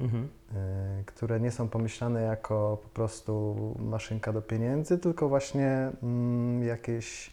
Mhm. 0.00 0.24
y, 0.24 1.04
które 1.04 1.40
nie 1.40 1.50
są 1.50 1.68
pomyślane 1.68 2.22
jako 2.22 2.78
po 2.82 2.88
prostu 2.88 3.56
maszynka 3.78 4.32
do 4.32 4.42
pieniędzy, 4.42 4.98
tylko 4.98 5.28
właśnie 5.28 5.92
mm, 6.02 6.62
jakieś 6.64 7.32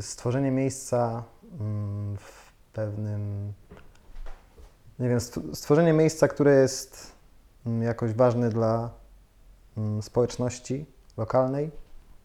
stworzenie 0.00 0.50
miejsca 0.50 1.24
mm, 1.60 2.16
w 2.16 2.52
pewnym, 2.72 3.52
nie 4.98 5.08
wiem, 5.08 5.20
st- 5.20 5.56
stworzenie 5.56 5.92
miejsca, 5.92 6.28
które 6.28 6.54
jest 6.54 7.12
mm, 7.66 7.82
jakoś 7.82 8.12
ważne 8.12 8.50
dla 8.50 8.90
społeczności 10.00 10.86
lokalnej. 11.16 11.70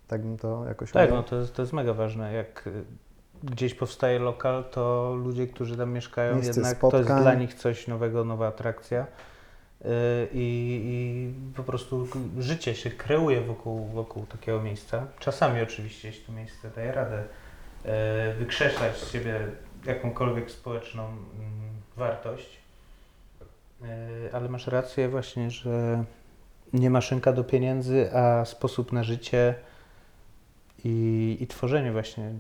Tak 0.08 0.22
bym 0.22 0.38
to 0.38 0.66
jakoś 0.68 0.91
Tak, 0.91 1.10
no 1.10 1.24
to 1.24 1.36
jest, 1.36 1.53
to 1.53 1.62
jest 1.62 1.74
mega 1.74 1.93
ważne. 1.93 2.34
Jak 2.34 2.68
y, 2.68 2.84
gdzieś 3.43 3.74
powstaje 3.74 4.20
lokal, 4.20 4.64
to 4.72 5.14
ludzie, 5.24 5.47
którzy 5.47 5.78
tam 5.78 5.91
mieszkają, 5.91 6.36
Miejsce 6.36 6.60
jednak 6.62 6.80
to 6.80 6.88
jest 6.88 6.97
spotkań. 6.97 7.22
dla 7.22 7.34
nich 7.34 7.53
coś 7.53 7.88
nowego, 7.88 8.24
nowa 8.26 8.47
atrakcja. 8.47 9.08
Y, 9.82 9.88
I, 10.34 10.82
i 10.84 11.34
po 11.55 11.64
prostu 11.64 12.08
życie 12.39 12.76
się 12.76 12.89
kreuje 12.89 13.41
wokół, 13.41 13.88
wokół 13.88 14.26
takiego 14.26 14.62
miejsca. 14.62 15.05
Czasami 15.20 15.62
oczywiście, 15.62 16.08
jeśli 16.08 16.26
to 16.26 16.32
miejsce 16.32 16.70
daje 16.76 16.91
radę 16.91 17.24
y, 17.24 18.34
wykrzesać 18.34 18.97
z 18.97 19.12
siebie 19.12 19.39
jakąkolwiek 19.86 20.51
społeczną 20.51 21.03
mm, 21.05 21.18
wartość. 21.97 22.58
Ale 24.34 24.49
masz 24.49 24.68
rację 24.68 25.10
właśnie, 25.10 25.51
że 25.51 26.03
nie 26.74 26.89
maszynka 26.89 27.34
do 27.34 27.43
pieniędzy, 27.43 28.14
a 28.14 28.45
sposób 28.45 28.91
na 28.91 29.03
życie 29.03 29.55
i, 30.84 31.38
i 31.40 31.48
tworzenie 31.48 31.92
właśnie 31.92 32.34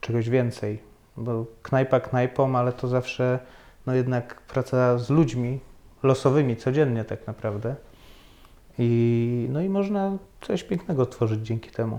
czegoś 0.00 0.30
więcej. 0.30 0.78
Bo 1.16 1.46
knajpa 1.62 2.00
knajpą, 2.00 2.56
ale 2.56 2.72
to 2.72 2.88
zawsze 2.88 3.38
no 3.86 3.94
jednak 3.94 4.40
praca 4.40 4.98
z 4.98 5.10
ludźmi 5.10 5.60
losowymi 6.02 6.56
codziennie 6.56 7.04
tak 7.04 7.26
naprawdę. 7.26 7.74
I, 8.78 9.48
no 9.50 9.60
i 9.60 9.68
można 9.68 10.18
coś 10.40 10.64
pięknego 10.64 11.06
tworzyć 11.06 11.46
dzięki 11.46 11.70
temu. 11.70 11.98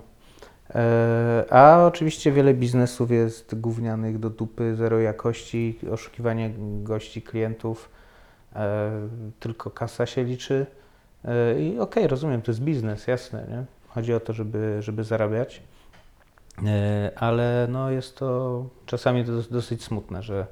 E, 0.76 1.46
A 1.50 1.86
oczywiście 1.86 2.32
wiele 2.32 2.54
biznesów 2.54 3.12
jest 3.12 3.60
gównianych 3.60 4.20
do 4.20 4.30
dupy, 4.30 4.76
zero 4.76 5.00
jakości, 5.00 5.80
oszukiwanie 5.92 6.52
gości, 6.84 7.22
klientów, 7.22 7.90
e, 8.56 8.92
tylko 9.40 9.70
kasa 9.70 10.06
się 10.06 10.24
liczy. 10.24 10.66
E, 11.26 11.62
I 11.62 11.80
okej, 11.80 12.08
rozumiem, 12.08 12.42
to 12.42 12.52
jest 12.52 12.62
biznes, 12.62 13.08
jasne, 13.08 13.48
nie? 13.50 13.66
Chodzi 13.88 14.14
o 14.14 14.20
to, 14.20 14.34
żeby, 14.34 14.78
żeby 14.80 15.04
zarabiać. 15.04 15.64
E, 16.64 17.12
Ale 17.16 17.68
no 17.70 17.90
jest 17.90 18.18
to 18.18 18.64
czasami 18.86 19.26
dosyć 19.52 19.84
smutne, 19.84 20.24
że 20.24 20.48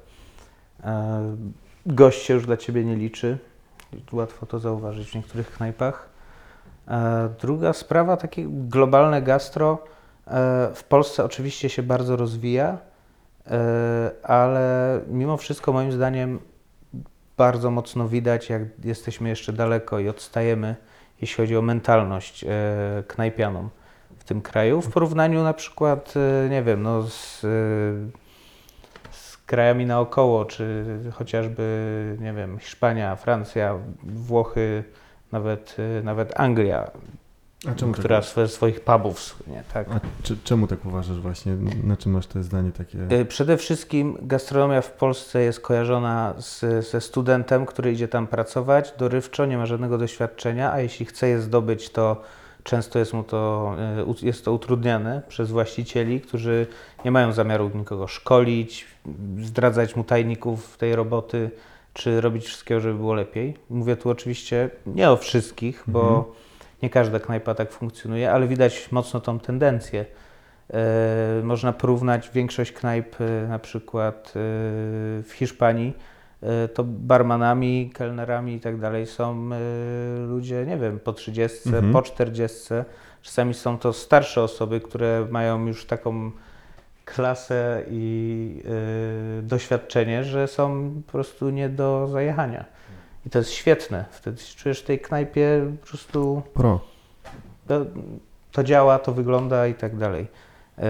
e, 0.84 1.36
gość 1.86 2.22
się 2.22 2.34
już 2.34 2.46
dla 2.46 2.56
ciebie 2.56 2.84
nie 2.84 2.96
liczy. 2.96 3.38
Łatwo 4.12 4.46
to 4.46 4.58
zauważyć 4.58 5.10
w 5.10 5.14
niektórych 5.14 5.50
knajpach. 5.50 6.08
E, 6.88 7.28
Druga 7.40 7.72
sprawa, 7.72 8.16
takie 8.16 8.46
globalne 8.48 9.22
gastro 9.22 9.78
w 10.74 10.84
Polsce 10.88 11.24
oczywiście 11.24 11.68
się 11.68 11.82
bardzo 11.82 12.16
rozwija, 12.16 12.78
ale 14.22 15.00
mimo 15.08 15.36
wszystko 15.36 15.72
moim 15.72 15.92
zdaniem 15.92 16.38
bardzo 17.36 17.70
mocno 17.70 18.08
widać, 18.08 18.48
jak 18.48 18.62
jesteśmy 18.84 19.28
jeszcze 19.28 19.52
daleko 19.52 19.98
i 19.98 20.08
odstajemy, 20.08 20.76
jeśli 21.20 21.36
chodzi 21.36 21.56
o 21.56 21.62
mentalność 21.62 22.44
knajpianą 23.06 23.68
w 24.24 24.26
tym 24.28 24.42
kraju, 24.42 24.80
w 24.82 24.92
porównaniu 24.92 25.42
na 25.42 25.54
przykład, 25.54 26.14
e, 26.16 26.48
nie 26.48 26.62
wiem, 26.62 26.82
no 26.82 27.02
z, 27.02 27.44
e, 27.44 27.48
z 29.10 29.36
krajami 29.46 29.86
naokoło, 29.86 30.44
czy 30.44 30.84
chociażby, 31.12 32.16
nie 32.20 32.32
wiem, 32.32 32.58
Hiszpania, 32.58 33.16
Francja, 33.16 33.78
Włochy, 34.02 34.84
nawet, 35.32 35.76
e, 35.98 36.02
nawet 36.02 36.40
Anglia, 36.40 36.90
A 37.70 37.74
czemu 37.74 37.92
która 37.92 38.20
tak, 38.22 38.50
swoich 38.50 38.80
pubów 38.80 39.20
słynie, 39.20 39.62
tak. 39.72 39.88
a 39.90 40.00
czy, 40.22 40.36
czemu 40.44 40.66
tak 40.66 40.84
uważasz 40.84 41.20
właśnie? 41.20 41.52
Na 41.84 41.96
czym 41.96 42.12
masz 42.12 42.26
to 42.26 42.42
zdanie 42.42 42.72
takie? 42.72 42.98
Y, 43.20 43.24
Przede 43.24 43.56
wszystkim 43.56 44.18
gastronomia 44.22 44.80
w 44.80 44.92
Polsce 44.92 45.40
jest 45.40 45.60
kojarzona 45.60 46.34
z, 46.38 46.86
ze 46.90 47.00
studentem, 47.00 47.66
który 47.66 47.92
idzie 47.92 48.08
tam 48.08 48.26
pracować 48.26 48.94
dorywczo, 48.98 49.46
nie 49.46 49.58
ma 49.58 49.66
żadnego 49.66 49.98
doświadczenia, 49.98 50.72
a 50.72 50.80
jeśli 50.80 51.06
chce 51.06 51.28
je 51.28 51.40
zdobyć, 51.40 51.90
to 51.90 52.22
często 52.64 52.98
jest 52.98 53.12
mu 53.12 53.22
to, 53.22 53.72
u- 54.06 54.26
jest 54.26 54.44
to 54.44 54.52
utrudniane 54.52 55.22
przez 55.28 55.50
właścicieli, 55.50 56.20
którzy 56.20 56.66
nie 57.04 57.10
mają 57.10 57.32
zamiaru 57.32 57.70
nikogo 57.74 58.06
szkolić, 58.06 58.86
zdradzać 59.42 59.96
mu 59.96 60.04
tajników 60.04 60.76
tej 60.78 60.96
roboty, 60.96 61.50
czy 61.94 62.20
robić 62.20 62.44
wszystkiego, 62.46 62.80
żeby 62.80 62.94
było 62.98 63.14
lepiej. 63.14 63.56
Mówię 63.70 63.96
tu 63.96 64.10
oczywiście 64.10 64.70
nie 64.86 65.10
o 65.10 65.16
wszystkich, 65.16 65.84
bo 65.86 66.16
Mhm. 66.16 66.34
nie 66.82 66.90
każda 66.90 67.20
knajpa 67.20 67.54
tak 67.54 67.72
funkcjonuje, 67.72 68.32
ale 68.32 68.46
widać 68.48 68.92
mocno 68.92 69.20
tą 69.20 69.38
tendencję. 69.40 70.04
E, 70.74 71.40
Można 71.42 71.72
porównać 71.72 72.30
większość 72.34 72.72
knajp, 72.72 73.16
e, 73.20 73.48
na 73.48 73.58
przykład 73.58 74.28
e, 74.28 74.32
w 75.22 75.30
Hiszpanii, 75.34 75.88
e, 75.88 76.13
to 76.74 76.84
barmanami, 76.84 77.90
kelnerami 77.94 78.54
i 78.54 78.60
tak 78.60 78.80
dalej 78.80 79.06
są 79.06 79.50
e, 79.52 79.58
ludzie, 80.26 80.66
nie 80.66 80.76
wiem, 80.76 80.98
po 81.00 81.12
30, 81.12 81.68
Mhm. 81.68 81.92
po 81.92 82.02
40. 82.02 82.58
Czasami 83.22 83.54
są 83.54 83.78
to 83.78 83.92
starsze 83.92 84.42
osoby, 84.42 84.80
które 84.80 85.26
mają 85.30 85.66
już 85.66 85.86
taką 85.86 86.30
klasę 87.04 87.82
i 87.90 88.62
e, 89.38 89.42
doświadczenie, 89.42 90.24
że 90.24 90.48
są 90.48 90.92
po 91.06 91.12
prostu 91.12 91.50
nie 91.50 91.68
do 91.68 92.08
zajechania. 92.08 92.64
I 93.26 93.30
to 93.30 93.38
jest 93.38 93.50
świetne. 93.50 94.04
Wtedy 94.10 94.42
się 94.42 94.56
czujesz 94.56 94.80
w 94.80 94.84
tej 94.84 94.98
knajpie 94.98 95.66
po 95.80 95.86
prostu 95.86 96.42
Pro. 96.54 96.80
to, 97.68 97.86
to 98.52 98.64
działa, 98.64 98.98
to 98.98 99.12
wygląda 99.12 99.66
i 99.66 99.74
tak 99.74 99.96
dalej. 99.96 100.26
Yy, 100.78 100.84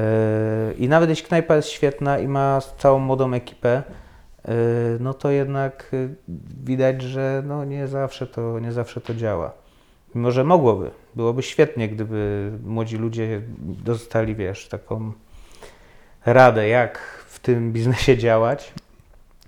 I 0.78 0.88
nawet 0.88 1.10
jeśli 1.10 1.26
knajpa 1.26 1.56
jest 1.56 1.68
świetna 1.68 2.18
i 2.18 2.28
ma 2.28 2.60
całą 2.78 2.98
młodą 2.98 3.32
ekipę, 3.34 3.82
no 5.00 5.14
to 5.14 5.30
jednak 5.30 5.88
yy, 5.92 6.08
widać, 6.64 7.02
że 7.02 7.42
no 7.46 7.64
nie, 7.64 7.88
zawsze 7.88 8.26
to, 8.26 8.58
nie 8.60 8.72
zawsze 8.72 9.00
to 9.00 9.14
działa. 9.14 9.52
Mimo, 10.14 10.30
że 10.30 10.44
mogłoby. 10.44 10.90
Byłoby 11.14 11.42
świetnie, 11.42 11.88
gdyby 11.88 12.50
młodzi 12.64 12.96
ludzie 12.96 13.42
dostali, 13.58 14.34
wiesz, 14.34 14.68
taką 14.68 15.12
radę, 16.26 16.68
jak 16.68 16.98
w 17.26 17.38
tym 17.38 17.72
biznesie 17.72 18.18
działać. 18.18 18.74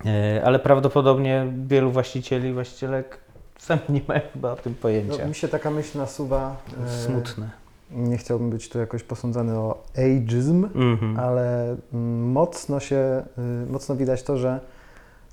Yy, 0.04 0.10
Ale 0.44 0.58
prawdopodobnie 0.58 1.46
wielu 1.66 1.90
właścicieli, 1.90 2.52
właścicielek 2.52 3.18
sami 3.58 3.80
nie 3.88 4.00
mają 4.08 4.20
chyba 4.32 4.52
o 4.52 4.56
tym 4.56 4.74
pojęcia. 4.74 5.22
No, 5.22 5.28
mi 5.28 5.34
się 5.34 5.48
taka 5.48 5.70
myśl 5.70 5.98
nasuwa. 5.98 6.56
Smutne. 7.04 7.50
Nie 7.90 8.18
chciałbym 8.18 8.50
być 8.50 8.68
tu 8.68 8.78
jakoś 8.78 9.02
posądzany 9.02 9.56
o 9.58 9.82
ageism, 9.96 10.68
Mhm. 10.74 11.18
ale 11.18 11.76
mm, 11.94 12.32
mocno 12.32 12.80
się, 12.80 13.22
y, 13.66 13.70
mocno 13.72 13.96
widać 13.96 14.22
to, 14.22 14.36
że 14.38 14.60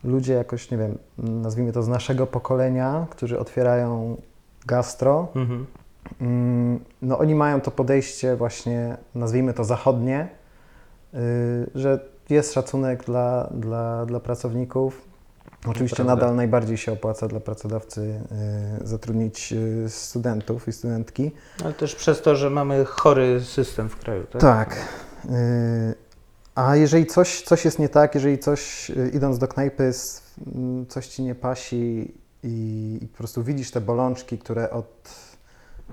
ludzie 0.04 0.34
jakoś, 0.34 0.72
nie 0.72 0.78
wiem, 0.78 0.98
nazwijmy 1.18 1.72
to 1.72 1.84
z 1.84 1.88
naszego 1.88 2.28
pokolenia, 2.28 3.08
którzy 3.10 3.40
otwierają 3.40 4.18
gastro, 4.66 5.28
Mhm. 5.36 5.66
mm, 6.22 6.80
no 7.02 7.20
oni 7.20 7.36
mają 7.36 7.62
to 7.62 7.72
podejście 7.72 8.36
właśnie, 8.36 8.98
nazwijmy 9.16 9.54
to 9.54 9.64
zachodnie, 9.64 10.28
y, 11.14 11.18
że 11.76 12.00
jest 12.30 12.54
szacunek 12.54 13.04
dla, 13.04 13.50
dla, 13.52 14.06
dla 14.06 14.20
pracowników. 14.20 15.02
Oczywiście 15.68 15.96
Prawda. 15.96 16.16
nadal 16.16 16.36
najbardziej 16.36 16.78
się 16.78 16.92
opłaca 16.92 17.28
dla 17.28 17.40
pracodawcy 17.40 18.02
y, 18.82 18.88
zatrudnić 18.88 19.54
y, 19.54 19.90
studentów 19.90 20.68
i 20.68 20.72
studentki, 20.72 21.32
Ale 21.64 21.74
też 21.74 21.96
przez 21.96 22.22
to, 22.22 22.36
że 22.36 22.50
mamy 22.50 22.86
chory 22.86 23.42
system 23.42 23.90
w 23.90 23.96
kraju, 24.00 24.24
tak? 24.32 24.42
Tak. 24.42 24.76
A 26.56 26.76
jeżeli 26.76 27.06
coś, 27.06 27.42
coś 27.42 27.66
jest 27.66 27.80
nie 27.80 27.90
tak, 27.90 28.16
jeżeli 28.16 28.40
coś 28.40 28.90
y, 28.90 29.12
idąc 29.14 29.38
do 29.38 29.48
knajpy, 29.48 29.84
s- 29.84 30.22
m, 30.56 30.86
coś 30.90 31.08
ci 31.08 31.24
nie 31.24 31.36
pasi 31.36 32.14
i, 32.44 33.00
i 33.02 33.08
po 33.08 33.18
prostu 33.18 33.44
widzisz 33.44 33.72
te 33.72 33.82
bolączki, 33.82 34.38
które 34.38 34.70
od, 34.72 35.10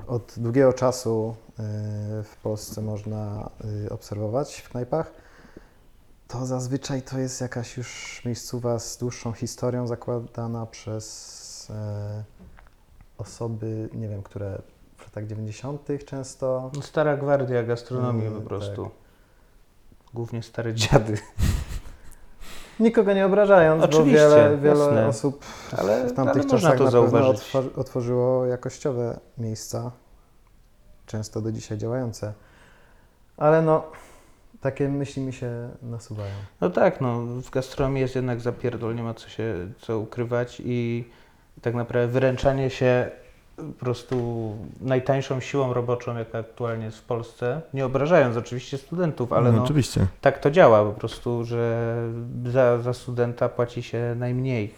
od 0.07 0.35
długiego 0.37 0.73
czasu 0.73 1.35
y, 1.51 1.63
w 2.25 2.37
Polsce 2.43 2.83
można 2.83 3.51
y, 3.87 3.91
obserwować 3.91 4.61
w 4.61 4.69
knajpach, 4.69 5.13
to 6.29 6.47
zazwyczaj 6.47 7.03
to 7.03 7.19
jest 7.19 7.41
jakaś 7.41 7.77
już 7.77 8.23
miejscowa 8.25 8.79
z 8.79 8.97
dłuższą 8.99 9.33
historią 9.33 9.87
zakładana 9.87 10.67
przez 10.67 11.71
e, 11.71 12.25
osoby, 13.19 13.89
nie 13.95 14.09
wiem, 14.09 14.23
które 14.23 14.59
w 14.97 15.03
latach 15.03 15.27
90. 15.27 15.89
często. 16.07 16.71
No, 16.75 16.83
Stara 16.83 17.17
gwardia 17.17 17.63
gastronomii 17.63 18.27
Mm, 18.27 18.41
po 18.43 18.49
prostu. 18.49 18.85
tak. 18.85 18.93
Głównie 20.15 20.43
stare 20.43 20.75
dziady. 20.75 21.19
Nikogo 22.81 23.13
nie 23.13 23.27
obrażając, 23.27 23.85
Oczywiście, 23.85 24.29
bo 24.29 24.35
wiele, 24.37 24.59
wiele 24.59 24.85
jasne. 24.85 25.07
osób 25.07 25.45
Ale, 25.79 26.07
w 26.09 26.13
tamtych 26.13 26.43
ale 26.43 26.51
czasach 26.51 26.79
to 26.79 26.85
na 26.85 26.91
pewno 26.91 26.91
zauważyć. 26.91 27.41
otwor- 27.43 27.79
otworzyło 27.81 28.47
jakościowe 28.47 29.21
miejsca, 29.39 29.91
często 31.07 31.41
do 31.41 31.53
dzisiaj 31.53 31.79
działające. 31.79 32.33
Ale 33.37 33.63
no, 33.63 33.83
takie 34.61 34.89
myśli 34.89 35.23
mi 35.23 35.33
się 35.33 35.71
nasuwają. 35.83 36.33
No 36.61 36.71
tak, 36.71 37.01
no 37.01 37.21
w 37.21 37.51
gastronomii 37.51 38.01
jest 38.01 38.15
jednak 38.15 38.41
zapierdol, 38.41 38.95
nie 38.95 39.03
ma 39.03 39.15
co 39.15 39.29
się 39.29 39.55
co 39.81 39.99
ukrywać 39.99 40.63
i 40.65 41.09
tak 41.63 41.75
naprawdę 41.75 42.13
wyręczanie 42.13 42.71
się 42.71 43.11
po 43.61 43.85
prostu 43.85 44.17
najtańszą 44.81 45.41
siłą 45.41 45.73
roboczą, 45.73 46.17
jaka 46.17 46.39
aktualnie 46.39 46.85
jest 46.85 46.99
w 46.99 47.03
Polsce, 47.03 47.63
nie 47.75 47.87
obrażając 47.87 48.37
oczywiście 48.37 48.79
studentów, 48.79 49.33
ale 49.33 49.53
no, 49.53 49.65
Oczywiście. 49.65 50.07
tak 50.21 50.39
to 50.39 50.51
działa 50.51 50.85
po 50.85 50.93
prostu, 50.93 51.45
że 51.45 51.95
za, 52.47 52.79
za 52.79 52.93
studenta 52.93 53.49
płaci 53.49 53.83
się 53.83 54.15
najmniej. 54.19 54.75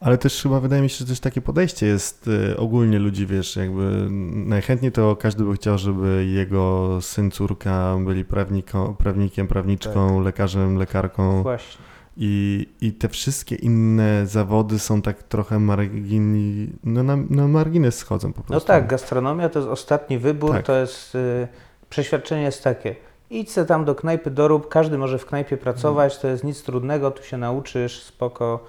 Ale 0.00 0.18
też 0.18 0.42
chyba 0.42 0.60
wydaje 0.60 0.82
mi 0.82 0.90
się, 0.90 0.96
że 0.96 1.06
też 1.06 1.20
takie 1.20 1.40
podejście 1.40 1.86
jest 1.86 2.28
y, 2.28 2.56
ogólnie 2.56 2.98
ludzi, 2.98 3.26
wiesz, 3.26 3.56
jakby 3.56 4.06
najchętniej 4.46 4.92
to 4.92 5.16
każdy 5.16 5.44
by 5.44 5.54
chciał, 5.54 5.78
żeby 5.78 6.26
jego 6.26 6.98
syn, 7.02 7.30
córka 7.30 7.96
byli 8.04 8.24
prawniko, 8.24 8.94
prawnikiem, 8.98 9.48
prawniczką, 9.48 10.20
lekarzem, 10.20 10.78
lekarką 10.78 11.42
Właśnie. 11.42 11.91
I, 12.16 12.66
i 12.80 12.92
te 12.92 13.08
wszystkie 13.08 13.54
inne 13.56 14.26
zawody 14.26 14.78
są 14.78 15.02
tak 15.02 15.22
trochę 15.22 15.58
margini, 15.58 16.68
no 16.84 17.02
na, 17.02 17.16
na 17.16 17.48
margines 17.48 17.98
schodzą 17.98 18.32
po 18.32 18.40
No 18.40 18.46
prostu. 18.46 18.66
tak, 18.66 18.86
gastronomia 18.86 19.48
to 19.48 19.58
jest 19.58 19.70
ostatni 19.70 20.18
wybór, 20.18 20.52
Tak. 20.52 20.66
to 20.66 20.76
jest, 20.76 21.14
y, 21.14 21.48
przeświadczenie 21.90 22.42
jest 22.42 22.64
takie, 22.64 22.96
idź 23.30 23.52
se 23.52 23.66
tam 23.66 23.84
do 23.84 23.94
knajpy, 23.94 24.30
dorób, 24.30 24.68
każdy 24.68 24.98
może 24.98 25.18
w 25.18 25.26
knajpie 25.26 25.56
pracować, 25.56 26.18
to 26.18 26.28
jest 26.28 26.44
nic 26.44 26.62
trudnego, 26.62 27.10
tu 27.10 27.22
się 27.24 27.36
nauczysz, 27.38 28.02
spoko, 28.02 28.64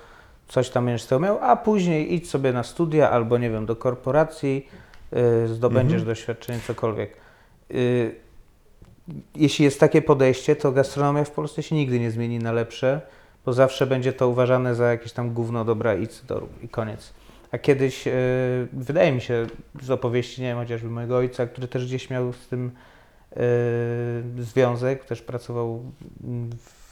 coś 0.48 0.70
tam 0.70 0.86
będziesz 0.86 1.08
tego 1.08 1.20
miał, 1.20 1.40
a 1.42 1.56
później 1.56 2.14
idź 2.14 2.30
sobie 2.30 2.54
na 2.54 2.64
studia 2.64 3.10
albo 3.12 3.38
nie 3.38 3.50
wiem, 3.50 3.66
do 3.66 3.76
korporacji, 3.76 4.68
y, 5.44 5.48
zdobędziesz 5.48 6.02
Mhm. 6.02 6.06
doświadczenie, 6.08 6.60
cokolwiek. 6.68 7.18
Y, 7.72 8.16
jeśli 9.36 9.66
jest 9.66 9.80
takie 9.80 10.02
podejście, 10.02 10.56
to 10.56 10.72
gastronomia 10.72 11.24
w 11.24 11.32
Polsce 11.32 11.64
się 11.64 11.76
nigdy 11.76 12.00
nie 12.00 12.12
zmieni 12.12 12.40
na 12.40 12.52
lepsze, 12.52 13.02
bo 13.46 13.54
zawsze 13.54 13.88
będzie 13.88 14.14
to 14.14 14.30
uważane 14.30 14.76
za 14.76 14.92
jakieś 14.92 15.12
tam 15.12 15.34
gówno, 15.34 15.66
dobra, 15.66 15.96
idź 15.96 16.22
dorób 16.22 16.64
i 16.64 16.70
koniec. 16.70 17.14
A 17.52 17.58
kiedyś, 17.58 18.08
e, 18.08 18.12
wydaje 18.74 19.12
mi 19.12 19.22
się, 19.22 19.48
z 19.82 19.92
opowieści, 19.92 20.42
nie 20.42 20.48
wiem, 20.48 20.58
chociażby 20.58 20.90
mojego 20.90 21.18
ojca, 21.18 21.48
który 21.48 21.68
też 21.68 21.86
gdzieś 21.86 22.10
miał 22.10 22.34
z 22.34 22.48
tym 22.48 22.72
e, 23.32 23.40
związek, 24.40 25.06
też 25.06 25.22
pracował 25.22 25.84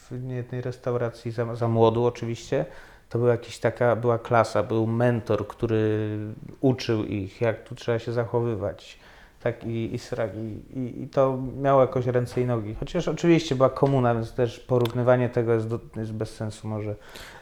w 0.10 0.24
niejednej 0.24 0.62
restauracji 0.62 1.32
za, 1.32 1.56
za 1.56 1.68
młodu 1.68 2.06
oczywiście, 2.06 2.66
to 3.10 3.20
była 3.20 3.32
jakaś 3.32 3.60
taka, 3.60 3.95
była 3.95 4.20
klasa, 4.20 4.64
był 4.64 4.88
mentor, 4.88 5.47
który 5.47 6.18
uczył 6.62 7.04
ich, 7.04 7.41
jak 7.41 7.64
tu 7.64 7.76
trzeba 7.76 7.99
się 7.99 8.12
zachowywać. 8.12 8.99
Tak 9.44 9.64
i, 9.64 9.96
i, 9.96 10.00
i, 10.38 10.80
i, 10.80 11.04
i 11.04 11.08
to 11.08 11.39
miało 11.62 11.82
jakoś 11.82 12.06
ręce 12.06 12.42
i 12.42 12.46
nogi. 12.46 12.76
Chociaż 12.80 13.08
oczywiście 13.08 13.56
była 13.56 13.70
komuna, 13.70 14.16
więc 14.16 14.34
też 14.34 14.60
porównywanie 14.60 15.30
tego 15.30 15.54
jest, 15.54 15.68
do, 15.68 15.80
jest 15.96 16.14
bez 16.14 16.36
sensu 16.36 16.68
może. 16.68 16.96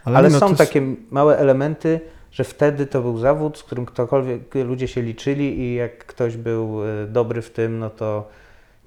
Ale, 0.06 0.30
no, 0.30 0.39
są 0.39 0.56
takie 0.56 0.82
małe 1.12 1.38
elementy, 1.38 2.00
że 2.32 2.43
wtedy 2.43 2.86
to 2.86 3.02
był 3.02 3.18
zawód, 3.18 3.58
z 3.58 3.64
którym 3.64 3.86
ktokolwiek, 3.86 4.56
ludzie 4.56 4.88
się 4.88 5.02
liczyli 5.02 5.60
i 5.60 5.76
jak 5.76 6.06
ktoś 6.06 6.38
był 6.38 6.84
e, 6.84 7.08
dobry 7.08 7.41
w 7.41 7.52
tym, 7.52 7.80
no 7.80 7.89
to 7.89 8.28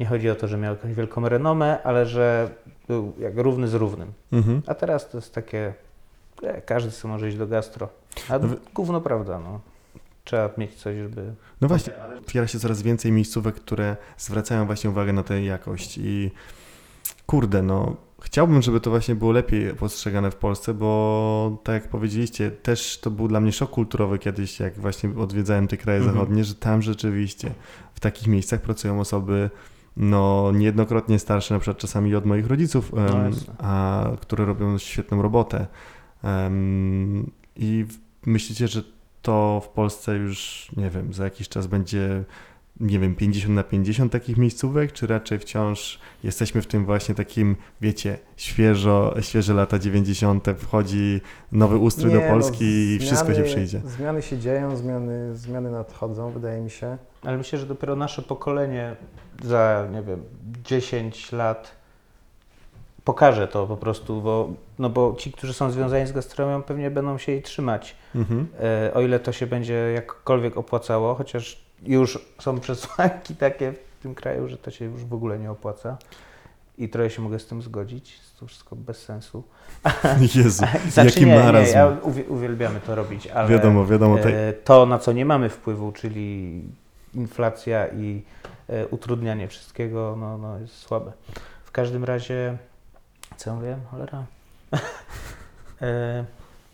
nie 0.00 0.06
chodzi 0.06 0.30
o 0.30 0.34
to, 0.34 0.48
że 0.48 0.58
miał 0.58 0.74
jakąś 0.74 0.94
wielką 0.94 1.28
renomę, 1.28 1.82
ale 1.82 2.06
że 2.06 2.50
był 2.88 3.12
jak 3.18 3.36
równy 3.36 3.68
z 3.68 3.74
równym. 3.74 4.12
Mhm. 4.32 4.62
A 4.66 4.74
teraz 4.74 5.10
to 5.10 5.18
jest 5.18 5.34
takie, 5.34 5.74
e, 6.42 6.60
każdy 6.60 6.90
sobie 6.90 7.12
może 7.12 7.28
iść 7.28 7.36
do 7.36 7.46
gastro. 7.46 7.88
A 8.28 8.38
No 8.38 8.48
gówno 8.74 9.00
prawda, 9.00 9.38
no. 9.38 9.60
Trzeba 10.24 10.50
mieć 10.58 10.74
coś, 10.74 10.96
żeby... 10.96 11.34
No 11.60 11.68
właśnie, 11.68 11.92
otwiera 12.18 12.46
się 12.46 12.58
coraz 12.58 12.82
więcej 12.82 13.12
miejscówek, 13.12 13.54
które 13.54 13.96
zwracają 14.18 14.66
właśnie 14.66 14.90
uwagę 14.90 15.12
na 15.12 15.22
tę 15.22 15.42
jakość 15.42 15.98
i 15.98 16.30
kurde, 17.26 17.62
no 17.62 17.96
chciałbym, 18.22 18.62
żeby 18.62 18.80
to 18.80 18.90
właśnie 18.90 19.14
było 19.14 19.32
lepiej 19.32 19.74
postrzegane 19.74 20.30
w 20.30 20.36
Polsce, 20.36 20.74
bo 20.74 21.58
tak 21.64 21.74
jak 21.74 21.88
powiedzieliście, 21.90 22.50
też 22.50 22.98
to 23.00 23.10
był 23.10 23.28
dla 23.28 23.40
mnie 23.40 23.52
szok 23.52 23.70
kulturowy 23.70 24.18
kiedyś, 24.18 24.60
jak 24.60 24.78
właśnie 24.78 25.10
odwiedzałem 25.18 25.68
te 25.68 25.76
kraje 25.76 25.98
Mhm. 25.98 26.14
zachodnie, 26.16 26.44
że 26.44 26.54
tam 26.54 26.82
rzeczywiście 26.82 27.54
w 27.94 28.00
takich 28.00 28.28
miejscach 28.28 28.60
pracują 28.60 29.00
osoby 29.00 29.50
no 29.96 30.52
niejednokrotnie 30.54 31.18
starsze, 31.18 31.54
na 31.54 31.60
przykład 31.60 31.78
czasami 31.78 32.14
od 32.14 32.26
moich 32.26 32.46
rodziców, 32.46 32.92
No 32.92 33.30
a 33.58 34.06
które 34.20 34.44
robią 34.44 34.78
świetną 34.78 35.22
robotę. 35.22 35.66
Em, 36.22 37.30
I 37.56 37.86
myślicie, 38.26 38.68
że 38.68 38.82
to 39.22 39.62
w 39.64 39.68
Polsce 39.68 40.16
już, 40.16 40.68
nie 40.76 40.90
wiem, 40.90 41.12
za 41.12 41.24
jakiś 41.24 41.48
czas 41.48 41.66
będzie, 41.66 42.24
nie 42.80 42.98
wiem, 42.98 43.14
50 43.14 43.54
na 43.54 43.62
50 43.62 44.12
takich 44.12 44.36
miejscówek, 44.36 44.92
czy 44.92 45.06
raczej 45.06 45.38
wciąż 45.38 45.98
jesteśmy 46.24 46.62
w 46.62 46.66
tym 46.66 46.84
właśnie 46.84 47.14
takim, 47.14 47.56
wiecie, 47.80 48.18
świeżo, 48.36 49.14
świeże 49.20 49.54
lata 49.54 49.78
90. 49.78 50.46
wchodzi 50.58 51.20
nowy 51.52 51.76
ustrój 51.76 52.12
do 52.12 52.18
Nie, 52.18 52.28
Polski 52.28 52.64
no, 52.64 52.96
i 52.96 52.98
wszystko 52.98 53.34
się 53.34 53.42
przyjdzie. 53.42 53.80
Zmiany 53.84 54.22
się 54.22 54.38
dzieją, 54.38 54.76
zmiany, 54.76 55.36
zmiany 55.36 55.70
nadchodzą, 55.70 56.30
wydaje 56.30 56.60
mi 56.60 56.70
się. 56.70 56.98
Ale 57.22 57.38
myślę, 57.38 57.58
że 57.58 57.66
dopiero 57.66 57.96
nasze 57.96 58.22
pokolenie 58.22 58.96
za, 59.42 59.88
nie 59.92 60.02
wiem, 60.02 60.22
10 60.64 61.32
lat 61.32 61.81
pokaże 63.04 63.48
to 63.48 63.66
po 63.66 63.76
prostu, 63.76 64.22
bo, 64.22 64.48
no 64.78 64.90
bo 64.90 65.14
ci, 65.18 65.32
którzy 65.32 65.54
są 65.54 65.70
związani 65.70 66.06
z 66.06 66.12
gastronomią, 66.12 66.62
pewnie 66.62 66.90
będą 66.90 67.18
się 67.18 67.32
jej 67.32 67.42
trzymać. 67.42 67.96
Mhm. 68.14 68.46
E, 68.60 68.94
o 68.94 69.00
ile 69.00 69.20
to 69.20 69.32
się 69.32 69.46
będzie 69.46 69.74
jakkolwiek 69.74 70.56
opłacało, 70.56 71.14
chociaż 71.14 71.64
już 71.82 72.18
są 72.40 72.58
przesłanki 72.60 73.36
takie 73.36 73.72
w 73.72 74.02
tym 74.02 74.14
kraju, 74.14 74.48
że 74.48 74.56
to 74.56 74.70
się 74.70 74.84
już 74.84 75.04
w 75.04 75.14
ogóle 75.14 75.38
nie 75.38 75.50
opłaca. 75.50 75.96
I 76.78 76.88
trochę 76.88 77.10
się 77.10 77.22
mogę 77.22 77.38
z 77.38 77.46
tym 77.46 77.62
zgodzić, 77.62 78.20
to 78.40 78.46
wszystko 78.46 78.76
bez 78.76 79.02
sensu. 79.02 79.42
Jezu, 80.34 80.64
Znaczy, 80.90 81.08
jaki 81.08 81.26
nie, 81.26 81.38
marazm. 81.38 81.66
Nie, 81.66 81.72
ja 81.78 81.96
uwi- 82.02 82.28
uwielbiamy 82.28 82.80
to 82.80 82.94
robić, 82.94 83.26
ale 83.26 83.48
Wiadomo, 83.48 83.86
wiadomo. 83.86 84.18
Te... 84.18 84.48
e, 84.48 84.52
to, 84.52 84.86
na 84.86 84.98
co 84.98 85.12
nie 85.12 85.24
mamy 85.24 85.48
wpływu, 85.48 85.92
czyli 85.92 86.62
inflacja 87.14 87.88
i 87.88 88.22
e, 88.68 88.86
utrudnianie 88.86 89.48
wszystkiego, 89.48 90.16
no, 90.20 90.38
no 90.38 90.58
jest 90.58 90.76
słabe. 90.76 91.12
W 91.64 91.70
każdym 91.70 92.04
razie, 92.04 92.58
co 93.42 93.50
ja 93.50 93.56
mówiłem, 93.56 93.80
cholera? 93.90 94.24
e, 95.82 96.24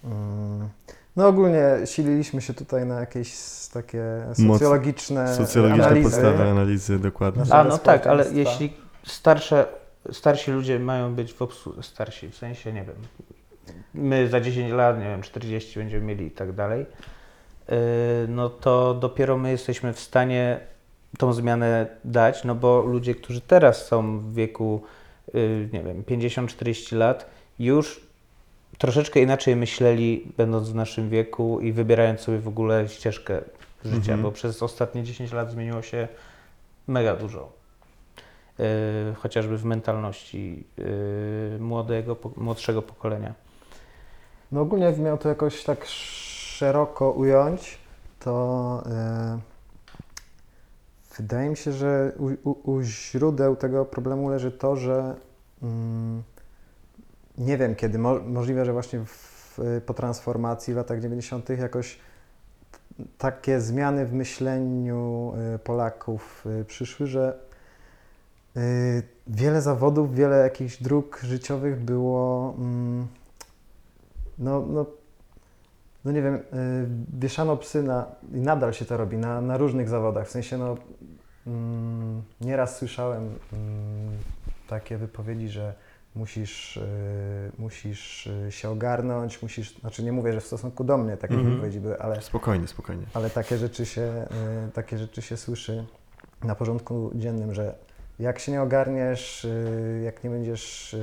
Mm. 0.04 0.68
No 1.16 1.26
ogólnie 1.28 1.62
sililiśmy 1.84 2.40
się 2.40 2.54
tutaj 2.54 2.86
na 2.86 3.00
jakieś 3.00 3.34
takie 3.72 4.02
Moc- 4.38 4.52
socjologiczne 4.52 5.34
Socjologiczne 5.34 5.86
analizy. 5.86 6.10
podstawy 6.10 6.42
analizy, 6.42 6.98
dokładnie. 6.98 7.42
A 7.50 7.64
no 7.64 7.78
tak, 7.78 8.06
ale 8.06 8.24
jeśli 8.32 8.72
starsze, 9.06 9.66
starsi 10.12 10.50
ludzie 10.50 10.78
mają 10.78 11.14
być 11.14 11.32
w 11.32 11.42
obsłudze, 11.42 11.82
starsi, 11.82 12.28
w 12.28 12.36
sensie, 12.36 12.72
nie 12.72 12.84
wiem, 12.84 12.96
my 13.94 14.28
za 14.28 14.40
10 14.40 14.72
lat, 14.72 14.98
nie 14.98 15.04
wiem, 15.04 15.22
40 15.22 15.78
będziemy 15.78 16.04
mieli 16.04 16.26
i 16.26 16.30
tak 16.30 16.52
dalej, 16.52 16.86
yy, 17.68 17.76
no 18.28 18.50
to 18.50 18.94
dopiero 18.94 19.36
my 19.36 19.50
jesteśmy 19.50 19.92
w 19.92 20.00
stanie 20.00 20.60
tą 21.18 21.32
zmianę 21.32 21.86
dać, 22.04 22.44
no 22.44 22.54
bo 22.54 22.80
ludzie, 22.82 23.14
którzy 23.14 23.40
teraz 23.40 23.86
są 23.86 24.18
w 24.18 24.34
wieku, 24.34 24.82
nie 25.72 25.82
wiem, 25.82 26.02
50-40 26.02 26.96
lat, 26.96 27.26
już 27.58 28.00
troszeczkę 28.78 29.20
inaczej 29.20 29.56
myśleli, 29.56 30.32
będąc 30.36 30.68
w 30.70 30.74
naszym 30.74 31.10
wieku 31.10 31.60
i 31.60 31.72
wybierając 31.72 32.20
sobie 32.20 32.38
w 32.38 32.48
ogóle 32.48 32.88
ścieżkę 32.88 33.40
życia, 33.84 33.96
Mhm. 34.12 34.22
bo 34.22 34.32
przez 34.32 34.62
ostatnie 34.62 35.02
10 35.04 35.32
lat 35.32 35.50
zmieniło 35.50 35.82
się 35.82 36.08
mega 36.86 37.16
dużo. 37.16 37.52
Yy, 38.58 38.64
chociażby 39.14 39.58
w 39.58 39.64
mentalności 39.64 40.64
yy, 40.78 41.58
młodego, 41.60 42.16
po- 42.16 42.30
młodszego 42.36 42.82
pokolenia. 42.82 43.34
No 44.52 44.60
ogólnie 44.60 44.84
jakbym 44.84 45.04
miał 45.04 45.18
to 45.18 45.28
jakoś 45.28 45.64
tak 45.64 45.84
szeroko 45.86 47.10
ująć, 47.10 47.78
to 48.20 48.82
e, 48.86 49.38
wydaje 51.18 51.50
mi 51.50 51.56
się, 51.56 51.72
że 51.72 52.12
u, 52.18 52.50
u, 52.50 52.70
u 52.72 52.82
źródeł 52.82 53.56
tego 53.56 53.84
problemu 53.84 54.28
leży 54.28 54.52
to, 54.52 54.76
że 54.76 55.14
mm, 55.62 56.22
nie 57.38 57.58
wiem 57.58 57.74
kiedy, 57.74 57.98
mo, 57.98 58.18
możliwe, 58.18 58.64
że 58.64 58.72
właśnie 58.72 59.04
w, 59.04 59.58
po 59.86 59.94
transformacji 59.94 60.74
w 60.74 60.76
latach 60.76 61.00
90. 61.00 61.48
jakoś 61.48 61.98
takie 63.18 63.60
zmiany 63.60 64.06
w 64.06 64.12
myśleniu 64.12 65.32
y, 65.54 65.58
Polaków 65.58 66.46
y, 66.60 66.64
przyszły, 66.64 67.06
że 67.06 67.38
y, 68.56 69.02
wiele 69.26 69.62
zawodów, 69.62 70.14
wiele 70.14 70.36
jakichś 70.36 70.82
dróg 70.82 71.20
życiowych 71.22 71.80
było, 71.80 72.54
mm, 72.58 73.06
no, 74.38 74.66
no, 74.68 74.86
no 76.04 76.12
nie 76.12 76.22
wiem, 76.22 76.34
y, 76.34 76.40
wieszano 77.18 77.56
psy 77.56 77.82
na, 77.82 78.06
i 78.34 78.40
nadal 78.40 78.72
się 78.72 78.84
to 78.84 78.96
robi, 78.96 79.16
na, 79.16 79.40
na 79.40 79.56
różnych 79.56 79.88
zawodach, 79.88 80.26
w 80.26 80.30
sensie 80.30 80.58
no, 80.58 80.76
mm, 81.46 82.22
nieraz 82.40 82.76
słyszałem 82.76 83.22
mm, 83.52 84.12
takie 84.68 84.96
wypowiedzi, 84.98 85.48
że 85.48 85.74
musisz, 86.14 86.76
y, 86.76 86.82
musisz 87.58 88.26
y, 88.26 88.52
się 88.52 88.70
ogarnąć, 88.70 89.42
musisz, 89.42 89.80
znaczy 89.80 90.02
nie 90.02 90.12
mówię, 90.12 90.32
że 90.32 90.40
w 90.40 90.46
stosunku 90.46 90.84
do 90.84 90.98
mnie 90.98 91.16
takie 91.16 91.34
Mhm. 91.34 91.54
wypowiedzi 91.54 91.80
były, 91.80 91.98
ale, 92.00 92.22
Spokojnie, 92.22 92.68
spokojnie. 92.68 93.06
ale 93.14 93.30
takie, 93.30 93.58
rzeczy 93.58 93.86
się, 93.86 94.26
y, 94.68 94.72
takie 94.72 94.98
rzeczy 94.98 95.22
się 95.22 95.36
słyszy 95.36 95.84
na 96.44 96.54
porządku 96.54 97.10
dziennym, 97.14 97.54
że 97.54 97.74
jak 98.18 98.38
się 98.38 98.52
nie 98.52 98.62
ogarniesz, 98.62 99.44
y, 99.44 100.00
jak 100.04 100.24
nie 100.24 100.30
będziesz, 100.30 100.96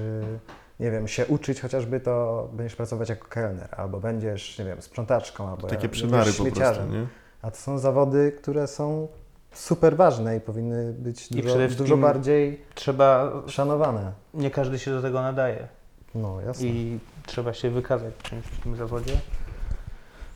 nie 0.80 0.92
wiem, 0.92 1.08
się 1.08 1.26
uczyć 1.26 1.62
chociażby, 1.62 2.00
to 2.00 2.48
będziesz 2.54 2.76
pracować 2.76 3.10
jako 3.10 3.28
kelner, 3.28 3.70
albo 3.78 4.00
będziesz, 4.00 4.60
nie 4.60 4.66
wiem, 4.66 4.82
sprzątaczką, 4.82 5.50
albo 5.50 5.68
Takie 5.68 5.90
przywary 5.90 6.34
po 6.34 6.44
prostu, 6.44 6.84
nie? 6.92 7.08
A 7.42 7.52
to 7.52 7.58
są 7.58 7.78
zawody, 7.78 8.32
które 8.32 8.68
są 8.68 9.08
super 9.52 9.98
ważne 9.98 10.38
i 10.38 10.40
powinny 10.42 10.94
być 10.94 11.32
I 11.32 11.44
dużo, 11.78 11.98
bardziej 11.98 12.62
Trzeba, 12.76 13.32
szanowane. 13.48 14.12
nie 14.34 14.52
każdy 14.52 14.80
się 14.80 14.92
do 14.92 15.02
tego 15.02 15.22
nadaje. 15.22 15.68
No, 16.16 16.42
jasne. 16.42 16.68
i 16.68 17.00
trzeba 17.26 17.54
się 17.54 17.70
wykazać 17.70 18.14
w 18.18 18.24
czymś 18.24 18.46
w 18.46 18.64
tym 18.64 18.76
zawodzie. 18.76 19.14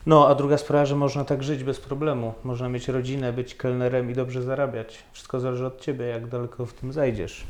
No, 0.06 0.28
a 0.28 0.36
druga 0.36 0.58
sprawa, 0.58 0.86
że 0.86 0.96
można 0.96 1.26
tak 1.26 1.44
żyć 1.44 1.64
bez 1.64 1.80
problemu. 1.80 2.34
Można 2.44 2.70
mieć 2.70 2.88
rodzinę, 2.88 3.34
być 3.34 3.56
kelnerem 3.56 4.12
i 4.12 4.14
dobrze 4.14 4.42
zarabiać. 4.42 5.04
Wszystko 5.12 5.40
zależy 5.40 5.66
od 5.66 5.82
ciebie, 5.82 6.06
jak 6.06 6.28
daleko 6.28 6.66
w 6.66 6.74
tym 6.74 6.94
zajdziesz. 6.94 7.48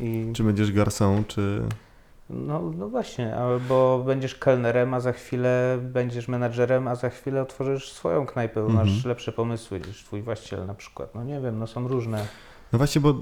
I 0.00 0.32
Czy 0.34 0.44
będziesz 0.44 0.72
garsą, 0.72 1.24
czy... 1.28 1.62
no, 2.32 2.72
no 2.78 2.88
właśnie, 2.88 3.36
albo 3.36 4.02
będziesz 4.06 4.34
kelnerem, 4.34 4.94
a 4.94 5.00
za 5.00 5.12
chwilę 5.12 5.78
będziesz 5.82 6.28
menadżerem, 6.28 6.88
a 6.88 6.94
za 6.94 7.10
chwilę 7.10 7.42
otworzysz 7.42 7.92
swoją 7.92 8.26
knajpę, 8.26 8.62
bo 8.62 8.68
masz 8.68 8.88
Mhm. 8.88 9.08
lepsze 9.08 9.32
pomysły 9.32 9.80
niż 9.86 10.04
twój 10.04 10.22
właściciel 10.22 10.66
na 10.66 10.74
przykład. 10.74 11.14
No 11.14 11.24
nie 11.24 11.40
wiem, 11.40 11.58
no 11.58 11.66
są 11.66 11.88
różne. 11.88 12.26
No 12.72 12.78
właśnie, 12.78 13.00
bo 13.00 13.14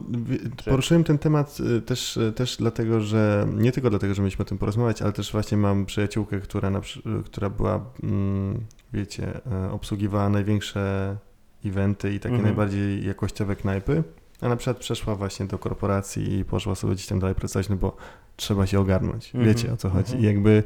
poruszyłem 0.65 1.05
ten 1.05 1.19
temat 1.19 1.59
y, 1.79 1.83
też, 1.83 2.17
y, 2.17 2.33
też 2.33 2.57
dlatego, 2.57 3.01
że 3.01 3.47
nie 3.57 3.73
tylko 3.73 3.91
dlatego, 3.91 4.15
że 4.15 4.23
mieliśmy 4.23 4.43
o 4.43 4.47
tym 4.49 4.59
porozmawiać, 4.59 5.03
ale 5.03 5.13
też 5.13 5.33
właśnie 5.33 5.57
mam 5.59 5.87
przyjaciółkę, 5.87 6.41
która, 6.41 6.71
na, 6.71 6.79
y, 6.79 6.83
która 7.25 7.51
była, 7.51 7.81
mm, 8.03 8.61
wiecie, 8.93 9.41
obsługiwała 9.73 10.29
największe 10.29 11.17
eventy 11.65 12.15
i 12.15 12.21
takie 12.21 12.35
Mhm. 12.35 12.43
najbardziej 12.45 13.07
jakościowe 13.07 13.57
knajpy, 13.57 14.03
a 14.41 14.49
na 14.49 14.57
przykład 14.57 14.77
przeszła 14.77 15.15
właśnie 15.15 15.47
do 15.47 15.59
korporacji 15.59 16.39
i 16.39 16.45
poszła 16.45 16.75
sobie 16.75 16.95
gdzieś 16.95 17.07
tam 17.07 17.19
dalej 17.19 17.35
pracować, 17.35 17.69
no 17.69 17.77
bo 17.77 17.97
trzeba 18.41 18.67
się 18.67 18.81
ogarnąć. 18.81 19.35
Mhm. 19.35 19.45
Wiecie 19.45 19.73
o 19.73 19.77
co 19.77 19.91
chodzi. 19.91 20.13
Mhm. 20.13 20.21
I 20.23 20.27
jakby 20.27 20.63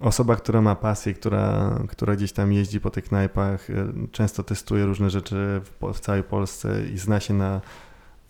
osoba, 0.00 0.36
która 0.36 0.62
ma 0.62 0.74
pasję, 0.74 1.14
która, 1.14 1.78
która 1.88 2.16
gdzieś 2.16 2.32
tam 2.32 2.52
jeździ 2.52 2.80
po 2.80 2.90
tych 2.90 3.04
knajpach, 3.04 3.70
y, 3.70 3.74
często 4.12 4.42
testuje 4.42 4.84
różne 4.84 5.10
rzeczy 5.10 5.60
w, 5.64 5.92
w 5.92 6.00
całej 6.00 6.22
Polsce 6.22 6.82
i 6.94 6.98
zna 6.98 7.20
się 7.20 7.34
na, 7.34 7.60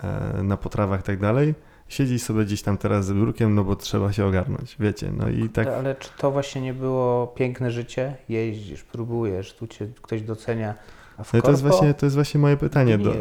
e, 0.03 0.43
na 0.43 0.57
potrawach 0.57 1.01
i 1.01 1.03
tak 1.03 1.21
dalej, 1.21 1.55
siedzi 1.89 2.19
sobie 2.19 2.45
gdzieś 2.45 2.63
tam 2.63 2.79
teraz 2.79 3.07
z 3.07 3.13
biurkiem, 3.13 3.55
no 3.55 3.65
bo 3.65 3.77
trzeba 3.77 4.13
się 4.13 4.27
ogarnąć, 4.27 4.77
wiecie, 4.81 5.13
no 5.17 5.29
i 5.29 5.49
tak... 5.49 5.69
Ale 5.69 5.95
czy 5.95 6.09
to 6.19 6.31
właśnie 6.31 6.61
nie 6.61 6.75
było 6.75 7.27
piękne 7.27 7.71
życie? 7.71 8.17
Jeździsz, 8.29 8.83
próbujesz, 8.83 9.55
tu 9.55 9.67
cię 9.67 9.89
ktoś 10.03 10.23
docenia. 10.23 10.75
A 11.19 11.25
w 11.25 11.33
No 11.33 11.43
to 11.43 11.51
jest 11.51 11.63
właśnie, 11.63 11.95
to 11.95 12.07
jest 12.07 12.17
właśnie 12.17 12.41
moje 12.41 12.57
pytanie 12.57 12.99
do... 12.99 13.15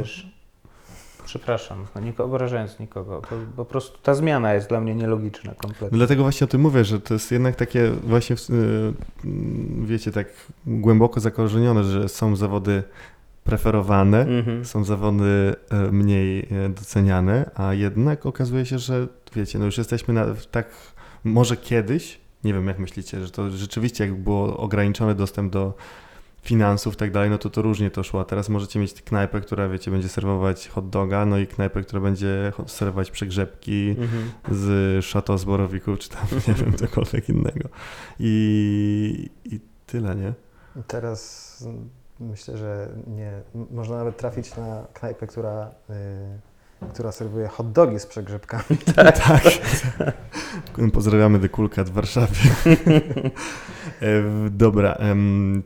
Przepraszam, 1.26 1.86
no 1.96 2.02
nie 2.02 2.14
obrażając 2.18 2.80
nikogo, 2.80 3.22
to 3.30 3.36
po 3.56 3.66
prostu 3.66 3.98
ta 4.04 4.14
zmiana 4.14 4.54
jest 4.54 4.70
dla 4.70 4.82
mnie 4.82 4.96
nielogiczna 4.96 5.52
No 5.52 5.56
kompletnie. 5.62 5.98
dlatego 5.98 6.22
właśnie 6.24 6.46
o 6.46 6.48
tym 6.48 6.62
mówię, 6.62 6.86
że 6.86 7.00
to 7.00 7.14
jest 7.14 7.32
jednak 7.32 7.56
takie 7.56 7.90
właśnie, 7.92 8.36
y, 8.36 8.40
mm, 9.26 9.86
wiecie, 9.86 10.12
tak 10.12 10.28
głęboko 10.68 11.20
zakorzenione, 11.20 11.84
że 11.84 12.10
są 12.10 12.36
zawody 12.36 12.84
preferowane, 13.44 14.22
Mhm. 14.22 14.66
są 14.66 14.84
zawody 14.84 15.56
e, 15.70 15.92
mniej 15.92 16.40
e, 16.66 16.70
doceniane, 16.70 17.52
a 17.56 17.74
jednak 17.74 18.26
okazuje 18.26 18.66
się, 18.66 18.80
że 18.80 19.08
wiecie, 19.36 19.60
no 19.60 19.66
już 19.66 19.78
jesteśmy 19.78 20.14
na, 20.14 20.26
tak, 20.52 20.68
może 21.24 21.58
kiedyś, 21.58 22.20
nie 22.44 22.54
wiem 22.54 22.68
jak 22.68 22.80
myślicie, 22.80 23.26
że 23.26 23.32
to 23.32 23.50
rzeczywiście 23.50 24.04
jak 24.06 24.16
było 24.16 24.58
ograniczony 24.58 25.16
dostęp 25.16 25.54
do 25.54 25.74
finansów 26.46 26.94
i 26.94 26.98
tak 26.98 27.12
dalej, 27.12 27.30
no 27.30 27.38
to 27.38 27.50
to 27.50 27.62
różnie 27.62 27.92
to 27.92 28.04
szło. 28.04 28.22
A 28.22 28.26
teraz 28.26 28.50
możecie 28.50 28.80
mieć 28.80 29.02
knajpę, 29.02 29.42
która 29.42 29.70
wiecie, 29.70 29.92
będzie 29.92 30.10
serwować 30.10 30.68
hot 30.68 30.90
doga, 30.90 31.26
no 31.26 31.38
i 31.38 31.48
knajpę, 31.48 31.82
która 31.84 32.02
będzie 32.02 32.52
serwować 32.68 33.12
przegrzebki 33.12 33.96
Mhm. 34.00 34.32
z 34.52 35.06
szato 35.06 35.38
z 35.38 35.44
borowików, 35.46 36.00
czy 36.00 36.10
tam 36.10 36.26
nie 36.48 36.54
wiem, 36.54 36.74
cokolwiek 36.74 37.30
innego. 37.30 37.70
I, 38.20 39.30
I 39.46 39.60
tyle, 39.88 40.16
nie? 40.16 40.34
Teraz 40.88 41.64
myślę, 42.20 42.58
że 42.58 42.90
nie. 43.08 43.32
Można 43.72 43.98
nawet 43.98 44.18
trafić 44.18 44.56
na 44.58 44.88
knajpę, 44.94 45.28
która, 45.28 45.72
y, 45.90 45.94
która 46.94 47.12
serwuje 47.12 47.48
hot 47.48 47.72
dogi 47.72 48.00
z 48.00 48.06
przegrzebkami. 48.06 48.64
Tak. 48.96 49.42
Pozdrawiamy 50.94 51.40
Dekulkat 51.40 51.90
w 51.90 51.94
Warszawie. 51.94 52.36
E, 54.02 54.24
Dobra, 54.50 54.98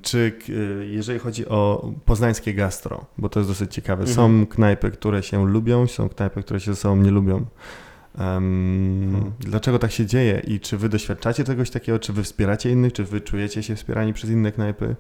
czy 0.02 0.34
e, 0.50 0.86
jeżeli 0.86 1.20
chodzi 1.20 1.48
o 1.48 1.92
poznańskie 2.06 2.54
gastro, 2.54 3.06
bo 3.18 3.30
to 3.30 3.40
jest 3.40 3.50
dosyć 3.50 3.74
ciekawe, 3.74 4.08
są 4.08 4.26
Mhm. 4.26 4.46
knajpy, 4.48 4.92
które 4.92 5.24
się 5.24 5.48
lubią, 5.48 5.88
są 5.88 6.10
knajpy, 6.10 6.44
które 6.44 6.60
się 6.60 6.74
ze 6.74 6.82
sobą 6.82 6.96
nie 6.96 7.12
lubią. 7.12 7.36
Em, 7.38 9.10
Hmm. 9.12 9.32
Dlaczego 9.40 9.80
tak 9.80 9.92
się 9.92 10.06
dzieje 10.06 10.42
i 10.48 10.60
czy 10.60 10.78
wy 10.78 10.90
doświadczacie 10.90 11.44
czegoś 11.44 11.70
takiego, 11.70 12.00
czy 12.00 12.14
wy 12.14 12.24
wspieracie 12.24 12.70
innych, 12.72 12.94
czy 12.94 13.04
wy 13.04 13.22
czujecie 13.22 13.64
się 13.64 13.76
wspierani 13.76 14.14
przez 14.14 14.30
inne 14.30 14.52
knajpy? 14.52 14.96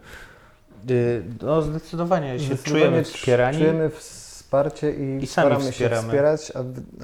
Y, 0.90 1.24
No 1.42 1.62
zdecydowanie 1.62 2.40
się 2.40 2.46
Zdecydowanie 2.46 2.86
czujemy 2.86 3.04
wspierani. 3.04 3.58
Czujemy 3.58 3.90
wsparcie 4.50 4.92
i, 4.92 5.24
I 5.24 5.28
sami 5.28 5.28
staramy 5.28 5.72
wspieramy. 5.72 6.02
się 6.02 6.08
wspierać, 6.08 6.52
a, 6.56 6.60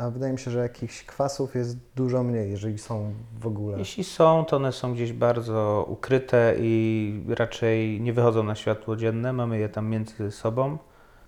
a 0.06 0.10
wydaje 0.10 0.34
mi 0.34 0.39
się, 0.39 0.52
że 0.52 0.60
jakichś 0.60 1.04
kwasów 1.04 1.56
jest 1.56 1.78
dużo 1.96 2.24
mniej, 2.24 2.52
jeżeli 2.52 2.78
są 2.78 3.14
w 3.39 3.48
ogóle. 3.48 3.78
Jeśli 3.80 4.04
są, 4.04 4.46
to 4.46 4.56
one 4.56 4.72
są 4.72 4.93
gdzieś 4.93 5.14
bardzo 5.14 5.86
ukryte 5.89 6.54
i 6.60 7.24
raczej 7.30 8.02
nie 8.02 8.14
wychodzą 8.14 8.43
na 8.43 8.56
światło 8.56 8.96
dzienne. 8.96 9.34
Mamy 9.34 9.60
je 9.60 9.70
tam 9.70 9.89
między 9.89 10.32
sobą. 10.32 10.78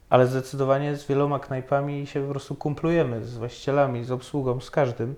Ale 0.10 0.28
zdecydowanie 0.28 0.96
z 0.96 1.08
wieloma 1.08 1.40
knajpami 1.40 2.08
się 2.08 2.22
po 2.22 2.32
prostu 2.32 2.56
kumplujemy, 2.56 3.26
z 3.26 3.38
właścicielami, 3.38 4.04
z 4.04 4.12
obsługą, 4.12 4.60
z 4.62 4.72
każdym. 4.72 5.16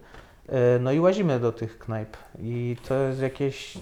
E, 0.49 0.79
No 0.79 0.91
i 0.91 0.99
łazimy 0.99 1.39
do 1.39 1.51
tych 1.51 1.79
knajp. 1.79 2.17
I 2.39 2.77
to 2.87 2.93
jest 2.95 3.21
jakieś 3.21 3.77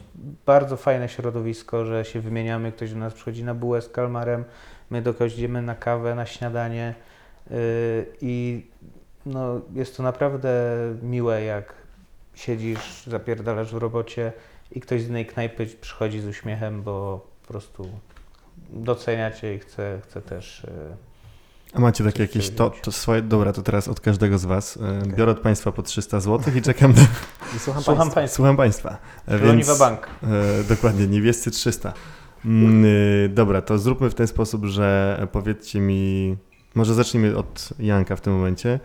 bardzo 0.45 0.77
fajne 0.77 1.09
środowisko, 1.09 1.85
że 1.85 2.05
się 2.05 2.19
wymieniamy. 2.21 2.71
Ktoś 2.71 2.91
do 2.93 2.99
nas 2.99 3.13
przychodzi 3.13 3.43
na 3.43 3.53
bułę 3.53 3.81
z 3.81 3.89
kalmarem, 3.89 4.43
my 4.89 5.01
do 5.01 5.13
kogoś 5.13 5.33
idziemy 5.33 5.61
na 5.61 5.75
kawę, 5.75 6.15
na 6.15 6.25
śniadanie. 6.25 6.95
E, 7.51 7.53
I 8.21 8.65
no, 9.25 9.61
jest 9.73 9.97
to 9.97 10.03
naprawdę 10.03 10.49
miłe, 11.01 11.43
jak 11.43 11.73
siedzisz, 12.35 13.03
zapierdalasz 13.07 13.73
w 13.73 13.77
robocie 13.77 14.33
i 14.71 14.81
ktoś 14.81 15.01
z 15.03 15.09
innej 15.09 15.25
knajpy 15.25 15.65
przychodzi 15.81 16.19
z 16.21 16.25
uśmiechem, 16.25 16.83
bo 16.83 17.27
po 17.41 17.47
prostu 17.47 17.89
docenia 18.69 19.31
cię 19.31 19.55
i 19.55 19.59
chce, 19.59 19.99
chce 20.03 20.21
też. 20.21 20.63
e, 20.63 20.69
A 21.73 21.79
macie 21.79 22.03
takie 22.03 22.21
jakieś 22.21 22.49
to, 22.49 22.69
to 22.69 22.91
swoje, 22.91 23.21
dobra, 23.21 23.53
to 23.53 23.61
teraz 23.61 23.87
od 23.87 23.99
każdego 23.99 24.37
z 24.37 24.45
was. 24.45 24.77
E, 24.77 24.99
Okej. 24.99 25.13
Biorę 25.13 25.31
od 25.31 25.39
państwa 25.39 25.71
po 25.71 25.83
300 25.83 26.19
zł 26.19 26.53
i 26.55 26.61
czekam 26.61 26.93
na... 26.93 27.01
I 27.55 27.59
słucham, 27.59 27.83
Słucham 27.83 27.97
Państwa. 27.97 28.15
Państwa. 28.15 28.35
Słucham 28.35 28.57
państwa. 28.57 28.97
Broniwa 29.27 29.75
Bank. 29.75 30.07
E, 30.23 30.63
dokładnie, 30.63 31.07
niebiescy 31.07 31.51
300. 31.51 31.89
Mm, 31.89 31.97
y, 31.97 32.16
dobra, 33.29 33.61
to 33.61 33.77
zróbmy 33.77 34.09
w 34.09 34.15
ten 34.15 34.27
sposób, 34.27 34.65
że 34.65 35.27
powiedzcie 35.31 35.79
mi, 35.79 36.37
może 36.75 36.93
zacznijmy 36.93 37.37
od 37.37 37.69
Janka 37.79 38.15
w 38.15 38.21
tym 38.21 38.33
momencie. 38.33 38.79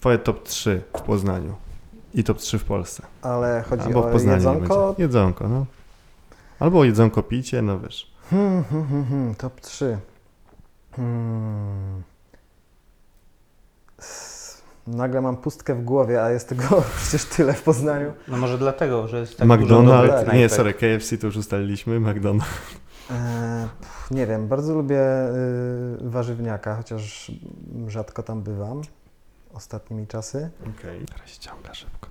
Twoje 0.00 0.18
top 0.18 0.42
3 0.42 0.82
w 0.96 1.00
Poznaniu 1.00 1.54
i 2.14 2.24
top 2.24 2.38
3 2.38 2.58
w 2.58 2.64
Polsce. 2.64 3.02
Ale 3.22 3.64
chodzi 3.68 3.82
Albo 3.82 4.02
w 4.02 4.06
o 4.06 4.10
Poznaniu. 4.10 4.36
niech 4.36 4.44
jedzonko. 4.46 4.86
będzie. 4.86 5.02
Jedzonko, 5.02 5.48
no. 5.48 5.66
Albo 6.60 6.84
jedzonko 6.84 7.22
picie, 7.22 7.62
no 7.62 7.80
wiesz. 7.80 8.14
Hmm, 8.30 8.64
hmm, 8.64 8.88
hmm, 8.88 9.04
hmm, 9.04 9.34
top 9.34 9.60
3. 9.60 9.98
Hmm. 10.96 12.02
Nagle 14.86 15.20
mam 15.20 15.36
pustkę 15.36 15.74
w 15.74 15.84
głowie, 15.84 16.22
a 16.22 16.30
jest 16.30 16.48
tego 16.48 16.82
przecież 16.96 17.24
tyle 17.24 17.52
w 17.52 17.62
Poznaniu. 17.62 18.12
No 18.28 18.36
może 18.36 18.58
dlatego, 18.58 19.08
że 19.08 19.20
jest 19.20 19.36
tak 19.36 19.48
dużo 19.48 19.80
McDonald's, 19.80 20.06
dobrych 20.06 20.18
nie, 20.18 20.24
knajpek. 20.24 20.52
sorry, 20.52 20.74
KFC 20.74 21.18
to 21.18 21.26
już 21.26 21.36
ustaliliśmy, 21.36 22.00
McDonald's. 22.00 22.44
E, 23.10 23.68
pff, 23.80 24.10
nie 24.10 24.26
wiem, 24.26 24.48
bardzo 24.48 24.74
lubię 24.74 25.00
y, 25.00 26.10
warzywniaka, 26.10 26.76
chociaż 26.76 27.32
rzadko 27.88 28.22
tam 28.22 28.42
bywam 28.42 28.80
ostatnimi 29.54 30.06
czasy. 30.06 30.50
Okej. 30.78 31.04
Teraz 31.14 31.28
ściąga 31.30 31.74
szybko. 31.74 32.08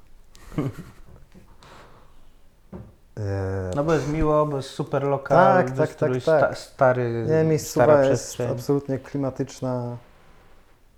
E, 3.17 3.71
No 3.75 3.83
bo 3.83 3.93
jest 3.93 4.07
miło, 4.09 4.45
bo 4.45 4.57
jest 4.57 4.69
super 4.69 5.03
lokal, 5.03 5.37
Tak, 5.37 5.71
tak, 5.71 5.79
jest 5.79 5.99
tak, 5.99 6.11
tak. 6.11 6.21
Sta, 6.21 6.55
stary, 6.55 7.25
Nie, 7.29 7.43
miejscowa 7.43 8.03
jest 8.05 8.41
absolutnie 8.51 8.99
klimatyczna. 8.99 9.97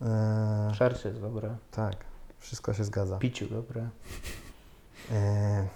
E, 0.06 1.08
jest 1.08 1.22
dobre, 1.22 1.56
tak, 1.72 1.96
wszystko 2.40 2.74
się 2.74 2.84
zgadza. 2.84 3.18
piciu 3.18 3.48
dobre. 3.48 3.90
E, 5.12 5.68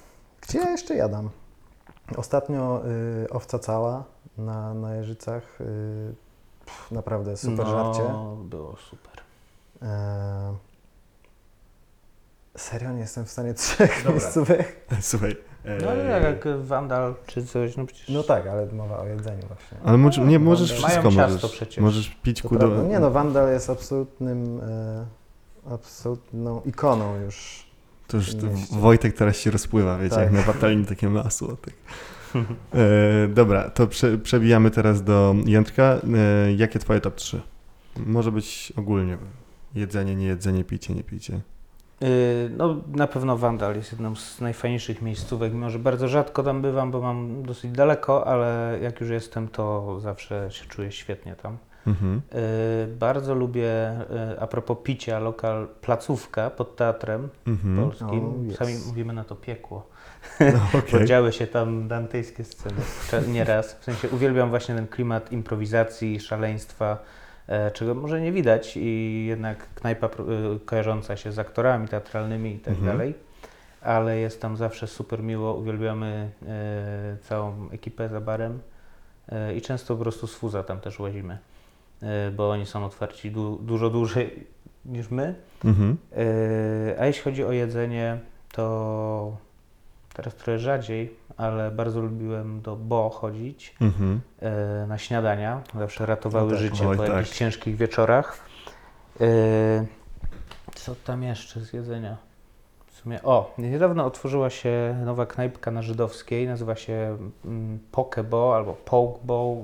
gdzie 0.42 0.60
ja 0.60 0.70
jeszcze 0.70 0.96
jadam? 0.96 1.30
Ostatnio 2.18 2.82
y, 3.26 3.30
owca 3.30 3.60
cała 3.60 4.04
na, 4.38 4.74
na 4.74 4.96
Jeżycach. 4.96 5.62
Y, 5.62 6.16
pff, 6.66 6.92
naprawdę 6.92 7.38
super 7.38 7.66
no, 7.66 7.72
żarcie. 7.72 8.14
było 8.50 8.76
super. 8.76 9.24
E, 9.82 10.56
serio 12.58 12.92
nie 12.92 13.00
jestem 13.00 13.26
w 13.26 13.32
stanie 13.32 13.54
trzech 13.54 13.98
Dobra. 13.98 14.12
miejscówek. 14.12 14.76
Słuchaj. 15.02 15.38
No 15.66 15.90
ale 15.90 16.20
e, 16.20 16.24
jak 16.24 16.48
Wandal 16.62 17.16
czy 17.28 17.46
coś, 17.46 17.78
no 17.78 17.86
przecież... 17.86 18.10
No 18.10 18.24
tak, 18.24 18.48
ale 18.48 18.66
mowa 18.66 19.00
o 19.00 19.06
jedzeniu 19.06 19.48
właśnie. 19.48 19.78
Ale 19.84 19.98
może, 19.98 20.26
nie, 20.26 20.40
możesz 20.40 20.70
Mają 20.82 21.02
wszystko, 21.02 21.12
możesz, 21.12 21.52
przecież. 21.52 21.78
możesz 21.84 22.10
pić 22.10 22.42
To 22.42 22.50
ku 22.50 22.56
prawda. 22.56 22.76
do... 22.76 22.84
Nie 22.84 23.00
no, 23.00 23.12
Wandal 23.12 23.52
jest 23.54 23.70
absolutnym, 23.70 24.62
e, 24.62 25.06
absolutną 25.72 26.62
ikoną 26.66 27.22
już. 27.22 27.66
To 28.08 28.18
już 28.18 28.36
to. 28.36 28.48
Wojtek 28.72 29.14
teraz 29.18 29.38
się 29.38 29.52
rozpływa, 29.52 29.98
wiecie, 29.98 30.16
Tak. 30.16 30.24
jak 30.24 30.34
na 30.34 30.54
patelni 30.54 30.86
takie 30.86 31.10
masło. 31.10 31.58
Tak. 31.62 31.74
E, 32.74 33.28
dobra, 33.28 33.70
to 33.70 33.88
prze, 33.88 34.18
przebijamy 34.18 34.72
teraz 34.72 35.04
do 35.04 35.36
Jędrka. 35.46 35.84
E, 35.84 36.54
jakie 36.54 36.80
twoje 36.80 37.02
top 37.02 37.16
3? 37.16 37.42
Może 37.98 38.32
być 38.32 38.74
ogólnie 38.76 39.18
jedzenie, 39.76 40.16
nie 40.16 40.26
jedzenie, 40.26 40.64
picie, 40.64 40.94
nie 40.94 41.04
picie. 41.04 41.42
Yy, 42.02 42.08
No 42.58 42.76
na 42.96 43.08
pewno 43.08 43.38
Wandal 43.38 43.76
jest 43.76 43.92
jedną 43.92 44.16
z 44.16 44.42
najfajniejszych 44.42 45.02
miejscówek, 45.02 45.54
mimo 45.54 45.70
że 45.70 45.80
bardzo 45.80 46.08
rzadko 46.08 46.44
tam 46.44 46.62
bywam, 46.62 46.92
bo 46.92 47.02
mam 47.02 47.44
dosyć 47.44 47.72
daleko, 47.72 48.28
ale 48.28 48.78
jak 48.82 49.02
już 49.02 49.10
jestem, 49.10 49.48
to 49.48 50.00
zawsze 50.00 50.48
się 50.52 50.66
czuję 50.66 50.92
świetnie 50.92 51.36
tam. 51.36 51.58
Mhm. 51.88 52.22
Yy, 52.32 52.96
Bardzo 52.96 53.36
lubię, 53.36 53.62
yy, 54.32 54.40
a 54.40 54.48
propos 54.48 54.78
picia, 54.84 55.20
lokal 55.20 55.68
Placówka 55.82 56.50
pod 56.50 56.76
Teatrem 56.76 57.30
Mhm. 57.48 57.78
Polskim. 57.84 58.08
Oh, 58.10 58.34
yes. 58.52 58.58
Sami 58.58 58.74
mówimy 58.88 59.14
na 59.14 59.24
to 59.24 59.36
piekło. 59.36 59.88
No, 60.40 60.46
Bo 60.74 60.80
okej. 60.80 61.06
działy 61.06 61.32
się 61.34 61.48
tam 61.48 61.88
dantejskie 61.88 62.44
sceny 62.44 63.28
nieraz. 63.28 63.74
W 63.80 63.84
sensie 63.84 64.10
uwielbiam 64.10 64.50
właśnie 64.50 64.76
ten 64.76 64.88
klimat 64.88 65.32
improwizacji, 65.32 66.20
szaleństwa, 66.20 66.98
czego 67.74 67.96
może 67.96 68.22
nie 68.22 68.32
widać 68.32 68.78
i 68.78 69.26
jednak 69.28 69.74
knajpa 69.74 70.08
e, 70.08 70.10
kojarząca 70.66 71.18
się 71.18 71.32
z 71.32 71.40
aktorami 71.40 71.88
teatralnymi 71.88 72.56
i 72.56 72.60
tak 72.60 72.74
Mhm. 72.74 72.88
dalej. 72.98 73.14
Ale 73.82 74.18
jest 74.18 74.42
tam 74.42 74.58
zawsze 74.58 74.88
super 74.88 75.24
miło, 75.24 75.54
uwielbiamy 75.54 76.32
e, 76.48 77.18
całą 77.22 77.70
ekipę 77.72 78.10
za 78.10 78.22
barem 78.22 78.60
e, 79.30 79.54
i 79.56 79.62
często 79.62 79.96
po 79.96 80.02
prostu 80.02 80.28
z 80.28 80.36
fuza 80.36 80.64
tam 80.64 80.80
też 80.80 81.00
łazimy, 81.00 81.38
e, 82.02 82.32
bo 82.32 82.50
oni 82.50 82.66
są 82.66 82.86
otwarci 82.86 83.32
du- 83.32 83.58
dużo 83.62 83.90
dłużej 83.90 84.48
niż 84.86 85.12
my. 85.12 85.36
Mhm. 85.66 85.98
A 87.00 87.06
jeśli 87.06 87.24
chodzi 87.24 87.44
o 87.44 87.52
jedzenie, 87.52 88.20
to 88.52 89.38
teraz 90.14 90.36
trochę 90.36 90.60
rzadziej, 90.60 91.14
ale 91.40 91.72
bardzo 91.72 92.02
lubiłem 92.02 92.62
do 92.62 92.76
Bo 92.76 93.10
chodzić 93.10 93.76
Mhm. 93.82 94.22
yy, 94.42 94.50
na 94.88 94.98
śniadania. 94.98 95.62
Zawsze 95.80 96.06
ratowały 96.06 96.46
No 96.46 96.52
tak. 96.52 96.60
życie 96.60 96.88
Oj, 96.90 96.98
po 96.98 97.04
tak. 97.04 97.16
jakichś 97.16 97.38
ciężkich 97.38 97.76
wieczorach. 97.76 98.40
Yy, 99.20 99.28
Co 100.76 100.96
tam 100.96 101.24
jeszcze 101.24 101.60
z 101.60 101.74
jedzenia? 101.74 102.18
W 102.88 103.02
sumie, 103.02 103.24
o, 103.24 103.54
niedawno 103.58 104.06
otworzyła 104.06 104.50
się 104.50 104.96
nowa 105.06 105.26
knajpka 105.26 105.72
na 105.72 105.82
Żydowskiej, 105.82 106.48
nazywa 106.48 106.76
się 106.76 107.18
mm, 107.46 107.80
Pokebo 107.92 108.56
albo 108.56 108.74
Pokebo, 108.74 109.56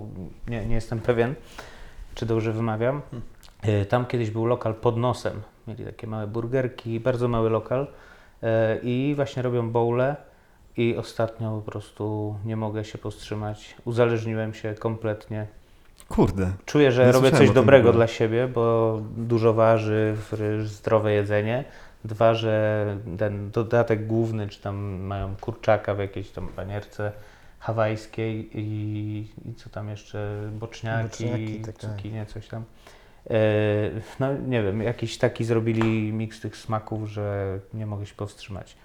nie, 0.47 0.65
nie 0.65 0.75
jestem 0.75 0.99
pewien, 0.99 1.35
czy 2.15 2.25
dobrze 2.25 2.51
wymawiam. 2.53 3.01
E, 3.61 3.85
Tam 3.85 4.05
kiedyś 4.05 4.31
był 4.31 4.45
lokal 4.45 4.73
pod 4.73 4.97
nosem. 4.97 5.41
Mieli 5.67 5.85
takie 5.85 6.07
małe 6.07 6.27
burgerki, 6.27 6.99
bardzo 6.99 7.27
mały 7.27 7.49
lokal. 7.49 7.87
E, 8.43 8.77
I 8.83 9.13
właśnie 9.15 9.41
robią 9.43 9.69
bowle. 9.71 10.15
I 10.77 10.95
ostatnio 10.97 11.61
po 11.65 11.71
prostu 11.71 12.35
nie 12.45 12.55
mogę 12.55 12.85
się 12.85 12.97
powstrzymać. 12.97 13.75
Uzależniłem 13.85 14.53
się 14.53 14.73
kompletnie. 14.73 15.47
Kurde. 16.09 16.51
Czuję, 16.65 16.91
że 16.91 17.11
robię 17.11 17.31
coś 17.31 17.51
dobrego 17.51 17.93
dla 17.93 18.07
siebie, 18.07 18.47
bo 18.47 18.99
dużo 19.17 19.53
warzyw, 19.53 20.33
ryż, 20.33 20.69
zdrowe 20.69 21.13
jedzenie. 21.13 21.63
Dwa, 22.05 22.33
że 22.33 22.85
ten 23.17 23.51
dodatek 23.51 24.07
główny, 24.07 24.47
czy 24.49 24.61
tam 24.61 24.75
mają 25.01 25.35
kurczaka 25.41 25.95
w 25.95 25.99
jakiejś 25.99 26.29
tam 26.29 26.47
panierce 26.47 27.11
hawajskiej 27.59 28.49
i, 28.53 29.27
i 29.45 29.53
co 29.53 29.69
tam 29.69 29.89
jeszcze, 29.89 30.49
boczniaki, 30.59 31.03
Boczniaki, 31.25 31.59
tak, 31.59 31.77
tak. 31.77 31.91
cukinie, 31.91 32.25
coś 32.25 32.47
tam. 32.47 32.63
E, 33.29 33.35
No 34.19 34.33
nie 34.33 34.63
wiem, 34.63 34.81
jakiś 34.81 35.17
taki 35.17 35.45
zrobili 35.45 36.13
miks 36.13 36.41
tych 36.41 36.57
smaków, 36.57 37.09
że 37.09 37.59
nie 37.73 37.85
mogę 37.85 38.05
się 38.05 38.15
powstrzymać. 38.15 38.75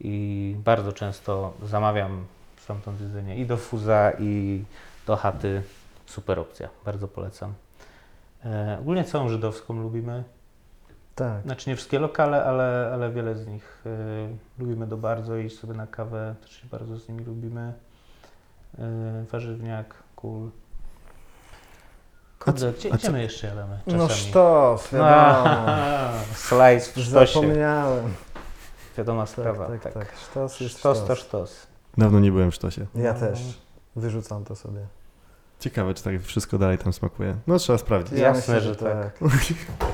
I 0.00 0.56
bardzo 0.64 0.92
często 0.92 1.52
zamawiam 1.62 2.24
stamtąd 2.58 3.00
jedzenie 3.00 3.36
i 3.36 3.46
do 3.46 3.56
fuza, 3.56 4.12
i 4.18 4.64
do 5.06 5.16
chaty. 5.16 5.62
Super 6.06 6.38
opcja, 6.38 6.68
bardzo 6.84 7.08
polecam. 7.08 7.54
E, 8.44 8.78
ogólnie 8.80 9.04
całą 9.04 9.28
żydowską 9.28 9.82
lubimy. 9.82 10.24
Tak. 11.14 11.42
Znaczy 11.42 11.70
nie 11.70 11.76
wszystkie 11.76 11.98
lokale, 11.98 12.44
ale, 12.44 12.90
ale 12.94 13.10
wiele 13.10 13.34
z 13.34 13.46
nich 13.46 13.82
e, 13.86 14.28
lubimy 14.58 14.86
do 14.86 14.96
bardzo 14.96 15.36
iść 15.36 15.58
sobie 15.58 15.74
na 15.74 15.86
kawę, 15.86 16.34
też 16.42 16.50
się 16.60 16.66
bardzo 16.70 16.98
z 16.98 17.08
nimi 17.08 17.24
lubimy. 17.24 17.72
E, 18.78 19.24
warzywniak, 19.32 19.94
cool. 20.16 20.50
Kurde, 22.38 22.72
gdzie, 22.72 22.90
a 23.08 23.10
my 23.10 23.22
jeszcze 23.22 23.46
jadamy 23.46 23.78
czasami? 23.84 24.02
No 24.02 24.08
sztos, 24.08 24.92
No, 24.92 24.98
wiadomo. 24.98 25.66
Slice 26.34 26.80
w 26.80 27.04
sztosie. 27.04 27.26
Zapomniałem. 27.26 28.14
Wiadoma 28.98 29.22
Tak, 29.22 29.30
sprawa. 29.30 29.66
tak, 29.66 29.92
tak. 29.92 30.14
Sztos 30.30 30.60
jest 30.60 30.78
Sztos 30.78 30.96
sztos. 30.98 31.08
to 31.08 31.16
sztos. 31.16 31.66
Dawno 31.98 32.20
nie 32.20 32.32
byłem 32.32 32.50
w 32.50 32.54
sztosie. 32.54 32.86
Ja 32.94 33.12
No. 33.12 33.20
też. 33.20 33.40
Wyrzucam 33.96 34.44
to 34.44 34.56
sobie. 34.56 34.80
Ciekawe, 35.60 35.94
czy 35.94 36.02
tak 36.04 36.22
wszystko 36.22 36.58
dalej 36.58 36.78
tam 36.78 36.92
smakuje. 36.92 37.36
No 37.46 37.58
trzeba 37.58 37.78
sprawdzić. 37.78 38.18
Ja 38.18 38.28
Jasne, 38.28 38.54
myślę, 38.54 38.68
że 38.74 38.76
tak. 38.76 39.18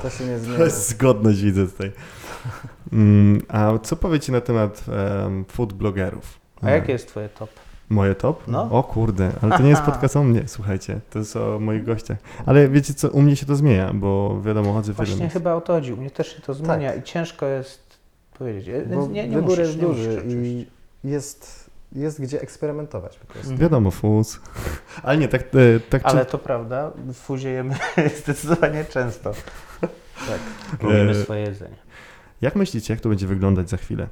To 0.01 0.09
się 0.09 0.25
nie 0.25 0.37
To 0.37 0.43
zmieni. 0.43 0.59
jest 0.59 0.89
zgodność 0.89 1.41
widzę 1.41 1.67
tutaj. 1.67 1.91
Mm, 2.93 3.41
a 3.47 3.71
co 3.83 3.95
powiecie 3.95 4.31
na 4.31 4.41
temat 4.41 4.83
em, 5.25 5.45
food 5.45 5.73
blogerów? 5.73 6.39
A 6.61 6.69
jakie 6.69 6.91
jest 6.91 7.07
twoje 7.07 7.29
top? 7.29 7.49
Moje 7.89 8.15
top? 8.15 8.43
No. 8.47 8.67
O 8.71 8.83
kurde, 8.83 9.31
ale 9.41 9.57
to 9.57 9.63
nie 9.63 9.69
jest 9.69 9.81
podcast 9.81 10.15
o 10.17 10.23
mnie, 10.23 10.43
słuchajcie. 10.47 10.99
To 11.09 11.19
jest 11.19 11.35
o 11.35 11.59
moich 11.59 11.83
gościach. 11.85 12.17
Ale 12.45 12.67
wiecie 12.69 12.93
co, 12.93 13.09
u 13.09 13.21
mnie 13.21 13.35
się 13.35 13.45
to 13.45 13.55
zmienia, 13.55 13.91
bo 13.93 14.41
wiadomo, 14.41 14.73
chodzę 14.73 14.93
w 14.93 14.95
Właśnie 14.95 15.29
chyba 15.29 15.53
o 15.53 15.61
to 15.61 15.73
chodzi. 15.73 15.93
U 15.93 15.97
mnie 15.97 16.11
też 16.11 16.35
się 16.35 16.41
to 16.41 16.53
zmienia 16.53 16.95
i 16.95 17.03
ciężko 17.03 17.45
jest 17.45 17.82
powiedzieć. 18.33 18.67
E, 18.69 18.95
Bo 18.95 19.07
nie, 19.07 19.27
nie 19.27 19.35
wybór 19.35 19.49
musisz, 19.49 19.59
jest 19.59 19.75
nie 19.75 19.81
duży 19.81 20.23
i 20.27 20.65
jest, 21.03 21.69
jest 21.91 22.21
gdzie 22.21 22.41
eksperymentować 22.41 23.17
po 23.17 23.33
prostu. 23.33 23.57
Wiadomo, 23.57 23.91
fuz. 23.91 24.39
Ale 25.03 25.17
nie, 25.17 25.27
tak, 25.27 25.41
e, 25.41 25.79
tak 25.89 26.01
Ale 26.05 26.25
to 26.25 26.37
prawda, 26.37 26.91
fuzie 27.13 27.49
jemy 27.49 27.75
zdecydowanie 28.23 28.85
często. 28.85 29.33
Tak, 30.27 30.39
E, 30.81 30.83
lubimy 30.83 31.15
swoje 31.15 31.41
jedzenie. 31.41 31.75
Jak 32.41 32.55
myślicie, 32.55 32.93
jak 32.93 33.01
to 33.01 33.09
będzie 33.09 33.27
wyglądać 33.27 33.69
za 33.69 33.77
chwilę? 33.77 34.07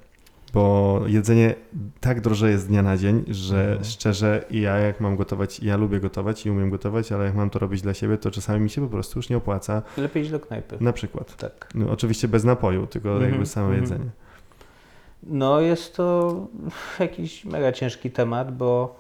Bo 0.54 1.02
jedzenie 1.08 1.56
tak 2.00 2.22
drożeje 2.22 2.58
z 2.58 2.68
dnia 2.68 2.82
na 2.84 2.98
dzień, 2.98 3.24
że 3.28 3.62
Mhm. 3.62 3.84
szczerze 3.84 4.46
ja 4.52 4.78
jak 4.78 5.00
mam 5.02 5.16
gotować, 5.16 5.60
ja 5.60 5.78
lubię 5.78 6.00
gotować 6.00 6.46
i 6.46 6.52
umiem 6.52 6.70
gotować, 6.70 7.12
ale 7.12 7.26
jak 7.26 7.36
mam 7.36 7.50
to 7.50 7.60
robić 7.60 7.82
dla 7.82 7.94
siebie, 7.94 8.18
to 8.18 8.32
czasami 8.32 8.60
mi 8.60 8.70
się 8.70 8.82
po 8.82 8.88
prostu 8.88 9.20
już 9.20 9.30
nie 9.30 9.38
opłaca. 9.38 9.82
Lepiej 9.98 10.24
iść 10.24 10.32
do 10.32 10.40
knajpy. 10.40 10.78
Na 10.80 10.94
przykład. 10.94 11.36
Tak. 11.38 11.68
No, 11.76 11.92
oczywiście 11.92 12.28
bez 12.28 12.44
napoju, 12.44 12.88
tylko 12.88 13.10
Mhm, 13.12 13.30
jakby 13.32 13.46
samo 13.46 13.66
mhm. 13.68 13.84
jedzenie. 13.84 14.10
No 15.24 15.60
jest 15.62 15.96
to 15.96 16.36
jakiś 17.00 17.46
mega 17.46 17.72
ciężki 17.72 18.12
temat, 18.12 18.58
bo 18.58 18.96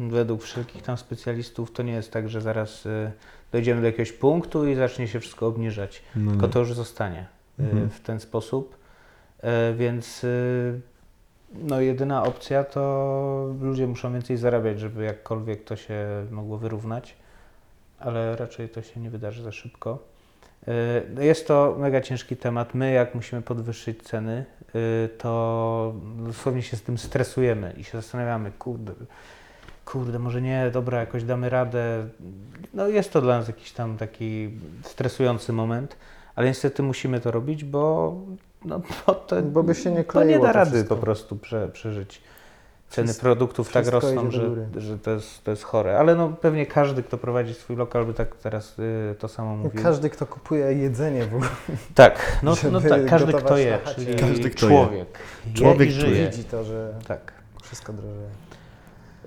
według 0.00 0.42
wszelkich 0.42 0.82
tam 0.82 0.96
specjalistów 0.96 1.72
to 1.72 1.82
nie 1.82 1.92
jest 1.92 2.12
tak, 2.12 2.28
że 2.28 2.40
zaraz 2.40 2.86
y, 2.86 3.12
dojdziemy 3.52 3.80
do 3.80 3.86
jakiegoś 3.86 4.12
punktu 4.12 4.66
i 4.68 4.74
zacznie 4.74 5.08
się 5.08 5.20
wszystko 5.20 5.46
obniżać. 5.46 6.02
No 6.16 6.30
tylko 6.30 6.48
to 6.48 6.58
już 6.58 6.72
zostanie 6.74 7.26
y, 7.60 7.62
Mhm. 7.62 7.90
w 7.90 8.00
ten 8.00 8.20
sposób. 8.20 8.76
E, 9.46 9.74
Więc 9.74 10.24
y, 10.24 10.80
no 11.54 11.80
jedyna 11.80 12.24
opcja 12.24 12.64
to 12.64 13.54
ludzie 13.60 13.86
muszą 13.86 14.12
więcej 14.12 14.36
zarabiać, 14.36 14.80
żeby 14.80 15.04
jakkolwiek 15.04 15.64
to 15.64 15.76
się 15.76 16.06
mogło 16.30 16.58
wyrównać, 16.58 17.16
ale 17.98 18.36
raczej 18.36 18.68
to 18.68 18.82
się 18.82 19.00
nie 19.00 19.10
wydarzy 19.10 19.42
za 19.42 19.52
szybko. 19.52 19.98
Y, 21.18 21.24
Jest 21.24 21.48
to 21.48 21.76
mega 21.78 22.00
ciężki 22.00 22.36
temat. 22.36 22.74
My, 22.74 22.92
jak 22.92 23.14
musimy 23.14 23.42
podwyższyć 23.42 24.02
ceny, 24.02 24.44
y, 24.74 25.08
to 25.18 25.94
dosłownie 26.26 26.62
się 26.62 26.76
z 26.76 26.82
tym 26.82 26.98
stresujemy 26.98 27.74
i 27.76 27.84
się 27.84 27.92
zastanawiamy, 27.92 28.52
kurde, 28.58 28.92
kurde, 29.84 30.18
może 30.18 30.42
nie, 30.42 30.70
dobra, 30.72 31.00
jakoś 31.00 31.24
damy 31.24 31.48
radę. 31.48 32.08
No 32.74 32.88
jest 32.88 33.12
to 33.12 33.20
dla 33.20 33.38
nas 33.38 33.46
jakiś 33.48 33.72
tam 33.72 33.96
taki 33.96 34.50
stresujący 34.82 35.52
moment, 35.52 35.96
ale 36.34 36.46
niestety 36.46 36.82
musimy 36.82 37.20
to 37.20 37.30
robić, 37.30 37.64
bo, 37.64 38.14
no, 38.66 38.80
bo 39.06 39.14
to, 39.14 39.42
Bo 39.42 39.62
by 39.62 39.74
się 39.74 39.90
nie 39.90 39.96
to 39.96 40.00
nie 40.00 40.04
kleiło 40.04 40.46
da 40.46 40.52
to 40.52 40.58
rady 40.58 40.70
wszystko. 40.70 40.94
po 40.96 41.00
prostu 41.02 41.36
prze, 41.36 41.68
przeżyć 41.68 42.20
ceny 42.90 43.06
Wszystko- 43.06 43.22
produktów 43.22 43.72
tak 43.72 43.86
rosną, 43.86 44.30
że, 44.30 44.50
że 44.76 44.98
to, 44.98 45.10
jest, 45.10 45.44
to 45.44 45.50
jest 45.50 45.62
chore. 45.62 45.98
Ale 45.98 46.14
no 46.14 46.28
pewnie 46.40 46.66
każdy, 46.66 47.02
kto 47.02 47.18
prowadzi 47.18 47.54
swój 47.54 47.76
lokal 47.76 48.06
by 48.06 48.14
tak 48.14 48.36
teraz 48.36 48.78
y, 48.78 49.14
to 49.18 49.28
samo 49.28 49.56
mówił. 49.56 49.82
Każdy, 49.82 50.10
kto 50.10 50.26
kupuje 50.26 50.72
jedzenie 50.72 51.24
w 51.26 51.34
ogóle, 51.34 51.50
Tak, 51.94 52.38
no, 52.42 52.54
no 52.72 52.80
tak, 52.80 53.06
każdy 53.06 53.32
kto 53.32 53.56
je, 53.58 53.78
czyli 53.94 54.14
Każdy, 54.16 54.50
kto 54.50 54.66
je. 54.66 54.72
człowiek. 54.72 55.18
Je 55.46 55.52
Człowiek, 55.54 55.90
i 55.90 55.92
który 55.94 56.10
żyje. 56.14 56.30
widzi 56.30 56.44
to, 56.44 56.64
że 56.64 56.94
Tak. 57.08 57.32
wszystko 57.62 57.92
drożeje. 57.92 58.28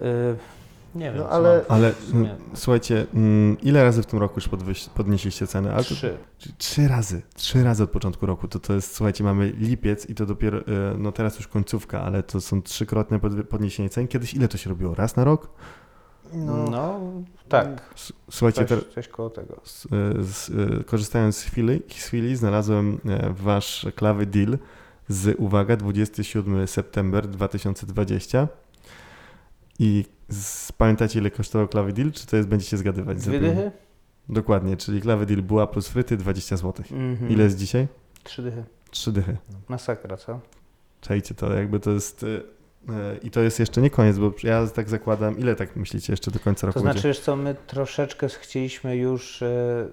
Y, 0.01 0.35
nie 0.95 1.05
wiem, 1.05 1.17
No, 1.17 1.23
co 1.23 1.29
ale- 1.31 1.65
mam 1.69 1.77
Ale 1.77 1.93
słuchajcie, 2.53 3.05
ile 3.63 3.83
razy 3.83 4.03
w 4.03 4.05
tym 4.05 4.19
roku 4.19 4.33
już 4.35 4.49
podwyś- 4.49 4.89
podnieśliście 4.89 5.47
ceny? 5.47 5.73
Ale 5.73 5.83
to, 5.83 5.95
Trzy. 5.95 6.17
Czyli 6.37 6.55
Trzy 6.57 6.87
razy, 6.87 7.21
trzy 7.35 7.63
razy 7.63 7.83
od 7.83 7.89
początku 7.89 8.25
roku. 8.25 8.47
To, 8.47 8.59
to 8.59 8.73
jest, 8.73 8.95
słuchajcie, 8.95 9.23
mamy 9.23 9.49
lipiec 9.57 10.09
i 10.09 10.15
to 10.15 10.25
dopiero, 10.25 10.57
e, 10.57 10.63
no 10.97 11.11
teraz 11.11 11.35
już 11.35 11.47
końcówka, 11.47 12.01
ale 12.01 12.23
to 12.23 12.41
są 12.41 12.61
trzykrotne 12.61 13.19
podniesienie 13.49 13.89
cen. 13.89 14.07
Kiedyś 14.07 14.33
ile 14.33 14.47
to 14.47 14.57
się 14.57 14.69
robiło? 14.69 14.95
Raz 14.95 15.15
na 15.15 15.23
rok? 15.23 15.49
No, 16.33 16.99
tak. 17.49 17.93
S- 17.95 18.13
Słuchajcie, 18.31 18.65
Coś, 18.65 18.83
coś 18.95 19.07
koło 19.07 19.29
tego. 19.29 19.61
z, 19.63 19.85
e, 19.85 19.89
z, 20.23 20.49
e, 20.79 20.83
korzystając 20.83 21.37
z 21.37 21.43
chwili, 21.43 21.81
z 21.89 22.03
chwili, 22.05 22.35
znalazłem 22.35 22.99
wasz 23.29 23.87
klawy 23.95 24.25
deal 24.25 24.57
z, 25.07 25.35
uwaga, 25.39 25.75
27 25.77 26.67
september 26.67 27.27
2020 27.27 28.47
i 29.79 30.05
z, 30.29 30.71
pamiętacie 30.71 31.19
ile 31.19 31.31
kosztował 31.31 31.67
klawy 31.67 31.93
deal, 31.93 32.11
czy 32.11 32.27
to 32.27 32.37
jest, 32.37 32.49
będziecie 32.49 32.77
zgadywać? 32.77 33.17
Dwie 33.17 33.39
dychy? 33.39 33.71
Dokładnie, 34.29 34.77
czyli 34.77 35.01
klawy 35.01 35.25
deal 35.25 35.41
była 35.41 35.67
plus 35.67 35.87
fryty 35.87 36.17
20 36.17 36.57
zł. 36.57 36.85
Mhm. 36.91 37.29
Ile 37.31 37.43
jest 37.43 37.57
dzisiaj? 37.57 37.87
Trzy 38.23 38.41
dychy. 38.41 38.63
Trzy 38.91 39.11
dychy. 39.11 39.37
Masakra, 39.67 40.17
co? 40.17 40.39
Czajcie 41.01 41.35
to, 41.35 41.53
jakby 41.53 41.79
to 41.79 41.91
jest. 41.91 42.23
y, 42.23 42.27
y, 42.27 42.93
I 43.23 43.31
to 43.31 43.41
jest 43.41 43.59
jeszcze 43.59 43.81
nie 43.81 43.89
koniec, 43.89 44.17
bo 44.17 44.33
ja 44.43 44.67
tak 44.67 44.89
zakładam, 44.89 45.39
ile 45.39 45.55
tak 45.55 45.75
myślicie 45.75 46.13
jeszcze 46.13 46.31
do 46.31 46.39
końca 46.39 46.67
roku 46.67 46.73
To 46.73 46.79
znaczy, 46.79 47.07
wiesz 47.07 47.19
co, 47.19 47.35
my 47.35 47.55
troszeczkę 47.67 48.27
chcieliśmy 48.29 48.95
już 48.97 49.41
e, 49.41 49.87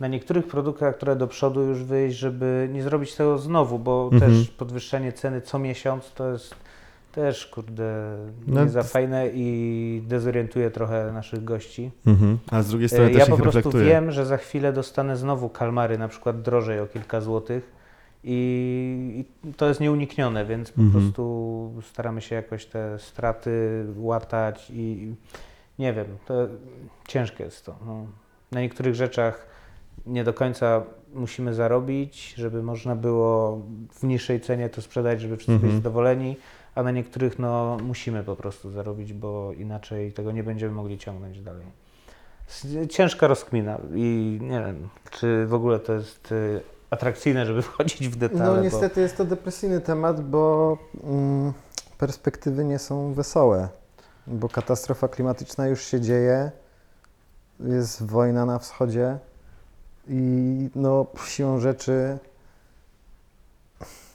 na 0.00 0.08
niektórych 0.08 0.46
produktach, 0.46 0.96
które 0.96 1.16
do 1.16 1.26
przodu 1.28 1.62
już 1.62 1.82
wyjść, 1.82 2.18
żeby 2.18 2.68
nie 2.72 2.82
zrobić 2.82 3.14
tego 3.14 3.38
znowu, 3.38 3.78
bo 3.78 4.10
Mhm. 4.12 4.32
też 4.32 4.48
podwyższenie 4.50 5.12
ceny 5.12 5.40
co 5.40 5.58
miesiąc 5.58 6.12
to 6.12 6.32
jest 6.32 6.54
też, 7.14 7.46
kurde, 7.46 8.16
No, 8.46 8.64
nie 8.64 8.70
za 8.70 8.82
to- 8.82 8.88
fajne 8.88 9.28
i 9.34 10.02
dezorientuje 10.06 10.70
trochę 10.70 11.12
naszych 11.12 11.44
gości. 11.44 11.90
Mhm. 12.06 12.38
A 12.50 12.62
z 12.62 12.68
drugiej 12.68 12.88
strony 12.88 13.04
E, 13.06 13.12
też 13.12 13.18
Ja 13.18 13.26
po 13.26 13.36
prostu 13.42 13.58
reflektuje. 13.58 13.84
wiem, 13.84 14.10
że 14.10 14.26
za 14.26 14.36
chwilę 14.36 14.72
dostanę 14.72 15.16
znowu 15.16 15.48
kalmary, 15.48 15.98
na 15.98 16.08
przykład 16.08 16.42
drożej 16.42 16.80
o 16.80 16.86
kilka 16.86 17.20
złotych 17.20 17.72
i, 18.24 19.24
i 19.46 19.52
to 19.54 19.68
jest 19.68 19.80
nieuniknione, 19.80 20.44
więc 20.44 20.72
po 20.72 20.82
Mhm. 20.82 21.02
prostu 21.04 21.72
staramy 21.90 22.20
się 22.20 22.34
jakoś 22.34 22.66
te 22.66 22.98
straty 22.98 23.84
łatać 23.96 24.70
i 24.74 25.14
nie 25.78 25.92
wiem, 25.92 26.06
to 26.26 26.34
ciężkie 27.08 27.44
jest 27.44 27.66
to. 27.66 27.76
No. 27.86 28.06
Na 28.52 28.60
niektórych 28.60 28.94
rzeczach 28.94 29.46
nie 30.06 30.24
do 30.24 30.34
końca 30.34 30.82
musimy 31.14 31.54
zarobić, 31.54 32.34
żeby 32.36 32.62
można 32.62 32.96
było 32.96 33.60
w 33.92 34.02
niższej 34.02 34.40
cenie 34.40 34.68
to 34.68 34.82
sprzedać, 34.82 35.20
żeby 35.20 35.36
wszyscy 35.36 35.52
Mhm. 35.52 35.70
byli 35.70 35.82
zadowoleni, 35.82 36.36
a 36.74 36.82
na 36.82 36.90
niektórych 36.90 37.38
no 37.38 37.76
musimy 37.82 38.24
po 38.24 38.36
prostu 38.36 38.70
zarobić, 38.70 39.12
bo 39.12 39.52
inaczej 39.52 40.12
tego 40.12 40.32
nie 40.32 40.42
będziemy 40.42 40.72
mogli 40.72 40.98
ciągnąć 40.98 41.40
dalej. 41.40 41.66
Ciężka 42.90 43.26
rozkmina 43.26 43.78
i 43.94 44.38
nie 44.42 44.60
wiem, 44.60 44.88
czy 45.10 45.46
w 45.46 45.54
ogóle 45.54 45.78
to 45.78 45.92
jest 45.92 46.32
y, 46.32 46.60
atrakcyjne, 46.90 47.46
żeby 47.46 47.62
wchodzić 47.72 48.08
w 48.08 48.16
detale. 48.16 48.44
No 48.44 48.54
bo- 48.54 48.60
niestety 48.60 49.00
jest 49.00 49.16
to 49.16 49.24
depresyjny 49.24 49.80
temat, 49.80 50.20
bo 50.20 50.78
mm, 51.04 51.52
perspektywy 51.98 52.64
nie 52.64 52.78
są 52.78 53.14
wesołe, 53.14 53.68
bo 54.26 54.48
katastrofa 54.48 55.08
klimatyczna 55.08 55.66
już 55.66 55.84
się 55.84 56.00
dzieje, 56.00 56.50
jest 57.60 58.06
wojna 58.06 58.46
na 58.46 58.58
wschodzie 58.58 59.18
i 60.08 60.70
no 60.74 61.06
siłą 61.26 61.60
rzeczy 61.60 62.18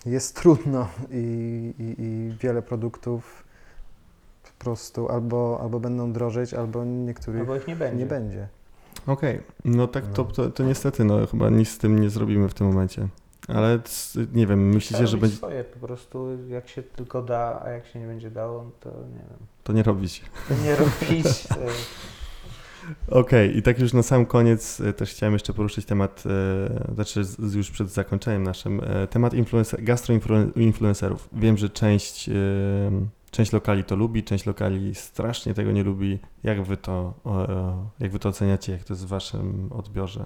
jest 0.05 0.35
trudno 0.35 0.87
i, 1.11 1.73
i, 1.79 2.03
i 2.03 2.33
wiele 2.41 2.61
produktów 2.61 3.43
po 4.43 4.63
prostu 4.63 5.09
albo, 5.09 5.59
albo 5.61 5.79
będą 5.79 6.11
drożeć, 6.13 6.53
albo 6.53 6.85
niektórych 6.85 7.41
Albo 7.41 7.55
ich 7.55 7.67
nie 7.67 7.75
będzie. 7.75 7.97
nie 7.97 8.05
będzie. 8.05 8.47
Okej, 9.07 9.41
no 9.65 9.87
tak 9.87 10.07
to, 10.07 10.23
to, 10.25 10.49
to 10.49 10.63
niestety, 10.63 11.03
no 11.03 11.27
chyba 11.27 11.49
nic 11.49 11.69
z 11.69 11.77
tym 11.77 11.99
nie 12.01 12.09
zrobimy 12.09 12.49
w 12.49 12.53
tym 12.53 12.67
momencie. 12.67 13.07
Ale 13.47 13.79
nie 14.33 14.47
wiem, 14.47 14.69
myślicie, 14.69 14.95
Trzeba 14.95 15.07
że 15.07 15.17
będzie. 15.17 15.35
swoje 15.37 15.63
po 15.63 15.87
prostu, 15.87 16.27
jak 16.47 16.69
się 16.69 16.83
tylko 16.83 17.21
da, 17.21 17.61
a 17.65 17.69
jak 17.69 17.85
się 17.87 17.99
nie 17.99 18.07
będzie 18.07 18.31
dało, 18.31 18.71
to 18.79 18.89
nie 18.89 19.19
wiem. 19.29 19.47
To 19.63 19.73
nie 19.73 19.83
robić. 19.83 20.23
To 20.49 20.53
nie 20.63 20.75
robić. 20.75 21.47
to- 21.47 21.55
Okej, 23.07 23.57
i 23.57 23.61
tak 23.61 23.79
już 23.79 23.93
na 23.93 24.03
sam 24.03 24.25
koniec 24.25 24.81
e, 24.81 24.93
też 24.93 25.11
chciałem 25.11 25.33
jeszcze 25.33 25.53
poruszyć 25.53 25.85
temat, 25.85 26.23
e, 26.89 26.93
znaczy 26.93 27.23
już 27.55 27.71
przed 27.71 27.89
zakończeniem 27.89 28.43
naszym, 28.43 28.81
e, 28.83 29.07
temat 29.07 29.33
influencer, 29.33 29.83
gastroinfluencerów. 29.83 31.29
Wiem, 31.33 31.57
że 31.57 31.69
część, 31.69 32.29
część 33.31 33.51
lokali 33.53 33.83
to 33.83 33.95
lubi, 33.95 34.23
część 34.23 34.45
lokali 34.45 34.95
strasznie 34.95 35.53
tego 35.53 35.71
nie 35.71 35.83
lubi. 35.83 36.19
Jak 36.43 36.63
wy 36.63 36.77
to, 36.77 37.13
jak 37.99 38.11
wy 38.11 38.19
to 38.19 38.29
oceniacie, 38.29 38.71
jak 38.71 38.83
to 38.83 38.93
jest 38.93 39.05
w 39.05 39.07
waszym 39.07 39.69
odbiorze? 39.71 40.25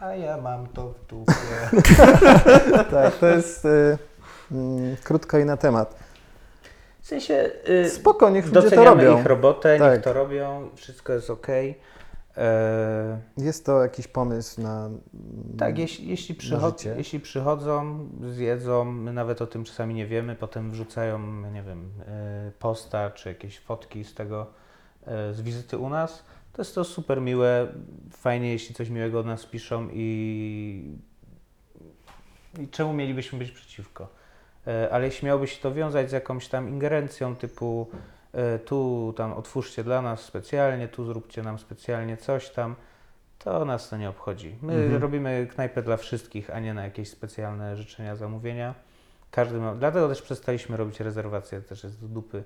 A 0.00 0.14
ja 0.14 0.36
mam 0.36 0.66
to 0.66 0.92
w 0.92 1.06
dupie. 1.06 1.32
Tak, 2.90 3.14
to 3.14 3.26
jest 3.26 3.64
y, 3.64 3.98
mm, 4.52 4.96
krótko 5.04 5.38
i 5.38 5.44
na 5.44 5.56
temat. 5.56 6.03
W 7.04 7.06
sensie 7.06 7.50
y, 7.68 7.90
Spoko, 7.90 8.30
niech 8.30 8.44
ludzie 8.46 8.54
to 8.54 8.62
doceniamy 8.62 9.04
robią. 9.04 9.20
ich 9.20 9.26
robotę, 9.26 9.78
Tak. 9.78 9.92
niech 9.92 10.02
to 10.04 10.12
robią, 10.12 10.68
wszystko 10.74 11.12
jest 11.12 11.30
ok. 11.30 11.46
E, 12.36 13.18
Jest 13.36 13.66
to 13.66 13.82
jakiś 13.82 14.08
pomysł 14.08 14.60
na. 14.60 14.90
tak, 15.58 15.78
jeśli, 15.78 16.08
jeśli, 16.08 16.34
przychod, 16.34 16.84
jeśli 16.96 17.20
przychodzą, 17.20 18.08
zjedzą, 18.30 18.84
my 18.84 19.12
nawet 19.12 19.42
o 19.42 19.46
tym 19.46 19.64
czasami 19.64 19.94
nie 19.94 20.06
wiemy, 20.06 20.36
potem 20.36 20.70
wrzucają, 20.70 21.18
nie 21.52 21.62
wiem, 21.62 21.90
e, 22.06 22.50
posta 22.58 23.10
czy 23.10 23.28
jakieś 23.28 23.58
fotki 23.58 24.04
z 24.04 24.14
tego, 24.14 24.46
e, 25.06 25.34
z 25.34 25.40
wizyty 25.40 25.78
u 25.78 25.88
nas, 25.88 26.24
to 26.52 26.62
jest 26.62 26.74
to 26.74 26.84
super 26.84 27.20
miłe, 27.20 27.66
fajnie, 28.12 28.52
jeśli 28.52 28.74
coś 28.74 28.88
miłego 28.88 29.20
o 29.20 29.22
nas 29.22 29.46
piszą 29.46 29.88
i, 29.92 30.96
i 32.60 32.68
czemu 32.68 32.92
mielibyśmy 32.92 33.38
być 33.38 33.50
przeciwko. 33.50 34.23
E, 34.66 34.90
Ale 34.92 35.04
jeśli 35.04 35.26
miałoby 35.26 35.46
się 35.46 35.62
to 35.62 35.74
wiązać 35.74 36.10
z 36.10 36.12
jakąś 36.12 36.48
tam 36.48 36.68
ingerencją 36.68 37.36
typu 37.36 37.86
e, 38.32 38.58
tu 38.58 39.12
tam 39.16 39.32
otwórzcie 39.32 39.84
dla 39.84 40.02
nas 40.02 40.20
specjalnie, 40.20 40.88
tu 40.88 41.04
zróbcie 41.04 41.42
nam 41.42 41.58
specjalnie 41.58 42.16
coś 42.16 42.50
tam, 42.50 42.74
to 43.38 43.64
nas 43.64 43.88
to 43.88 43.96
nie 43.96 44.08
obchodzi. 44.08 44.56
My 44.62 44.74
Mhm. 44.74 45.02
robimy 45.02 45.46
knajpę 45.54 45.82
dla 45.82 45.96
wszystkich, 45.96 46.50
a 46.50 46.60
nie 46.60 46.74
na 46.74 46.84
jakieś 46.84 47.08
specjalne 47.10 47.76
życzenia, 47.76 48.16
zamówienia. 48.16 48.74
Każdy 49.30 49.58
ma, 49.58 49.74
dlatego 49.74 50.08
też 50.08 50.22
przestaliśmy 50.22 50.76
robić 50.76 51.00
rezerwacje, 51.00 51.60
też 51.60 51.84
jest 51.84 52.00
do 52.00 52.08
dupy. 52.08 52.44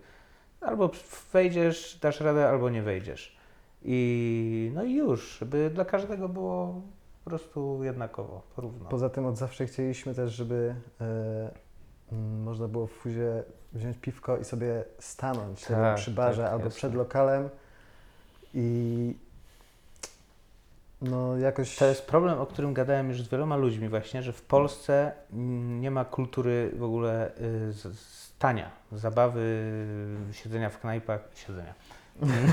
Albo 0.60 0.90
wejdziesz, 1.32 1.98
dasz 2.02 2.20
radę, 2.20 2.48
albo 2.48 2.70
nie 2.70 2.82
wejdziesz. 2.82 3.36
I 3.82 4.70
no 4.74 4.82
i 4.84 4.94
już, 4.94 5.38
żeby 5.38 5.70
dla 5.74 5.84
każdego 5.84 6.28
było 6.28 6.82
po 7.24 7.30
prostu 7.30 7.84
jednakowo, 7.84 8.42
porówno. 8.56 8.88
Poza 8.88 9.10
tym 9.10 9.26
od 9.26 9.36
zawsze 9.36 9.66
chcieliśmy 9.66 10.14
też, 10.14 10.32
żeby 10.32 10.74
e, 11.00 11.50
można 12.44 12.68
było 12.68 12.86
w 12.86 12.92
fuzie 12.92 13.42
wziąć 13.72 13.96
piwko 13.98 14.38
i 14.38 14.44
sobie 14.44 14.84
stanąć 14.98 15.64
Tak, 15.64 15.96
przy 15.96 16.10
barze 16.10 16.42
tak, 16.42 16.52
albo 16.52 16.64
jasne. 16.64 16.76
przed 16.78 16.94
lokalem 16.94 17.48
i 18.54 19.14
no 21.02 21.36
jakoś 21.36 21.76
To 21.76 21.86
jest 21.86 22.06
problem, 22.06 22.38
o 22.38 22.46
którym 22.46 22.74
gadałem 22.74 23.08
już 23.08 23.22
z 23.22 23.28
wieloma 23.28 23.56
ludźmi 23.56 23.88
właśnie, 23.88 24.22
że 24.22 24.32
w 24.32 24.42
Polsce 24.42 25.12
mm, 25.32 25.80
nie 25.80 25.90
ma 25.90 26.04
kultury 26.04 26.70
w 26.76 26.82
ogóle 26.82 27.30
y, 27.40 27.94
stania, 27.94 28.70
zabawy, 28.92 29.72
siedzenia 30.32 30.70
w 30.70 30.80
knajpach, 30.80 31.20
siedzenia, 31.34 31.74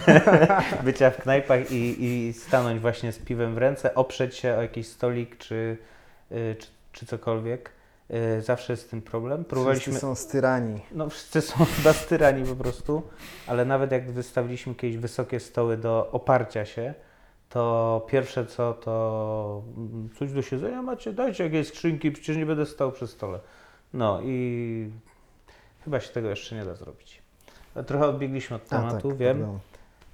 bycia 0.83 1.11
w 1.11 1.17
knajpach 1.17 1.71
i, 1.71 2.03
i 2.03 2.33
stanąć 2.33 2.81
właśnie 2.81 3.11
z 3.11 3.19
piwem 3.19 3.55
w 3.55 3.57
ręce, 3.57 3.95
oprzeć 3.95 4.35
się 4.35 4.55
o 4.55 4.61
jakiś 4.61 4.87
stolik 4.87 5.37
czy, 5.37 5.77
y, 6.31 6.55
czy, 6.59 6.67
czy 6.91 7.05
cokolwiek. 7.05 7.71
Y, 8.11 8.41
Zawsze 8.41 8.73
jest 8.73 8.89
tym 8.89 9.01
problem. 9.01 9.37
wszyscy 9.37 9.49
Próbowaliśmy, 9.49 9.99
są 9.99 10.15
styrani. 10.15 10.81
no 10.91 11.09
wszyscy 11.09 11.41
są 11.41 11.65
chyba 11.77 11.93
styrani 11.93 12.45
po 12.45 12.55
prostu, 12.55 13.01
ale 13.47 13.65
nawet 13.65 13.91
jak 13.91 14.11
wystawiliśmy 14.11 14.75
kiedyś 14.75 14.97
wysokie 14.97 15.39
stoły 15.39 15.77
do 15.77 16.11
oparcia 16.11 16.65
się, 16.65 16.93
to 17.49 18.05
pierwsze 18.09 18.45
co 18.45 18.73
to 18.73 19.63
mm, 19.77 20.09
coś 20.19 20.31
do 20.31 20.41
siedzenia 20.41 20.81
macie, 20.81 21.13
dajcie 21.13 21.43
jakieś 21.43 21.67
skrzynki, 21.67 22.11
przecież 22.11 22.37
nie 22.37 22.45
będę 22.45 22.65
stał 22.65 22.91
przy 22.91 23.07
stole. 23.07 23.39
No 23.93 24.21
i 24.23 24.89
chyba 25.83 25.99
się 25.99 26.13
tego 26.13 26.29
jeszcze 26.29 26.55
nie 26.55 26.65
da 26.65 26.75
zrobić. 26.75 27.21
Trochę 27.87 28.05
odbiegliśmy 28.07 28.55
od 28.55 28.67
tematu, 28.67 29.09
tak, 29.09 29.17
wiem. 29.17 29.37
pardon. 29.37 29.59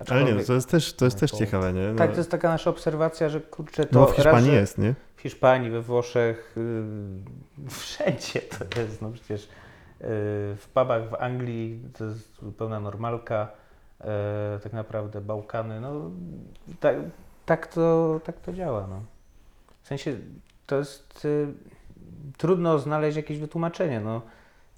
Ale 0.10 0.24
nie, 0.24 0.32
aczkolwiek- 0.32 0.47
to 0.47 0.54
jest 0.54 0.70
też, 0.70 0.93
to 0.93 1.06
jest 1.06 1.20
też 1.20 1.32
To- 1.32 1.38
ciekawe, 1.38 1.74
nie? 1.74 1.88
No, 1.88 1.95
tak, 1.97 2.12
to 2.12 2.18
jest 2.18 2.32
taka 2.32 2.49
nasza 2.49 2.70
obserwacja, 2.70 3.30
że 3.30 3.41
kurczę, 3.41 3.86
to 3.86 3.99
no 3.99 4.06
w 4.06 4.16
Hiszpanii 4.16 4.49
raz, 4.49 4.60
jest, 4.60 4.78
nie? 4.78 4.93
w 5.16 5.22
Hiszpanii, 5.22 5.70
we 5.70 5.82
Włoszech, 5.82 6.56
yy, 6.58 7.70
wszędzie 7.80 8.41
to 8.41 8.82
jest, 8.82 9.02
no 9.02 9.12
przecież 9.12 9.47
w 10.58 10.68
pubach 10.74 11.10
w 11.10 11.14
Anglii 11.14 11.80
to 11.97 12.06
jest 12.06 12.36
zupełna 12.41 12.80
normalka, 12.80 13.47
e, 14.02 14.60
tak 14.64 14.74
naprawdę 14.74 15.22
Bałkany, 15.22 15.82
no 15.82 16.12
tak, 16.80 16.95
tak, 17.45 17.68
to, 17.68 18.20
tak 18.24 18.39
to 18.39 18.54
działa. 18.54 18.88
No. 18.88 19.02
W 19.84 19.88
sensie 19.88 20.18
to 20.68 20.78
jest 20.78 21.26
y, 21.26 21.47
trudno 22.38 22.80
znaleźć 22.80 23.18
jakieś 23.18 23.38
wytłumaczenie. 23.38 23.99
No. 23.99 24.22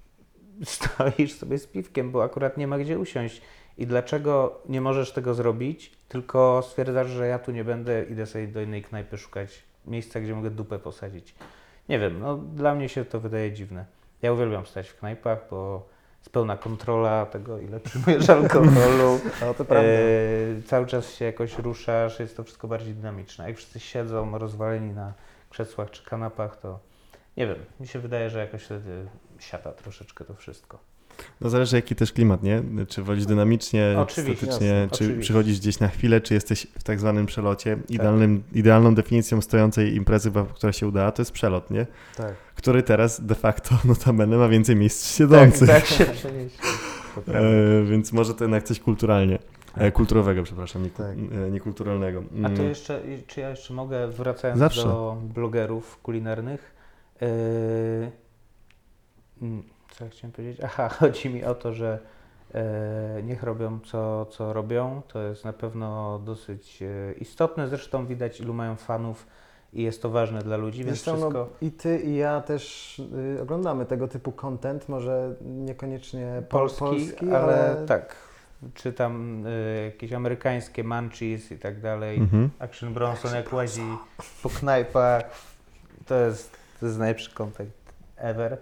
Stoisz 0.64 1.34
sobie 1.34 1.58
z 1.58 1.68
piwkiem, 1.68 2.12
bo 2.12 2.24
akurat 2.24 2.58
nie 2.58 2.68
ma 2.68 2.78
gdzie 2.78 3.00
usiąść. 3.00 3.42
I 3.78 3.88
dlaczego 3.88 4.62
nie 4.70 4.82
możesz 4.82 5.12
tego 5.12 5.34
zrobić, 5.34 5.92
tylko 6.08 6.62
stwierdzasz, 6.70 7.10
że 7.10 7.28
ja 7.28 7.40
tu 7.40 7.52
nie 7.52 7.64
będę, 7.64 8.04
idę 8.04 8.26
sobie 8.26 8.48
do 8.48 8.62
innej 8.62 8.84
knajpy 8.84 9.18
szukać 9.18 9.64
miejsca, 9.86 10.20
gdzie 10.20 10.36
mogę 10.36 10.50
dupę 10.50 10.80
posadzić. 10.80 11.36
Nie 11.90 12.00
wiem, 12.00 12.20
no 12.20 12.38
dla 12.38 12.76
mnie 12.76 12.90
się 12.90 13.06
to 13.06 13.20
wydaje 13.20 13.52
dziwne. 13.52 13.86
Ja 14.22 14.34
uwielbiam 14.34 14.66
stać 14.66 14.90
w 14.90 15.00
knajpach, 15.00 15.40
bo 15.50 15.88
jest 16.20 16.30
pełna 16.30 16.58
kontrola 16.58 17.26
tego, 17.26 17.60
ile 17.60 17.80
przyjmujesz 17.80 18.30
alkoholu. 18.40 19.20
No 19.42 19.54
to 19.54 19.66
prawda. 19.66 19.90
E, 19.90 20.62
cały 20.66 20.86
czas 20.86 21.14
się 21.14 21.26
jakoś 21.26 21.58
ruszasz, 21.58 22.20
jest 22.20 22.38
to 22.38 22.44
wszystko 22.44 22.68
bardziej 22.68 22.94
dynamiczne. 22.94 23.48
Jak 23.48 23.58
wszyscy 23.58 23.80
siedzą 23.80 24.38
rozwaleni 24.38 24.94
na 24.94 25.14
krzesłach 25.50 25.92
czy 25.92 26.04
kanapach, 26.04 26.58
to 26.58 26.80
nie 27.38 27.48
wiem, 27.48 27.58
mi 27.80 27.88
się 27.88 28.00
wydaje, 28.00 28.30
że 28.30 28.40
jakoś 28.40 28.64
wtedy 28.64 29.08
siata 29.40 29.72
troszeczkę 29.72 30.26
to 30.26 30.34
wszystko. 30.34 30.93
No 31.42 31.50
zależy 31.50 31.76
jaki 31.76 31.96
też 31.96 32.12
klimat, 32.14 32.44
nie? 32.44 32.64
Czy 32.88 33.04
wolisz 33.04 33.26
dynamicznie, 33.26 33.96
Oczywiście, 33.98 34.38
statycznie, 34.46 34.68
jasne, 34.68 34.88
czy 34.90 34.96
oczywiście. 34.96 35.22
przychodzisz 35.22 35.60
gdzieś 35.60 35.80
na 35.80 35.88
chwilę, 35.88 36.22
czy 36.22 36.34
jesteś 36.34 36.68
w 36.80 36.84
tak 36.84 37.00
zwanym 37.00 37.26
przelocie. 37.26 37.78
Idealnym, 37.90 38.44
Idealną 38.54 38.96
definicją 38.96 39.42
stojącej 39.42 39.96
imprezy, 39.96 40.32
która 40.56 40.74
się 40.74 40.88
udała, 40.88 41.12
to 41.12 41.22
jest 41.22 41.32
przelot, 41.32 41.72
nie? 41.72 41.86
Tak. 42.18 42.34
Który 42.56 42.84
teraz 42.84 43.26
de 43.26 43.36
facto 43.36 43.76
notabene 43.86 44.38
ma 44.38 44.48
więcej 44.48 44.76
miejsc 44.76 45.16
siedzących. 45.18 45.68
Tak, 45.70 45.78
tak 45.82 45.86
się 45.86 46.06
przenieść. 46.06 46.58
To 47.16 47.22
prawda. 47.26 47.42
E, 47.50 47.84
więc 47.84 48.14
może 48.14 48.34
to 48.34 48.44
jednak 48.44 48.64
coś 48.64 48.80
kulturalnie. 48.80 49.40
E, 49.78 49.92
kulturowego, 49.92 50.44
przepraszam, 50.44 50.84
nie, 50.84 50.90
Tak. 50.90 51.08
e, 51.48 51.52
niekulturalnego. 51.52 52.24
A 52.44 52.48
to 52.50 52.54
Mm. 52.56 52.70
jeszcze, 52.70 53.02
czy 53.28 53.40
ja 53.42 53.50
jeszcze 53.50 53.74
mogę, 53.74 54.08
wracając 54.08 54.60
Zawsze. 54.60 54.84
do 54.84 55.18
blogerów 55.34 56.00
kulinarnych, 56.02 56.76
mm, 59.42 59.64
co 59.94 60.04
ja 60.04 60.10
chciałem 60.10 60.32
powiedzieć? 60.32 60.62
Aha, 60.64 60.90
chodzi 61.00 61.30
mi 61.30 61.44
o 61.44 61.56
to, 61.56 61.74
że 61.74 62.00
yy, 62.54 62.60
niech 63.24 63.44
robią 63.44 63.80
co, 63.86 64.26
co 64.26 64.54
robią, 64.54 65.02
to 65.08 65.22
jest 65.22 65.46
na 65.46 65.54
pewno 65.54 66.20
dosyć 66.20 66.82
yy, 66.82 67.16
istotne, 67.20 67.68
zresztą 67.68 68.06
widać 68.06 68.40
ilu 68.40 68.54
mają 68.54 68.76
fanów 68.76 69.28
i 69.74 69.84
jest 69.84 70.02
to 70.02 70.10
ważne 70.10 70.42
dla 70.42 70.58
ludzi, 70.58 70.84
więc 70.84 70.98
Zresztą 70.98 71.12
wszystko... 71.12 71.40
no, 71.40 71.68
i 71.68 71.72
ty 71.72 72.00
i 72.00 72.16
ja 72.16 72.42
też 72.42 73.00
y, 73.38 73.42
oglądamy 73.42 73.86
tego 73.86 74.08
typu 74.08 74.32
content, 74.32 74.90
może 74.90 75.36
niekoniecznie 75.42 76.44
pol- 76.50 76.60
Polski, 76.60 76.80
polski, 76.80 77.30
ale, 77.30 77.76
ale, 77.76 77.86
tak, 77.88 78.16
czy 78.74 78.94
tam 78.94 79.46
y, 79.48 79.84
jakieś 79.86 80.14
amerykańskie 80.14 80.84
munchies 80.84 81.52
i 81.52 81.58
tak 81.58 81.82
dalej. 81.82 82.18
Mhm. 82.18 82.50
Action 82.60 82.94
Bronson 82.94 83.36
jak 83.36 83.54
łazi 83.54 83.98
po 84.44 84.50
knajpach, 84.50 85.24
to 86.06 86.16
jest, 86.16 86.52
to 86.80 86.86
jest 86.86 87.00
najlepszy 87.00 87.34
content 87.34 87.72
ever. 88.18 88.58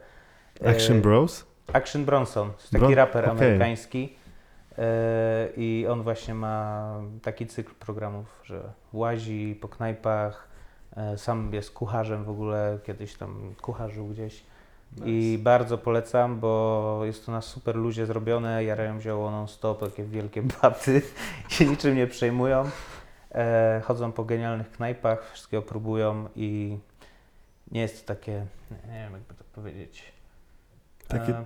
Action 0.65 0.97
E, 0.97 1.01
Bros? 1.01 1.45
Action 1.73 2.05
Bronson, 2.05 2.47
to 2.51 2.57
jest 2.59 2.71
taki 2.71 2.85
Bron- 2.85 2.93
raper 2.95 3.25
okej. 3.29 3.31
amerykański 3.47 4.15
e, 4.77 5.47
i 5.57 5.87
on 5.89 6.03
właśnie 6.03 6.33
ma 6.33 6.93
taki 7.21 7.47
cykl 7.47 7.73
programów, 7.75 8.41
że 8.43 8.61
łazi 8.93 9.57
po 9.61 9.67
knajpach, 9.67 10.47
e, 10.97 11.17
sam 11.17 11.53
jest 11.53 11.71
kucharzem 11.73 12.23
w 12.23 12.29
ogóle, 12.29 12.79
kiedyś 12.83 13.13
tam 13.15 13.55
kucharzył 13.61 14.07
gdzieś. 14.07 14.43
I 15.05 15.39
bardzo 15.43 15.77
polecam, 15.77 16.39
bo 16.39 17.01
jest 17.03 17.25
to 17.25 17.31
na 17.31 17.41
super 17.41 17.75
luzie 17.75 18.05
zrobione, 18.05 18.63
jarają 18.63 19.01
zioło 19.01 19.31
non-stop, 19.31 19.79
takie 19.89 20.03
wielkie 20.03 20.41
baty, 20.61 21.01
się 21.49 21.65
niczym 21.65 21.95
nie 21.95 22.07
przejmują. 22.07 22.69
E, 23.35 23.81
chodzą 23.85 24.11
po 24.11 24.23
genialnych 24.23 24.71
knajpach, 24.71 25.31
wszystkiego 25.33 25.63
próbują 25.63 26.27
i 26.35 26.77
nie 27.71 27.81
jest 27.81 28.07
to 28.07 28.15
takie, 28.15 28.31
nie 28.71 28.93
wiem 29.03 29.13
jakby 29.13 29.33
to 29.33 29.43
powiedzieć. 29.55 30.10
Takie 31.11 31.31
E, 31.33 31.45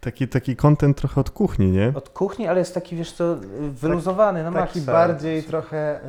Taki, 0.00 0.28
taki 0.28 0.56
content 0.56 0.96
trochę 0.96 1.20
od 1.20 1.30
kuchni, 1.30 1.70
nie? 1.72 1.92
od 1.96 2.08
kuchni, 2.08 2.46
ale 2.48 2.58
jest 2.58 2.74
taki, 2.74 2.96
wiesz 2.96 3.12
co, 3.12 3.36
wyluzowany 3.70 4.42
na 4.44 4.52
taki 4.52 4.78
maksa. 4.78 4.92
bardziej 4.92 5.42
trochę, 5.42 6.00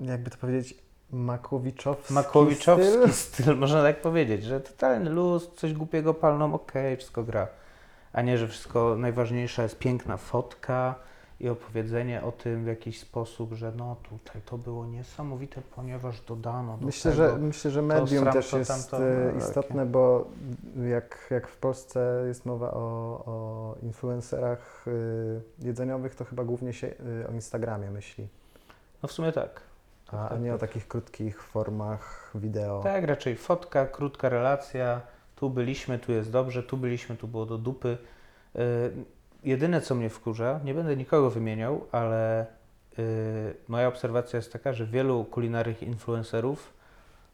y, 0.00 0.04
jakby 0.06 0.30
to 0.30 0.36
powiedzieć, 0.36 0.74
makowiczowski 1.10 2.14
Makowiczowski 2.14 2.86
styl. 2.88 3.12
styl. 3.12 3.56
można 3.60 3.82
tak 3.82 4.00
powiedzieć, 4.00 4.44
że 4.44 4.60
totalny 4.60 5.10
luz, 5.10 5.50
coś 5.56 5.72
głupiego 5.72 6.14
palną, 6.14 6.54
okej, 6.54 6.96
wszystko 6.96 7.22
gra. 7.22 7.48
A 8.12 8.22
nie, 8.22 8.38
że 8.38 8.48
wszystko 8.48 8.96
najważniejsza 8.98 9.62
jest 9.62 9.78
piękna 9.78 10.16
fotka 10.16 10.94
i 11.40 11.48
opowiedzenie 11.48 12.22
o 12.22 12.32
tym 12.32 12.64
w 12.64 12.66
jakiś 12.66 13.00
sposób, 13.00 13.52
że 13.52 13.72
no 13.76 13.96
tutaj 14.02 14.42
to 14.46 14.58
było 14.58 14.86
niesamowite, 14.86 15.62
ponieważ 15.76 16.20
dodano 16.20 16.76
do 16.76 16.86
Myślę, 16.86 17.10
tego. 17.12 17.30
że, 17.30 17.38
myślę, 17.38 17.70
że 17.70 17.82
medium 17.82 18.22
sram, 18.22 18.32
też 18.32 18.52
jest 18.52 18.70
tamto, 18.70 19.08
y, 19.08 19.32
no, 19.32 19.38
istotne, 19.38 19.86
bo 19.86 20.26
jak, 20.90 21.26
jak 21.30 21.48
w 21.48 21.56
Polsce 21.56 22.24
jest 22.28 22.46
mowa 22.46 22.70
o, 22.70 22.78
o 23.26 23.74
influencerach 23.82 24.84
y, 24.88 25.40
jedzeniowych, 25.66 26.14
to 26.14 26.24
chyba 26.24 26.44
głównie 26.44 26.72
się 26.72 26.86
y, 26.86 27.28
o 27.28 27.32
Instagramie 27.32 27.90
myśli, 27.90 28.28
No 29.02 29.08
w 29.08 29.12
sumie 29.12 29.32
tak. 29.32 29.60
a, 30.12 30.28
a 30.28 30.36
nie 30.38 30.54
o 30.54 30.58
takich 30.58 30.88
krótkich 30.88 31.42
formach 31.42 32.30
wideo. 32.34 32.80
Tak, 32.82 33.04
raczej 33.04 33.36
fotka, 33.36 33.86
krótka 33.86 34.28
relacja. 34.28 35.00
Tu 35.36 35.50
byliśmy, 35.50 35.98
tu 35.98 36.12
jest 36.12 36.30
dobrze, 36.30 36.62
tu 36.62 36.76
byliśmy, 36.76 37.16
tu 37.16 37.28
było 37.28 37.46
do 37.46 37.58
dupy. 37.58 37.98
Jedyne, 39.48 39.80
co 39.80 39.94
mnie 39.94 40.10
wkurza, 40.10 40.60
nie 40.64 40.74
będę 40.74 40.96
nikogo 40.96 41.30
wymieniał, 41.30 41.86
ale 41.92 42.46
yy, 42.98 43.04
moja 43.68 43.88
obserwacja 43.88 44.36
jest 44.36 44.52
taka, 44.52 44.72
że 44.72 44.86
wielu 44.86 45.24
kulinarnych 45.24 45.82
influencerów, 45.82 46.72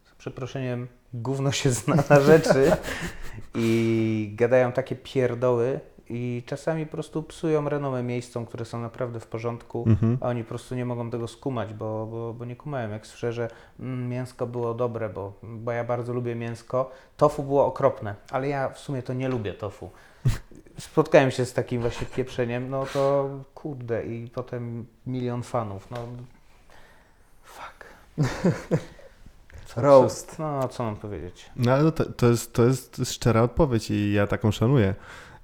z 0.05 0.15
przeproszeniem, 0.15 0.89
gówno 1.15 1.53
się 1.53 1.71
zna 1.71 1.97
na 2.11 2.21
rzeczy 2.21 2.73
i 3.55 4.33
gadają 4.37 4.73
takie 4.73 4.97
pierdoły 4.97 5.81
i 6.09 6.43
czasami 6.47 6.87
po 6.87 6.93
prostu 6.93 7.23
psują 7.23 7.69
renomę 7.69 8.03
miejscom, 8.03 8.47
które 8.47 8.65
są 8.65 8.81
naprawdę 8.81 9.21
w 9.21 9.27
porządku 9.27 9.85
Mhm. 9.87 10.19
a 10.21 10.29
oni 10.29 10.43
po 10.43 10.49
prostu 10.49 10.75
nie 10.75 10.85
mogą 10.85 11.11
tego 11.11 11.29
skumać, 11.29 11.75
bo, 11.75 12.07
bo, 12.07 12.35
bo 12.35 12.45
nie 12.45 12.57
kumają. 12.57 12.91
Jak 12.91 13.07
słyszę, 13.07 13.33
że 13.33 13.49
mm, 13.81 14.09
mięsko 14.09 14.47
było 14.47 14.75
dobre, 14.75 15.09
bo, 15.09 15.33
bo 15.43 15.73
ja 15.73 15.85
bardzo 15.85 16.13
lubię 16.13 16.35
mięsko, 16.35 16.91
tofu 17.17 17.43
było 17.43 17.67
okropne, 17.67 18.15
ale 18.31 18.49
ja 18.49 18.69
w 18.69 18.79
sumie 18.79 19.03
to 19.03 19.13
nie 19.13 19.29
lubię 19.29 19.55
tofu. 19.55 19.91
Spotkałem 20.79 21.31
się 21.31 21.45
z 21.45 21.53
takim 21.53 21.81
właśnie 21.81 22.07
pieprzeniem, 22.07 22.71
no 22.71 22.87
to 22.87 23.31
kurde 23.55 24.07
i 24.07 24.29
potem 24.29 24.87
milion 25.07 25.43
fanów, 25.43 25.91
no 25.91 25.99
fuck. 27.45 27.85
Co- 29.67 29.81
Roast. 29.83 30.37
Co, 30.37 30.43
no 30.43 30.69
co 30.69 30.85
mam 30.85 30.97
powiedzieć? 30.97 31.51
No 31.57 31.73
ale 31.73 31.93
to, 31.93 32.05
to, 32.05 32.27
jest, 32.29 32.53
to 32.53 32.65
jest 32.65 33.01
szczera 33.05 33.43
odpowiedź 33.43 33.91
i 33.91 34.13
ja 34.13 34.27
taką 34.27 34.51
szanuję. 34.51 34.95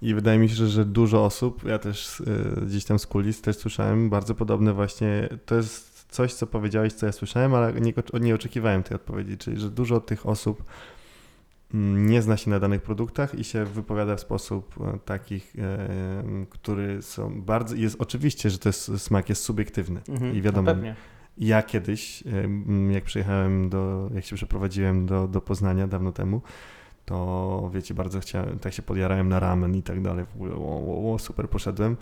I 0.03 0.15
wydaje 0.15 0.39
mi 0.39 0.49
się, 0.49 0.55
że, 0.55 0.69
że 0.69 0.85
dużo 0.85 1.25
osób, 1.25 1.65
ja 1.65 1.79
też 1.79 2.21
y, 2.21 2.61
gdzieś 2.67 2.85
tam 2.85 2.99
z 2.99 3.07
kulis 3.07 3.41
też 3.43 3.57
słyszałem 3.57 4.11
bardzo 4.11 4.35
podobne 4.35 4.73
właśnie, 4.73 5.29
to 5.47 5.55
jest 5.55 6.07
coś, 6.09 6.35
co 6.35 6.47
powiedziałeś, 6.47 6.93
co 6.93 7.07
ja 7.07 7.13
słyszałem, 7.13 7.55
ale 7.55 7.73
nie, 7.73 7.93
nie 8.21 8.35
oczekiwałem 8.35 8.83
tej 8.83 8.95
odpowiedzi, 8.95 9.39
czyli 9.39 9.61
że 9.61 9.71
dużo 9.71 10.01
tych 10.01 10.27
osób 10.27 10.65
nie 11.75 12.23
zna 12.23 12.37
się 12.37 12.51
na 12.51 12.61
danych 12.61 12.83
produktach 12.83 13.35
i 13.35 13.45
się 13.45 13.65
wypowiada 13.65 14.17
w 14.17 14.21
sposób 14.21 14.75
e, 14.81 14.99
takich, 15.05 15.55
e, 15.59 16.47
który 16.51 17.03
są 17.03 17.43
bardzo, 17.43 17.75
jest 17.75 17.97
oczywiście, 17.99 18.51
że 18.51 18.59
to 18.59 18.69
jest, 18.69 18.99
smak 18.99 19.29
jest 19.29 19.43
subiektywny 19.45 20.01
Mhm, 20.09 20.35
i 20.37 20.43
wiadomo, 20.43 20.67
No 20.71 20.75
pewnie. 20.75 20.95
ja 21.39 21.63
kiedyś, 21.63 22.25
em, 22.27 22.93
jak 22.93 23.05
przyjechałem 23.05 23.69
do, 23.69 24.11
jak 24.15 24.25
się 24.25 24.37
przeprowadziłem 24.37 25.07
do, 25.07 25.29
do 25.29 25.41
Poznania 25.41 25.87
dawno 25.87 26.13
temu, 26.13 26.43
to 27.05 27.71
wiecie, 27.75 27.95
bardzo 27.95 28.21
chciałem, 28.21 28.59
tak 28.59 28.73
się 28.73 28.83
podjarałem 28.83 29.29
na 29.29 29.41
ramen 29.41 29.77
i 29.77 29.83
tak 29.83 30.03
dalej, 30.03 30.25
w 30.27 30.35
ogóle 30.35 30.55
o, 30.55 30.59
o, 30.59 31.15
o, 31.15 31.19
super 31.19 31.49
poszedłem. 31.49 31.97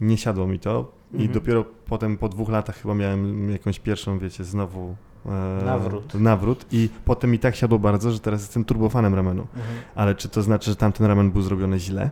Nie 0.00 0.16
siadło 0.16 0.46
mi 0.46 0.58
to 0.58 0.92
i 1.12 1.16
Mhm. 1.16 1.32
dopiero 1.32 1.64
potem 1.64 2.18
po 2.18 2.28
dwóch 2.28 2.48
latach 2.48 2.76
chyba 2.76 2.94
miałem 2.94 3.50
jakąś 3.50 3.80
pierwszą, 3.80 4.18
wiecie, 4.18 4.44
znowu 4.44 4.96
e, 5.26 5.64
Nawrót. 5.64 6.14
nawrót 6.14 6.66
i 6.72 6.88
potem 7.04 7.30
mi 7.30 7.38
tak 7.38 7.56
siadło 7.56 7.78
bardzo, 7.78 8.10
że 8.10 8.20
teraz 8.20 8.40
jestem 8.40 8.64
turbofanem 8.64 9.14
ramenu. 9.14 9.46
Mhm. 9.56 9.76
Ale 9.94 10.14
czy 10.14 10.28
to 10.28 10.42
znaczy, 10.42 10.70
że 10.70 10.76
tamten 10.76 11.06
ramen 11.06 11.30
był 11.30 11.42
zrobiony 11.42 11.78
źle? 11.78 12.10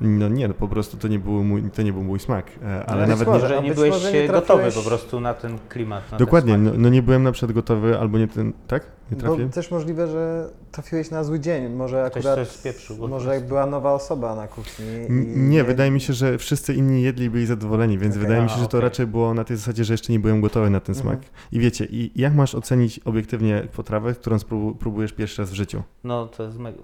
No 0.00 0.28
nie, 0.28 0.48
no 0.48 0.54
po 0.54 0.68
prostu 0.68 0.96
to 0.96 1.08
nie, 1.08 1.18
był 1.18 1.44
mój, 1.44 1.62
to 1.62 1.82
nie 1.82 1.92
był 1.92 2.02
mój 2.04 2.18
smak, 2.20 2.46
e, 2.64 2.86
ale 2.86 3.00
być 3.00 3.08
nawet 3.10 3.28
nie, 3.28 3.34
może. 3.34 3.62
Nie 3.62 3.68
być 3.68 3.74
byłeś 3.76 4.12
nie 4.12 4.28
gotowy 4.28 4.62
trafiłeś- 4.62 4.74
po 4.74 4.88
prostu 4.88 5.20
na 5.20 5.34
ten 5.34 5.58
klimat. 5.68 6.12
Na 6.12 6.18
Dokładnie, 6.18 6.52
ten 6.52 6.64
no, 6.64 6.70
no 6.76 6.88
nie 6.88 7.02
byłem 7.02 7.22
na 7.22 7.32
przykład 7.32 7.52
gotowy, 7.52 7.98
albo 7.98 8.18
nie 8.18 8.28
ten, 8.28 8.52
tak? 8.68 8.95
Nie 9.10 9.16
Bo 9.16 9.22
trafię? 9.22 9.48
też 9.48 9.70
możliwe, 9.70 10.06
że 10.08 10.48
trafiłeś 10.72 11.10
na 11.10 11.24
zły 11.24 11.40
dzień. 11.40 11.68
Może 11.72 12.06
Ktoś 12.10 12.26
akurat. 12.26 12.48
coś 12.48 12.56
spieprzył 12.56 13.08
Może 13.08 13.34
jak 13.34 13.46
była 13.48 13.66
nowa 13.66 13.92
osoba 13.92 14.34
na 14.34 14.48
kuchni. 14.48 14.84
i 15.08 15.12
Nie, 15.38 15.64
wydaje 15.64 15.90
mi 15.90 16.00
się, 16.00 16.12
że 16.12 16.38
wszyscy 16.38 16.74
inni 16.74 17.02
jedli 17.02 17.24
i 17.24 17.30
byli 17.30 17.46
zadowoleni, 17.46 17.98
więc 17.98 18.14
Okej. 18.14 18.22
wydaje 18.26 18.42
mi 18.42 18.46
A, 18.50 18.54
się, 18.54 18.60
że 18.60 18.68
to 18.68 18.78
okej. 18.78 18.80
raczej 18.80 19.06
było 19.06 19.34
na 19.34 19.44
tej 19.44 19.56
zasadzie, 19.56 19.84
że 19.84 19.94
jeszcze 19.94 20.12
nie 20.12 20.20
byłem 20.20 20.40
gotowy 20.40 20.70
na 20.70 20.80
ten 20.80 20.96
Mhm. 20.96 21.16
smak. 21.16 21.30
I 21.52 21.58
wiecie, 21.60 21.84
i 21.90 22.12
jak 22.16 22.34
masz 22.34 22.54
ocenić 22.54 22.98
obiektywnie 23.04 23.68
potrawę, 23.76 24.14
którą 24.14 24.36
próbujesz 24.78 25.12
pierwszy 25.12 25.42
raz 25.42 25.50
w 25.50 25.54
życiu? 25.54 25.82
No 26.04 26.26
to 26.26 26.42
jest 26.42 26.58
mega... 26.58 26.78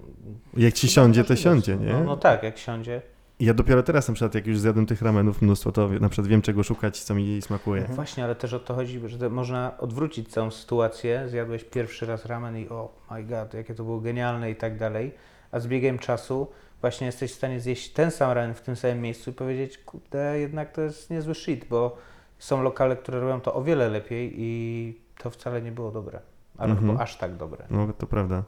Jak 0.57 0.73
ci 0.73 0.87
siądzie, 0.87 1.23
to 1.23 1.35
siądzie, 1.35 1.75
no, 1.75 1.85
nie? 1.99 2.03
No 2.05 2.17
tak, 2.17 2.43
jak 2.43 2.57
siądzie. 2.57 3.01
Ja 3.43 3.53
dopiero 3.53 3.83
teraz 3.83 4.07
na 4.07 4.13
przykład, 4.13 4.35
jak 4.35 4.47
już 4.47 4.59
zjadłem 4.59 4.85
tych 4.85 5.01
ramenów 5.01 5.41
mnóstwo, 5.41 5.71
to 5.71 5.87
na 5.87 6.09
przykład 6.09 6.27
wiem, 6.27 6.41
czego 6.41 6.63
szukać, 6.63 7.03
co 7.03 7.15
mi 7.15 7.41
smakuje. 7.41 7.81
Mhm. 7.81 7.95
Właśnie, 7.95 8.23
ale 8.23 8.35
też 8.35 8.53
o 8.53 8.59
to 8.59 8.73
chodzi, 8.73 9.01
że 9.05 9.17
to 9.17 9.29
można 9.29 9.77
odwrócić 9.77 10.29
całą 10.29 10.51
sytuację. 10.51 11.23
Zjadłeś 11.29 11.63
pierwszy 11.63 12.05
raz 12.05 12.25
ramen 12.25 12.57
i 12.57 12.69
o 12.69 12.89
my 13.11 13.23
god, 13.23 13.53
jakie 13.53 13.75
to 13.75 13.83
było 13.83 13.99
genialne 13.99 14.51
i 14.51 14.55
tak 14.55 14.77
dalej. 14.77 15.11
A 15.51 15.59
z 15.59 15.67
biegiem 15.67 15.99
czasu 15.99 16.47
właśnie 16.81 17.05
jesteś 17.05 17.31
w 17.31 17.35
stanie 17.35 17.59
zjeść 17.59 17.89
ten 17.93 18.11
sam 18.11 18.31
ramen 18.31 18.53
w 18.53 18.61
tym 18.61 18.75
samym 18.75 19.01
miejscu 19.01 19.29
i 19.29 19.33
powiedzieć, 19.33 19.77
kurde, 19.77 20.39
jednak 20.39 20.71
to 20.71 20.81
jest 20.81 21.09
niezły 21.09 21.35
shit, 21.35 21.65
bo 21.69 21.97
są 22.39 22.63
lokale, 22.63 22.95
które 22.95 23.19
robią 23.19 23.41
to 23.41 23.53
o 23.53 23.63
wiele 23.63 23.89
lepiej 23.89 24.33
i 24.37 25.01
to 25.17 25.29
wcale 25.29 25.61
nie 25.61 25.71
było 25.71 25.91
dobre. 25.91 26.19
Albo 26.57 26.73
Mhm. 26.79 26.99
aż 26.99 27.17
tak 27.17 27.37
dobre. 27.37 27.65
No, 27.69 27.87
to 27.97 28.07
prawda. 28.07 28.43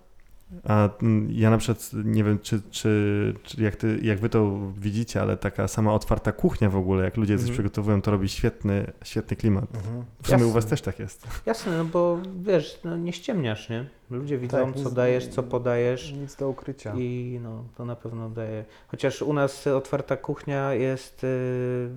A 0.63 0.89
mm, 1.01 1.27
ja 1.31 1.49
na 1.49 1.57
przykład 1.57 1.91
nie 2.05 2.23
wiem, 2.23 2.39
czy, 2.39 2.61
czy, 2.71 3.33
czy 3.43 3.63
jak, 3.63 3.75
ty, 3.75 3.99
jak 4.01 4.19
wy 4.19 4.29
to 4.29 4.59
widzicie, 4.77 5.21
ale 5.21 5.37
taka 5.37 5.67
sama 5.67 5.93
otwarta 5.93 6.31
kuchnia 6.31 6.69
w 6.69 6.75
ogóle, 6.75 7.03
jak 7.03 7.17
ludzie 7.17 7.33
coś 7.35 7.41
Mhm. 7.41 7.53
przygotowują, 7.53 8.01
to 8.01 8.11
robi 8.11 8.29
świetny, 8.29 8.91
świetny 9.03 9.35
klimat. 9.37 9.65
Mhm. 9.75 10.03
W 10.21 10.27
sumie 10.27 10.37
u 10.37 10.41
Jasne. 10.41 10.53
was 10.53 10.65
też 10.65 10.81
tak 10.81 10.99
jest. 10.99 11.27
Jasne, 11.45 11.77
no 11.77 11.85
bo 11.85 12.17
wiesz, 12.43 12.79
no 12.83 12.97
nie 12.97 13.13
ściemniasz, 13.13 13.69
nie? 13.69 13.85
Ludzie 14.11 14.37
widzą, 14.37 14.65
Tak, 14.73 14.83
co 14.83 14.89
z- 14.89 14.93
dajesz, 14.93 15.27
co 15.27 15.43
podajesz. 15.43 16.11
Nic 16.13 16.35
do 16.35 16.49
ukrycia. 16.49 16.93
I 16.97 17.39
no, 17.43 17.63
to 17.77 17.85
na 17.85 17.95
pewno 17.95 18.29
daje. 18.29 18.65
Chociaż 18.87 19.21
u 19.21 19.33
nas 19.33 19.67
otwarta 19.67 20.17
kuchnia 20.17 20.73
jest 20.73 21.23
y, 21.23 21.89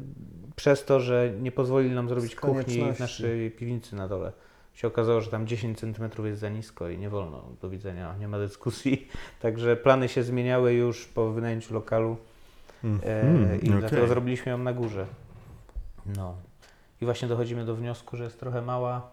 przez 0.56 0.84
to, 0.84 1.00
że 1.00 1.32
nie 1.40 1.52
pozwolili 1.52 1.94
nam 1.94 2.08
zrobić 2.08 2.36
kuchni 2.36 2.92
w 2.94 3.00
naszej 3.00 3.50
piwnicy 3.50 3.96
na 3.96 4.08
dole. 4.08 4.32
Się 4.78 4.88
okazało, 4.88 5.20
że 5.20 5.30
tam 5.30 5.46
10 5.46 5.78
cm 5.78 6.24
jest 6.24 6.40
za 6.40 6.48
nisko 6.48 6.88
i 6.88 6.98
nie 6.98 7.10
wolno. 7.10 7.42
Do 7.62 7.70
widzenia, 7.70 8.14
nie 8.20 8.28
ma 8.28 8.38
dyskusji. 8.38 9.08
Także 9.42 9.76
plany 9.76 10.08
się 10.08 10.22
zmieniały 10.22 10.72
już 10.72 11.06
po 11.06 11.30
wynajęciu 11.30 11.74
lokalu 11.74 12.16
e, 12.84 13.22
Mhm, 13.22 13.60
i 13.60 13.68
okej. 13.68 13.80
dlatego 13.80 14.06
zrobiliśmy 14.06 14.52
ją 14.52 14.58
na 14.58 14.72
górze. 14.72 15.06
No. 16.16 16.34
I 17.00 17.04
właśnie 17.04 17.28
dochodzimy 17.28 17.64
do 17.64 17.74
wniosku, 17.74 18.16
że 18.16 18.24
jest 18.24 18.40
trochę 18.40 18.62
mała. 18.62 19.10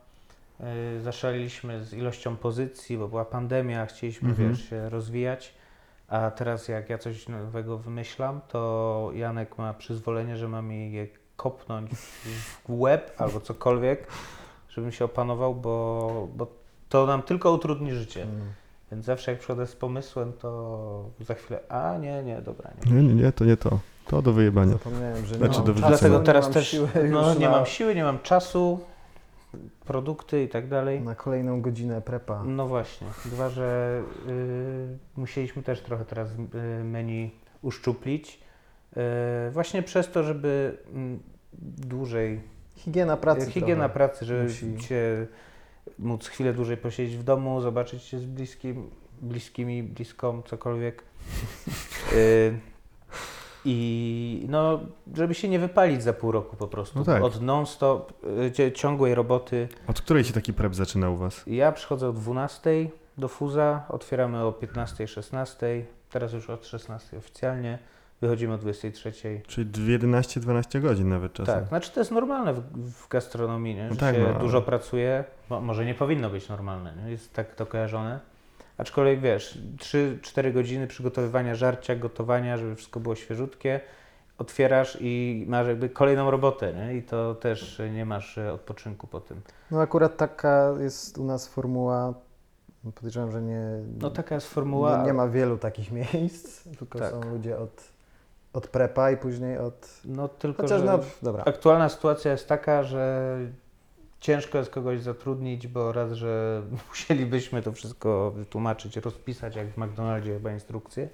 Yy, 0.60 1.02
Zaszaliliśmy 1.02 1.84
z 1.84 1.94
ilością 1.94 2.36
pozycji, 2.36 2.98
bo 2.98 3.08
była 3.08 3.26
pandemia, 3.26 3.86
chcieliśmy 3.86 4.30
Mhm. 4.30 4.50
wiesz, 4.50 4.70
się 4.70 4.90
rozwijać. 4.90 5.54
A 6.08 6.32
teraz 6.32 6.68
jak 6.68 6.90
ja 6.90 6.98
coś 6.98 7.28
nowego 7.28 7.78
wymyślam, 7.78 8.42
to 8.48 9.12
Janek 9.14 9.58
ma 9.58 9.74
przyzwolenie, 9.74 10.38
że 10.38 10.48
ma 10.48 10.62
mi 10.62 10.92
je 10.92 11.08
kopnąć 11.38 11.92
w 11.96 12.60
łeb 12.68 13.14
albo 13.18 13.40
cokolwiek, 13.40 14.08
żebym 14.76 14.92
się 14.92 15.06
opanował, 15.06 15.56
bo, 15.56 16.28
bo 16.36 16.48
to 16.90 17.06
nam 17.06 17.22
tylko 17.22 17.52
utrudni 17.52 17.92
życie. 17.92 18.24
Mm. 18.24 18.42
Więc 18.92 19.06
zawsze 19.06 19.32
jak 19.32 19.40
przychodzę 19.40 19.68
z 19.68 19.76
pomysłem, 19.76 20.34
to 20.34 21.10
za 21.20 21.34
chwilę, 21.34 21.60
a 21.70 21.98
nie, 21.98 22.24
nie, 22.24 22.42
dobra, 22.42 22.72
nie. 22.86 22.92
Nie, 22.92 23.04
nie, 23.04 23.14
nie, 23.24 23.32
to 23.32 23.46
nie 23.46 23.58
to. 23.58 23.80
To 24.08 24.22
do 24.22 24.34
wyjebania. 24.34 24.72
Zapomniałem, 24.72 25.26
że 25.26 25.32
nie 25.32 25.38
Znaczy, 25.38 25.58
mam 25.58 25.66
do 25.66 25.74
czasu, 25.74 25.74
wyrzucenia. 25.74 25.90
Dlatego 25.90 26.20
nie 26.20 26.26
teraz 26.26 26.46
mam 26.46 26.54
też 26.54 26.68
siły 26.68 26.88
no, 27.12 27.34
nie 27.34 27.46
na, 27.46 27.52
mam 27.52 27.66
siły, 27.66 27.96
nie 27.96 28.04
mam 28.04 28.20
czasu, 28.20 28.80
produkty 29.86 30.44
i 30.44 30.50
tak 30.50 30.68
dalej. 30.68 31.02
na 31.02 31.16
kolejną 31.16 31.62
godzinę 31.62 32.02
prepa. 32.02 32.44
No 32.44 32.68
właśnie. 32.68 33.08
Dwa, 33.26 33.50
że 33.50 34.02
y, 34.28 34.98
musieliśmy 35.18 35.64
też 35.64 35.82
trochę 35.82 36.06
teraz 36.06 36.30
y, 36.32 36.84
menu 36.84 37.32
uszczuplić. 37.62 38.40
Y, 39.48 39.52
właśnie 39.52 39.84
przez 39.84 40.12
to, 40.12 40.24
żeby 40.24 40.78
mm, 40.94 41.20
dłużej. 41.78 42.55
Higiena 42.76 43.18
pracy. 43.18 43.52
higiena 43.52 43.90
trochę. 43.90 43.94
pracy, 43.94 44.26
żeby 44.26 44.44
musi. 44.44 44.88
się 44.88 45.28
móc 46.00 46.28
chwilę 46.28 46.54
dłużej 46.54 46.78
posiedzieć 46.78 47.18
w 47.18 47.24
domu, 47.24 47.62
zobaczyć 47.62 48.04
się 48.04 48.20
z 48.20 48.26
bliskim, 48.26 48.90
bliskimi, 49.22 49.84
bliską, 49.84 50.42
cokolwiek. 50.42 51.04
Y, 52.14 52.60
I 53.66 54.46
no, 54.50 54.80
żeby 55.14 55.34
się 55.34 55.50
nie 55.50 55.60
wypalić 55.60 56.04
za 56.04 56.14
pół 56.14 56.32
roku 56.32 56.56
po 56.56 56.68
prostu. 56.68 57.00
No 57.00 57.06
tak. 57.06 57.24
Od 57.24 57.42
non-stop, 57.42 58.14
y, 58.60 58.72
ciągłej 58.72 59.16
roboty. 59.16 59.68
Od 59.88 60.02
której 60.02 60.24
się 60.24 60.34
taki 60.34 60.54
prep 60.54 60.76
zaczyna 60.76 61.10
u 61.10 61.16
was? 61.16 61.44
Ja 61.48 61.72
przychodzę 61.72 62.10
o 62.10 62.14
12 62.14 62.90
do 63.18 63.28
Fuza, 63.28 63.86
otwieramy 63.90 64.44
o 64.44 64.52
15, 64.52 65.08
16, 65.08 65.86
teraz 66.10 66.34
już 66.34 66.50
od 66.50 66.66
16 66.66 67.18
oficjalnie, 67.18 67.80
wychodzimy 68.22 68.54
o 68.54 68.58
23. 68.58 69.42
Czyli 69.48 69.70
11-12 70.00 70.82
godzin 70.82 71.10
nawet 71.10 71.34
czasem. 71.34 71.56
Tak, 71.56 71.68
znaczy 71.68 71.92
to 71.92 72.00
jest 72.00 72.12
normalne 72.12 72.54
w, 72.54 72.62
w 72.92 73.08
gastronomii, 73.10 73.76
nie? 73.76 73.84
No 73.88 73.94
że 73.94 74.00
tak, 74.00 74.16
się 74.16 74.22
no, 74.22 74.28
ale- 74.30 74.40
dużo 74.40 74.62
pracuje, 74.62 75.24
Mo, 75.50 75.62
może 75.62 75.86
nie 75.86 75.94
powinno 75.96 76.30
być 76.30 76.50
normalne, 76.50 76.94
nie? 77.04 77.12
jest 77.12 77.34
tak 77.34 77.56
to 77.56 77.66
kojarzone. 77.66 78.20
Aczkolwiek 78.78 79.20
wiesz, 79.20 79.60
3-4 79.78 80.54
godziny 80.54 80.88
przygotowywania 80.88 81.56
żarcia, 81.56 81.96
gotowania, 81.96 82.58
żeby 82.58 82.76
wszystko 82.76 83.00
było 83.00 83.16
świeżutkie, 83.16 83.80
otwierasz 84.38 84.98
i 85.02 85.46
masz 85.48 85.68
jakby 85.68 85.90
kolejną 85.90 86.32
robotę 86.32 86.74
nie? 86.74 86.96
i 86.98 87.04
to 87.04 87.36
też 87.36 87.82
nie 87.94 88.06
masz 88.06 88.38
e, 88.38 88.54
odpoczynku 88.54 89.08
po 89.08 89.20
tym. 89.20 89.42
No 89.72 89.82
akurat 89.82 90.18
taka 90.18 90.74
jest 90.80 91.18
u 91.18 91.24
nas 91.26 91.48
formuła. 91.48 92.14
Podejrzewam, 92.96 93.32
że 93.32 93.42
nie, 93.42 93.62
No 94.02 94.10
taka 94.10 94.36
jest 94.36 94.48
formuła. 94.48 94.98
nie, 94.98 95.04
nie 95.06 95.14
ma 95.14 95.28
wielu 95.28 95.58
takich 95.58 95.92
miejsc, 96.14 96.64
tylko 96.78 97.00
Tak. 97.00 97.12
są 97.12 97.22
ludzie 97.32 97.58
od, 97.58 97.84
od 98.56 98.68
prepa 98.68 99.12
i 99.12 99.18
później 99.18 99.58
od... 99.58 100.02
No 100.06 100.28
tylko, 100.28 100.64
Chociaż 100.64 100.80
że... 100.82 100.86
no, 100.86 101.00
dobra. 101.22 101.44
Aktualna 101.44 101.90
sytuacja 101.90 102.32
jest 102.32 102.48
taka, 102.48 102.84
że 102.84 103.38
ciężko 104.20 104.58
jest 104.58 104.70
kogoś 104.72 105.02
zatrudnić, 105.02 105.68
bo 105.68 105.92
raz, 105.92 106.12
że 106.12 106.62
musielibyśmy 106.90 107.62
to 107.62 107.72
wszystko 107.72 108.32
wytłumaczyć, 108.32 108.98
rozpisać 108.98 109.56
jak 109.56 109.68
w 109.68 109.78
McDonaldzie 109.78 110.34
chyba 110.34 110.52
instrukcje. 110.52 111.10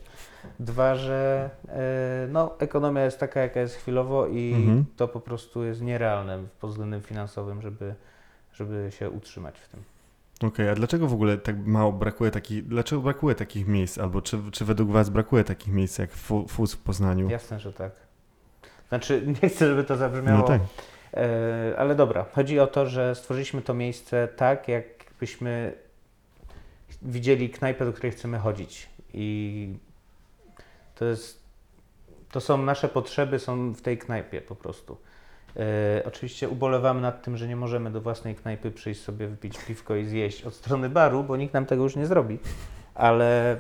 Dwa, 0.59 0.95
że 0.95 1.49
e, 1.67 2.27
no, 2.29 2.59
ekonomia 2.59 3.03
jest 3.05 3.19
taka, 3.19 3.39
jaka 3.39 3.59
jest 3.59 3.75
chwilowo 3.75 4.27
i 4.27 4.53
Mhm. 4.53 4.85
to 4.97 5.07
po 5.07 5.19
prostu 5.19 5.63
jest 5.63 5.81
nierealne 5.81 6.39
pod 6.59 6.69
względem 6.69 7.01
finansowym, 7.01 7.61
żeby, 7.61 7.95
żeby 8.53 8.87
się 8.91 9.09
utrzymać 9.09 9.59
w 9.59 9.69
tym. 9.69 9.83
Okej, 10.43 10.69
a 10.69 10.75
dlaczego 10.75 11.07
w 11.07 11.13
ogóle 11.13 11.37
tak 11.37 11.65
mało 11.65 11.91
brakuje 11.91 12.31
takich, 12.31 12.67
dlaczego 12.67 13.01
brakuje 13.01 13.35
takich 13.35 13.67
miejsc? 13.67 13.97
Albo 13.97 14.21
czy, 14.21 14.37
czy 14.51 14.65
według 14.65 14.89
was 14.91 15.09
brakuje 15.09 15.43
takich 15.43 15.73
miejsc 15.73 15.97
jak 15.97 16.11
Fu- 16.11 16.47
Fuz 16.47 16.73
w 16.73 16.77
Poznaniu? 16.77 17.29
Jasne, 17.29 17.59
że 17.59 17.73
tak. 17.73 17.91
Znaczy, 18.89 19.23
nie 19.43 19.49
chcę, 19.49 19.67
żeby 19.67 19.83
to 19.83 19.95
zabrzmiało 19.95 20.39
No 20.39 20.43
tak. 20.43 20.61
E, 21.13 21.73
Ale 21.77 21.95
dobra, 21.95 22.25
chodzi 22.33 22.59
o 22.59 22.67
to, 22.67 22.85
że 22.85 23.15
stworzyliśmy 23.15 23.61
to 23.61 23.73
miejsce 23.73 24.27
tak, 24.27 24.67
jakbyśmy 24.67 25.73
widzieli 27.01 27.49
knajpę, 27.49 27.85
do 27.85 27.93
której 27.93 28.11
chcemy 28.11 28.39
chodzić. 28.39 28.89
I 29.13 29.75
to 30.95 31.05
jest. 31.05 31.41
To 32.31 32.41
są 32.41 32.57
nasze 32.57 32.87
potrzeby, 32.87 33.39
są 33.39 33.71
w 33.73 33.81
tej 33.81 33.97
knajpie 33.97 34.41
po 34.41 34.55
prostu. 34.55 34.97
E, 35.57 36.03
oczywiście 36.05 36.49
ubolewamy 36.49 37.01
nad 37.01 37.23
tym, 37.23 37.37
że 37.37 37.47
nie 37.47 37.55
możemy 37.55 37.91
do 37.91 38.01
własnej 38.01 38.35
knajpy 38.35 38.71
przyjść 38.71 39.01
sobie 39.01 39.27
wypić 39.27 39.57
piwko 39.57 39.95
i 39.95 40.05
zjeść 40.05 40.43
od 40.43 40.53
strony 40.53 40.89
baru, 40.89 41.23
bo 41.23 41.37
nikt 41.37 41.53
nam 41.53 41.65
tego 41.65 41.83
już 41.83 41.95
nie 41.95 42.05
zrobi. 42.05 42.39
Ale 42.95 43.51
e, 43.53 43.57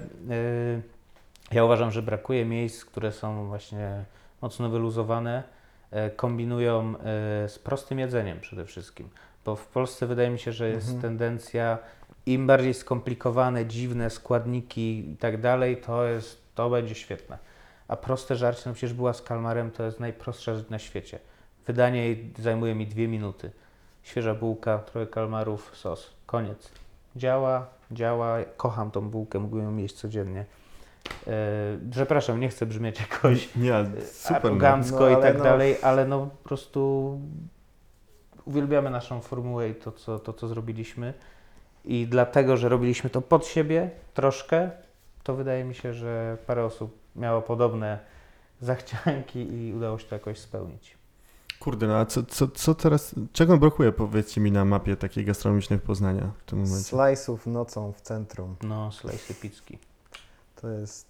ja 1.51 1.63
uważam, 1.63 1.91
że 1.91 2.01
brakuje 2.01 2.45
miejsc, 2.45 2.85
które 2.85 3.11
są 3.11 3.47
właśnie 3.47 4.05
mocno 4.41 4.69
wyluzowane 4.69 5.43
e, 5.91 6.09
kombinują 6.09 6.93
e, 6.97 7.49
z 7.49 7.59
prostym 7.59 7.99
jedzeniem 7.99 8.39
przede 8.39 8.65
wszystkim. 8.65 9.09
Bo 9.45 9.55
w 9.55 9.67
Polsce 9.67 10.07
wydaje 10.07 10.29
mi 10.29 10.39
się, 10.39 10.51
że 10.51 10.69
jest 10.69 10.87
Mhm. 10.87 11.01
tendencja 11.01 11.77
im 12.25 12.47
bardziej 12.47 12.73
skomplikowane, 12.73 13.65
dziwne 13.65 14.09
składniki 14.09 15.11
i 15.11 15.17
tak 15.17 15.41
dalej, 15.41 15.77
to 15.77 16.05
jest, 16.05 16.41
to 16.55 16.69
będzie 16.69 16.95
świetne. 16.95 17.37
A 17.87 17.95
proste 17.95 18.35
żarcie, 18.35 18.61
no 18.65 18.73
przecież 18.73 18.93
była 18.93 19.13
z 19.13 19.21
kalmarem, 19.21 19.71
to 19.71 19.83
jest 19.83 19.99
najprostsza 19.99 20.55
rzecz 20.55 20.69
na 20.69 20.79
świecie. 20.79 21.19
Wydanie 21.67 22.05
jej 22.05 22.33
zajmuje 22.39 22.75
mi 22.75 22.87
dwie 22.87 23.07
minuty. 23.07 23.51
Świeża 24.03 24.35
bułka, 24.35 24.77
trochę 24.77 25.07
kalmarów, 25.07 25.71
sos. 25.75 26.13
Koniec. 26.25 26.71
Działa, 27.15 27.67
działa. 27.91 28.37
Kocham 28.57 28.91
tą 28.91 29.09
bułkę, 29.09 29.39
mógłbym 29.39 29.63
ją 29.63 29.77
jeść 29.77 29.95
codziennie. 29.95 30.45
E, 31.27 31.31
przepraszam, 31.91 32.39
nie 32.39 32.49
chcę 32.49 32.65
brzmieć 32.65 32.99
jakoś 32.99 33.55
Nie, 33.55 33.75
ale 33.75 34.01
super. 34.11 34.45
Arogancko 34.45 34.99
No, 34.99 35.09
i 35.09 35.21
tak 35.21 35.37
no- 35.37 35.43
dalej, 35.43 35.75
ale 35.81 36.05
no 36.05 36.19
po 36.19 36.49
prostu 36.49 37.19
uwielbiamy 38.45 38.89
naszą 38.89 39.21
formułę 39.21 39.69
i 39.69 39.75
to 39.75 39.91
co, 39.91 40.19
to, 40.19 40.33
co 40.33 40.47
zrobiliśmy. 40.47 41.13
I 41.85 42.07
dlatego, 42.07 42.57
że 42.57 42.69
robiliśmy 42.69 43.09
to 43.09 43.21
pod 43.21 43.45
siebie 43.45 43.89
troszkę, 44.13 44.69
to 45.23 45.35
wydaje 45.35 45.63
mi 45.63 45.75
się, 45.75 45.93
że 45.93 46.37
parę 46.47 46.65
osób 46.65 46.97
miało 47.15 47.41
podobne 47.41 47.99
zachcianki 48.61 49.53
i 49.53 49.73
udało 49.73 49.99
się 49.99 50.07
to 50.07 50.15
jakoś 50.15 50.39
spełnić. 50.39 51.00
Kurde, 51.61 51.87
no 51.87 51.97
a 51.97 52.05
co, 52.05 52.23
co, 52.23 52.47
co 52.47 52.75
teraz, 52.75 53.15
czego 53.33 53.57
brakuje 53.57 53.91
powiedzcie 53.91 54.41
mi 54.41 54.51
na 54.51 54.65
mapie 54.65 54.95
takiej 54.95 55.25
gastronomicznej 55.25 55.79
Poznania 55.79 56.31
w 56.37 56.43
tym 56.49 56.59
momencie? 56.59 56.95
Slice'ów 56.95 57.47
nocą 57.47 57.91
w 57.91 58.01
centrum. 58.01 58.55
No, 58.63 58.91
slajsy 58.91 59.33
pizzki. 59.33 59.77
To 60.61 60.69
jest... 60.69 61.07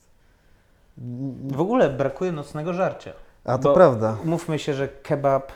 W 1.48 1.62
ogóle 1.62 1.90
brakuje 1.90 2.32
nocnego 2.32 2.74
żarcia. 2.74 3.14
A 3.44 3.58
to 3.58 3.74
prawda. 3.74 4.18
Umówmy 4.24 4.60
się, 4.60 4.74
że 4.74 4.88
kebab 4.88 5.52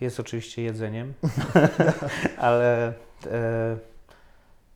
jest 0.00 0.20
oczywiście 0.20 0.62
jedzeniem, 0.62 1.14
ale 2.38 2.94
e, 3.26 3.76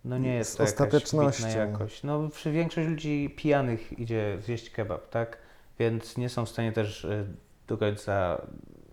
no 0.04 0.18
nie 0.18 0.34
jest 0.34 0.52
Z 0.52 0.74
to 0.74 0.84
jakaś 0.84 1.54
jakość. 1.54 2.02
No, 2.02 2.28
przy 2.28 2.52
większość 2.52 2.88
ludzi 2.88 3.34
pijanych 3.36 3.98
idzie 3.98 4.38
zjeść 4.44 4.70
kebab, 4.70 5.08
tak? 5.08 5.38
Więc 5.78 6.16
nie 6.16 6.28
są 6.28 6.46
w 6.46 6.48
stanie 6.48 6.72
też 6.72 7.04
e, 7.04 7.24
do 7.66 7.78
końca 7.78 8.42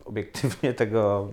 obiektywnie 0.06 0.73
tego 0.84 1.30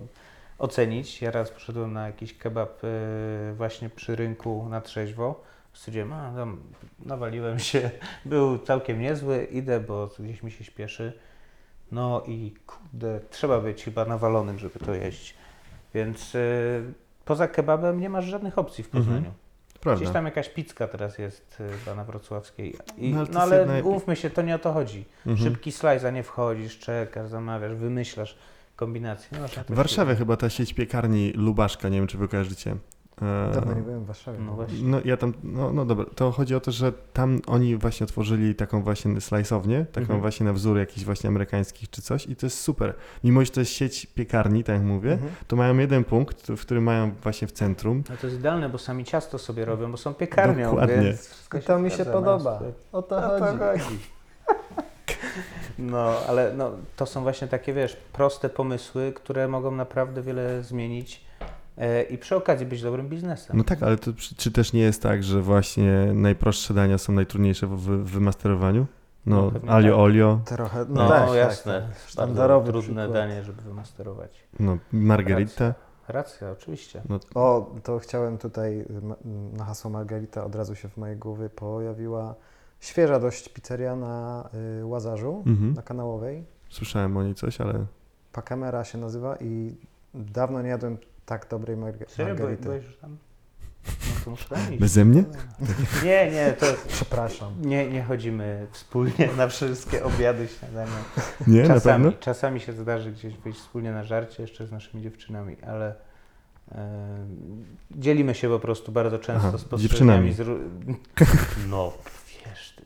ocenić. 0.59 1.21
Ja 1.21 1.31
raz 1.31 1.51
poszedłem 1.51 1.93
na 1.93 2.07
jakiś 2.07 2.37
kebab 2.37 2.83
e, 2.83 3.53
właśnie 3.53 3.89
przy 3.89 4.15
rynku 4.15 4.67
na 4.69 4.81
trzeźwo. 4.81 5.43
Stwierdziłem, 5.73 6.13
a 6.13 6.33
tam 6.35 6.61
nawaliłem 6.99 7.59
się, 7.59 7.91
był 8.25 8.57
całkiem 8.57 8.99
niezły, 8.99 9.43
idę, 9.43 9.79
bo 9.79 10.09
gdzieś 10.19 10.43
mi 10.43 10.51
się 10.51 10.63
śpieszy. 10.63 11.13
No 11.91 12.23
i 12.27 12.53
kurde, 12.67 13.19
trzeba 13.29 13.61
być 13.61 13.83
chyba 13.83 14.05
nawalonym, 14.05 14.59
żeby 14.59 14.79
to 14.79 14.93
jeść. 14.93 15.35
Więc 15.93 16.35
y, 16.35 16.93
poza 17.25 17.47
kebabem 17.47 17.99
nie 17.99 18.09
masz 18.09 18.25
żadnych 18.25 18.57
opcji 18.57 18.83
w 18.83 18.89
Poznaniu. 18.89 19.17
Mhm. 19.17 19.33
Prawda. 19.81 20.01
Gdzieś 20.01 20.13
tam 20.13 20.25
jakaś 20.25 20.49
pizka 20.49 20.87
teraz 20.87 21.17
jest 21.17 21.61
y, 21.61 21.77
chyba 21.77 21.95
na 21.95 22.03
Wrocławskiej. 22.03 22.75
I, 22.97 23.13
No, 23.13 23.23
no 23.31 23.41
ale 23.41 23.83
umówmy 23.83 24.15
się, 24.15 24.29
to 24.29 24.41
nie 24.41 24.55
o 24.55 24.59
to 24.59 24.73
chodzi. 24.73 25.05
Mhm. 25.25 25.37
Szybki 25.37 25.71
slajd, 25.71 26.05
a 26.05 26.11
nie 26.11 26.23
wchodzisz, 26.23 26.79
czekasz, 26.79 27.29
zamawiasz, 27.29 27.75
wymyślasz 27.75 28.37
kombinacje. 28.75 29.37
No, 29.41 29.47
się- 29.87 30.15
chyba 30.15 30.37
ta 30.37 30.49
sieć 30.49 30.73
piekarni 30.73 31.31
Lubaszka, 31.35 31.89
nie 31.89 31.97
wiem 31.97 32.07
czy 32.07 32.17
wy 32.17 32.27
kojarzycie. 32.27 32.75
E, 33.21 33.51
Dawno 33.53 33.73
nie 33.73 33.81
byłem 33.81 34.03
w 34.03 34.07
Warszawie. 34.07 34.39
No 34.39 34.53
właśnie. 34.53 34.77
No 34.83 34.97
ja 35.05 35.17
tam, 35.17 35.33
no, 35.43 35.73
no 35.73 35.85
dobra, 35.85 36.05
to 36.15 36.31
chodzi 36.31 36.55
o 36.55 36.59
to, 36.59 36.71
że 36.71 36.91
tam 37.13 37.41
oni 37.47 37.77
właśnie 37.77 38.03
otworzyli 38.03 38.55
taką 38.55 38.81
właśnie 38.83 39.21
slajsownię, 39.21 39.85
taką 39.85 40.01
Mhm. 40.01 40.21
właśnie 40.21 40.45
na 40.45 40.53
wzór 40.53 40.77
jakichś 40.77 41.05
właśnie 41.05 41.27
amerykańskich 41.27 41.89
czy 41.89 42.01
coś 42.01 42.27
i 42.27 42.35
to 42.35 42.45
jest 42.45 42.59
super. 42.59 42.93
Mimo, 43.23 43.45
że 43.45 43.51
to 43.51 43.59
jest 43.59 43.71
sieć 43.71 44.05
piekarni, 44.05 44.63
tak 44.63 44.75
jak 44.75 44.83
mówię, 44.85 45.11
Mhm. 45.13 45.31
to 45.47 45.55
mają 45.55 45.77
jeden 45.77 46.03
punkt, 46.03 46.47
w 46.51 46.61
którym 46.61 46.83
mają 46.83 47.11
właśnie 47.23 47.47
w 47.47 47.51
centrum. 47.51 48.03
No 48.09 48.17
to 48.21 48.27
jest 48.27 48.39
idealne, 48.39 48.69
bo 48.69 48.77
sami 48.77 49.03
ciasto 49.05 49.37
sobie 49.37 49.65
robią, 49.65 49.91
bo 49.91 49.97
są 49.97 50.13
piekarnią, 50.13 50.65
Dokładnie. 50.69 50.95
więc 51.01 51.27
wszystko 51.27 51.57
I 51.57 51.61
to 51.61 51.79
mi 51.79 51.89
się 51.89 51.95
zgadza, 51.95 52.11
podoba. 52.11 52.59
O 52.91 53.01
to 53.01 53.17
O 53.17 53.39
to 53.39 53.45
chodzi. 53.45 53.57
chodzi. 53.59 53.99
No, 55.79 56.11
ale 56.27 56.53
no, 56.53 56.71
to 56.95 57.05
są 57.05 57.23
właśnie 57.23 57.47
takie, 57.47 57.73
wiesz, 57.73 57.97
proste 58.13 58.49
pomysły, 58.49 59.13
które 59.15 59.47
mogą 59.47 59.71
naprawdę 59.71 60.21
wiele 60.21 60.63
zmienić 60.63 61.25
e, 61.77 62.03
i 62.03 62.17
przy 62.17 62.35
okazji 62.35 62.65
być 62.65 62.81
dobrym 62.81 63.09
biznesem. 63.09 63.57
No 63.57 63.63
tak, 63.63 63.83
ale 63.83 63.97
to, 63.97 64.11
czy, 64.37 64.51
też 64.51 64.73
nie 64.73 64.81
jest 64.81 65.01
tak, 65.03 65.23
że 65.23 65.41
właśnie 65.41 65.91
najprostsze 66.13 66.73
dania 66.73 66.97
są 66.97 67.13
najtrudniejsze 67.13 67.67
w, 67.67 67.79
wymasterowaniu? 68.03 68.85
No, 69.25 69.51
No, 69.63 69.71
alio 69.73 69.91
tak. 69.91 69.99
olio, 69.99 70.39
Trochę, 70.45 70.85
No, 70.89 71.09
tak, 71.09 71.27
tak, 71.27 71.35
jasne. 71.37 71.73
tak. 71.73 71.83
Bardzo 71.83 72.07
Sztandarowy 72.07 72.71
trudne 72.71 72.83
przykład. 73.03 73.11
danie, 73.11 73.43
żeby 73.43 73.61
wymasterować. 73.61 74.43
no, 74.59 74.77
margarita. 74.91 75.73
Racja, 76.07 76.51
oczywiście. 76.51 77.01
No, 77.09 77.19
O, 77.35 77.71
to 77.83 77.99
chciałem 77.99 78.37
tutaj 78.37 78.85
na 79.53 79.65
hasło 79.65 79.91
Margarita 79.91 80.43
od 80.45 80.55
razu 80.55 80.75
się 80.75 80.89
w 80.89 80.97
mojej 80.97 81.17
głowie 81.17 81.49
pojawiła 81.49 82.35
świeża 82.83 83.19
dość 83.19 83.49
pizzeria 83.49 83.95
na 83.95 84.49
y, 84.81 84.85
Łazarzu, 84.85 85.43
mhm. 85.45 85.73
na 85.73 85.81
Kanałowej. 85.81 86.43
Słyszałem 86.69 87.17
o 87.17 87.23
niej 87.23 87.35
coś, 87.35 87.61
ale 87.61 87.85
Pakamera 88.31 88.83
się 88.83 88.97
nazywa 88.97 89.35
i 89.35 89.75
dawno 90.13 90.61
nie 90.61 90.69
jadłem 90.69 90.97
tak 91.25 91.47
dobrej 91.49 91.77
marga- 91.77 92.09
Serio, 92.09 92.35
byłeś, 92.35 92.39
margarity. 92.39 92.63
byłeś 92.63 92.85
już 92.85 92.97
tam? 92.97 93.17
No 94.25 94.35
beze 94.79 95.05
mnie? 95.05 95.23
Nie, 96.03 96.31
nie, 96.31 96.53
to 96.59 96.65
Przepraszam. 96.87 97.53
nie, 97.61 97.89
nie 97.89 98.03
chodzimy 98.03 98.67
wspólnie 98.71 99.29
na 99.37 99.47
wszystkie 99.47 100.03
obiady, 100.03 100.47
śniadania. 100.47 100.97
Nie, 101.47 101.61
na 101.61 101.67
Czasami, 101.67 102.03
pewno? 102.05 102.19
czasami 102.19 102.59
się 102.59 102.73
zdarzy 102.73 103.11
gdzieś 103.11 103.37
wyjść 103.37 103.59
wspólnie 103.59 103.91
na 103.91 104.03
żarcie 104.03 104.43
jeszcze 104.43 104.67
z 104.67 104.71
naszymi 104.71 105.03
dziewczynami, 105.03 105.55
ale 105.67 105.95
e, 106.71 107.25
dzielimy 107.91 108.35
się 108.35 108.49
po 108.49 108.59
prostu 108.59 108.91
bardzo 108.91 109.19
często 109.19 109.47
Aha, 109.47 109.57
z 109.57 109.61
spostrzeżeniami. 109.61 110.33
Z, 110.33 110.47
no. 111.69 111.93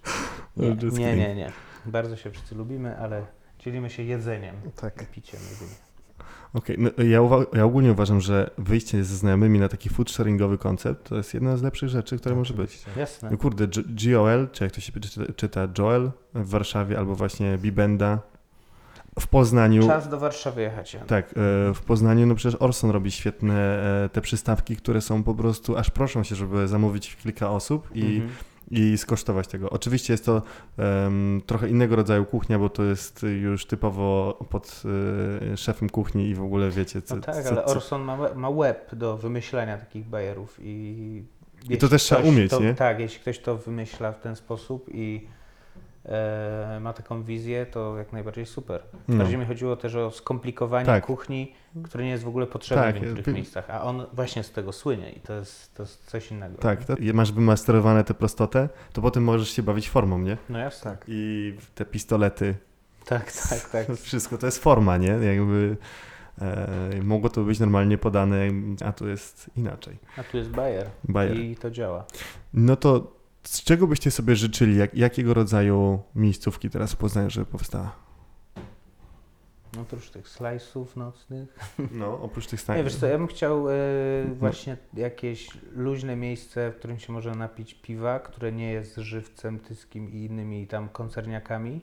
Nie, 0.57 0.75
nie, 0.91 1.15
nie, 1.15 1.35
nie. 1.35 1.51
Bardzo 1.85 2.15
się 2.15 2.31
wszyscy 2.31 2.55
lubimy, 2.55 2.97
ale 2.97 3.25
dzielimy 3.59 3.89
się 3.89 4.03
jedzeniem 4.03 4.55
Tak. 4.75 5.01
i 5.01 5.05
piciem 5.05 5.39
jedynie. 5.53 5.77
Okej, 6.53 6.75
no 6.79 6.89
ja, 7.03 7.19
ja 7.53 7.65
ogólnie 7.65 7.91
uważam, 7.91 8.21
że 8.21 8.49
wyjście 8.57 9.03
ze 9.03 9.15
znajomymi 9.15 9.59
na 9.59 9.67
taki 9.69 9.89
food 9.89 10.11
sharingowy 10.11 10.57
koncept 10.57 11.09
to 11.09 11.15
jest 11.15 11.33
jedna 11.33 11.57
z 11.57 11.61
lepszych 11.61 11.89
rzeczy, 11.89 12.17
które 12.17 12.35
może 12.35 12.53
być. 12.53 12.85
Jasne. 12.97 13.29
No 13.31 13.37
kurde, 13.37 13.67
GOL, 13.87 14.47
czy 14.51 14.63
jak 14.63 14.73
to 14.73 14.81
się 14.81 14.91
czyta, 14.91 15.33
czyta 15.35 15.67
Joel 15.77 16.11
w 16.33 16.49
Warszawie, 16.49 16.97
albo 16.97 17.15
właśnie 17.15 17.57
Bibenda 17.57 18.19
w 19.19 19.27
Poznaniu. 19.27 19.87
Czas 19.87 20.09
do 20.09 20.19
Warszawy 20.19 20.61
jechać. 20.61 20.93
Jan. 20.93 21.05
Tak, 21.05 21.29
e, 21.29 21.33
w 21.73 21.81
Poznaniu, 21.85 22.25
no 22.25 22.35
przecież 22.35 22.61
Orson 22.61 22.89
robi 22.89 23.11
świetne 23.11 23.83
e, 24.05 24.09
te 24.09 24.21
przystawki, 24.21 24.75
które 24.75 25.01
są 25.01 25.23
po 25.23 25.35
prostu, 25.35 25.77
aż 25.77 25.89
proszą 25.89 26.23
się, 26.23 26.35
żeby 26.35 26.67
zamówić 26.67 27.15
kilka 27.15 27.49
osób 27.51 27.89
i, 27.95 28.01
Mhm. 28.15 28.29
I 28.71 28.97
skosztować 28.97 29.47
tego. 29.47 29.69
Oczywiście 29.69 30.13
jest 30.13 30.25
to 30.25 30.41
em, 30.77 31.41
trochę 31.45 31.69
innego 31.69 31.95
rodzaju 31.95 32.25
kuchnia, 32.25 32.59
bo 32.59 32.69
to 32.69 32.83
jest 32.83 33.25
już 33.41 33.65
typowo 33.65 34.37
pod 34.49 34.83
e, 35.51 35.57
szefem 35.57 35.89
kuchni 35.89 36.29
i 36.29 36.35
w 36.35 36.43
ogóle 36.43 36.69
wiecie, 36.69 37.01
co, 37.01 37.15
No 37.15 37.21
tak, 37.21 37.43
co, 37.43 37.49
ale 37.49 37.65
Orson 37.65 38.01
ma, 38.01 38.33
ma 38.33 38.51
web 38.51 38.95
do 38.95 39.17
wymyślania 39.17 39.77
takich 39.77 40.05
bajerów 40.05 40.57
i... 40.61 41.23
to 41.61 41.73
jeśli 41.73 41.89
też 41.89 42.03
trzeba 42.03 42.21
umieć, 42.21 42.51
to, 42.51 42.59
nie? 42.59 42.73
Tak, 42.73 42.99
jeśli 42.99 43.19
ktoś 43.19 43.39
to 43.39 43.57
wymyśla 43.57 44.11
w 44.11 44.19
ten 44.19 44.35
sposób 44.35 44.89
i 44.93 45.27
e, 46.07 46.79
ma 46.81 46.93
taką 46.93 47.23
wizję, 47.23 47.65
to 47.65 47.97
jak 47.97 48.13
najbardziej 48.13 48.45
super. 48.45 48.83
no. 49.07 49.17
Bardziej 49.17 49.37
mi 49.37 49.45
chodziło 49.45 49.75
też 49.75 49.95
o 49.95 50.11
skomplikowanie 50.11 50.85
Tak. 50.85 51.05
kuchni, 51.05 51.53
które 51.83 52.03
nie 52.03 52.09
jest 52.09 52.23
w 52.23 52.27
ogóle 52.27 52.47
potrzebne 52.47 52.83
Tak, 52.83 52.95
w 52.99 53.01
niektórych 53.01 53.27
miejscach, 53.35 53.69
a 53.69 53.83
on 53.83 54.05
właśnie 54.13 54.43
z 54.43 54.51
tego 54.51 54.71
słynie 54.71 55.11
i 55.11 55.19
to 55.19 55.33
jest, 55.33 55.75
to 55.75 55.83
jest 55.83 56.05
coś 56.05 56.31
innego. 56.31 56.57
Tak. 56.57 56.79
Jak 56.99 57.15
masz 57.15 57.31
wymasterowane 57.31 58.03
tę 58.03 58.13
prostotę, 58.13 58.69
to 58.93 59.01
potem 59.01 59.23
możesz 59.23 59.49
się 59.49 59.63
bawić 59.63 59.89
formą, 59.89 60.19
nie? 60.19 60.37
No 60.49 60.59
jasne. 60.59 60.91
Tak. 60.91 61.05
I 61.07 61.53
te 61.75 61.85
pistolety, 61.85 62.55
Tak, 63.05 63.31
tak, 63.49 63.69
tak. 63.69 63.97
wszystko 64.01 64.37
to 64.37 64.45
jest 64.45 64.63
forma, 64.63 64.97
nie? 64.97 65.07
Jakby 65.07 65.77
e, 66.41 66.67
mogło 67.03 67.29
to 67.29 67.43
być 67.43 67.59
normalnie 67.59 67.97
podane, 67.97 68.37
a 68.85 68.91
tu 68.91 69.07
jest 69.07 69.49
inaczej. 69.57 69.97
A 70.17 70.23
tu 70.23 70.37
jest 70.37 70.49
bajer 70.49 70.89
Bajer. 71.03 71.37
i 71.39 71.55
to 71.55 71.71
działa. 71.71 72.05
No 72.53 72.75
to 72.75 73.16
z 73.47 73.63
czego 73.63 73.87
byście 73.87 74.11
sobie 74.11 74.35
życzyli, 74.35 74.77
jak, 74.77 74.93
jakiego 74.93 75.33
rodzaju 75.33 75.99
miejscówki 76.15 76.69
teraz 76.69 76.93
w 76.93 76.95
Poznaniu, 76.95 77.29
żeby 77.29 77.45
powstała? 77.45 77.95
No 79.75 79.81
oprócz 79.81 80.09
tych 80.09 80.29
slajsów 80.29 80.95
nocnych. 80.95 81.73
No, 81.91 82.21
oprócz 82.21 82.45
tych 82.47 82.59
Nie, 82.59 82.63
stań. 82.63 82.83
wiesz 82.83 82.95
co, 82.95 83.07
ja 83.07 83.17
bym 83.17 83.27
chciał 83.27 83.65
No. 84.29 84.35
właśnie 84.35 84.77
jakieś 84.93 85.49
luźne 85.75 86.15
miejsce, 86.15 86.71
w 86.71 86.75
którym 86.75 86.99
się 86.99 87.13
można 87.13 87.35
napić 87.35 87.73
piwa, 87.73 88.19
które 88.19 88.51
nie 88.51 88.71
jest 88.71 88.95
żywcem 88.95 89.59
tyskim 89.59 90.11
i 90.11 90.15
innymi 90.25 90.67
tam 90.67 90.89
koncerniakami, 90.89 91.81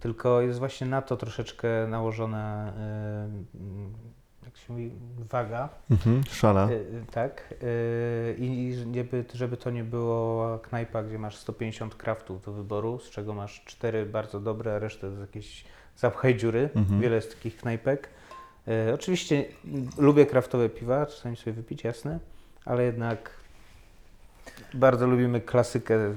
tylko 0.00 0.40
jest 0.40 0.58
właśnie 0.58 0.86
na 0.86 1.02
to 1.02 1.16
troszeczkę 1.16 1.68
nałożona, 1.88 2.72
jak 2.74 4.17
się 4.58 4.72
mówi, 4.72 4.90
waga. 5.30 5.68
Mhm, 5.90 6.24
szala. 6.24 6.68
E, 6.70 6.74
e, 6.74 6.80
tak. 7.10 7.54
E, 7.62 8.34
I 8.34 8.74
żeby, 8.94 9.24
żeby 9.34 9.56
to 9.56 9.70
nie 9.70 9.84
było 9.84 10.58
knajpa, 10.58 11.02
gdzie 11.02 11.18
masz 11.18 11.36
150 11.36 11.94
kraftów 11.94 12.44
do 12.44 12.52
wyboru, 12.52 12.98
z 12.98 13.10
czego 13.10 13.34
masz 13.34 13.64
4 13.64 14.06
bardzo 14.06 14.40
dobre, 14.40 14.74
a 14.74 14.78
resztę 14.78 15.10
to 15.14 15.20
jakieś 15.20 15.64
zapchaj 15.96 16.36
dziury. 16.36 16.70
Mhm. 16.74 17.00
Wiele 17.00 17.16
jest 17.16 17.34
takich 17.34 17.56
knajpek. 17.56 18.08
Oczywiście 18.94 19.44
lubię 19.98 20.26
kraftowe 20.26 20.68
piwa, 20.68 21.06
czasami 21.06 21.36
sobie 21.36 21.52
wypić, 21.52 21.84
jasne, 21.84 22.18
ale 22.64 22.84
jednak 22.84 23.30
bardzo 24.74 25.06
lubimy 25.06 25.40
klasykę, 25.40 26.14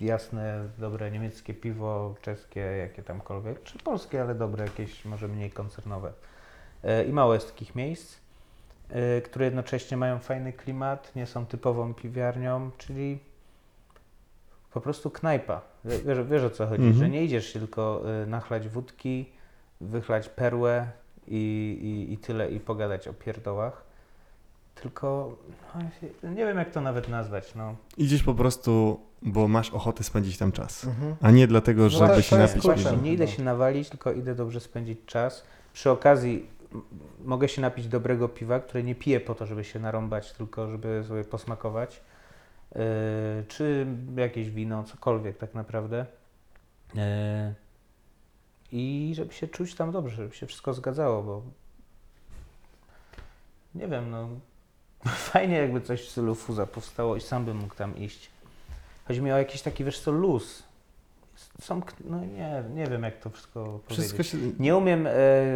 jasne, 0.00 0.68
dobre 0.78 1.10
niemieckie 1.10 1.54
piwo, 1.54 2.14
czeskie, 2.22 2.60
jakie 2.60 3.02
tamkolwiek, 3.02 3.62
czy 3.62 3.78
polskie, 3.78 4.22
ale 4.22 4.34
dobre, 4.34 4.64
jakieś 4.64 5.04
może 5.04 5.28
mniej 5.28 5.50
koncernowe. 5.50 6.12
E, 6.84 7.04
I 7.04 7.12
mało 7.12 7.34
jest 7.34 7.48
takich 7.52 7.74
miejsc, 7.74 8.16
e, 8.90 9.20
które 9.20 9.44
jednocześnie 9.44 9.96
mają 9.96 10.18
fajny 10.18 10.52
klimat, 10.52 11.16
nie 11.16 11.26
są 11.26 11.46
typową 11.46 11.94
piwiarnią, 11.94 12.70
czyli 12.78 13.18
po 14.72 14.80
prostu 14.80 15.10
knajpa. 15.10 15.60
Wie- 15.84 15.98
Wiesz, 15.98 16.18
wiesz 16.30 16.42
o 16.42 16.50
co 16.50 16.66
chodzi, 16.66 16.82
Mhm. 16.82 16.94
że 16.98 17.08
nie 17.08 17.24
idziesz 17.24 17.52
się 17.52 17.58
tylko 17.58 18.02
y, 18.22 18.26
nachlać 18.26 18.68
wódki, 18.68 19.28
wychlać 19.80 20.28
perłę 20.28 20.86
i, 21.28 21.36
i, 22.08 22.12
i 22.12 22.18
tyle 22.18 22.50
i 22.50 22.60
pogadać 22.60 23.08
o 23.08 23.12
pierdołach. 23.14 23.84
Tylko 24.74 25.36
no, 26.22 26.30
nie 26.30 26.46
wiem 26.46 26.58
jak 26.58 26.70
to 26.70 26.80
nawet 26.80 27.08
nazwać. 27.08 27.54
No. 27.54 27.74
Idziesz 27.96 28.22
po 28.22 28.34
prostu, 28.34 29.00
bo 29.22 29.48
masz 29.48 29.70
ochotę 29.70 30.04
spędzić 30.04 30.38
tam 30.38 30.52
czas. 30.52 30.84
Mhm. 30.84 31.16
A 31.22 31.30
nie 31.30 31.46
dlatego, 31.46 31.82
No 31.82 31.88
żeby 31.88 32.14
to- 32.14 32.22
się 32.22 32.38
napić 32.38 32.64
nie 33.02 33.12
idę 33.12 33.28
się 33.28 33.42
nawalić, 33.42 33.88
tylko 33.88 34.12
idę 34.12 34.34
dobrze 34.34 34.60
spędzić 34.60 34.98
czas. 35.06 35.44
Przy 35.72 35.90
okazji 35.90 36.46
mogę 37.24 37.48
się 37.48 37.62
napić 37.62 37.88
dobrego 37.88 38.28
piwa, 38.28 38.60
które 38.60 38.82
nie 38.82 38.94
piję 38.94 39.20
po 39.20 39.34
to, 39.34 39.46
żeby 39.46 39.64
się 39.64 39.80
narąbać, 39.80 40.32
tylko 40.32 40.70
żeby 40.70 41.04
sobie 41.08 41.24
posmakować. 41.24 42.00
Yy, 42.74 42.80
czy 43.48 43.86
jakieś 44.16 44.50
wino, 44.50 44.84
cokolwiek 44.84 45.38
tak 45.38 45.54
naprawdę. 45.54 46.06
Yy, 46.94 47.02
I 48.72 49.12
żeby 49.16 49.34
się 49.34 49.48
czuć 49.48 49.74
tam 49.74 49.92
dobrze, 49.92 50.16
żeby 50.16 50.34
się 50.34 50.46
wszystko 50.46 50.74
zgadzało, 50.74 51.22
bo 51.22 51.42
nie 53.74 53.88
wiem, 53.88 54.10
no 54.10 54.28
fajnie 55.32 55.56
jakby 55.56 55.80
coś 55.80 56.02
w 56.02 56.10
stylu 56.10 56.34
fuza 56.34 56.66
powstało 56.66 57.16
i 57.16 57.20
sam 57.20 57.44
bym 57.44 57.56
mógł 57.56 57.74
tam 57.74 57.96
iść. 57.98 58.30
Chodzi 59.08 59.22
mi 59.22 59.32
o 59.32 59.38
jakiś 59.38 59.62
taki, 59.62 59.84
wiesz 59.84 60.00
co, 60.00 60.10
luz. 60.10 60.62
Są, 61.60 61.80
no 62.04 62.20
nie, 62.24 62.62
nie 62.74 62.86
wiem 62.86 63.02
jak 63.02 63.18
to 63.18 63.30
wszystko 63.30 63.80
Wszystko 63.88 64.16
powiedzieć. 64.16 64.32
się... 64.32 64.62
Nie 64.62 64.76
umiem 64.76 65.06
e, 65.06 65.12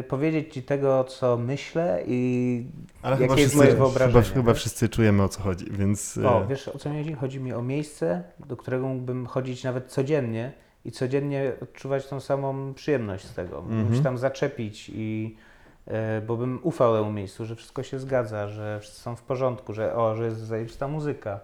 powiedzieć 0.09 0.55
Ci 0.55 0.63
tego, 0.63 1.05
co 1.05 1.37
myślę 1.37 2.03
i 2.07 2.67
Ale 3.03 3.13
Jakie 3.13 3.25
chyba 3.25 3.35
jest 3.41 3.43
wszyscy, 3.53 3.57
moje 3.59 3.71
chyba, 3.71 3.85
wyobrażenie, 3.85 4.35
chyba 4.35 4.53
wiesz? 4.53 4.61
wszyscy 4.61 4.89
czujemy 4.89 5.23
o 5.23 5.29
co 5.29 5.43
chodzi, 5.43 5.67
więc... 5.71 6.19
o, 6.19 6.43
e, 6.43 6.47
wiesz 6.47 6.69
o 6.69 6.79
co 6.79 6.91
mi 6.91 6.99
chodzi? 6.99 7.15
Chodzi 7.15 7.41
mi 7.41 7.53
o 7.53 7.63
miejsce, 7.63 8.23
do 8.47 8.57
którego 8.57 8.89
mógłbym 8.89 9.27
chodzić 9.27 9.65
nawet 9.65 9.87
codziennie 9.87 10.53
i 10.85 10.93
codziennie 10.93 11.53
odczuwać 11.63 12.07
tą 12.07 12.21
samą 12.21 12.75
przyjemność 12.75 13.25
z 13.27 13.35
tego. 13.35 13.57
Mógłbym 13.57 13.79
Mhm. 13.81 13.97
się 13.97 14.03
tam 14.05 14.19
zaczepić 14.19 14.91
i 14.95 15.37
e, 15.87 16.21
bo 16.27 16.37
bym 16.37 16.61
ufał 16.63 16.95
temu 16.97 17.13
miejscu, 17.13 17.47
że 17.47 17.57
wszystko 17.57 17.83
się 17.83 17.99
zgadza, 17.99 18.49
że 18.49 18.79
wszyscy 18.81 19.01
są 19.01 19.17
w 19.17 19.23
porządku, 19.23 19.73
że 19.73 19.95
o, 19.95 20.15
że 20.15 20.25
jest 20.25 20.39
zajebista 20.41 20.89
muzyka. 20.89 21.41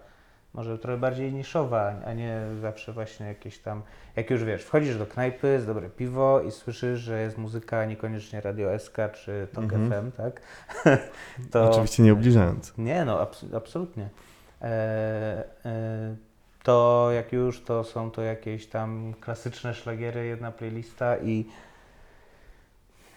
Może 0.55 0.79
trochę 0.79 0.99
bardziej 0.99 1.33
niszowa, 1.33 1.95
a 2.07 2.13
nie 2.13 2.41
zawsze 2.61 2.93
właśnie 2.93 3.27
jakieś 3.27 3.59
tam, 3.59 3.83
jak 4.17 4.31
już 4.31 4.45
wiesz, 4.45 4.63
wchodzisz 4.65 4.99
do 4.99 5.07
knajpy, 5.07 5.49
jest 5.49 5.67
dobre 5.67 5.91
piwo 5.91 6.41
i 6.41 6.51
słyszysz, 6.51 7.01
że 7.01 7.21
jest 7.23 7.39
muzyka 7.39 7.85
niekoniecznie 7.85 8.41
Radio 8.41 8.79
SK 8.79 8.97
czy 9.15 9.49
Tok 9.53 9.65
Mhm. 9.65 9.91
FM, 9.91 10.17
tak? 10.17 10.41
to... 11.53 11.71
Oczywiście 11.71 12.03
nie 12.03 12.13
obliżając. 12.13 12.73
Nie, 12.79 13.05
no 13.05 13.19
abs- 13.27 13.57
absolutnie. 13.57 14.09
E, 14.63 15.45
e, 15.65 16.17
to 16.63 17.09
jak 17.13 17.33
już, 17.33 17.63
to 17.63 17.85
są 17.85 18.11
to 18.11 18.23
jakieś 18.23 18.67
tam 18.67 19.15
klasyczne 19.21 19.75
szlagiery, 19.75 20.27
jedna 20.27 20.53
playlista 20.53 21.17
i 21.19 21.45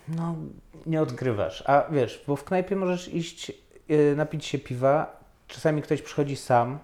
no, 0.08 0.36
nie 0.86 1.02
odkrywasz. 1.02 1.64
A 1.68 1.86
wiesz, 1.92 2.24
bo 2.28 2.36
w 2.36 2.44
knajpie 2.44 2.76
możesz 2.76 3.14
iść, 3.14 3.52
e, 3.90 4.16
napić 4.16 4.46
się 4.46 4.60
piwa, 4.60 5.20
czasami 5.48 5.82
ktoś 5.82 6.02
przychodzi 6.02 6.36
sam 6.36 6.80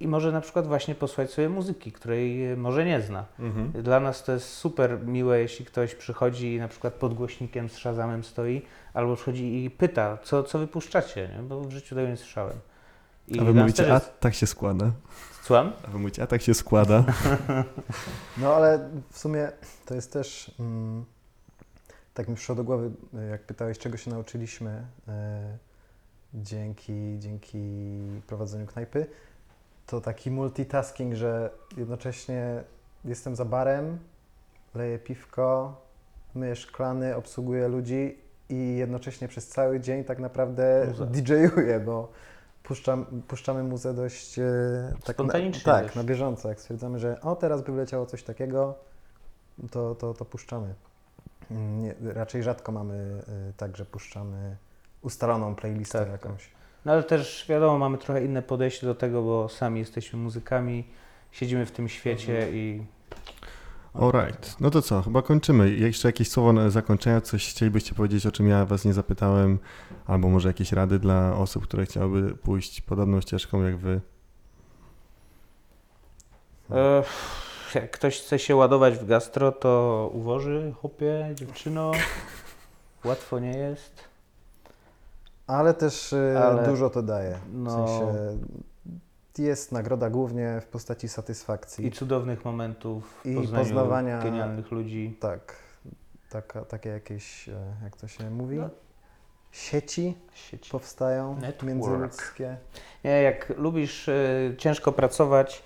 i 0.00 0.08
może 0.08 0.32
na 0.32 0.40
przykład 0.40 0.66
właśnie 0.66 0.94
posłuchać 0.94 1.30
sobie 1.30 1.48
muzyki, 1.48 1.92
której 1.92 2.52
e, 2.52 2.56
może 2.56 2.84
nie 2.84 3.00
zna. 3.00 3.24
Mhm. 3.38 3.82
Dla 3.82 4.00
nas 4.00 4.24
to 4.24 4.32
jest 4.32 4.48
super 4.48 5.06
miłe, 5.06 5.40
jeśli 5.40 5.64
ktoś 5.64 5.94
przychodzi 5.94 6.54
i 6.54 6.58
na 6.58 6.68
przykład 6.68 6.94
pod 6.94 7.14
głośnikiem 7.14 7.68
z 7.68 7.76
Shazamem 7.76 8.24
stoi, 8.24 8.62
albo 8.94 9.16
przychodzi 9.16 9.64
i 9.64 9.70
pyta, 9.70 10.18
co, 10.22 10.42
co 10.42 10.58
wypuszczacie, 10.58 11.28
nie? 11.36 11.42
bo 11.42 11.60
w 11.60 11.70
życiu 11.70 11.94
tego 11.94 12.08
nie 12.08 12.16
słyszałem. 12.16 12.56
I 13.28 13.40
A 13.40 13.44
wy 13.44 13.54
mówicie, 13.54 13.82
też 13.82 13.90
a 13.90 13.94
jest... 13.94 14.20
tak 14.20 14.34
się 14.34 14.46
składa. 14.46 14.90
Słucham? 15.42 15.72
A 15.88 15.90
wy 15.90 15.98
mówicie, 15.98 16.22
a 16.22 16.26
tak 16.26 16.42
się 16.42 16.54
składa. 16.54 17.04
No 18.38 18.54
ale 18.54 18.90
w 19.10 19.18
sumie 19.18 19.48
to 19.86 19.94
jest 19.94 20.12
też, 20.12 20.54
mm, 20.60 21.04
tak 22.14 22.28
mi 22.28 22.36
przyszło 22.36 22.54
do 22.54 22.64
głowy, 22.64 22.90
jak 23.30 23.42
pytałeś, 23.42 23.78
czego 23.78 23.96
się 23.96 24.10
nauczyliśmy 24.10 24.86
y, 25.08 25.12
dzięki, 26.34 27.16
dzięki 27.18 27.78
prowadzeniu 28.26 28.66
knajpy, 28.66 29.06
to 29.86 30.00
taki 30.00 30.30
multitasking, 30.30 31.14
że 31.14 31.50
jednocześnie 31.76 32.62
jestem 33.04 33.36
za 33.36 33.44
barem, 33.44 33.98
leję 34.74 34.98
piwko, 34.98 35.80
myję 36.34 36.56
szklany, 36.56 37.16
obsługuję 37.16 37.68
ludzi 37.68 38.18
i 38.48 38.76
jednocześnie 38.76 39.28
przez 39.28 39.48
cały 39.48 39.80
dzień 39.80 40.04
tak 40.04 40.18
naprawdę. 40.18 40.92
DJ-uję, 41.10 41.80
bo 41.80 42.08
puszczam, 42.62 43.22
puszczamy 43.28 43.62
muzę 43.62 43.94
dość 43.94 44.38
e, 44.38 44.42
tak, 44.92 45.08
na, 45.08 45.14
Spontanicznie 45.14 45.62
tak, 45.64 45.96
na 45.96 46.04
bieżąco. 46.04 46.48
Jak 46.48 46.60
stwierdzamy, 46.60 46.98
że 46.98 47.20
o 47.20 47.36
teraz 47.36 47.62
by 47.62 47.72
wleciało 47.72 48.06
coś 48.06 48.22
takiego, 48.22 48.74
to, 49.70 49.94
to, 49.94 50.14
to 50.14 50.24
puszczamy. 50.24 50.74
Mm, 51.50 51.82
Nie, 51.82 51.94
raczej 52.02 52.42
rzadko 52.42 52.72
mamy 52.72 53.22
e, 53.28 53.52
tak, 53.56 53.76
że 53.76 53.84
puszczamy 53.84 54.56
ustaloną 55.02 55.54
playlistę 55.54 55.98
Tak, 55.98 56.08
jakąś. 56.08 56.50
No 56.84 56.92
ale 56.92 57.02
też 57.02 57.46
wiadomo, 57.48 57.78
mamy 57.78 57.98
trochę 57.98 58.24
inne 58.24 58.42
podejście 58.42 58.86
do 58.86 58.94
tego, 58.94 59.22
bo 59.22 59.48
sami 59.48 59.80
jesteśmy 59.80 60.18
muzykami, 60.18 60.84
siedzimy 61.32 61.66
w 61.66 61.70
tym 61.70 61.88
świecie 61.88 62.32
Mhm. 62.36 62.54
i 62.56 62.86
Alright. 63.94 64.60
No 64.60 64.70
to 64.70 64.82
co, 64.82 65.02
chyba 65.02 65.22
kończymy. 65.22 65.70
Jeszcze 65.70 66.08
jakieś 66.08 66.30
słowo 66.30 66.52
na 66.52 66.70
zakończenia, 66.70 67.20
coś 67.20 67.50
chcielibyście 67.50 67.94
powiedzieć, 67.94 68.26
o 68.26 68.32
czym 68.32 68.48
ja 68.48 68.64
was 68.66 68.84
nie 68.84 68.92
zapytałem, 68.92 69.58
albo 70.06 70.28
może 70.28 70.48
jakieś 70.48 70.72
rady 70.72 70.98
dla 70.98 71.34
osób, 71.36 71.64
które 71.64 71.84
chciałyby 71.86 72.34
pójść 72.36 72.80
podobną 72.80 73.20
ścieżką 73.20 73.62
jak 73.62 73.76
wy. 73.76 74.00
e, 76.70 77.02
jak 77.74 77.90
ktoś 77.90 78.20
chce 78.20 78.38
się 78.38 78.56
ładować 78.56 78.94
w 78.98 79.06
gastro, 79.06 79.52
to 79.52 80.10
uwoży, 80.14 80.72
chłopie, 80.80 81.30
dziewczyno. 81.34 81.92
Łatwo 83.04 83.38
nie 83.38 83.58
jest. 83.58 84.04
Ale 85.52 85.74
też 85.74 86.12
e, 86.12 86.42
Ale- 86.44 86.66
dużo 86.66 86.90
to 86.90 87.02
daje. 87.02 87.34
W 87.34 87.54
No. 87.54 87.70
sensie 87.70 88.14
jest 89.38 89.72
nagroda 89.72 90.10
głównie 90.10 90.60
w 90.60 90.66
postaci 90.66 91.08
satysfakcji. 91.08 91.86
I 91.86 91.90
cudownych 91.92 92.44
momentów 92.44 93.20
w 93.24 93.26
I 93.26 93.34
poznawania- 93.48 94.22
genialnych 94.22 94.70
ludzi. 94.70 95.16
Tak, 95.20 95.56
taka, 96.30 96.64
takie 96.64 96.88
jakieś, 96.88 97.48
e, 97.48 97.52
jak 97.84 97.96
to 97.96 98.08
się 98.08 98.30
mówi, 98.30 98.56
No. 98.56 98.70
sieci 99.52 100.18
Sieć. 100.34 100.68
powstają 100.68 101.34
Network. 101.34 101.62
międzyludzkie. 101.62 102.56
Nie, 103.04 103.22
jak 103.22 103.52
lubisz 103.56 104.08
y, 104.08 104.54
ciężko 104.58 104.92
pracować, 104.92 105.62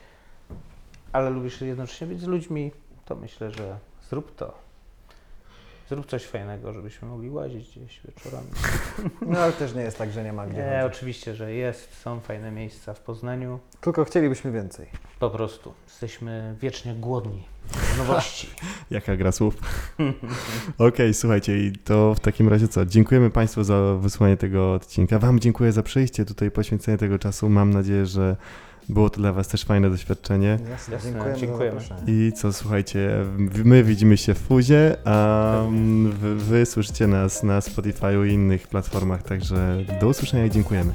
ale 1.13 1.31
lubisz 1.31 1.61
jednocześnie 1.61 2.07
być 2.07 2.21
z 2.21 2.27
ludźmi, 2.27 2.73
to 3.05 3.17
myślę, 3.17 3.51
że 3.51 3.79
zrób 4.11 4.37
to. 4.37 4.66
Zrób 5.89 6.07
coś 6.07 6.25
fajnego, 6.25 6.73
żebyśmy 6.73 7.09
mogli 7.09 7.31
łazić 7.31 7.79
gdzieś 7.79 8.01
wieczorami. 8.05 8.47
No 9.33 9.39
ale 9.39 9.53
też 9.53 9.75
nie 9.75 9.81
jest 9.83 9.99
tak, 9.99 10.13
że 10.13 10.25
nie 10.25 10.33
ma 10.33 10.47
gdzie 10.47 10.57
Nie, 10.57 10.81
chodzić. 10.83 10.97
oczywiście, 10.97 11.35
że 11.35 11.53
jest, 11.53 12.01
są 12.03 12.21
fajne 12.21 12.51
miejsca 12.51 12.95
w 12.95 13.01
Poznaniu. 13.01 13.59
Tylko 13.81 14.05
chcielibyśmy 14.05 14.53
więcej. 14.53 14.87
Po 15.19 15.31
prostu 15.31 15.73
jesteśmy 15.87 16.57
wiecznie 16.61 16.95
głodni 16.95 17.43
nowości. 17.99 18.51
Jaka 18.91 19.17
gra 19.17 19.33
słów? 19.33 19.55
Okej, 20.79 21.15
słuchajcie, 21.15 21.59
i 21.59 21.73
to 21.73 22.15
w 22.15 22.21
takim 22.21 22.49
razie 22.49 22.69
co? 22.69 22.87
Dziękujemy 22.87 23.31
Państwu 23.31 23.65
za 23.65 23.95
wysłanie 23.95 24.37
tego 24.37 24.73
odcinka. 24.75 25.19
Wam 25.19 25.41
dziękuję 25.41 25.73
za 25.73 25.83
przyjście 25.83 26.25
tutaj, 26.25 26.51
poświęcenie 26.51 26.99
tego 26.99 27.19
czasu. 27.19 27.49
Mam 27.49 27.71
nadzieję, 27.71 28.07
że 28.07 28.37
było 28.89 29.11
to 29.11 29.21
dla 29.21 29.33
Was 29.33 29.49
też 29.49 29.65
fajne 29.65 29.91
doświadczenie. 29.91 30.59
Jasne, 30.71 30.95
Jasne, 30.95 31.35
dziękujemy. 31.37 31.81
I 32.07 32.33
co, 32.37 32.53
słuchajcie, 32.53 33.25
my 33.65 33.85
widzimy 33.85 34.17
się 34.17 34.35
w 34.35 34.39
Fuzie, 34.39 34.97
a 35.05 35.55
mm, 35.61 36.13
wy, 36.13 36.37
wy 36.37 36.67
słyszycie 36.67 37.07
nas 37.07 37.43
na 37.43 37.61
Spotify 37.61 38.29
i 38.29 38.33
innych 38.33 38.69
platformach, 38.69 39.23
także 39.23 39.79
do 40.01 40.09
usłyszenia 40.09 40.47
i 40.47 40.51
dziękujemy. 40.51 40.93